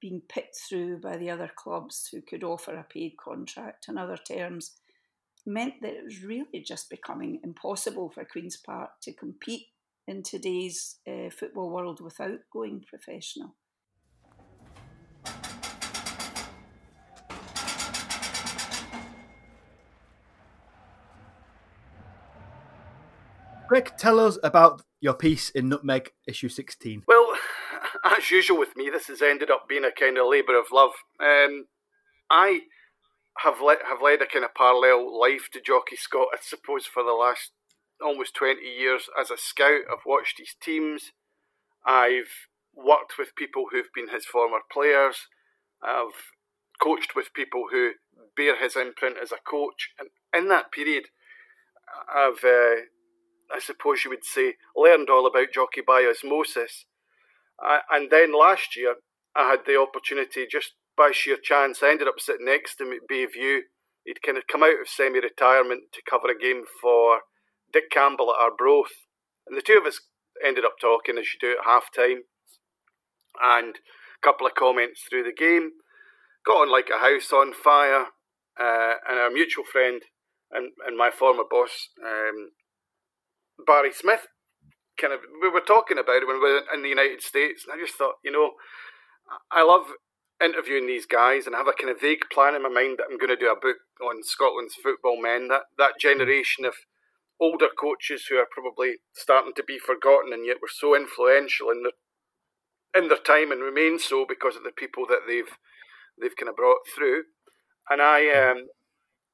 being 0.01 0.21
picked 0.29 0.57
through 0.57 0.99
by 0.99 1.17
the 1.17 1.29
other 1.29 1.51
clubs 1.55 2.09
who 2.11 2.21
could 2.21 2.43
offer 2.43 2.75
a 2.75 2.83
paid 2.83 3.13
contract 3.17 3.87
and 3.87 3.99
other 3.99 4.17
terms 4.17 4.77
meant 5.45 5.75
that 5.81 5.93
it 5.93 6.03
was 6.03 6.23
really 6.23 6.61
just 6.65 6.89
becoming 6.89 7.39
impossible 7.43 8.09
for 8.09 8.25
Queen's 8.25 8.57
Park 8.57 8.91
to 9.01 9.13
compete 9.13 9.67
in 10.07 10.23
today's 10.23 10.97
uh, 11.07 11.29
football 11.29 11.69
world 11.69 12.01
without 12.01 12.39
going 12.51 12.83
professional. 12.87 13.55
Greg, 23.67 23.91
tell 23.99 24.19
us 24.19 24.39
about 24.41 24.81
your 24.99 25.13
piece 25.13 25.51
in 25.51 25.69
Nutmeg, 25.69 26.11
issue 26.27 26.49
16. 26.49 27.03
Well, 27.07 27.33
as 28.17 28.31
usual 28.31 28.57
with 28.57 28.75
me, 28.75 28.89
this 28.89 29.07
has 29.07 29.21
ended 29.21 29.49
up 29.49 29.67
being 29.67 29.85
a 29.85 29.91
kind 29.91 30.17
of 30.17 30.27
labour 30.27 30.57
of 30.57 30.65
love. 30.71 30.91
Um, 31.19 31.65
I 32.29 32.61
have 33.43 33.61
le- 33.61 33.85
have 33.87 34.01
led 34.01 34.21
a 34.21 34.25
kind 34.25 34.45
of 34.45 34.53
parallel 34.53 35.19
life 35.19 35.49
to 35.53 35.61
Jocky 35.61 35.95
Scott, 35.95 36.27
I 36.33 36.37
suppose, 36.41 36.85
for 36.85 37.03
the 37.03 37.13
last 37.13 37.51
almost 38.01 38.35
20 38.35 38.61
years 38.61 39.09
as 39.19 39.29
a 39.29 39.37
scout. 39.37 39.81
I've 39.91 40.05
watched 40.05 40.39
his 40.39 40.55
teams. 40.61 41.11
I've 41.85 42.47
worked 42.75 43.13
with 43.17 43.35
people 43.35 43.65
who've 43.71 43.93
been 43.93 44.09
his 44.09 44.25
former 44.25 44.59
players. 44.71 45.27
I've 45.81 46.31
coached 46.81 47.15
with 47.15 47.33
people 47.33 47.65
who 47.71 47.91
bear 48.35 48.57
his 48.57 48.75
imprint 48.75 49.17
as 49.21 49.31
a 49.31 49.37
coach. 49.49 49.89
And 49.99 50.09
in 50.33 50.49
that 50.49 50.71
period, 50.71 51.05
I've, 52.13 52.43
uh, 52.43 52.85
I 53.53 53.59
suppose 53.59 54.03
you 54.03 54.11
would 54.11 54.25
say, 54.25 54.55
learned 54.75 55.09
all 55.09 55.25
about 55.25 55.53
Jocky 55.53 55.81
by 55.85 56.05
osmosis. 56.09 56.85
Uh, 57.65 57.79
and 57.91 58.09
then 58.09 58.37
last 58.37 58.75
year, 58.75 58.95
I 59.35 59.51
had 59.51 59.65
the 59.65 59.79
opportunity 59.79 60.47
just 60.49 60.73
by 60.97 61.11
sheer 61.13 61.37
chance. 61.41 61.81
I 61.81 61.91
ended 61.91 62.07
up 62.07 62.19
sitting 62.19 62.45
next 62.45 62.75
to 62.75 62.85
him 62.85 62.93
at 62.93 63.07
Bayview. 63.09 63.61
He'd 64.05 64.21
kind 64.21 64.37
of 64.37 64.47
come 64.47 64.63
out 64.63 64.79
of 64.79 64.87
semi 64.87 65.19
retirement 65.19 65.83
to 65.93 66.01
cover 66.09 66.29
a 66.29 66.37
game 66.37 66.63
for 66.81 67.21
Dick 67.71 67.91
Campbell 67.91 68.33
at 68.33 68.41
Arbroath. 68.41 69.05
And 69.47 69.57
the 69.57 69.61
two 69.61 69.77
of 69.79 69.85
us 69.85 70.01
ended 70.45 70.65
up 70.65 70.75
talking 70.79 71.17
as 71.17 71.27
you 71.33 71.39
do 71.39 71.55
at 71.57 71.65
half 71.65 71.85
time. 71.95 72.23
And 73.41 73.75
a 73.75 74.25
couple 74.25 74.47
of 74.47 74.55
comments 74.55 75.03
through 75.09 75.23
the 75.23 75.33
game. 75.33 75.71
Got 76.45 76.61
on 76.61 76.71
like 76.71 76.89
a 76.89 76.99
house 76.99 77.31
on 77.31 77.53
fire. 77.53 78.07
Uh, 78.59 78.95
and 79.09 79.19
our 79.19 79.29
mutual 79.29 79.63
friend 79.63 80.01
and, 80.51 80.71
and 80.85 80.97
my 80.97 81.09
former 81.11 81.43
boss, 81.49 81.89
um, 82.05 82.49
Barry 83.65 83.93
Smith, 83.93 84.27
kind 84.99 85.13
of, 85.13 85.19
we 85.41 85.49
were 85.49 85.61
talking 85.61 85.97
about 85.97 86.21
it 86.21 86.27
when 86.27 86.41
we 86.41 86.51
were 86.51 86.63
in 86.73 86.83
the 86.83 86.89
United 86.89 87.21
States. 87.21 87.65
And 87.65 87.73
I 87.73 87.83
just 87.83 87.97
thought, 87.97 88.15
you 88.23 88.31
know, 88.31 88.51
I 89.51 89.63
love 89.63 89.85
interviewing 90.43 90.87
these 90.87 91.05
guys 91.05 91.45
and 91.45 91.55
I 91.55 91.59
have 91.59 91.67
a 91.67 91.73
kind 91.73 91.91
of 91.91 92.01
vague 92.01 92.29
plan 92.31 92.55
in 92.55 92.63
my 92.63 92.69
mind 92.69 92.97
that 92.97 93.07
I'm 93.09 93.17
going 93.17 93.29
to 93.29 93.35
do 93.35 93.51
a 93.51 93.59
book 93.59 93.77
on 94.01 94.23
Scotland's 94.23 94.75
football 94.81 95.21
men. 95.21 95.49
That 95.49 95.63
that 95.77 95.99
generation 95.99 96.65
of 96.65 96.73
older 97.39 97.67
coaches 97.67 98.25
who 98.29 98.37
are 98.37 98.47
probably 98.51 98.97
starting 99.13 99.53
to 99.55 99.63
be 99.63 99.79
forgotten 99.79 100.33
and 100.33 100.45
yet 100.45 100.57
were 100.61 100.71
so 100.71 100.95
influential 100.95 101.69
in 101.69 101.83
their 101.83 101.97
in 102.95 103.07
their 103.07 103.19
time 103.19 103.51
and 103.51 103.61
remain 103.61 103.99
so 103.99 104.25
because 104.27 104.55
of 104.55 104.63
the 104.63 104.71
people 104.75 105.05
that 105.07 105.27
they've 105.27 105.53
they've 106.19 106.35
kind 106.35 106.49
of 106.49 106.55
brought 106.55 106.87
through. 106.95 107.23
And 107.89 108.01
I 108.01 108.29
um 108.31 108.67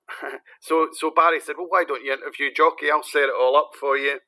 so 0.61 0.89
so 0.93 1.11
Barry 1.15 1.39
said, 1.39 1.55
Well 1.57 1.69
why 1.69 1.83
don't 1.83 2.03
you 2.03 2.13
interview 2.13 2.49
Jocky? 2.55 2.89
I'll 2.91 3.03
set 3.03 3.29
it 3.29 3.37
all 3.37 3.55
up 3.55 3.71
for 3.79 3.97
you. 3.97 4.19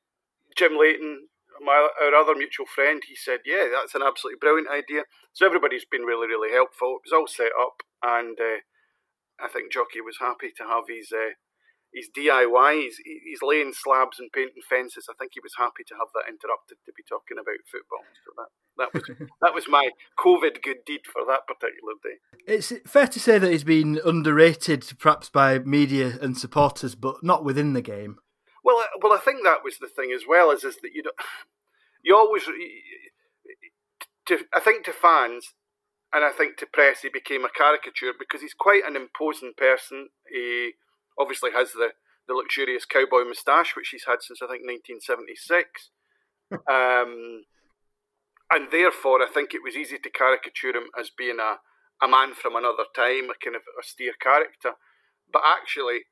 Jim 0.57 0.77
Leighton 0.77 1.27
my 1.61 1.89
our 2.01 2.13
other 2.13 2.35
mutual 2.35 2.65
friend, 2.65 3.01
he 3.07 3.15
said, 3.15 3.41
"Yeah, 3.45 3.67
that's 3.71 3.95
an 3.95 4.01
absolutely 4.03 4.39
brilliant 4.39 4.69
idea." 4.69 5.03
So 5.33 5.45
everybody's 5.45 5.85
been 5.85 6.03
really, 6.03 6.27
really 6.27 6.51
helpful. 6.51 6.97
It 6.97 7.09
was 7.09 7.13
all 7.13 7.27
set 7.27 7.51
up, 7.59 7.83
and 8.03 8.37
uh, 8.39 8.61
I 9.39 9.47
think 9.47 9.71
Jocky 9.71 10.01
was 10.01 10.17
happy 10.19 10.51
to 10.57 10.63
have 10.63 10.85
his 10.87 11.11
uh, 11.11 11.33
his 11.93 12.09
DIY. 12.15 12.81
He's, 12.81 12.97
he's 12.97 13.41
laying 13.41 13.73
slabs 13.73 14.19
and 14.19 14.31
painting 14.31 14.61
fences. 14.69 15.07
I 15.09 15.13
think 15.17 15.31
he 15.33 15.41
was 15.41 15.53
happy 15.57 15.83
to 15.87 15.95
have 15.95 16.09
that 16.13 16.29
interrupted 16.29 16.77
to 16.85 16.91
be 16.95 17.03
talking 17.07 17.37
about 17.37 17.63
football. 17.71 18.05
So 18.25 18.31
that 18.37 18.49
that 18.77 18.93
was 18.93 19.29
that 19.41 19.53
was 19.53 19.65
my 19.67 19.89
COVID 20.19 20.61
good 20.61 20.85
deed 20.85 21.01
for 21.11 21.23
that 21.25 21.47
particular 21.47 21.93
day. 22.03 22.17
It's 22.45 22.73
fair 22.85 23.07
to 23.07 23.19
say 23.19 23.39
that 23.39 23.51
he's 23.51 23.63
been 23.63 23.99
underrated, 24.05 24.85
perhaps 24.99 25.29
by 25.29 25.59
media 25.59 26.17
and 26.21 26.37
supporters, 26.37 26.95
but 26.95 27.23
not 27.23 27.43
within 27.43 27.73
the 27.73 27.81
game. 27.81 28.17
Well, 28.67 28.83
well, 29.01 29.13
I 29.13 29.21
think 29.23 29.45
that 29.45 29.63
was 29.63 29.77
the 29.77 29.87
thing 29.87 30.11
as 30.13 30.23
well, 30.27 30.51
is 30.51 30.65
is 30.65 30.75
that 30.83 30.91
you 30.93 31.01
don't, 31.01 31.15
you 32.03 32.17
always, 32.17 32.43
to, 34.25 34.39
I 34.53 34.59
think 34.59 34.83
to 34.83 34.91
fans, 34.91 35.53
and 36.11 36.25
I 36.25 36.31
think 36.31 36.57
to 36.57 36.65
press, 36.65 36.99
he 36.99 37.07
became 37.07 37.45
a 37.45 37.49
caricature 37.49 38.11
because 38.19 38.41
he's 38.41 38.53
quite 38.53 38.83
an 38.85 38.97
imposing 38.97 39.53
person. 39.55 40.09
He 40.29 40.73
obviously 41.17 41.51
has 41.55 41.71
the 41.71 41.91
the 42.27 42.33
luxurious 42.33 42.83
cowboy 42.83 43.23
moustache, 43.23 43.73
which 43.73 43.87
he's 43.93 44.03
had 44.03 44.19
since 44.19 44.41
I 44.41 44.51
think 44.51 44.67
1976. 44.67 45.91
um, 46.67 47.47
and 48.51 48.67
therefore, 48.69 49.23
I 49.23 49.31
think 49.33 49.53
it 49.53 49.63
was 49.63 49.77
easy 49.77 49.97
to 49.97 50.09
caricature 50.09 50.75
him 50.75 50.91
as 50.99 51.09
being 51.09 51.39
a, 51.39 51.63
a 52.03 52.07
man 52.09 52.35
from 52.35 52.57
another 52.57 52.83
time, 52.93 53.31
a 53.31 53.39
kind 53.39 53.55
of 53.55 53.63
austere 53.79 54.19
character. 54.19 54.75
But 55.31 55.43
actually, 55.47 56.11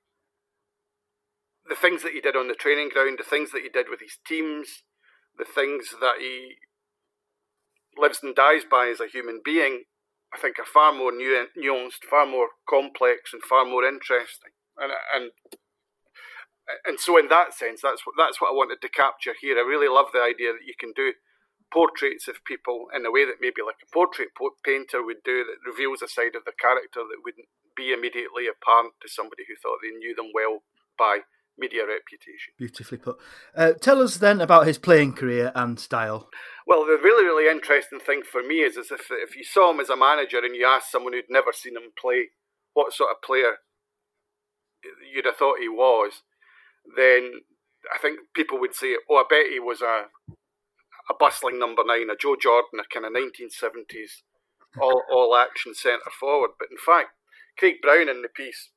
the 1.67 1.75
things 1.75 2.03
that 2.03 2.13
he 2.13 2.21
did 2.21 2.35
on 2.35 2.47
the 2.47 2.53
training 2.53 2.89
ground, 2.89 3.17
the 3.17 3.23
things 3.23 3.51
that 3.51 3.63
he 3.63 3.69
did 3.69 3.87
with 3.89 3.99
his 3.99 4.17
teams, 4.27 4.83
the 5.37 5.45
things 5.45 5.95
that 5.99 6.19
he 6.19 6.55
lives 7.97 8.19
and 8.21 8.35
dies 8.35 8.63
by 8.69 8.87
as 8.87 8.99
a 8.99 9.07
human 9.07 9.41
being, 9.43 9.83
I 10.33 10.37
think 10.37 10.59
are 10.59 10.65
far 10.65 10.93
more 10.93 11.11
nu- 11.11 11.47
nuanced, 11.57 12.03
far 12.09 12.25
more 12.25 12.49
complex, 12.69 13.31
and 13.33 13.41
far 13.41 13.65
more 13.65 13.83
interesting. 13.83 14.51
And 14.77 14.91
and 15.13 15.31
and 16.85 16.99
so, 16.99 17.17
in 17.17 17.29
that 17.29 17.53
sense, 17.53 17.81
that's 17.81 18.05
what 18.05 18.15
that's 18.17 18.41
what 18.41 18.49
I 18.49 18.57
wanted 18.57 18.81
to 18.81 18.89
capture 18.89 19.33
here. 19.39 19.57
I 19.57 19.61
really 19.61 19.87
love 19.87 20.07
the 20.13 20.21
idea 20.21 20.51
that 20.53 20.65
you 20.65 20.73
can 20.77 20.93
do 20.95 21.13
portraits 21.73 22.27
of 22.27 22.45
people 22.45 22.87
in 22.95 23.05
a 23.05 23.11
way 23.11 23.25
that 23.25 23.41
maybe 23.41 23.65
like 23.65 23.81
a 23.81 23.91
portrait 23.91 24.29
painter 24.63 25.03
would 25.03 25.23
do, 25.25 25.43
that 25.43 25.65
reveals 25.65 26.01
a 26.01 26.07
side 26.07 26.35
of 26.35 26.45
the 26.45 26.55
character 26.55 27.01
that 27.03 27.23
wouldn't 27.23 27.49
be 27.75 27.91
immediately 27.91 28.47
apparent 28.47 28.93
to 29.01 29.11
somebody 29.11 29.43
who 29.47 29.57
thought 29.59 29.81
they 29.81 29.91
knew 29.91 30.15
them 30.15 30.31
well 30.33 30.63
by 30.97 31.25
media 31.57 31.81
reputation. 31.81 32.53
Beautifully 32.57 32.97
put. 32.97 33.17
Uh, 33.55 33.73
tell 33.73 34.01
us 34.01 34.17
then 34.17 34.41
about 34.41 34.67
his 34.67 34.77
playing 34.77 35.13
career 35.13 35.51
and 35.55 35.79
style. 35.79 36.29
Well, 36.67 36.85
the 36.85 36.99
really, 37.01 37.25
really 37.25 37.49
interesting 37.49 37.99
thing 37.99 38.21
for 38.29 38.43
me 38.43 38.61
is, 38.61 38.77
is 38.77 38.91
if, 38.91 39.07
if 39.09 39.35
you 39.35 39.43
saw 39.43 39.71
him 39.71 39.79
as 39.79 39.89
a 39.89 39.95
manager 39.95 40.39
and 40.39 40.55
you 40.55 40.65
asked 40.65 40.91
someone 40.91 41.13
who'd 41.13 41.25
never 41.29 41.51
seen 41.53 41.75
him 41.75 41.91
play 41.99 42.29
what 42.73 42.93
sort 42.93 43.11
of 43.11 43.21
player 43.21 43.57
you'd 45.13 45.25
have 45.25 45.37
thought 45.37 45.59
he 45.59 45.69
was, 45.69 46.23
then 46.95 47.41
I 47.93 47.97
think 47.99 48.19
people 48.35 48.59
would 48.59 48.75
say, 48.75 48.95
oh, 49.09 49.17
I 49.17 49.23
bet 49.29 49.51
he 49.51 49.59
was 49.59 49.81
a, 49.81 50.05
a 51.09 51.13
bustling 51.19 51.59
number 51.59 51.83
nine, 51.85 52.09
a 52.09 52.15
Joe 52.15 52.35
Jordan, 52.35 52.79
a 52.79 52.93
kind 52.93 53.05
of 53.05 53.13
1970s 53.13 54.23
all, 54.81 55.03
all 55.11 55.35
action 55.35 55.73
centre 55.73 56.11
forward. 56.19 56.51
But 56.59 56.69
in 56.71 56.77
fact, 56.77 57.09
Craig 57.57 57.75
Brown 57.81 58.09
in 58.09 58.21
the 58.21 58.27
piece 58.27 58.71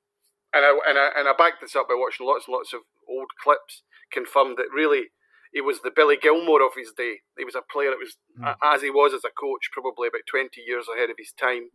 and 0.52 0.64
I, 0.64 0.70
and 0.88 0.98
I 0.98 1.08
and 1.16 1.28
I 1.28 1.34
backed 1.36 1.60
this 1.60 1.76
up 1.76 1.88
by 1.88 1.96
watching 1.96 2.26
lots 2.26 2.46
and 2.46 2.54
lots 2.54 2.72
of 2.72 2.80
old 3.08 3.30
clips, 3.42 3.82
confirmed 4.12 4.56
that 4.56 4.72
really 4.74 5.12
he 5.52 5.60
was 5.60 5.80
the 5.80 5.94
Billy 5.94 6.16
Gilmour 6.16 6.60
of 6.60 6.76
his 6.76 6.92
day. 6.92 7.24
He 7.36 7.44
was 7.44 7.56
a 7.56 7.64
player 7.64 7.90
that 7.90 8.02
was, 8.02 8.20
mm. 8.36 8.52
as 8.60 8.82
he 8.82 8.90
was 8.90 9.14
as 9.14 9.24
a 9.24 9.32
coach, 9.32 9.72
probably 9.72 10.08
about 10.08 10.28
20 10.28 10.60
years 10.60 10.86
ahead 10.92 11.08
of 11.08 11.16
his 11.16 11.32
time. 11.32 11.72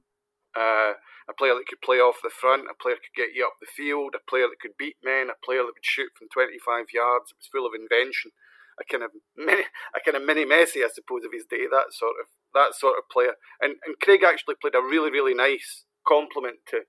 Uh, 0.53 1.01
a 1.25 1.33
player 1.33 1.57
that 1.57 1.65
could 1.65 1.81
play 1.81 1.97
off 1.97 2.21
the 2.21 2.29
front, 2.29 2.69
a 2.69 2.77
player 2.77 2.93
that 2.93 3.01
could 3.01 3.17
get 3.17 3.33
you 3.33 3.41
up 3.41 3.57
the 3.57 3.65
field, 3.65 4.13
a 4.13 4.21
player 4.29 4.45
that 4.45 4.61
could 4.61 4.77
beat 4.77 5.01
men, 5.01 5.33
a 5.33 5.39
player 5.41 5.65
that 5.65 5.73
would 5.73 5.87
shoot 5.87 6.13
from 6.13 6.29
25 6.29 6.93
yards. 6.93 7.33
It 7.33 7.41
was 7.41 7.49
full 7.49 7.65
of 7.65 7.73
invention. 7.73 8.29
A 8.77 8.85
kind 8.85 9.01
of 9.01 9.17
mini, 9.37 9.65
a 9.97 9.99
kind 10.05 10.17
of 10.17 10.25
mini 10.25 10.45
Messi, 10.45 10.85
I 10.85 10.93
suppose, 10.93 11.25
of 11.25 11.33
his 11.33 11.49
day. 11.49 11.65
That 11.65 11.93
sort 11.93 12.17
of 12.21 12.29
that 12.53 12.77
sort 12.77 13.01
of 13.01 13.09
player. 13.09 13.37
And 13.61 13.81
and 13.85 13.97
Craig 14.01 14.21
actually 14.21 14.57
played 14.61 14.77
a 14.77 14.81
really 14.81 15.09
really 15.09 15.33
nice 15.33 15.85
compliment 16.05 16.65
to 16.69 16.85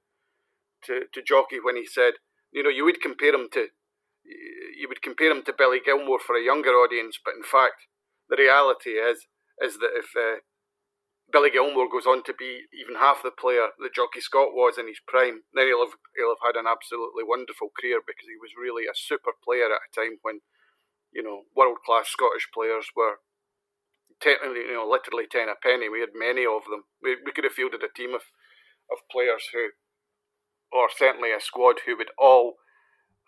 to, 0.86 1.06
to 1.12 1.22
Jocky 1.22 1.58
when 1.62 1.76
he 1.76 1.86
said, 1.86 2.14
you 2.52 2.62
know, 2.62 2.70
you 2.70 2.84
would 2.84 3.00
compare 3.00 3.34
him 3.34 3.48
to 3.52 3.68
you 4.24 4.88
would 4.88 5.02
compare 5.02 5.30
him 5.30 5.42
to 5.44 5.52
Billy 5.52 5.80
Gilmour 5.84 6.18
for 6.18 6.34
a 6.34 6.42
younger 6.42 6.70
audience, 6.70 7.18
but 7.22 7.34
in 7.36 7.44
fact, 7.44 7.84
the 8.28 8.36
reality 8.36 8.96
is 8.96 9.26
is 9.60 9.78
that 9.78 9.92
if 9.94 10.16
uh, 10.16 10.40
Billy 11.30 11.50
Gilmour 11.50 11.88
goes 11.90 12.06
on 12.06 12.22
to 12.24 12.34
be 12.34 12.66
even 12.72 12.96
half 12.96 13.22
the 13.22 13.30
player 13.30 13.68
that 13.78 13.94
Jocky 13.94 14.20
Scott 14.20 14.52
was 14.52 14.78
in 14.78 14.88
his 14.88 15.00
prime, 15.06 15.44
then 15.52 15.66
he'll 15.66 15.84
have 15.84 15.96
he'll 16.16 16.34
have 16.34 16.54
had 16.54 16.58
an 16.58 16.66
absolutely 16.66 17.24
wonderful 17.24 17.70
career 17.74 18.00
because 18.00 18.26
he 18.26 18.40
was 18.40 18.56
really 18.58 18.84
a 18.86 18.96
super 18.96 19.32
player 19.44 19.68
at 19.68 19.84
a 19.84 19.94
time 19.94 20.18
when, 20.22 20.40
you 21.12 21.22
know, 21.22 21.44
world 21.54 21.78
class 21.84 22.08
Scottish 22.08 22.48
players 22.52 22.88
were 22.96 23.20
technically, 24.20 24.72
you 24.72 24.74
know, 24.74 24.88
literally 24.88 25.26
ten 25.28 25.48
a 25.48 25.56
penny. 25.60 25.88
We 25.88 26.00
had 26.00 26.16
many 26.16 26.46
of 26.46 26.64
them. 26.70 26.88
We, 27.02 27.16
we 27.24 27.32
could 27.32 27.44
have 27.44 27.56
fielded 27.56 27.82
a 27.82 27.92
team 27.92 28.14
of 28.14 28.24
of 28.92 29.04
players 29.10 29.48
who 29.52 29.72
or 30.74 30.90
certainly 30.90 31.30
a 31.30 31.40
squad 31.40 31.86
who 31.86 31.96
would 31.96 32.10
all 32.18 32.56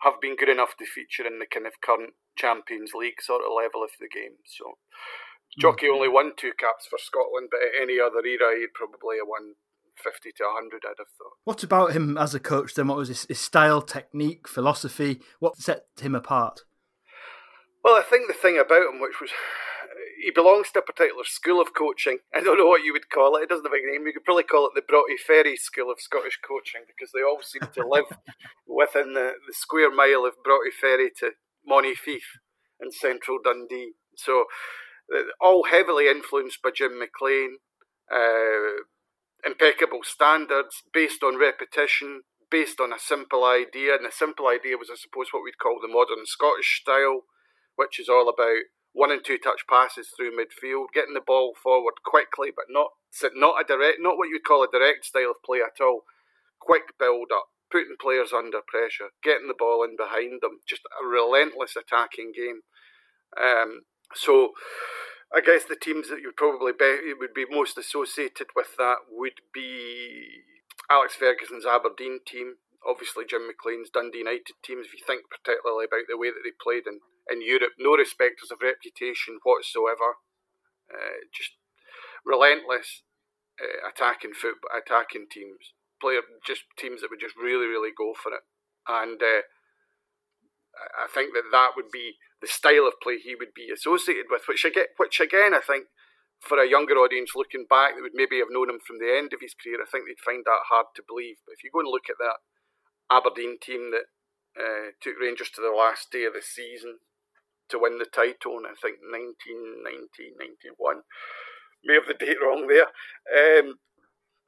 have 0.01 0.19
been 0.21 0.35
good 0.35 0.49
enough 0.49 0.75
to 0.77 0.85
feature 0.85 1.25
in 1.25 1.39
the 1.39 1.47
kind 1.47 1.65
of 1.65 1.81
current 1.81 2.13
Champions 2.35 2.91
League 2.93 3.21
sort 3.21 3.41
of 3.41 3.55
level 3.55 3.81
of 3.81 3.89
the 3.99 4.11
game. 4.11 4.37
So 4.45 4.77
Jocky 5.57 5.87
mm. 5.87 5.95
only 5.95 6.09
won 6.09 6.33
two 6.35 6.51
caps 6.59 6.85
for 6.85 6.99
Scotland, 6.99 7.47
but 7.49 7.63
at 7.63 7.81
any 7.81 7.99
other 7.99 8.19
era 8.19 8.59
he'd 8.59 8.75
probably 8.75 9.17
have 9.17 9.31
won 9.31 9.55
50 9.95 10.29
to 10.37 10.43
100, 10.43 10.83
I'd 10.85 10.99
have 10.99 11.07
thought. 11.17 11.39
What 11.45 11.63
about 11.63 11.93
him 11.93 12.17
as 12.17 12.35
a 12.35 12.39
coach 12.39 12.75
then? 12.75 12.87
What 12.87 12.97
was 12.97 13.07
his, 13.07 13.25
his 13.25 13.39
style, 13.39 13.81
technique, 13.81 14.47
philosophy? 14.47 15.21
What 15.39 15.57
set 15.57 15.85
him 15.99 16.13
apart? 16.13 16.61
Well, 17.83 17.95
I 17.95 18.03
think 18.03 18.27
the 18.27 18.33
thing 18.33 18.59
about 18.59 18.93
him, 18.93 18.99
which 19.01 19.19
was 19.21 19.31
he 20.21 20.31
belongs 20.31 20.71
to 20.71 20.79
a 20.79 20.81
particular 20.81 21.23
school 21.23 21.61
of 21.61 21.73
coaching. 21.73 22.19
I 22.33 22.41
don't 22.41 22.57
know 22.57 22.67
what 22.67 22.83
you 22.83 22.93
would 22.93 23.09
call 23.09 23.35
it. 23.35 23.43
It 23.43 23.49
doesn't 23.49 23.65
have 23.65 23.73
a 23.73 23.91
name. 23.91 24.07
You 24.07 24.13
could 24.13 24.25
probably 24.25 24.43
call 24.43 24.65
it 24.67 24.73
the 24.75 24.81
Broughty 24.81 25.15
Ferry 25.15 25.55
School 25.55 25.91
of 25.91 26.01
Scottish 26.01 26.39
Coaching 26.45 26.81
because 26.87 27.11
they 27.13 27.21
all 27.21 27.41
seem 27.41 27.69
to 27.73 27.87
live 27.87 28.09
within 28.67 29.13
the, 29.13 29.33
the 29.45 29.53
square 29.53 29.93
mile 29.93 30.25
of 30.25 30.43
Broughty 30.43 30.71
Ferry 30.71 31.11
to 31.19 31.31
Monifieth 31.69 32.41
in 32.81 32.91
central 32.91 33.37
Dundee. 33.43 33.93
So, 34.15 34.45
uh, 35.13 35.29
all 35.39 35.65
heavily 35.69 36.07
influenced 36.07 36.61
by 36.61 36.71
Jim 36.75 36.99
McLean. 36.99 37.57
Uh, 38.11 38.83
impeccable 39.45 40.01
standards 40.03 40.83
based 40.93 41.23
on 41.23 41.39
repetition, 41.39 42.23
based 42.49 42.79
on 42.79 42.91
a 42.91 42.99
simple 42.99 43.43
idea. 43.45 43.95
And 43.95 44.05
the 44.05 44.11
simple 44.11 44.47
idea 44.47 44.77
was, 44.77 44.89
I 44.91 44.95
suppose, 44.95 45.27
what 45.31 45.43
we'd 45.43 45.61
call 45.61 45.79
the 45.81 45.87
modern 45.87 46.25
Scottish 46.25 46.81
style, 46.81 47.23
which 47.75 47.99
is 47.99 48.09
all 48.09 48.29
about 48.29 48.65
one 48.97 49.11
and 49.11 49.21
two 49.23 49.37
touch 49.37 49.61
passes 49.69 50.09
through 50.09 50.33
midfield, 50.33 50.89
getting 50.91 51.13
the 51.13 51.21
ball 51.21 51.53
forward 51.53 52.01
quickly, 52.03 52.49
but 52.49 52.65
not 52.67 52.97
not 53.35 53.61
a 53.61 53.63
direct, 53.63 54.01
not 54.01 54.17
what 54.17 54.29
you'd 54.29 54.43
call 54.43 54.65
a 54.65 54.67
direct 54.67 55.05
style 55.05 55.37
of 55.37 55.45
play 55.45 55.61
at 55.61 55.77
all. 55.79 56.01
Quick 56.59 56.97
build 56.97 57.29
up, 57.29 57.53
putting 57.71 57.93
players 58.01 58.33
under 58.33 58.57
pressure, 58.65 59.13
getting 59.21 59.47
the 59.47 59.57
ball 59.57 59.85
in 59.85 59.95
behind 59.95 60.41
them, 60.41 60.65
just 60.67 60.81
a 60.89 61.05
relentless 61.05 61.77
attacking 61.77 62.33
game. 62.33 62.65
Um, 63.37 63.85
so 64.17 64.57
I 65.29 65.45
guess 65.45 65.69
the 65.69 65.77
teams 65.77 66.09
that 66.09 66.25
you 66.25 66.33
probably 66.35 66.73
be, 66.73 67.13
would 67.13 67.37
be 67.37 67.45
most 67.45 67.77
associated 67.77 68.49
with 68.55 68.73
that 68.81 69.05
would 69.13 69.45
be 69.53 70.41
Alex 70.89 71.13
Ferguson's 71.13 71.69
Aberdeen 71.69 72.25
team, 72.25 72.57
obviously 72.81 73.29
Jim 73.29 73.45
McLean's 73.45 73.93
Dundee 73.93 74.25
United 74.25 74.57
teams. 74.65 74.89
If 74.89 74.97
you 74.97 75.05
think 75.05 75.29
particularly 75.29 75.85
about 75.85 76.09
the 76.09 76.17
way 76.17 76.33
that 76.33 76.41
they 76.41 76.57
played 76.57 76.89
in, 76.89 77.05
in 77.31 77.41
Europe, 77.41 77.73
no 77.77 77.95
respecters 77.95 78.51
of 78.51 78.61
reputation 78.61 79.39
whatsoever, 79.43 80.19
uh, 80.91 81.23
just 81.35 81.55
relentless 82.25 83.03
uh, 83.59 83.87
attacking 83.87 84.33
attacking 84.71 85.27
teams, 85.31 85.73
player 85.99 86.21
just 86.45 86.63
teams 86.77 87.01
that 87.01 87.09
would 87.09 87.23
just 87.23 87.35
really, 87.35 87.67
really 87.67 87.91
go 87.95 88.13
for 88.13 88.33
it, 88.33 88.43
and. 88.87 89.21
Uh, 89.21 89.47
I 90.77 91.09
think 91.09 91.33
that 91.33 91.49
that 91.51 91.73
would 91.75 91.89
be 91.89 92.21
the 92.41 92.45
style 92.45 92.85
of 92.85 93.01
play 93.01 93.17
he 93.17 93.33
would 93.33 93.53
be 93.55 93.73
associated 93.73 94.29
with, 94.29 94.43
which 94.47 94.63
again, 94.63 94.93
which 94.97 95.19
again 95.19 95.53
I 95.53 95.61
think 95.65 95.89
for 96.39 96.61
a 96.61 96.69
younger 96.69 96.93
audience 96.95 97.33
looking 97.35 97.65
back 97.65 97.95
that 97.95 98.01
would 98.01 98.13
maybe 98.13 98.37
have 98.37 98.53
known 98.53 98.69
him 98.69 98.79
from 98.85 98.99
the 98.99 99.09
end 99.09 99.33
of 99.33 99.41
his 99.41 99.57
career, 99.57 99.81
I 99.81 99.89
think 99.89 100.05
they'd 100.05 100.21
find 100.21 100.45
that 100.45 100.69
hard 100.69 100.93
to 100.95 101.03
believe. 101.07 101.41
But 101.45 101.57
if 101.57 101.63
you 101.63 101.73
go 101.73 101.81
and 101.81 101.89
look 101.89 102.09
at 102.09 102.21
that 102.21 102.45
Aberdeen 103.09 103.57
team 103.57 103.89
that 103.89 104.13
uh, 104.53 104.93
took 105.01 105.17
Rangers 105.19 105.49
to 105.55 105.61
the 105.61 105.73
last 105.73 106.11
day 106.11 106.25
of 106.25 106.33
the 106.33 106.45
season 106.45 107.01
to 107.69 107.79
win 107.79 107.97
the 107.97 108.09
title, 108.09 108.57
and 108.57 108.67
I 108.67 108.75
think 108.79 108.99
1990, 109.03 110.37
91, 110.37 111.01
may 111.83 111.95
have 111.95 112.07
the 112.07 112.17
date 112.17 112.41
wrong 112.41 112.67
there, 112.67 112.91
um, 113.31 113.79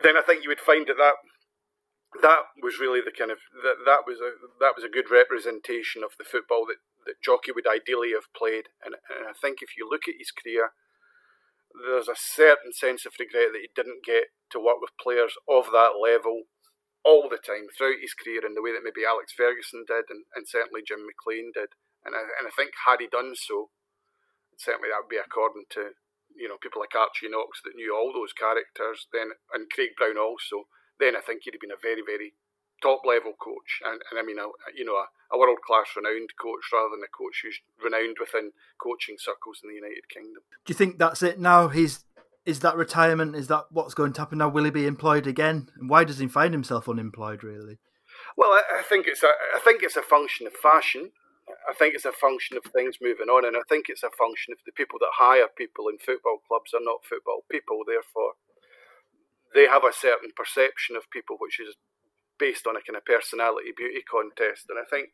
then 0.01 0.17
I 0.17 0.23
think 0.23 0.43
you 0.43 0.49
would 0.49 0.63
find 0.63 0.87
that 0.87 0.97
that 0.97 1.19
that 2.21 2.49
was 2.63 2.81
really 2.81 3.01
the 3.01 3.13
kind 3.13 3.29
of 3.29 3.37
that 3.61 3.85
that 3.85 4.01
was 4.07 4.17
a 4.17 4.33
that 4.59 4.73
was 4.73 4.83
a 4.83 4.89
good 4.89 5.11
representation 5.13 6.01
of 6.01 6.17
the 6.17 6.25
football 6.25 6.65
that, 6.65 6.81
that 7.05 7.21
Jocky 7.21 7.51
would 7.53 7.69
ideally 7.69 8.17
have 8.17 8.33
played. 8.33 8.73
And, 8.81 8.97
and 9.13 9.29
I 9.29 9.35
think 9.37 9.61
if 9.61 9.77
you 9.77 9.85
look 9.85 10.09
at 10.09 10.17
his 10.17 10.33
career, 10.33 10.73
there's 11.69 12.09
a 12.09 12.17
certain 12.17 12.73
sense 12.73 13.05
of 13.05 13.13
regret 13.19 13.53
that 13.53 13.61
he 13.61 13.69
didn't 13.75 14.05
get 14.05 14.33
to 14.51 14.59
work 14.59 14.81
with 14.81 14.97
players 14.97 15.37
of 15.45 15.69
that 15.69 16.01
level 16.01 16.49
all 17.05 17.29
the 17.29 17.39
time 17.39 17.69
throughout 17.71 18.01
his 18.01 18.17
career 18.17 18.43
in 18.43 18.57
the 18.57 18.61
way 18.61 18.73
that 18.73 18.83
maybe 18.83 19.05
Alex 19.05 19.31
Ferguson 19.31 19.85
did 19.87 20.09
and, 20.09 20.25
and 20.35 20.49
certainly 20.49 20.81
Jim 20.81 21.05
McLean 21.05 21.53
did. 21.53 21.77
And 22.05 22.15
I, 22.15 22.23
and 22.39 22.47
I 22.47 22.53
think 22.55 22.71
had 22.87 23.03
he 23.03 23.07
done 23.07 23.35
so, 23.35 23.69
certainly 24.57 24.89
that 24.89 25.03
would 25.03 25.11
be 25.11 25.21
according 25.21 25.67
to 25.77 25.97
you 26.35 26.47
know 26.47 26.61
people 26.61 26.79
like 26.79 26.95
Archie 26.95 27.27
Knox 27.27 27.59
that 27.65 27.75
knew 27.75 27.91
all 27.91 28.13
those 28.13 28.31
characters 28.31 29.09
then 29.11 29.33
and 29.51 29.69
Craig 29.69 29.97
Brown 29.97 30.17
also 30.17 30.69
then 30.99 31.15
I 31.15 31.21
think 31.21 31.43
he'd 31.43 31.55
have 31.55 31.61
been 31.61 31.71
a 31.71 31.79
very, 31.81 32.03
very 32.05 32.33
top 32.83 33.01
level 33.05 33.33
coach. 33.39 33.81
And, 33.83 34.03
and 34.11 34.19
I 34.19 34.23
mean, 34.23 34.37
a, 34.37 34.51
you 34.75 34.85
know, 34.85 34.99
a, 34.99 35.07
a 35.31 35.39
world 35.39 35.59
class 35.65 35.87
renowned 35.95 36.35
coach 36.39 36.67
rather 36.71 36.95
than 36.95 37.03
a 37.03 37.11
coach 37.11 37.41
who's 37.43 37.59
renowned 37.81 38.17
within 38.19 38.51
coaching 38.77 39.15
circles 39.17 39.59
in 39.63 39.69
the 39.69 39.75
United 39.75 40.07
Kingdom. 40.13 40.43
Do 40.65 40.71
you 40.71 40.75
think 40.75 40.99
that's 40.99 41.23
it 41.23 41.39
now? 41.39 41.69
He's 41.69 42.05
is 42.45 42.61
that 42.61 42.75
retirement? 42.75 43.35
Is 43.35 43.47
that 43.47 43.65
what's 43.71 43.93
going 43.93 44.13
to 44.13 44.21
happen 44.21 44.37
now? 44.37 44.49
Will 44.49 44.63
he 44.63 44.71
be 44.71 44.87
employed 44.87 45.27
again? 45.27 45.69
And 45.77 45.89
why 45.89 46.03
does 46.03 46.19
he 46.19 46.27
find 46.27 46.53
himself 46.53 46.87
unemployed? 46.87 47.43
Really? 47.43 47.79
Well, 48.35 48.51
I, 48.51 48.61
I 48.79 48.81
think 48.83 49.07
it's 49.07 49.23
a 49.23 49.31
I 49.55 49.59
think 49.59 49.83
it's 49.83 49.97
a 49.97 50.01
function 50.01 50.47
of 50.47 50.53
fashion. 50.53 51.11
I 51.69 51.73
think 51.77 51.93
it's 51.93 52.09
a 52.09 52.11
function 52.11 52.57
of 52.57 52.65
things 52.65 52.97
moving 52.97 53.29
on, 53.29 53.45
and 53.45 53.55
I 53.55 53.61
think 53.69 53.85
it's 53.87 54.01
a 54.01 54.09
function 54.17 54.51
of 54.51 54.59
the 54.65 54.73
people 54.73 54.97
that 54.99 55.21
hire 55.21 55.45
people 55.53 55.85
in 55.85 56.01
football 56.01 56.41
clubs 56.49 56.73
are 56.73 56.81
not 56.81 57.05
football 57.05 57.45
people. 57.45 57.85
Therefore, 57.85 58.41
they 59.53 59.69
have 59.69 59.85
a 59.85 59.93
certain 59.93 60.33
perception 60.35 60.95
of 60.97 61.13
people 61.13 61.37
which 61.37 61.61
is 61.61 61.77
based 62.41 62.65
on 62.65 62.75
a 62.75 62.81
kind 62.81 62.97
of 62.97 63.05
personality 63.05 63.69
beauty 63.75 64.01
contest. 64.01 64.65
And 64.69 64.79
I 64.81 64.87
think 64.89 65.13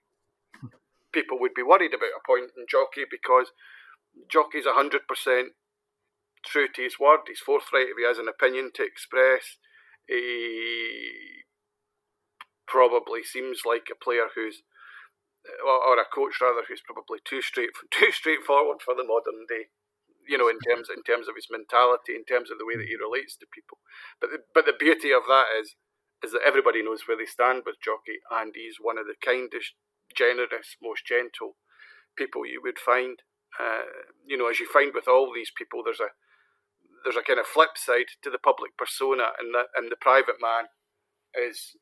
people 1.12 1.40
would 1.40 1.54
be 1.54 1.66
worried 1.66 1.94
about 1.94 2.16
appointing 2.16 2.70
Jocky 2.70 3.04
because 3.10 3.52
Jocky's 4.32 4.70
100% 4.70 5.04
true 6.46 6.68
to 6.72 6.82
his 6.82 7.00
word. 7.00 7.28
He's 7.28 7.44
forthright 7.44 7.92
if 7.92 7.98
he 7.98 8.06
has 8.06 8.20
an 8.20 8.30
opinion 8.30 8.72
to 8.76 8.84
express. 8.84 9.58
He 10.08 11.44
probably 12.68 13.24
seems 13.24 13.62
like 13.66 13.88
a 13.92 13.98
player 13.98 14.28
who's 14.36 14.64
or 15.66 16.00
a 16.00 16.06
coach 16.06 16.42
rather 16.42 16.64
who's 16.68 16.82
probably 16.82 17.20
too 17.24 17.42
straight 17.42 17.70
too 17.92 18.12
straightforward 18.12 18.82
for 18.82 18.96
the 18.96 19.04
modern 19.04 19.46
day 19.48 19.70
you 20.28 20.38
know, 20.38 20.50
in 20.50 20.60
terms 20.60 20.90
in 20.90 21.04
terms 21.04 21.28
of 21.28 21.36
his 21.36 21.48
mentality, 21.50 22.16
in 22.16 22.26
terms 22.26 22.50
of 22.50 22.58
the 22.58 22.66
way 22.66 22.76
that 22.76 22.90
he 22.90 22.98
relates 22.98 23.36
to 23.38 23.54
people. 23.54 23.78
But 24.20 24.30
the, 24.32 24.40
but 24.54 24.66
the 24.66 24.78
beauty 24.78 25.12
of 25.14 25.30
that 25.30 25.54
is 25.54 25.76
is 26.24 26.32
that 26.32 26.46
everybody 26.46 26.82
knows 26.82 27.06
where 27.06 27.18
they 27.18 27.30
stand 27.30 27.64
with 27.66 27.82
Jocky, 27.84 28.24
and 28.32 28.54
he's 28.56 28.82
one 28.82 28.98
of 28.98 29.06
the 29.06 29.20
kindest, 29.22 29.78
generous, 30.16 30.78
most 30.82 31.06
gentle 31.06 31.58
people 32.18 32.46
you 32.46 32.62
would 32.64 32.80
find. 32.80 33.22
Uh, 33.60 33.86
you 34.26 34.38
know, 34.38 34.50
as 34.50 34.60
you 34.60 34.68
find 34.68 34.92
with 34.94 35.08
all 35.08 35.32
these 35.34 35.52
people, 35.56 35.84
there's 35.84 36.02
a 36.02 36.12
there's 37.04 37.20
a 37.20 37.26
kind 37.26 37.40
of 37.40 37.46
flip 37.46 37.78
side 37.78 38.18
to 38.24 38.30
the 38.30 38.42
public 38.42 38.78
persona, 38.78 39.36
and 39.40 39.54
the 39.54 39.70
and 39.76 39.92
the 39.92 40.00
private 40.00 40.42
man 40.42 40.74
is 41.38 41.78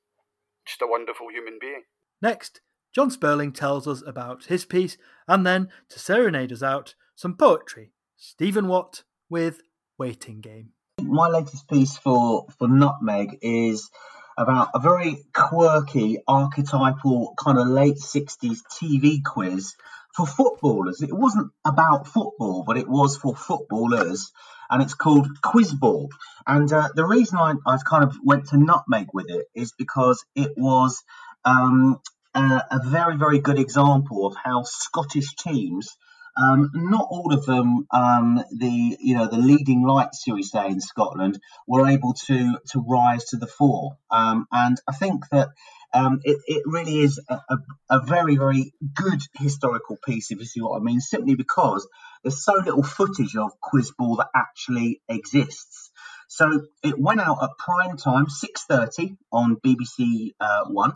just 0.65 0.81
a 0.81 0.87
wonderful 0.87 1.29
human 1.31 1.57
being. 1.59 1.83
Next, 2.21 2.61
John 2.93 3.09
Spurling 3.09 3.51
tells 3.51 3.87
us 3.87 4.03
about 4.05 4.45
his 4.45 4.65
piece, 4.65 4.97
and 5.27 5.45
then 5.47 5.69
to 5.89 5.97
serenade 5.97 6.51
us 6.51 6.61
out, 6.61 6.93
some 7.15 7.35
poetry 7.35 7.91
Stephen 8.17 8.67
Watt 8.67 9.03
with 9.29 9.61
Waiting 9.97 10.41
Game. 10.41 10.69
My 11.01 11.27
latest 11.27 11.67
piece 11.67 11.97
for, 11.97 12.45
for 12.59 12.67
Nutmeg 12.67 13.39
is 13.41 13.89
about 14.37 14.69
a 14.75 14.79
very 14.79 15.17
quirky, 15.33 16.19
archetypal, 16.27 17.33
kind 17.43 17.57
of 17.57 17.67
late 17.67 17.97
60s 17.97 18.59
TV 18.71 19.23
quiz 19.25 19.73
for 20.15 20.27
footballers. 20.27 21.01
It 21.01 21.11
wasn't 21.11 21.51
about 21.65 22.07
football, 22.07 22.63
but 22.65 22.77
it 22.77 22.87
was 22.87 23.17
for 23.17 23.35
footballers, 23.35 24.31
and 24.69 24.83
it's 24.83 24.93
called 24.93 25.27
Quizball. 25.41 26.09
And 26.45 26.71
uh, 26.71 26.89
the 26.93 27.05
reason 27.05 27.39
I, 27.39 27.55
I've 27.65 27.85
kind 27.85 28.03
of 28.03 28.15
went 28.23 28.49
to 28.49 28.57
Nutmeg 28.57 29.07
with 29.13 29.31
it 29.31 29.47
is 29.55 29.73
because 29.75 30.23
it 30.35 30.51
was 30.55 31.03
um, 31.43 31.99
a, 32.33 32.63
a 32.71 32.79
very, 32.85 33.17
very 33.17 33.39
good 33.39 33.59
example 33.59 34.25
of 34.25 34.35
how 34.35 34.63
Scottish 34.63 35.35
teams 35.35 35.95
um, 36.35 36.71
not 36.73 37.07
all 37.09 37.33
of 37.33 37.45
them, 37.45 37.85
um, 37.91 38.43
the 38.51 38.97
you 38.99 39.15
know 39.15 39.27
the 39.27 39.37
leading 39.37 39.83
lights, 39.83 40.23
shall 40.23 40.35
we 40.35 40.43
say, 40.43 40.67
in 40.67 40.81
Scotland, 40.81 41.39
were 41.67 41.87
able 41.87 42.13
to 42.25 42.57
to 42.69 42.79
rise 42.79 43.25
to 43.25 43.37
the 43.37 43.47
fore. 43.47 43.97
Um, 44.09 44.47
and 44.51 44.77
I 44.87 44.93
think 44.93 45.23
that 45.31 45.49
um, 45.93 46.21
it, 46.23 46.39
it 46.47 46.63
really 46.65 47.01
is 47.01 47.19
a, 47.29 47.35
a, 47.49 47.57
a, 47.91 48.05
very 48.05 48.35
very 48.35 48.73
good 48.95 49.21
historical 49.35 49.97
piece, 50.03 50.31
if 50.31 50.39
you 50.39 50.45
see 50.45 50.61
what 50.61 50.79
I 50.79 50.83
mean. 50.83 51.01
Simply 51.01 51.35
because 51.35 51.87
there's 52.23 52.43
so 52.43 52.53
little 52.53 52.83
footage 52.83 53.35
of 53.35 53.51
Quizball 53.61 54.17
that 54.17 54.29
actually 54.35 55.01
exists. 55.07 55.91
So 56.29 56.65
it 56.81 56.97
went 56.97 57.19
out 57.19 57.43
at 57.43 57.51
prime 57.59 57.95
time, 57.95 58.25
6:30 58.25 59.17
on 59.31 59.57
BBC 59.57 60.33
uh, 60.39 60.63
One. 60.65 60.93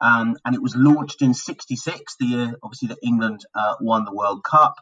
Um, 0.00 0.36
and 0.44 0.54
it 0.54 0.62
was 0.62 0.76
launched 0.76 1.22
in 1.22 1.34
66, 1.34 2.16
the 2.20 2.26
year 2.26 2.54
obviously 2.62 2.88
that 2.88 2.98
England 3.02 3.40
uh, 3.54 3.76
won 3.80 4.04
the 4.04 4.14
World 4.14 4.44
Cup. 4.44 4.76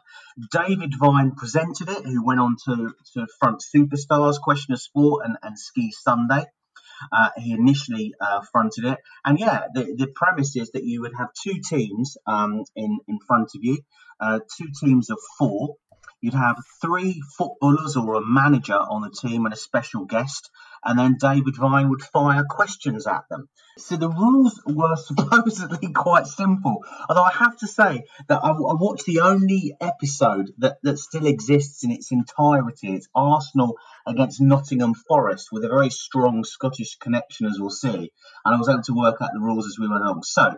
David 0.51 0.93
Vine 0.99 1.31
presented 1.31 1.89
it, 1.89 2.03
who 2.05 2.25
went 2.25 2.39
on 2.39 2.57
to, 2.65 2.93
to 3.13 3.27
front 3.39 3.63
Superstars, 3.75 4.39
Question 4.41 4.73
of 4.73 4.81
Sport, 4.81 5.25
and, 5.25 5.37
and 5.41 5.57
Ski 5.57 5.91
Sunday. 5.91 6.45
Uh, 7.11 7.29
he 7.37 7.51
initially 7.51 8.13
uh, 8.21 8.41
fronted 8.51 8.85
it, 8.85 8.97
and 9.25 9.37
yeah, 9.37 9.67
the, 9.73 9.95
the 9.97 10.07
premise 10.07 10.55
is 10.55 10.71
that 10.71 10.83
you 10.85 11.01
would 11.01 11.11
have 11.17 11.27
two 11.33 11.59
teams 11.67 12.15
um, 12.25 12.63
in 12.75 12.99
in 13.09 13.19
front 13.27 13.49
of 13.53 13.63
you, 13.63 13.79
uh, 14.21 14.39
two 14.57 14.67
teams 14.81 15.09
of 15.09 15.17
four, 15.37 15.75
you'd 16.25 16.33
have 16.33 16.57
three 16.81 17.21
footballers 17.37 17.95
or 17.95 18.15
a 18.15 18.25
manager 18.25 18.73
on 18.73 19.03
the 19.03 19.11
team 19.11 19.45
and 19.45 19.53
a 19.53 19.57
special 19.57 20.05
guest, 20.05 20.49
and 20.83 20.97
then 20.97 21.17
David 21.19 21.55
Vine 21.55 21.87
would 21.89 22.01
fire 22.01 22.43
questions 22.49 23.05
at 23.05 23.29
them. 23.29 23.47
So 23.77 23.95
the 23.95 24.09
rules 24.09 24.59
were 24.65 24.95
supposedly 24.95 25.91
quite 25.93 26.25
simple. 26.25 26.83
Although 27.07 27.21
I 27.21 27.31
have 27.31 27.55
to 27.57 27.67
say 27.67 28.05
that 28.27 28.43
I, 28.43 28.49
I 28.49 28.73
watched 28.73 29.05
the 29.05 29.19
only 29.19 29.77
episode 29.79 30.51
that, 30.57 30.77
that 30.81 30.97
still 30.97 31.27
exists 31.27 31.83
in 31.83 31.91
its 31.91 32.11
entirety. 32.11 32.93
It's 32.93 33.07
Arsenal 33.13 33.75
against 34.07 34.41
Nottingham 34.41 34.95
Forest 34.95 35.49
with 35.51 35.63
a 35.63 35.69
very 35.69 35.91
strong 35.91 36.43
Scottish 36.43 36.97
connection, 36.97 37.45
as 37.45 37.59
we'll 37.59 37.69
see. 37.69 38.11
And 38.45 38.55
I 38.55 38.57
was 38.57 38.67
able 38.67 38.81
to 38.81 38.95
work 38.95 39.21
out 39.21 39.29
the 39.31 39.41
rules 39.41 39.67
as 39.67 39.77
we 39.79 39.87
went 39.87 40.03
along. 40.03 40.23
So 40.23 40.55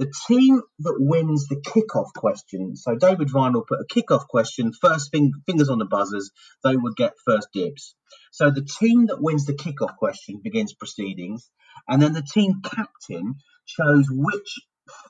the 0.00 0.10
team 0.26 0.62
that 0.78 0.96
wins 0.98 1.46
the 1.48 1.56
kickoff 1.60 2.14
question. 2.16 2.74
So 2.74 2.94
David 2.94 3.28
Vine 3.28 3.52
will 3.52 3.66
put 3.68 3.82
a 3.82 3.84
kickoff 3.84 4.26
question, 4.28 4.72
first 4.72 5.10
fing- 5.12 5.42
fingers 5.44 5.68
on 5.68 5.78
the 5.78 5.84
buzzers, 5.84 6.30
they 6.64 6.74
would 6.74 6.96
get 6.96 7.12
first 7.26 7.48
dibs. 7.52 7.94
So 8.32 8.50
the 8.50 8.64
team 8.64 9.06
that 9.08 9.20
wins 9.20 9.44
the 9.44 9.52
kickoff 9.52 9.96
question 9.98 10.40
begins 10.42 10.72
proceedings, 10.72 11.50
and 11.86 12.00
then 12.00 12.14
the 12.14 12.22
team 12.22 12.62
captain 12.64 13.34
chose 13.66 14.06
which 14.10 14.58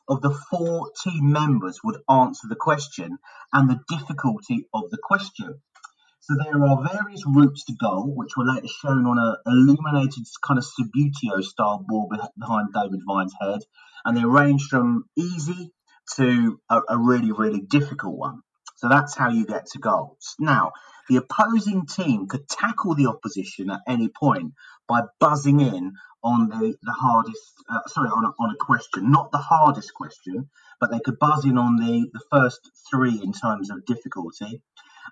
of 0.09 0.23
the 0.23 0.37
four 0.51 0.91
team 1.05 1.31
members 1.31 1.79
would 1.85 2.03
answer 2.11 2.49
the 2.49 2.57
question 2.57 3.17
and 3.53 3.71
the 3.71 3.79
difficulty 3.89 4.67
of 4.75 4.91
the 4.91 4.99
question. 5.01 5.61
So 6.19 6.35
there 6.45 6.65
are 6.65 6.83
various 6.83 7.23
routes 7.27 7.65
to 7.67 7.75
goal, 7.81 8.13
which 8.15 8.37
were 8.37 8.45
later 8.45 8.67
shown 8.83 9.07
on 9.07 9.19
a 9.19 9.49
illuminated 9.49 10.25
kind 10.45 10.59
of 10.59 10.65
Subbuteo 10.65 11.43
style 11.43 11.85
board 11.87 12.19
behind 12.37 12.69
David 12.75 13.01
Vine's 13.09 13.35
head, 13.41 13.61
and 14.05 14.17
they 14.17 14.25
range 14.25 14.65
from 14.71 15.05
easy 15.17 15.73
to 16.17 16.61
a, 16.69 16.81
a 16.91 16.99
really, 16.99 17.33
really 17.33 17.61
difficult 17.61 18.17
one. 18.17 18.41
So 18.77 18.89
that's 18.89 19.15
how 19.15 19.31
you 19.31 19.45
get 19.45 19.67
to 19.73 19.79
goals. 19.79 20.35
Now, 20.39 20.73
the 21.09 21.17
opposing 21.17 21.87
team 21.87 22.29
could 22.29 22.49
tackle 22.49 22.95
the 22.95 23.07
opposition 23.07 23.71
at 23.71 23.81
any 23.87 24.09
point 24.09 24.55
by 24.89 25.03
buzzing 25.19 25.61
in 25.61 25.93
on 26.23 26.49
the, 26.49 26.75
the 26.83 26.93
hardest, 26.93 27.53
uh, 27.69 27.81
sorry, 27.89 28.09
on 28.09 28.25
a, 28.25 28.29
on 28.29 28.55
a 28.55 28.57
question, 28.65 29.11
not 29.11 29.33
the 29.33 29.39
hardest 29.39 29.93
question, 29.95 30.49
but 30.81 30.91
they 30.91 31.01
could 31.01 31.19
buzz 31.19 31.45
in 31.45 31.59
on 31.59 31.77
the, 31.77 32.09
the 32.13 32.21
first 32.31 32.71
three 32.91 33.21
in 33.23 33.33
terms 33.33 33.71
of 33.71 33.85
difficulty. 33.85 34.63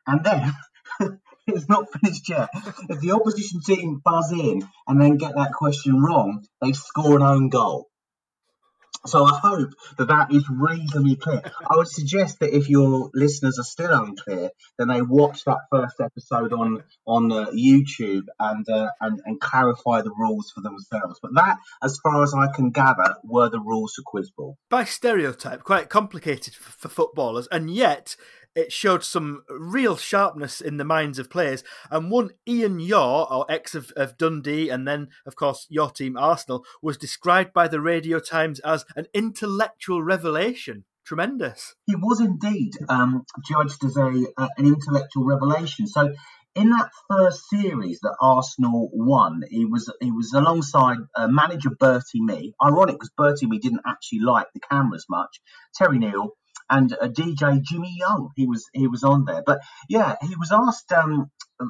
And 0.06 0.24
then 0.24 0.54
it's 1.46 1.68
not 1.68 1.88
finished 1.92 2.28
yet. 2.28 2.48
If 2.88 3.00
the 3.00 3.12
opposition 3.12 3.60
team 3.60 4.00
buzz 4.04 4.32
in 4.32 4.62
and 4.86 5.00
then 5.00 5.16
get 5.16 5.34
that 5.34 5.52
question 5.52 6.00
wrong, 6.00 6.44
they 6.60 6.72
score 6.72 7.16
an 7.16 7.22
own 7.22 7.48
goal. 7.48 7.88
So 9.06 9.24
I 9.24 9.38
hope 9.42 9.70
that 9.96 10.08
that 10.08 10.32
is 10.32 10.44
reasonably 10.50 11.16
clear. 11.16 11.42
I 11.70 11.76
would 11.76 11.88
suggest 11.88 12.40
that 12.40 12.54
if 12.54 12.68
your 12.68 13.10
listeners 13.14 13.58
are 13.58 13.64
still 13.64 13.92
unclear, 13.92 14.50
then 14.78 14.88
they 14.88 15.02
watch 15.02 15.44
that 15.44 15.58
first 15.70 15.96
episode 16.00 16.52
on 16.52 16.82
on 17.06 17.32
uh, 17.32 17.46
YouTube 17.46 18.24
and, 18.38 18.68
uh, 18.68 18.88
and 19.00 19.20
and 19.24 19.40
clarify 19.40 20.02
the 20.02 20.12
rules 20.16 20.52
for 20.54 20.60
themselves. 20.60 21.18
But 21.22 21.34
that, 21.34 21.58
as 21.82 21.98
far 22.02 22.22
as 22.22 22.34
I 22.34 22.48
can 22.54 22.70
gather, 22.70 23.16
were 23.24 23.48
the 23.48 23.60
rules 23.60 23.94
for 23.94 24.02
Quiz 24.04 24.30
Quizball. 24.38 24.56
By 24.68 24.84
stereotype, 24.84 25.62
quite 25.64 25.88
complicated 25.88 26.54
for, 26.54 26.72
for 26.72 26.88
footballers, 26.88 27.48
and 27.50 27.70
yet 27.70 28.16
it 28.54 28.72
showed 28.72 29.04
some 29.04 29.42
real 29.48 29.96
sharpness 29.96 30.60
in 30.60 30.76
the 30.76 30.84
minds 30.84 31.18
of 31.18 31.30
players. 31.30 31.62
And 31.90 32.10
one 32.10 32.30
Ian 32.46 32.80
Ure, 32.80 33.26
or 33.30 33.46
ex 33.48 33.74
of, 33.74 33.92
of 33.96 34.18
Dundee, 34.18 34.68
and 34.68 34.86
then, 34.86 35.08
of 35.26 35.36
course, 35.36 35.66
your 35.68 35.90
team 35.90 36.16
Arsenal, 36.16 36.64
was 36.82 36.96
described 36.96 37.52
by 37.52 37.68
the 37.68 37.80
Radio 37.80 38.18
Times 38.18 38.58
as 38.60 38.84
an 38.96 39.06
intellectual 39.14 40.02
revelation. 40.02 40.84
Tremendous. 41.04 41.74
He 41.86 41.94
was 41.96 42.20
indeed 42.20 42.72
um, 42.90 43.24
judged 43.48 43.82
as 43.82 43.96
a 43.96 44.26
uh, 44.36 44.48
an 44.58 44.66
intellectual 44.66 45.24
revelation. 45.24 45.86
So 45.86 46.12
in 46.54 46.70
that 46.70 46.90
first 47.08 47.48
series 47.48 48.00
that 48.00 48.16
Arsenal 48.20 48.90
won, 48.92 49.42
he 49.48 49.64
was 49.64 49.90
he 50.00 50.10
was 50.10 50.32
alongside 50.34 50.98
uh, 51.16 51.28
manager 51.28 51.70
Bertie 51.70 52.20
Mee. 52.20 52.52
Ironic 52.62 52.96
because 52.96 53.12
Bertie 53.16 53.46
Mee 53.46 53.58
didn't 53.58 53.82
actually 53.86 54.20
like 54.20 54.48
the 54.52 54.60
cameras 54.60 55.06
much. 55.08 55.40
Terry 55.74 55.98
Neill, 55.98 56.32
and 56.70 56.92
a 57.00 57.08
DJ 57.08 57.62
Jimmy 57.62 57.94
Young. 57.98 58.30
He 58.36 58.46
was 58.46 58.68
he 58.72 58.86
was 58.86 59.04
on 59.04 59.24
there, 59.24 59.42
but 59.44 59.60
yeah, 59.88 60.16
he 60.22 60.34
was 60.36 60.52
asked 60.52 60.92
um, 60.92 61.30
a, 61.60 61.64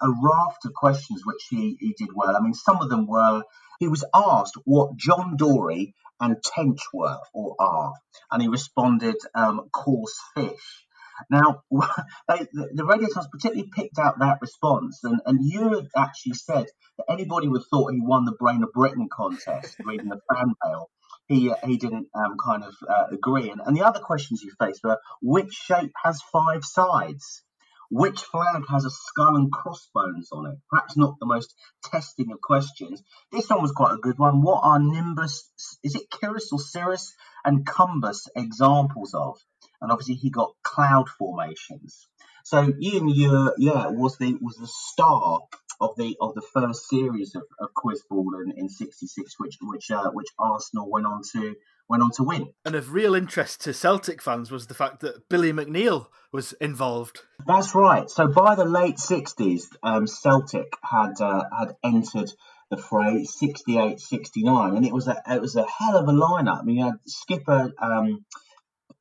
a, 0.00 0.10
raft 0.22 0.64
of 0.64 0.74
questions 0.74 1.22
which 1.24 1.46
he, 1.50 1.76
he 1.80 1.94
did 1.96 2.10
well. 2.14 2.36
I 2.36 2.40
mean, 2.40 2.54
some 2.54 2.80
of 2.80 2.88
them 2.88 3.06
were 3.06 3.42
he 3.78 3.88
was 3.88 4.04
asked 4.14 4.56
what 4.64 4.96
John 4.96 5.36
Dory 5.36 5.94
and 6.20 6.42
Tench 6.42 6.80
were 6.92 7.18
or 7.32 7.56
are, 7.58 7.92
and 8.30 8.42
he 8.42 8.48
responded, 8.48 9.16
um, 9.34 9.68
"Coarse 9.72 10.20
fish." 10.34 10.86
Now, 11.30 11.62
they, 12.28 12.46
the 12.52 12.84
Radio 12.84 13.08
Times 13.08 13.28
particularly 13.30 13.70
picked 13.74 13.98
out 13.98 14.18
that 14.18 14.38
response, 14.40 15.00
and, 15.04 15.20
and 15.26 15.38
you 15.42 15.88
actually 15.96 16.34
said 16.34 16.66
that 16.98 17.10
anybody 17.10 17.48
would 17.48 17.60
have 17.60 17.68
thought 17.68 17.92
he 17.92 18.00
won 18.00 18.24
the 18.24 18.36
Brain 18.38 18.62
of 18.62 18.72
Britain 18.72 19.08
contest 19.10 19.76
reading 19.84 20.08
the 20.08 20.20
fan 20.32 20.54
mail 20.64 20.90
he 21.26 21.50
uh, 21.50 21.56
he 21.64 21.76
didn't 21.76 22.08
um, 22.14 22.36
kind 22.44 22.64
of 22.64 22.74
uh, 22.88 23.06
agree. 23.12 23.50
And, 23.50 23.60
and 23.64 23.76
the 23.76 23.86
other 23.86 24.00
questions 24.00 24.42
you 24.42 24.52
faced 24.58 24.82
were 24.84 24.98
which 25.22 25.52
shape 25.52 25.92
has 26.02 26.20
five 26.32 26.64
sides? 26.64 27.42
Which 27.90 28.20
flag 28.22 28.62
has 28.70 28.84
a 28.84 28.90
skull 28.90 29.36
and 29.36 29.52
crossbones 29.52 30.30
on 30.32 30.46
it? 30.50 30.58
Perhaps 30.70 30.96
not 30.96 31.16
the 31.20 31.26
most 31.26 31.54
testing 31.84 32.32
of 32.32 32.40
questions. 32.40 33.02
This 33.30 33.48
one 33.48 33.62
was 33.62 33.72
quite 33.72 33.94
a 33.94 34.00
good 34.00 34.18
one. 34.18 34.42
What 34.42 34.62
are 34.64 34.80
Nimbus, 34.80 35.48
is 35.84 35.94
it 35.94 36.06
Cirrus 36.18 36.50
or 36.50 36.58
Cirrus, 36.58 37.14
and 37.44 37.66
Cumulus 37.66 38.26
examples 38.34 39.14
of? 39.14 39.36
And 39.80 39.92
obviously 39.92 40.14
he 40.14 40.30
got 40.30 40.54
cloud 40.64 41.08
formations. 41.08 42.08
So 42.44 42.72
Ian 42.80 43.08
Ure, 43.08 43.54
was 43.92 44.16
the 44.18 44.36
was 44.40 44.56
the 44.56 44.66
star 44.66 45.40
of 45.80 45.96
the 45.96 46.16
of 46.20 46.34
the 46.34 46.42
first 46.42 46.88
series 46.88 47.34
of, 47.34 47.42
of 47.58 47.70
Quizball 47.74 48.44
in, 48.44 48.52
in 48.56 48.68
'66, 48.68 49.34
which 49.38 49.56
which 49.62 49.90
uh, 49.90 50.10
which 50.10 50.28
Arsenal 50.38 50.90
went 50.90 51.06
on 51.06 51.22
to 51.32 51.54
went 51.88 52.02
on 52.02 52.10
to 52.12 52.22
win. 52.22 52.48
And 52.64 52.74
of 52.74 52.92
real 52.92 53.14
interest 53.14 53.62
to 53.62 53.74
Celtic 53.74 54.22
fans 54.22 54.50
was 54.50 54.66
the 54.66 54.74
fact 54.74 55.00
that 55.00 55.28
Billy 55.28 55.52
McNeill 55.52 56.06
was 56.32 56.52
involved. 56.54 57.20
That's 57.46 57.74
right. 57.74 58.08
So 58.08 58.28
by 58.28 58.54
the 58.54 58.64
late 58.64 58.96
'60s, 58.96 59.64
um, 59.82 60.06
Celtic 60.06 60.76
had 60.82 61.20
uh, 61.20 61.44
had 61.56 61.76
entered 61.82 62.30
the 62.70 62.78
fray 62.78 63.24
68 63.24 64.00
69 64.00 64.74
and 64.74 64.86
it 64.86 64.92
was 64.92 65.06
a 65.06 65.22
it 65.28 65.40
was 65.40 65.54
a 65.54 65.66
hell 65.66 65.98
of 65.98 66.08
a 66.08 66.12
lineup 66.12 66.60
I 66.60 66.62
mean 66.64 66.78
you 66.78 66.84
had 66.84 66.98
skipper 67.06 67.70
um, 67.78 68.24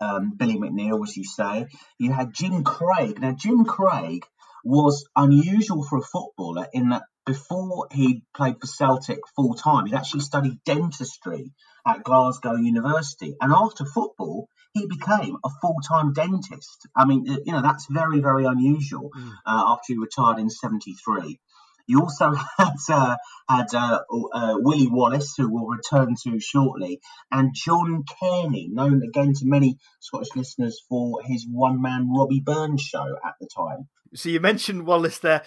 um, 0.04 0.34
Billy 0.36 0.58
McNeill, 0.58 1.04
as 1.08 1.16
you 1.16 1.24
say. 1.24 1.68
You 1.98 2.12
had 2.12 2.34
Jim 2.34 2.64
Craig. 2.64 3.20
Now, 3.20 3.32
Jim 3.32 3.66
Craig 3.66 4.26
was 4.64 5.06
unusual 5.16 5.84
for 5.84 5.98
a 5.98 6.02
footballer 6.02 6.68
in 6.74 6.90
that 6.90 7.04
before 7.26 7.88
he 7.92 8.24
played 8.36 8.60
for 8.60 8.68
Celtic 8.68 9.20
full 9.36 9.54
time, 9.54 9.86
he'd 9.86 9.96
actually 9.96 10.22
studied 10.22 10.64
dentistry 10.66 11.54
at 11.86 12.04
Glasgow 12.04 12.56
University. 12.56 13.36
And 13.40 13.54
after 13.54 13.86
football, 13.86 14.50
he 14.74 14.88
became 14.88 15.38
a 15.44 15.50
full 15.62 15.78
time 15.88 16.14
dentist. 16.14 16.88
I 16.96 17.06
mean, 17.06 17.26
you 17.26 17.54
know, 17.54 17.62
that's 17.62 17.88
very, 17.90 18.20
very 18.20 18.46
unusual 18.46 19.12
mm. 19.16 19.32
uh, 19.46 19.64
after 19.74 19.94
he 19.94 19.98
retired 19.98 20.40
in 20.40 20.50
73. 20.50 21.40
You 21.86 22.00
also 22.02 22.34
had 22.58 22.74
uh, 22.90 23.18
had 23.48 23.74
uh, 23.74 24.00
uh, 24.34 24.56
Willie 24.58 24.88
Wallace, 24.88 25.34
who 25.38 25.52
we'll 25.52 25.68
return 25.68 26.16
to 26.24 26.40
shortly, 26.40 27.00
and 27.32 27.54
John 27.54 28.04
Cairney, 28.04 28.70
known 28.70 29.02
again 29.04 29.34
to 29.36 29.46
many 29.46 29.78
Scottish 30.00 30.36
listeners 30.36 30.82
for 30.90 31.22
his 31.24 31.46
one-man 31.50 32.10
Robbie 32.10 32.42
Burns 32.44 32.82
show 32.82 33.18
at 33.24 33.36
the 33.40 33.50
time. 33.56 33.90
So 34.16 34.30
you 34.30 34.40
mentioned 34.40 34.86
Wallace 34.86 35.20
there. 35.20 35.44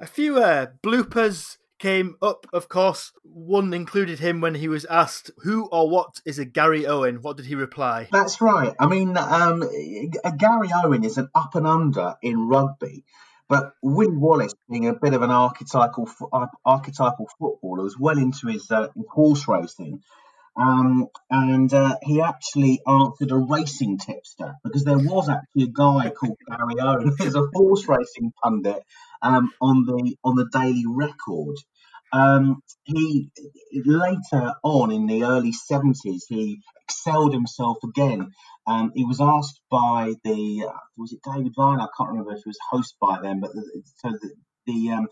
A 0.00 0.06
few 0.06 0.38
uh, 0.38 0.66
bloopers 0.82 1.56
came 1.78 2.16
up, 2.20 2.46
of 2.52 2.68
course. 2.68 3.12
One 3.22 3.72
included 3.72 4.18
him 4.18 4.40
when 4.40 4.56
he 4.56 4.68
was 4.68 4.84
asked, 4.86 5.30
Who 5.38 5.66
or 5.66 5.88
what 5.88 6.20
is 6.24 6.38
a 6.38 6.44
Gary 6.44 6.86
Owen? 6.86 7.22
What 7.22 7.36
did 7.36 7.46
he 7.46 7.54
reply? 7.54 8.08
That's 8.10 8.40
right. 8.40 8.74
I 8.78 8.86
mean, 8.86 9.16
um, 9.16 9.62
a 9.62 10.32
Gary 10.36 10.70
Owen 10.74 11.04
is 11.04 11.18
an 11.18 11.28
up 11.34 11.54
and 11.54 11.66
under 11.66 12.16
in 12.22 12.48
rugby. 12.48 13.04
But 13.48 13.72
Willie 13.82 14.14
Wallace, 14.14 14.54
being 14.68 14.88
a 14.88 14.94
bit 14.94 15.14
of 15.14 15.22
an 15.22 15.30
archetypal 15.30 16.08
archetypal 16.66 17.28
footballer, 17.38 17.82
was 17.82 17.98
well 17.98 18.18
into 18.18 18.48
his, 18.48 18.70
uh, 18.70 18.88
horse 19.08 19.48
racing, 19.48 20.02
um, 20.56 21.06
and 21.30 21.72
uh, 21.72 21.96
he 22.02 22.20
actually 22.20 22.80
answered 22.86 23.30
a 23.30 23.36
racing 23.36 23.98
tipster 23.98 24.54
because 24.64 24.84
there 24.84 24.98
was 24.98 25.28
actually 25.28 25.64
a 25.64 25.72
guy 25.72 26.10
called 26.10 26.36
Gary 26.48 26.80
Owen 26.80 27.14
who's 27.18 27.34
a 27.34 27.46
horse 27.54 27.86
racing 27.88 28.32
pundit 28.42 28.82
um, 29.22 29.50
on 29.60 29.84
the 29.84 30.16
on 30.24 30.36
the 30.36 30.48
Daily 30.52 30.84
Record. 30.86 31.56
Um, 32.10 32.62
he 32.84 33.30
later 33.84 34.54
on 34.62 34.90
in 34.90 35.06
the 35.06 35.24
early 35.24 35.52
70s, 35.52 36.22
he 36.28 36.60
excelled 36.84 37.34
himself 37.34 37.76
again. 37.84 38.30
Um, 38.66 38.92
he 38.94 39.04
was 39.04 39.20
asked 39.20 39.60
by 39.70 40.14
the 40.24 40.66
uh, 40.68 40.78
was 40.96 41.12
it 41.12 41.20
David 41.22 41.52
Vine? 41.54 41.80
I 41.80 41.88
can't 41.96 42.10
remember 42.10 42.32
if 42.32 42.42
he 42.44 42.48
was 42.48 42.58
host 42.70 42.96
by 43.00 43.20
then, 43.22 43.40
but 43.40 43.52
the, 43.52 43.82
so 43.96 44.10
the 44.10 44.30
the, 44.68 44.90
um, 44.90 45.08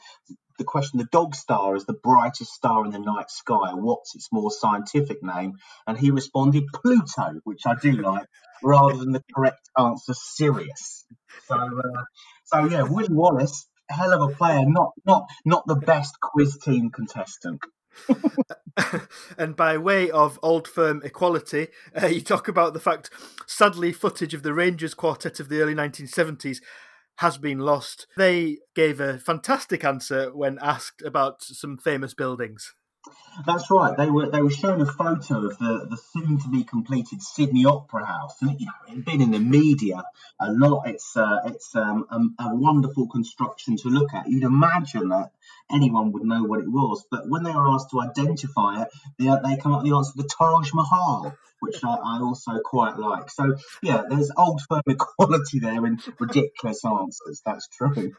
the 0.58 0.64
question 0.64 0.98
the 0.98 1.08
dog 1.10 1.34
star 1.34 1.76
is 1.76 1.84
the 1.84 1.92
brightest 1.92 2.52
star 2.52 2.84
in 2.84 2.92
the 2.92 2.98
night 2.98 3.30
sky. 3.30 3.72
What's 3.74 4.14
its 4.14 4.28
more 4.32 4.50
scientific 4.50 5.22
name? 5.22 5.54
And 5.86 5.98
he 5.98 6.10
responded 6.10 6.64
Pluto, 6.72 7.40
which 7.44 7.62
I 7.66 7.74
do 7.74 7.92
like, 7.92 8.26
rather 8.62 8.96
than 8.96 9.12
the 9.12 9.22
correct 9.34 9.68
answer 9.78 10.14
Sirius. 10.14 11.04
So, 11.48 11.56
uh, 11.56 12.02
so 12.44 12.64
yeah, 12.66 12.82
Willie 12.82 13.08
Wallace 13.10 13.66
hell 13.88 14.12
of 14.12 14.30
a 14.30 14.34
player, 14.34 14.64
not 14.66 14.92
not 15.04 15.28
not 15.44 15.66
the 15.66 15.76
best 15.76 16.18
quiz 16.20 16.58
team 16.58 16.90
contestant. 16.90 17.60
and 19.38 19.56
by 19.56 19.78
way 19.78 20.10
of 20.10 20.38
old 20.42 20.68
firm 20.68 21.00
equality, 21.04 21.68
uh, 22.00 22.06
you 22.06 22.20
talk 22.20 22.46
about 22.46 22.74
the 22.74 22.80
fact, 22.80 23.10
sadly, 23.46 23.92
footage 23.92 24.34
of 24.34 24.42
the 24.42 24.52
Rangers 24.52 24.94
quartet 24.94 25.40
of 25.40 25.48
the 25.48 25.60
early 25.60 25.74
1970s 25.74 26.58
has 27.16 27.38
been 27.38 27.58
lost. 27.58 28.06
They 28.16 28.58
gave 28.74 29.00
a 29.00 29.18
fantastic 29.18 29.84
answer 29.84 30.34
when 30.34 30.58
asked 30.60 31.02
about 31.02 31.42
some 31.42 31.76
famous 31.76 32.14
buildings. 32.14 32.74
That's 33.46 33.70
right. 33.70 33.96
They 33.96 34.10
were 34.10 34.30
they 34.30 34.42
were 34.42 34.50
showing 34.50 34.80
a 34.80 34.86
photo 34.86 35.46
of 35.46 35.58
the, 35.58 35.86
the 35.90 35.96
soon 35.96 36.38
to 36.38 36.48
be 36.48 36.64
completed 36.64 37.22
Sydney 37.22 37.64
Opera 37.64 38.04
House, 38.04 38.40
and 38.40 38.58
you 38.58 38.66
know 38.66 38.72
it 38.88 38.94
had 38.94 39.04
been 39.04 39.20
in 39.20 39.30
the 39.30 39.38
media 39.38 40.02
a 40.40 40.50
lot. 40.50 40.88
It's 40.88 41.16
uh, 41.16 41.40
it's 41.44 41.76
um, 41.76 42.06
a, 42.10 42.44
a, 42.44 42.56
wonderful 42.56 43.06
construction 43.08 43.76
to 43.78 43.88
look 43.88 44.12
at. 44.14 44.28
You'd 44.28 44.42
imagine 44.42 45.10
that 45.10 45.32
anyone 45.70 46.12
would 46.12 46.24
know 46.24 46.42
what 46.44 46.60
it 46.60 46.68
was, 46.68 47.04
but 47.10 47.28
when 47.28 47.44
they 47.44 47.52
were 47.52 47.68
asked 47.68 47.90
to 47.90 48.00
identify 48.00 48.82
it, 48.82 48.88
they, 49.18 49.26
they 49.26 49.60
come 49.60 49.72
up 49.72 49.82
with 49.82 49.90
the 49.90 49.96
answer 49.96 50.12
the 50.16 50.28
Taj 50.28 50.72
Mahal, 50.72 51.36
which 51.60 51.82
I, 51.84 51.94
I 51.94 52.20
also 52.20 52.60
quite 52.64 52.98
like. 52.98 53.30
So 53.30 53.56
yeah, 53.82 54.02
there's 54.08 54.30
old 54.36 54.60
firm 54.68 54.82
equality 54.88 55.58
there 55.60 55.86
in 55.86 55.98
ridiculous 56.18 56.84
answers. 56.84 57.42
That's 57.44 57.68
true. 57.68 58.14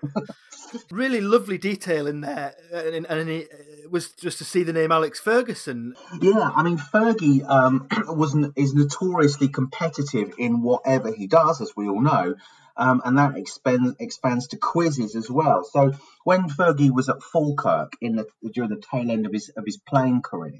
really 0.91 1.21
lovely 1.21 1.57
detail 1.57 2.07
in 2.07 2.21
there, 2.21 2.55
and, 2.73 3.05
and 3.05 3.29
it 3.29 3.49
was 3.89 4.11
just 4.11 4.37
to 4.39 4.45
see 4.45 4.63
the 4.63 4.73
name 4.73 4.91
Alex 4.91 5.19
Ferguson. 5.19 5.95
Yeah, 6.21 6.51
I 6.55 6.63
mean 6.63 6.77
Fergie 6.77 7.47
um, 7.47 7.87
was 8.07 8.35
is 8.55 8.73
notoriously 8.73 9.49
competitive 9.49 10.33
in 10.37 10.61
whatever 10.61 11.13
he 11.13 11.27
does, 11.27 11.61
as 11.61 11.71
we 11.75 11.87
all 11.87 12.01
know. 12.01 12.35
Um, 12.77 13.01
and 13.03 13.17
that 13.17 13.35
expands 13.35 13.95
expands 13.99 14.49
to 14.49 14.57
quizzes 14.57 15.15
as 15.15 15.31
well. 15.31 15.63
So 15.63 15.93
when 16.23 16.47
Fergie 16.47 16.93
was 16.93 17.09
at 17.09 17.23
Falkirk 17.23 17.93
in 18.01 18.15
the 18.17 18.27
during 18.53 18.69
the 18.69 18.81
tail 18.91 19.09
end 19.09 19.25
of 19.25 19.33
his 19.33 19.49
of 19.49 19.65
his 19.65 19.77
playing 19.77 20.21
career, 20.21 20.59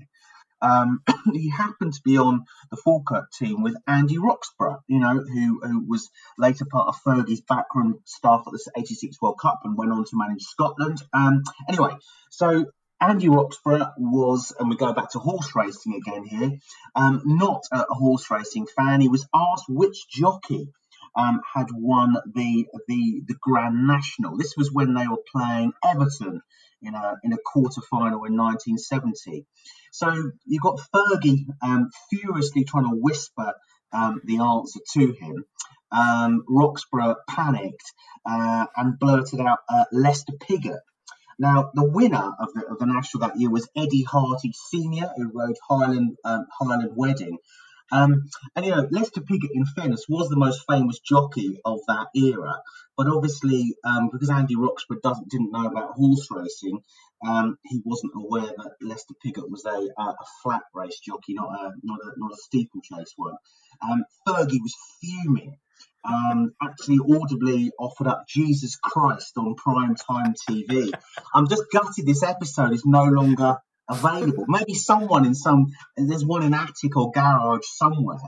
um, 0.62 1.02
he 1.34 1.50
happened 1.50 1.94
to 1.94 2.02
be 2.04 2.18
on 2.18 2.46
the 2.72 2.78
Falkirk 2.78 3.32
team 3.32 3.64
with 3.64 3.76
Andy 3.88 4.18
Roxburgh, 4.18 4.80
you 4.88 5.00
know, 5.00 5.20
who, 5.20 5.60
who 5.64 5.86
was 5.86 6.10
later 6.38 6.66
part 6.66 6.88
of 6.88 6.96
Fergie's 7.06 7.42
backroom 7.42 8.00
staff 8.06 8.44
at 8.48 8.54
the 8.54 8.72
86 8.78 9.22
World 9.22 9.40
Cup 9.42 9.62
and 9.64 9.78
went 9.78 9.92
on 9.92 10.06
to 10.06 10.12
manage 10.14 10.44
Scotland. 10.44 11.02
Um, 11.14 11.44
anyway, 11.70 11.94
so 12.30 12.66
Andy 13.00 13.30
Roxburgh 13.30 13.88
was, 13.98 14.54
and 14.60 14.70
we 14.70 14.76
go 14.76 14.94
back 14.94 15.12
to 15.12 15.20
horse 15.20 15.56
racing 15.56 15.96
again 15.96 16.26
here, 16.26 16.52
um, 16.96 17.22
not 17.26 17.64
a 17.72 17.86
horse 17.94 18.30
racing 18.32 18.66
fan. 18.66 19.02
He 19.02 19.10
was 19.10 19.28
asked 19.34 19.66
which 19.70 20.10
jockey 20.10 20.70
um, 21.16 21.42
had 21.54 21.68
won 21.72 22.16
the, 22.34 22.68
the 22.88 23.24
the 23.26 23.36
Grand 23.42 23.88
National. 23.88 24.38
This 24.38 24.56
was 24.56 24.72
when 24.72 24.94
they 24.94 25.08
were 25.08 25.22
playing 25.32 25.74
Everton 25.84 26.42
in 26.82 26.94
a 26.94 27.16
in 27.24 27.34
a 27.34 27.38
quarter 27.38 27.82
final 27.90 28.26
in 28.26 28.38
1970. 28.38 29.46
So 29.92 30.32
you've 30.46 30.62
got 30.62 30.80
Fergie 30.94 31.46
um, 31.62 31.90
furiously 32.10 32.64
trying 32.64 32.86
to 32.86 32.96
whisper 32.96 33.54
um, 33.92 34.22
the 34.26 34.40
answer 34.40 34.80
to 34.94 35.14
him. 35.14 35.46
Um, 35.92 36.44
Roxburgh 36.48 37.18
panicked 37.30 37.94
uh, 38.26 38.66
and 38.76 39.00
blurted 39.00 39.40
out 39.40 39.60
uh, 39.70 39.86
Lester 39.92 40.34
Piggott. 40.40 40.82
Now, 41.40 41.72
the 41.74 41.86
winner 41.86 42.34
of 42.40 42.50
the, 42.54 42.66
of 42.66 42.80
the 42.80 42.88
national 42.88 43.28
that 43.28 43.40
year 43.40 43.50
was 43.50 43.70
Eddie 43.76 44.04
Harty 44.04 44.54
Sr., 44.54 45.12
who 45.16 45.32
rode 45.34 45.56
Highland 45.70 46.18
um, 46.26 46.46
Highland 46.60 46.92
Wedding. 46.96 47.38
Um, 47.92 48.26
and 48.56 48.66
you 48.66 48.72
know, 48.72 48.88
Lester 48.92 49.22
Piggott, 49.22 49.52
in 49.54 49.66
fairness, 49.66 50.06
was 50.10 50.30
the 50.30 50.36
most 50.36 50.66
famous 50.70 51.00
jockey 51.00 51.62
of 51.64 51.80
that 51.88 52.08
era. 52.16 52.62
But 52.98 53.08
obviously, 53.08 53.76
um, 53.86 54.10
because 54.12 54.32
Andy 54.32 54.56
Roxburgh 54.56 55.02
doesn't 55.04 55.30
didn't 55.30 55.52
know 55.52 55.68
about 55.68 55.92
horse 55.92 56.28
racing, 56.32 56.82
um, 57.26 57.58
he 57.64 57.80
wasn't 57.86 58.14
aware 58.16 58.52
that 58.58 58.72
Lester 58.82 59.14
Piggott 59.24 59.50
was 59.50 59.66
a, 59.66 59.88
a 60.02 60.16
flat 60.42 60.64
race 60.74 61.00
jockey, 61.00 61.36
not 61.36 61.50
a 61.50 61.72
not 61.84 62.00
a 62.00 62.12
not 62.18 62.34
a 62.34 62.38
steeplechase 62.38 63.14
one. 63.16 63.36
Um, 63.82 64.04
Fergie 64.28 64.62
was 64.62 64.76
fuming. 65.00 65.58
Um, 66.04 66.54
actually, 66.62 67.00
audibly 67.00 67.72
offered 67.78 68.08
up 68.08 68.28
Jesus 68.28 68.78
Christ 68.78 69.34
on 69.38 69.56
prime 69.56 69.96
time 69.96 70.34
TV. 70.50 70.92
I'm 71.36 71.48
just 71.48 71.66
gutted 71.72 72.06
this 72.06 72.24
episode 72.24 72.74
is 72.74 72.84
no 72.86 73.04
longer 73.04 73.58
available. 73.90 74.46
Maybe 74.48 74.74
someone 74.74 75.26
in 75.26 75.36
some 75.36 75.68
there's 75.96 76.26
one 76.26 76.44
in 76.44 76.54
attic 76.54 76.96
or 76.96 77.12
garage 77.12 77.66
somewhere. 77.66 78.20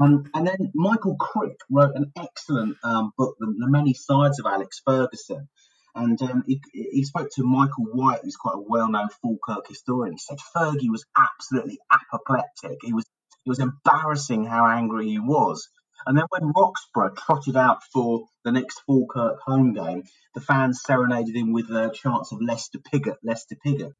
Um, 0.00 0.30
and 0.34 0.46
then 0.46 0.70
Michael 0.74 1.16
Crick 1.16 1.56
wrote 1.70 1.94
an 1.94 2.12
excellent 2.16 2.76
um, 2.84 3.12
book, 3.16 3.36
the, 3.38 3.46
the, 3.46 3.68
Many 3.68 3.94
Sides 3.94 4.38
of 4.38 4.46
Alex 4.46 4.80
Ferguson. 4.84 5.48
And 5.94 6.20
um, 6.22 6.44
he, 6.46 6.60
he, 6.72 7.04
spoke 7.04 7.28
to 7.34 7.42
Michael 7.42 7.84
White, 7.92 8.20
who's 8.22 8.36
quite 8.36 8.54
a 8.54 8.64
well-known 8.66 9.08
Falkirk 9.20 9.68
historian. 9.68 10.14
He 10.14 10.18
said 10.18 10.38
Fergie 10.56 10.90
was 10.90 11.04
absolutely 11.16 11.78
apoplectic. 11.92 12.78
He 12.82 12.94
was 12.94 13.04
it 13.44 13.48
was 13.48 13.58
embarrassing 13.58 14.44
how 14.44 14.66
angry 14.66 15.08
he 15.08 15.18
was. 15.18 15.68
And 16.06 16.16
then 16.16 16.24
when 16.30 16.52
Roxburgh 16.56 17.16
trotted 17.16 17.56
out 17.56 17.82
for 17.92 18.26
the 18.44 18.52
next 18.52 18.80
Falkirk 18.86 19.40
home 19.44 19.72
game, 19.72 20.04
the 20.34 20.40
fans 20.40 20.80
serenaded 20.82 21.34
him 21.34 21.52
with 21.52 21.68
the 21.68 21.90
chants 21.90 22.32
of 22.32 22.40
Lester 22.40 22.78
Piggott, 22.78 23.18
Lester 23.22 23.56
Piggott. 23.62 23.94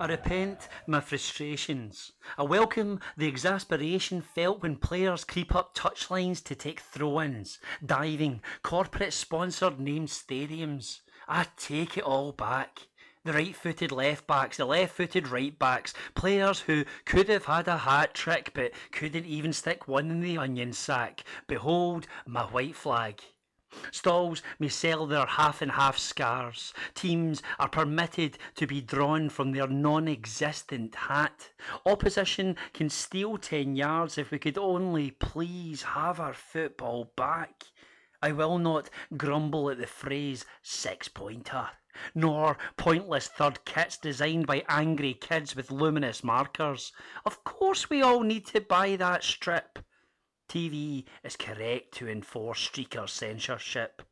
I 0.00 0.06
repent 0.06 0.66
my 0.86 1.00
frustrations. 1.00 2.12
I 2.38 2.44
welcome 2.44 3.00
the 3.18 3.28
exasperation 3.28 4.22
felt 4.22 4.62
when 4.62 4.76
players 4.76 5.24
creep 5.24 5.54
up 5.54 5.74
touchlines 5.74 6.42
to 6.44 6.54
take 6.54 6.80
throw 6.80 7.20
ins, 7.20 7.58
diving, 7.84 8.40
corporate 8.62 9.12
sponsored 9.12 9.78
named 9.78 10.08
stadiums. 10.08 11.00
I 11.28 11.48
take 11.58 11.98
it 11.98 12.04
all 12.04 12.32
back. 12.32 12.86
The 13.26 13.34
right 13.34 13.54
footed 13.54 13.92
left 13.92 14.26
backs, 14.26 14.56
the 14.56 14.64
left 14.64 14.94
footed 14.94 15.28
right 15.28 15.58
backs, 15.58 15.92
players 16.14 16.60
who 16.60 16.86
could 17.04 17.28
have 17.28 17.44
had 17.44 17.68
a 17.68 17.76
hat 17.76 18.14
trick 18.14 18.52
but 18.54 18.72
couldn't 18.92 19.26
even 19.26 19.52
stick 19.52 19.86
one 19.86 20.10
in 20.10 20.20
the 20.20 20.38
onion 20.38 20.72
sack. 20.72 21.24
Behold 21.46 22.06
my 22.26 22.44
white 22.44 22.74
flag. 22.74 23.20
Stalls 23.92 24.42
may 24.58 24.68
sell 24.68 25.06
their 25.06 25.26
half 25.26 25.62
and 25.62 25.72
half 25.72 25.96
scars. 25.96 26.74
Teams 26.94 27.40
are 27.58 27.68
permitted 27.68 28.36
to 28.56 28.66
be 28.66 28.80
drawn 28.80 29.28
from 29.28 29.52
their 29.52 29.68
non 29.68 30.08
existent 30.08 30.94
hat. 30.94 31.50
Opposition 31.86 32.56
can 32.72 32.90
steal 32.90 33.38
10 33.38 33.76
yards 33.76 34.18
if 34.18 34.30
we 34.30 34.38
could 34.38 34.58
only 34.58 35.12
please 35.12 35.82
have 35.82 36.18
our 36.18 36.34
football 36.34 37.12
back. 37.16 37.64
I 38.22 38.32
will 38.32 38.58
not 38.58 38.90
grumble 39.16 39.70
at 39.70 39.78
the 39.78 39.86
phrase 39.86 40.44
six 40.62 41.08
pointer, 41.08 41.70
nor 42.14 42.58
pointless 42.76 43.28
third 43.28 43.64
kits 43.64 43.96
designed 43.96 44.46
by 44.46 44.64
angry 44.68 45.14
kids 45.14 45.56
with 45.56 45.70
luminous 45.70 46.22
markers. 46.22 46.92
Of 47.24 47.44
course, 47.44 47.88
we 47.88 48.02
all 48.02 48.20
need 48.20 48.46
to 48.48 48.60
buy 48.60 48.96
that 48.96 49.24
strip. 49.24 49.78
TV 50.50 51.04
is 51.22 51.36
correct 51.36 51.92
to 51.94 52.08
enforce 52.08 52.68
streaker 52.68 53.08
censorship. 53.08 54.02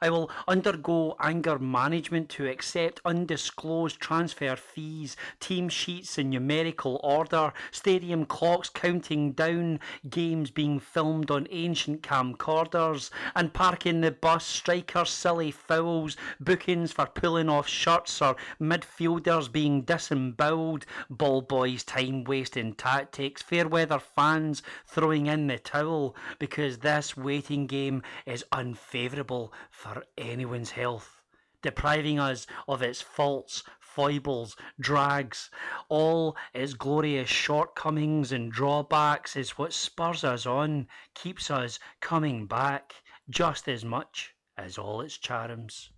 I 0.00 0.10
will 0.10 0.30
undergo 0.48 1.16
anger 1.20 1.58
management 1.58 2.28
to 2.30 2.48
accept 2.48 3.00
undisclosed 3.04 4.00
transfer 4.00 4.56
fees, 4.56 5.16
team 5.40 5.68
sheets 5.68 6.18
in 6.18 6.30
numerical 6.30 7.00
order, 7.02 7.52
stadium 7.70 8.24
clocks 8.24 8.68
counting 8.68 9.32
down, 9.32 9.80
games 10.08 10.50
being 10.50 10.80
filmed 10.80 11.30
on 11.30 11.46
ancient 11.50 12.02
camcorders, 12.02 13.10
and 13.34 13.52
parking 13.52 14.00
the 14.00 14.10
bus 14.10 14.44
strikers' 14.44 15.10
silly 15.10 15.50
fouls, 15.50 16.16
bookings 16.40 16.92
for 16.92 17.06
pulling 17.06 17.48
off 17.48 17.68
shirts 17.68 18.20
or 18.22 18.36
midfielders 18.60 19.50
being 19.50 19.82
disemboweled, 19.82 20.86
ball 21.10 21.42
boys' 21.42 21.84
time 21.84 22.24
wasting 22.24 22.74
tactics, 22.74 23.42
fair 23.42 23.68
weather 23.68 23.98
fans 23.98 24.62
throwing 24.86 25.26
in 25.26 25.46
the 25.46 25.58
towel 25.58 26.14
because 26.38 26.78
this 26.78 27.16
waiting 27.16 27.66
game 27.66 28.02
is 28.26 28.44
unfavourable 28.52 29.52
for 29.72 30.04
anyone's 30.16 30.70
health, 30.70 31.22
depriving 31.62 32.20
us 32.20 32.46
of 32.68 32.82
its 32.82 33.00
faults, 33.00 33.64
foibles, 33.80 34.54
drags, 34.78 35.50
all 35.88 36.36
its 36.54 36.74
glorious 36.74 37.28
shortcomings 37.28 38.30
and 38.30 38.52
drawbacks 38.52 39.34
is 39.34 39.58
what 39.58 39.72
spurs 39.72 40.22
us 40.22 40.46
on, 40.46 40.86
keeps 41.14 41.50
us 41.50 41.80
coming 42.00 42.46
back 42.46 42.94
just 43.28 43.68
as 43.68 43.84
much 43.84 44.34
as 44.56 44.78
all 44.78 45.00
its 45.00 45.18
charms. 45.18 45.90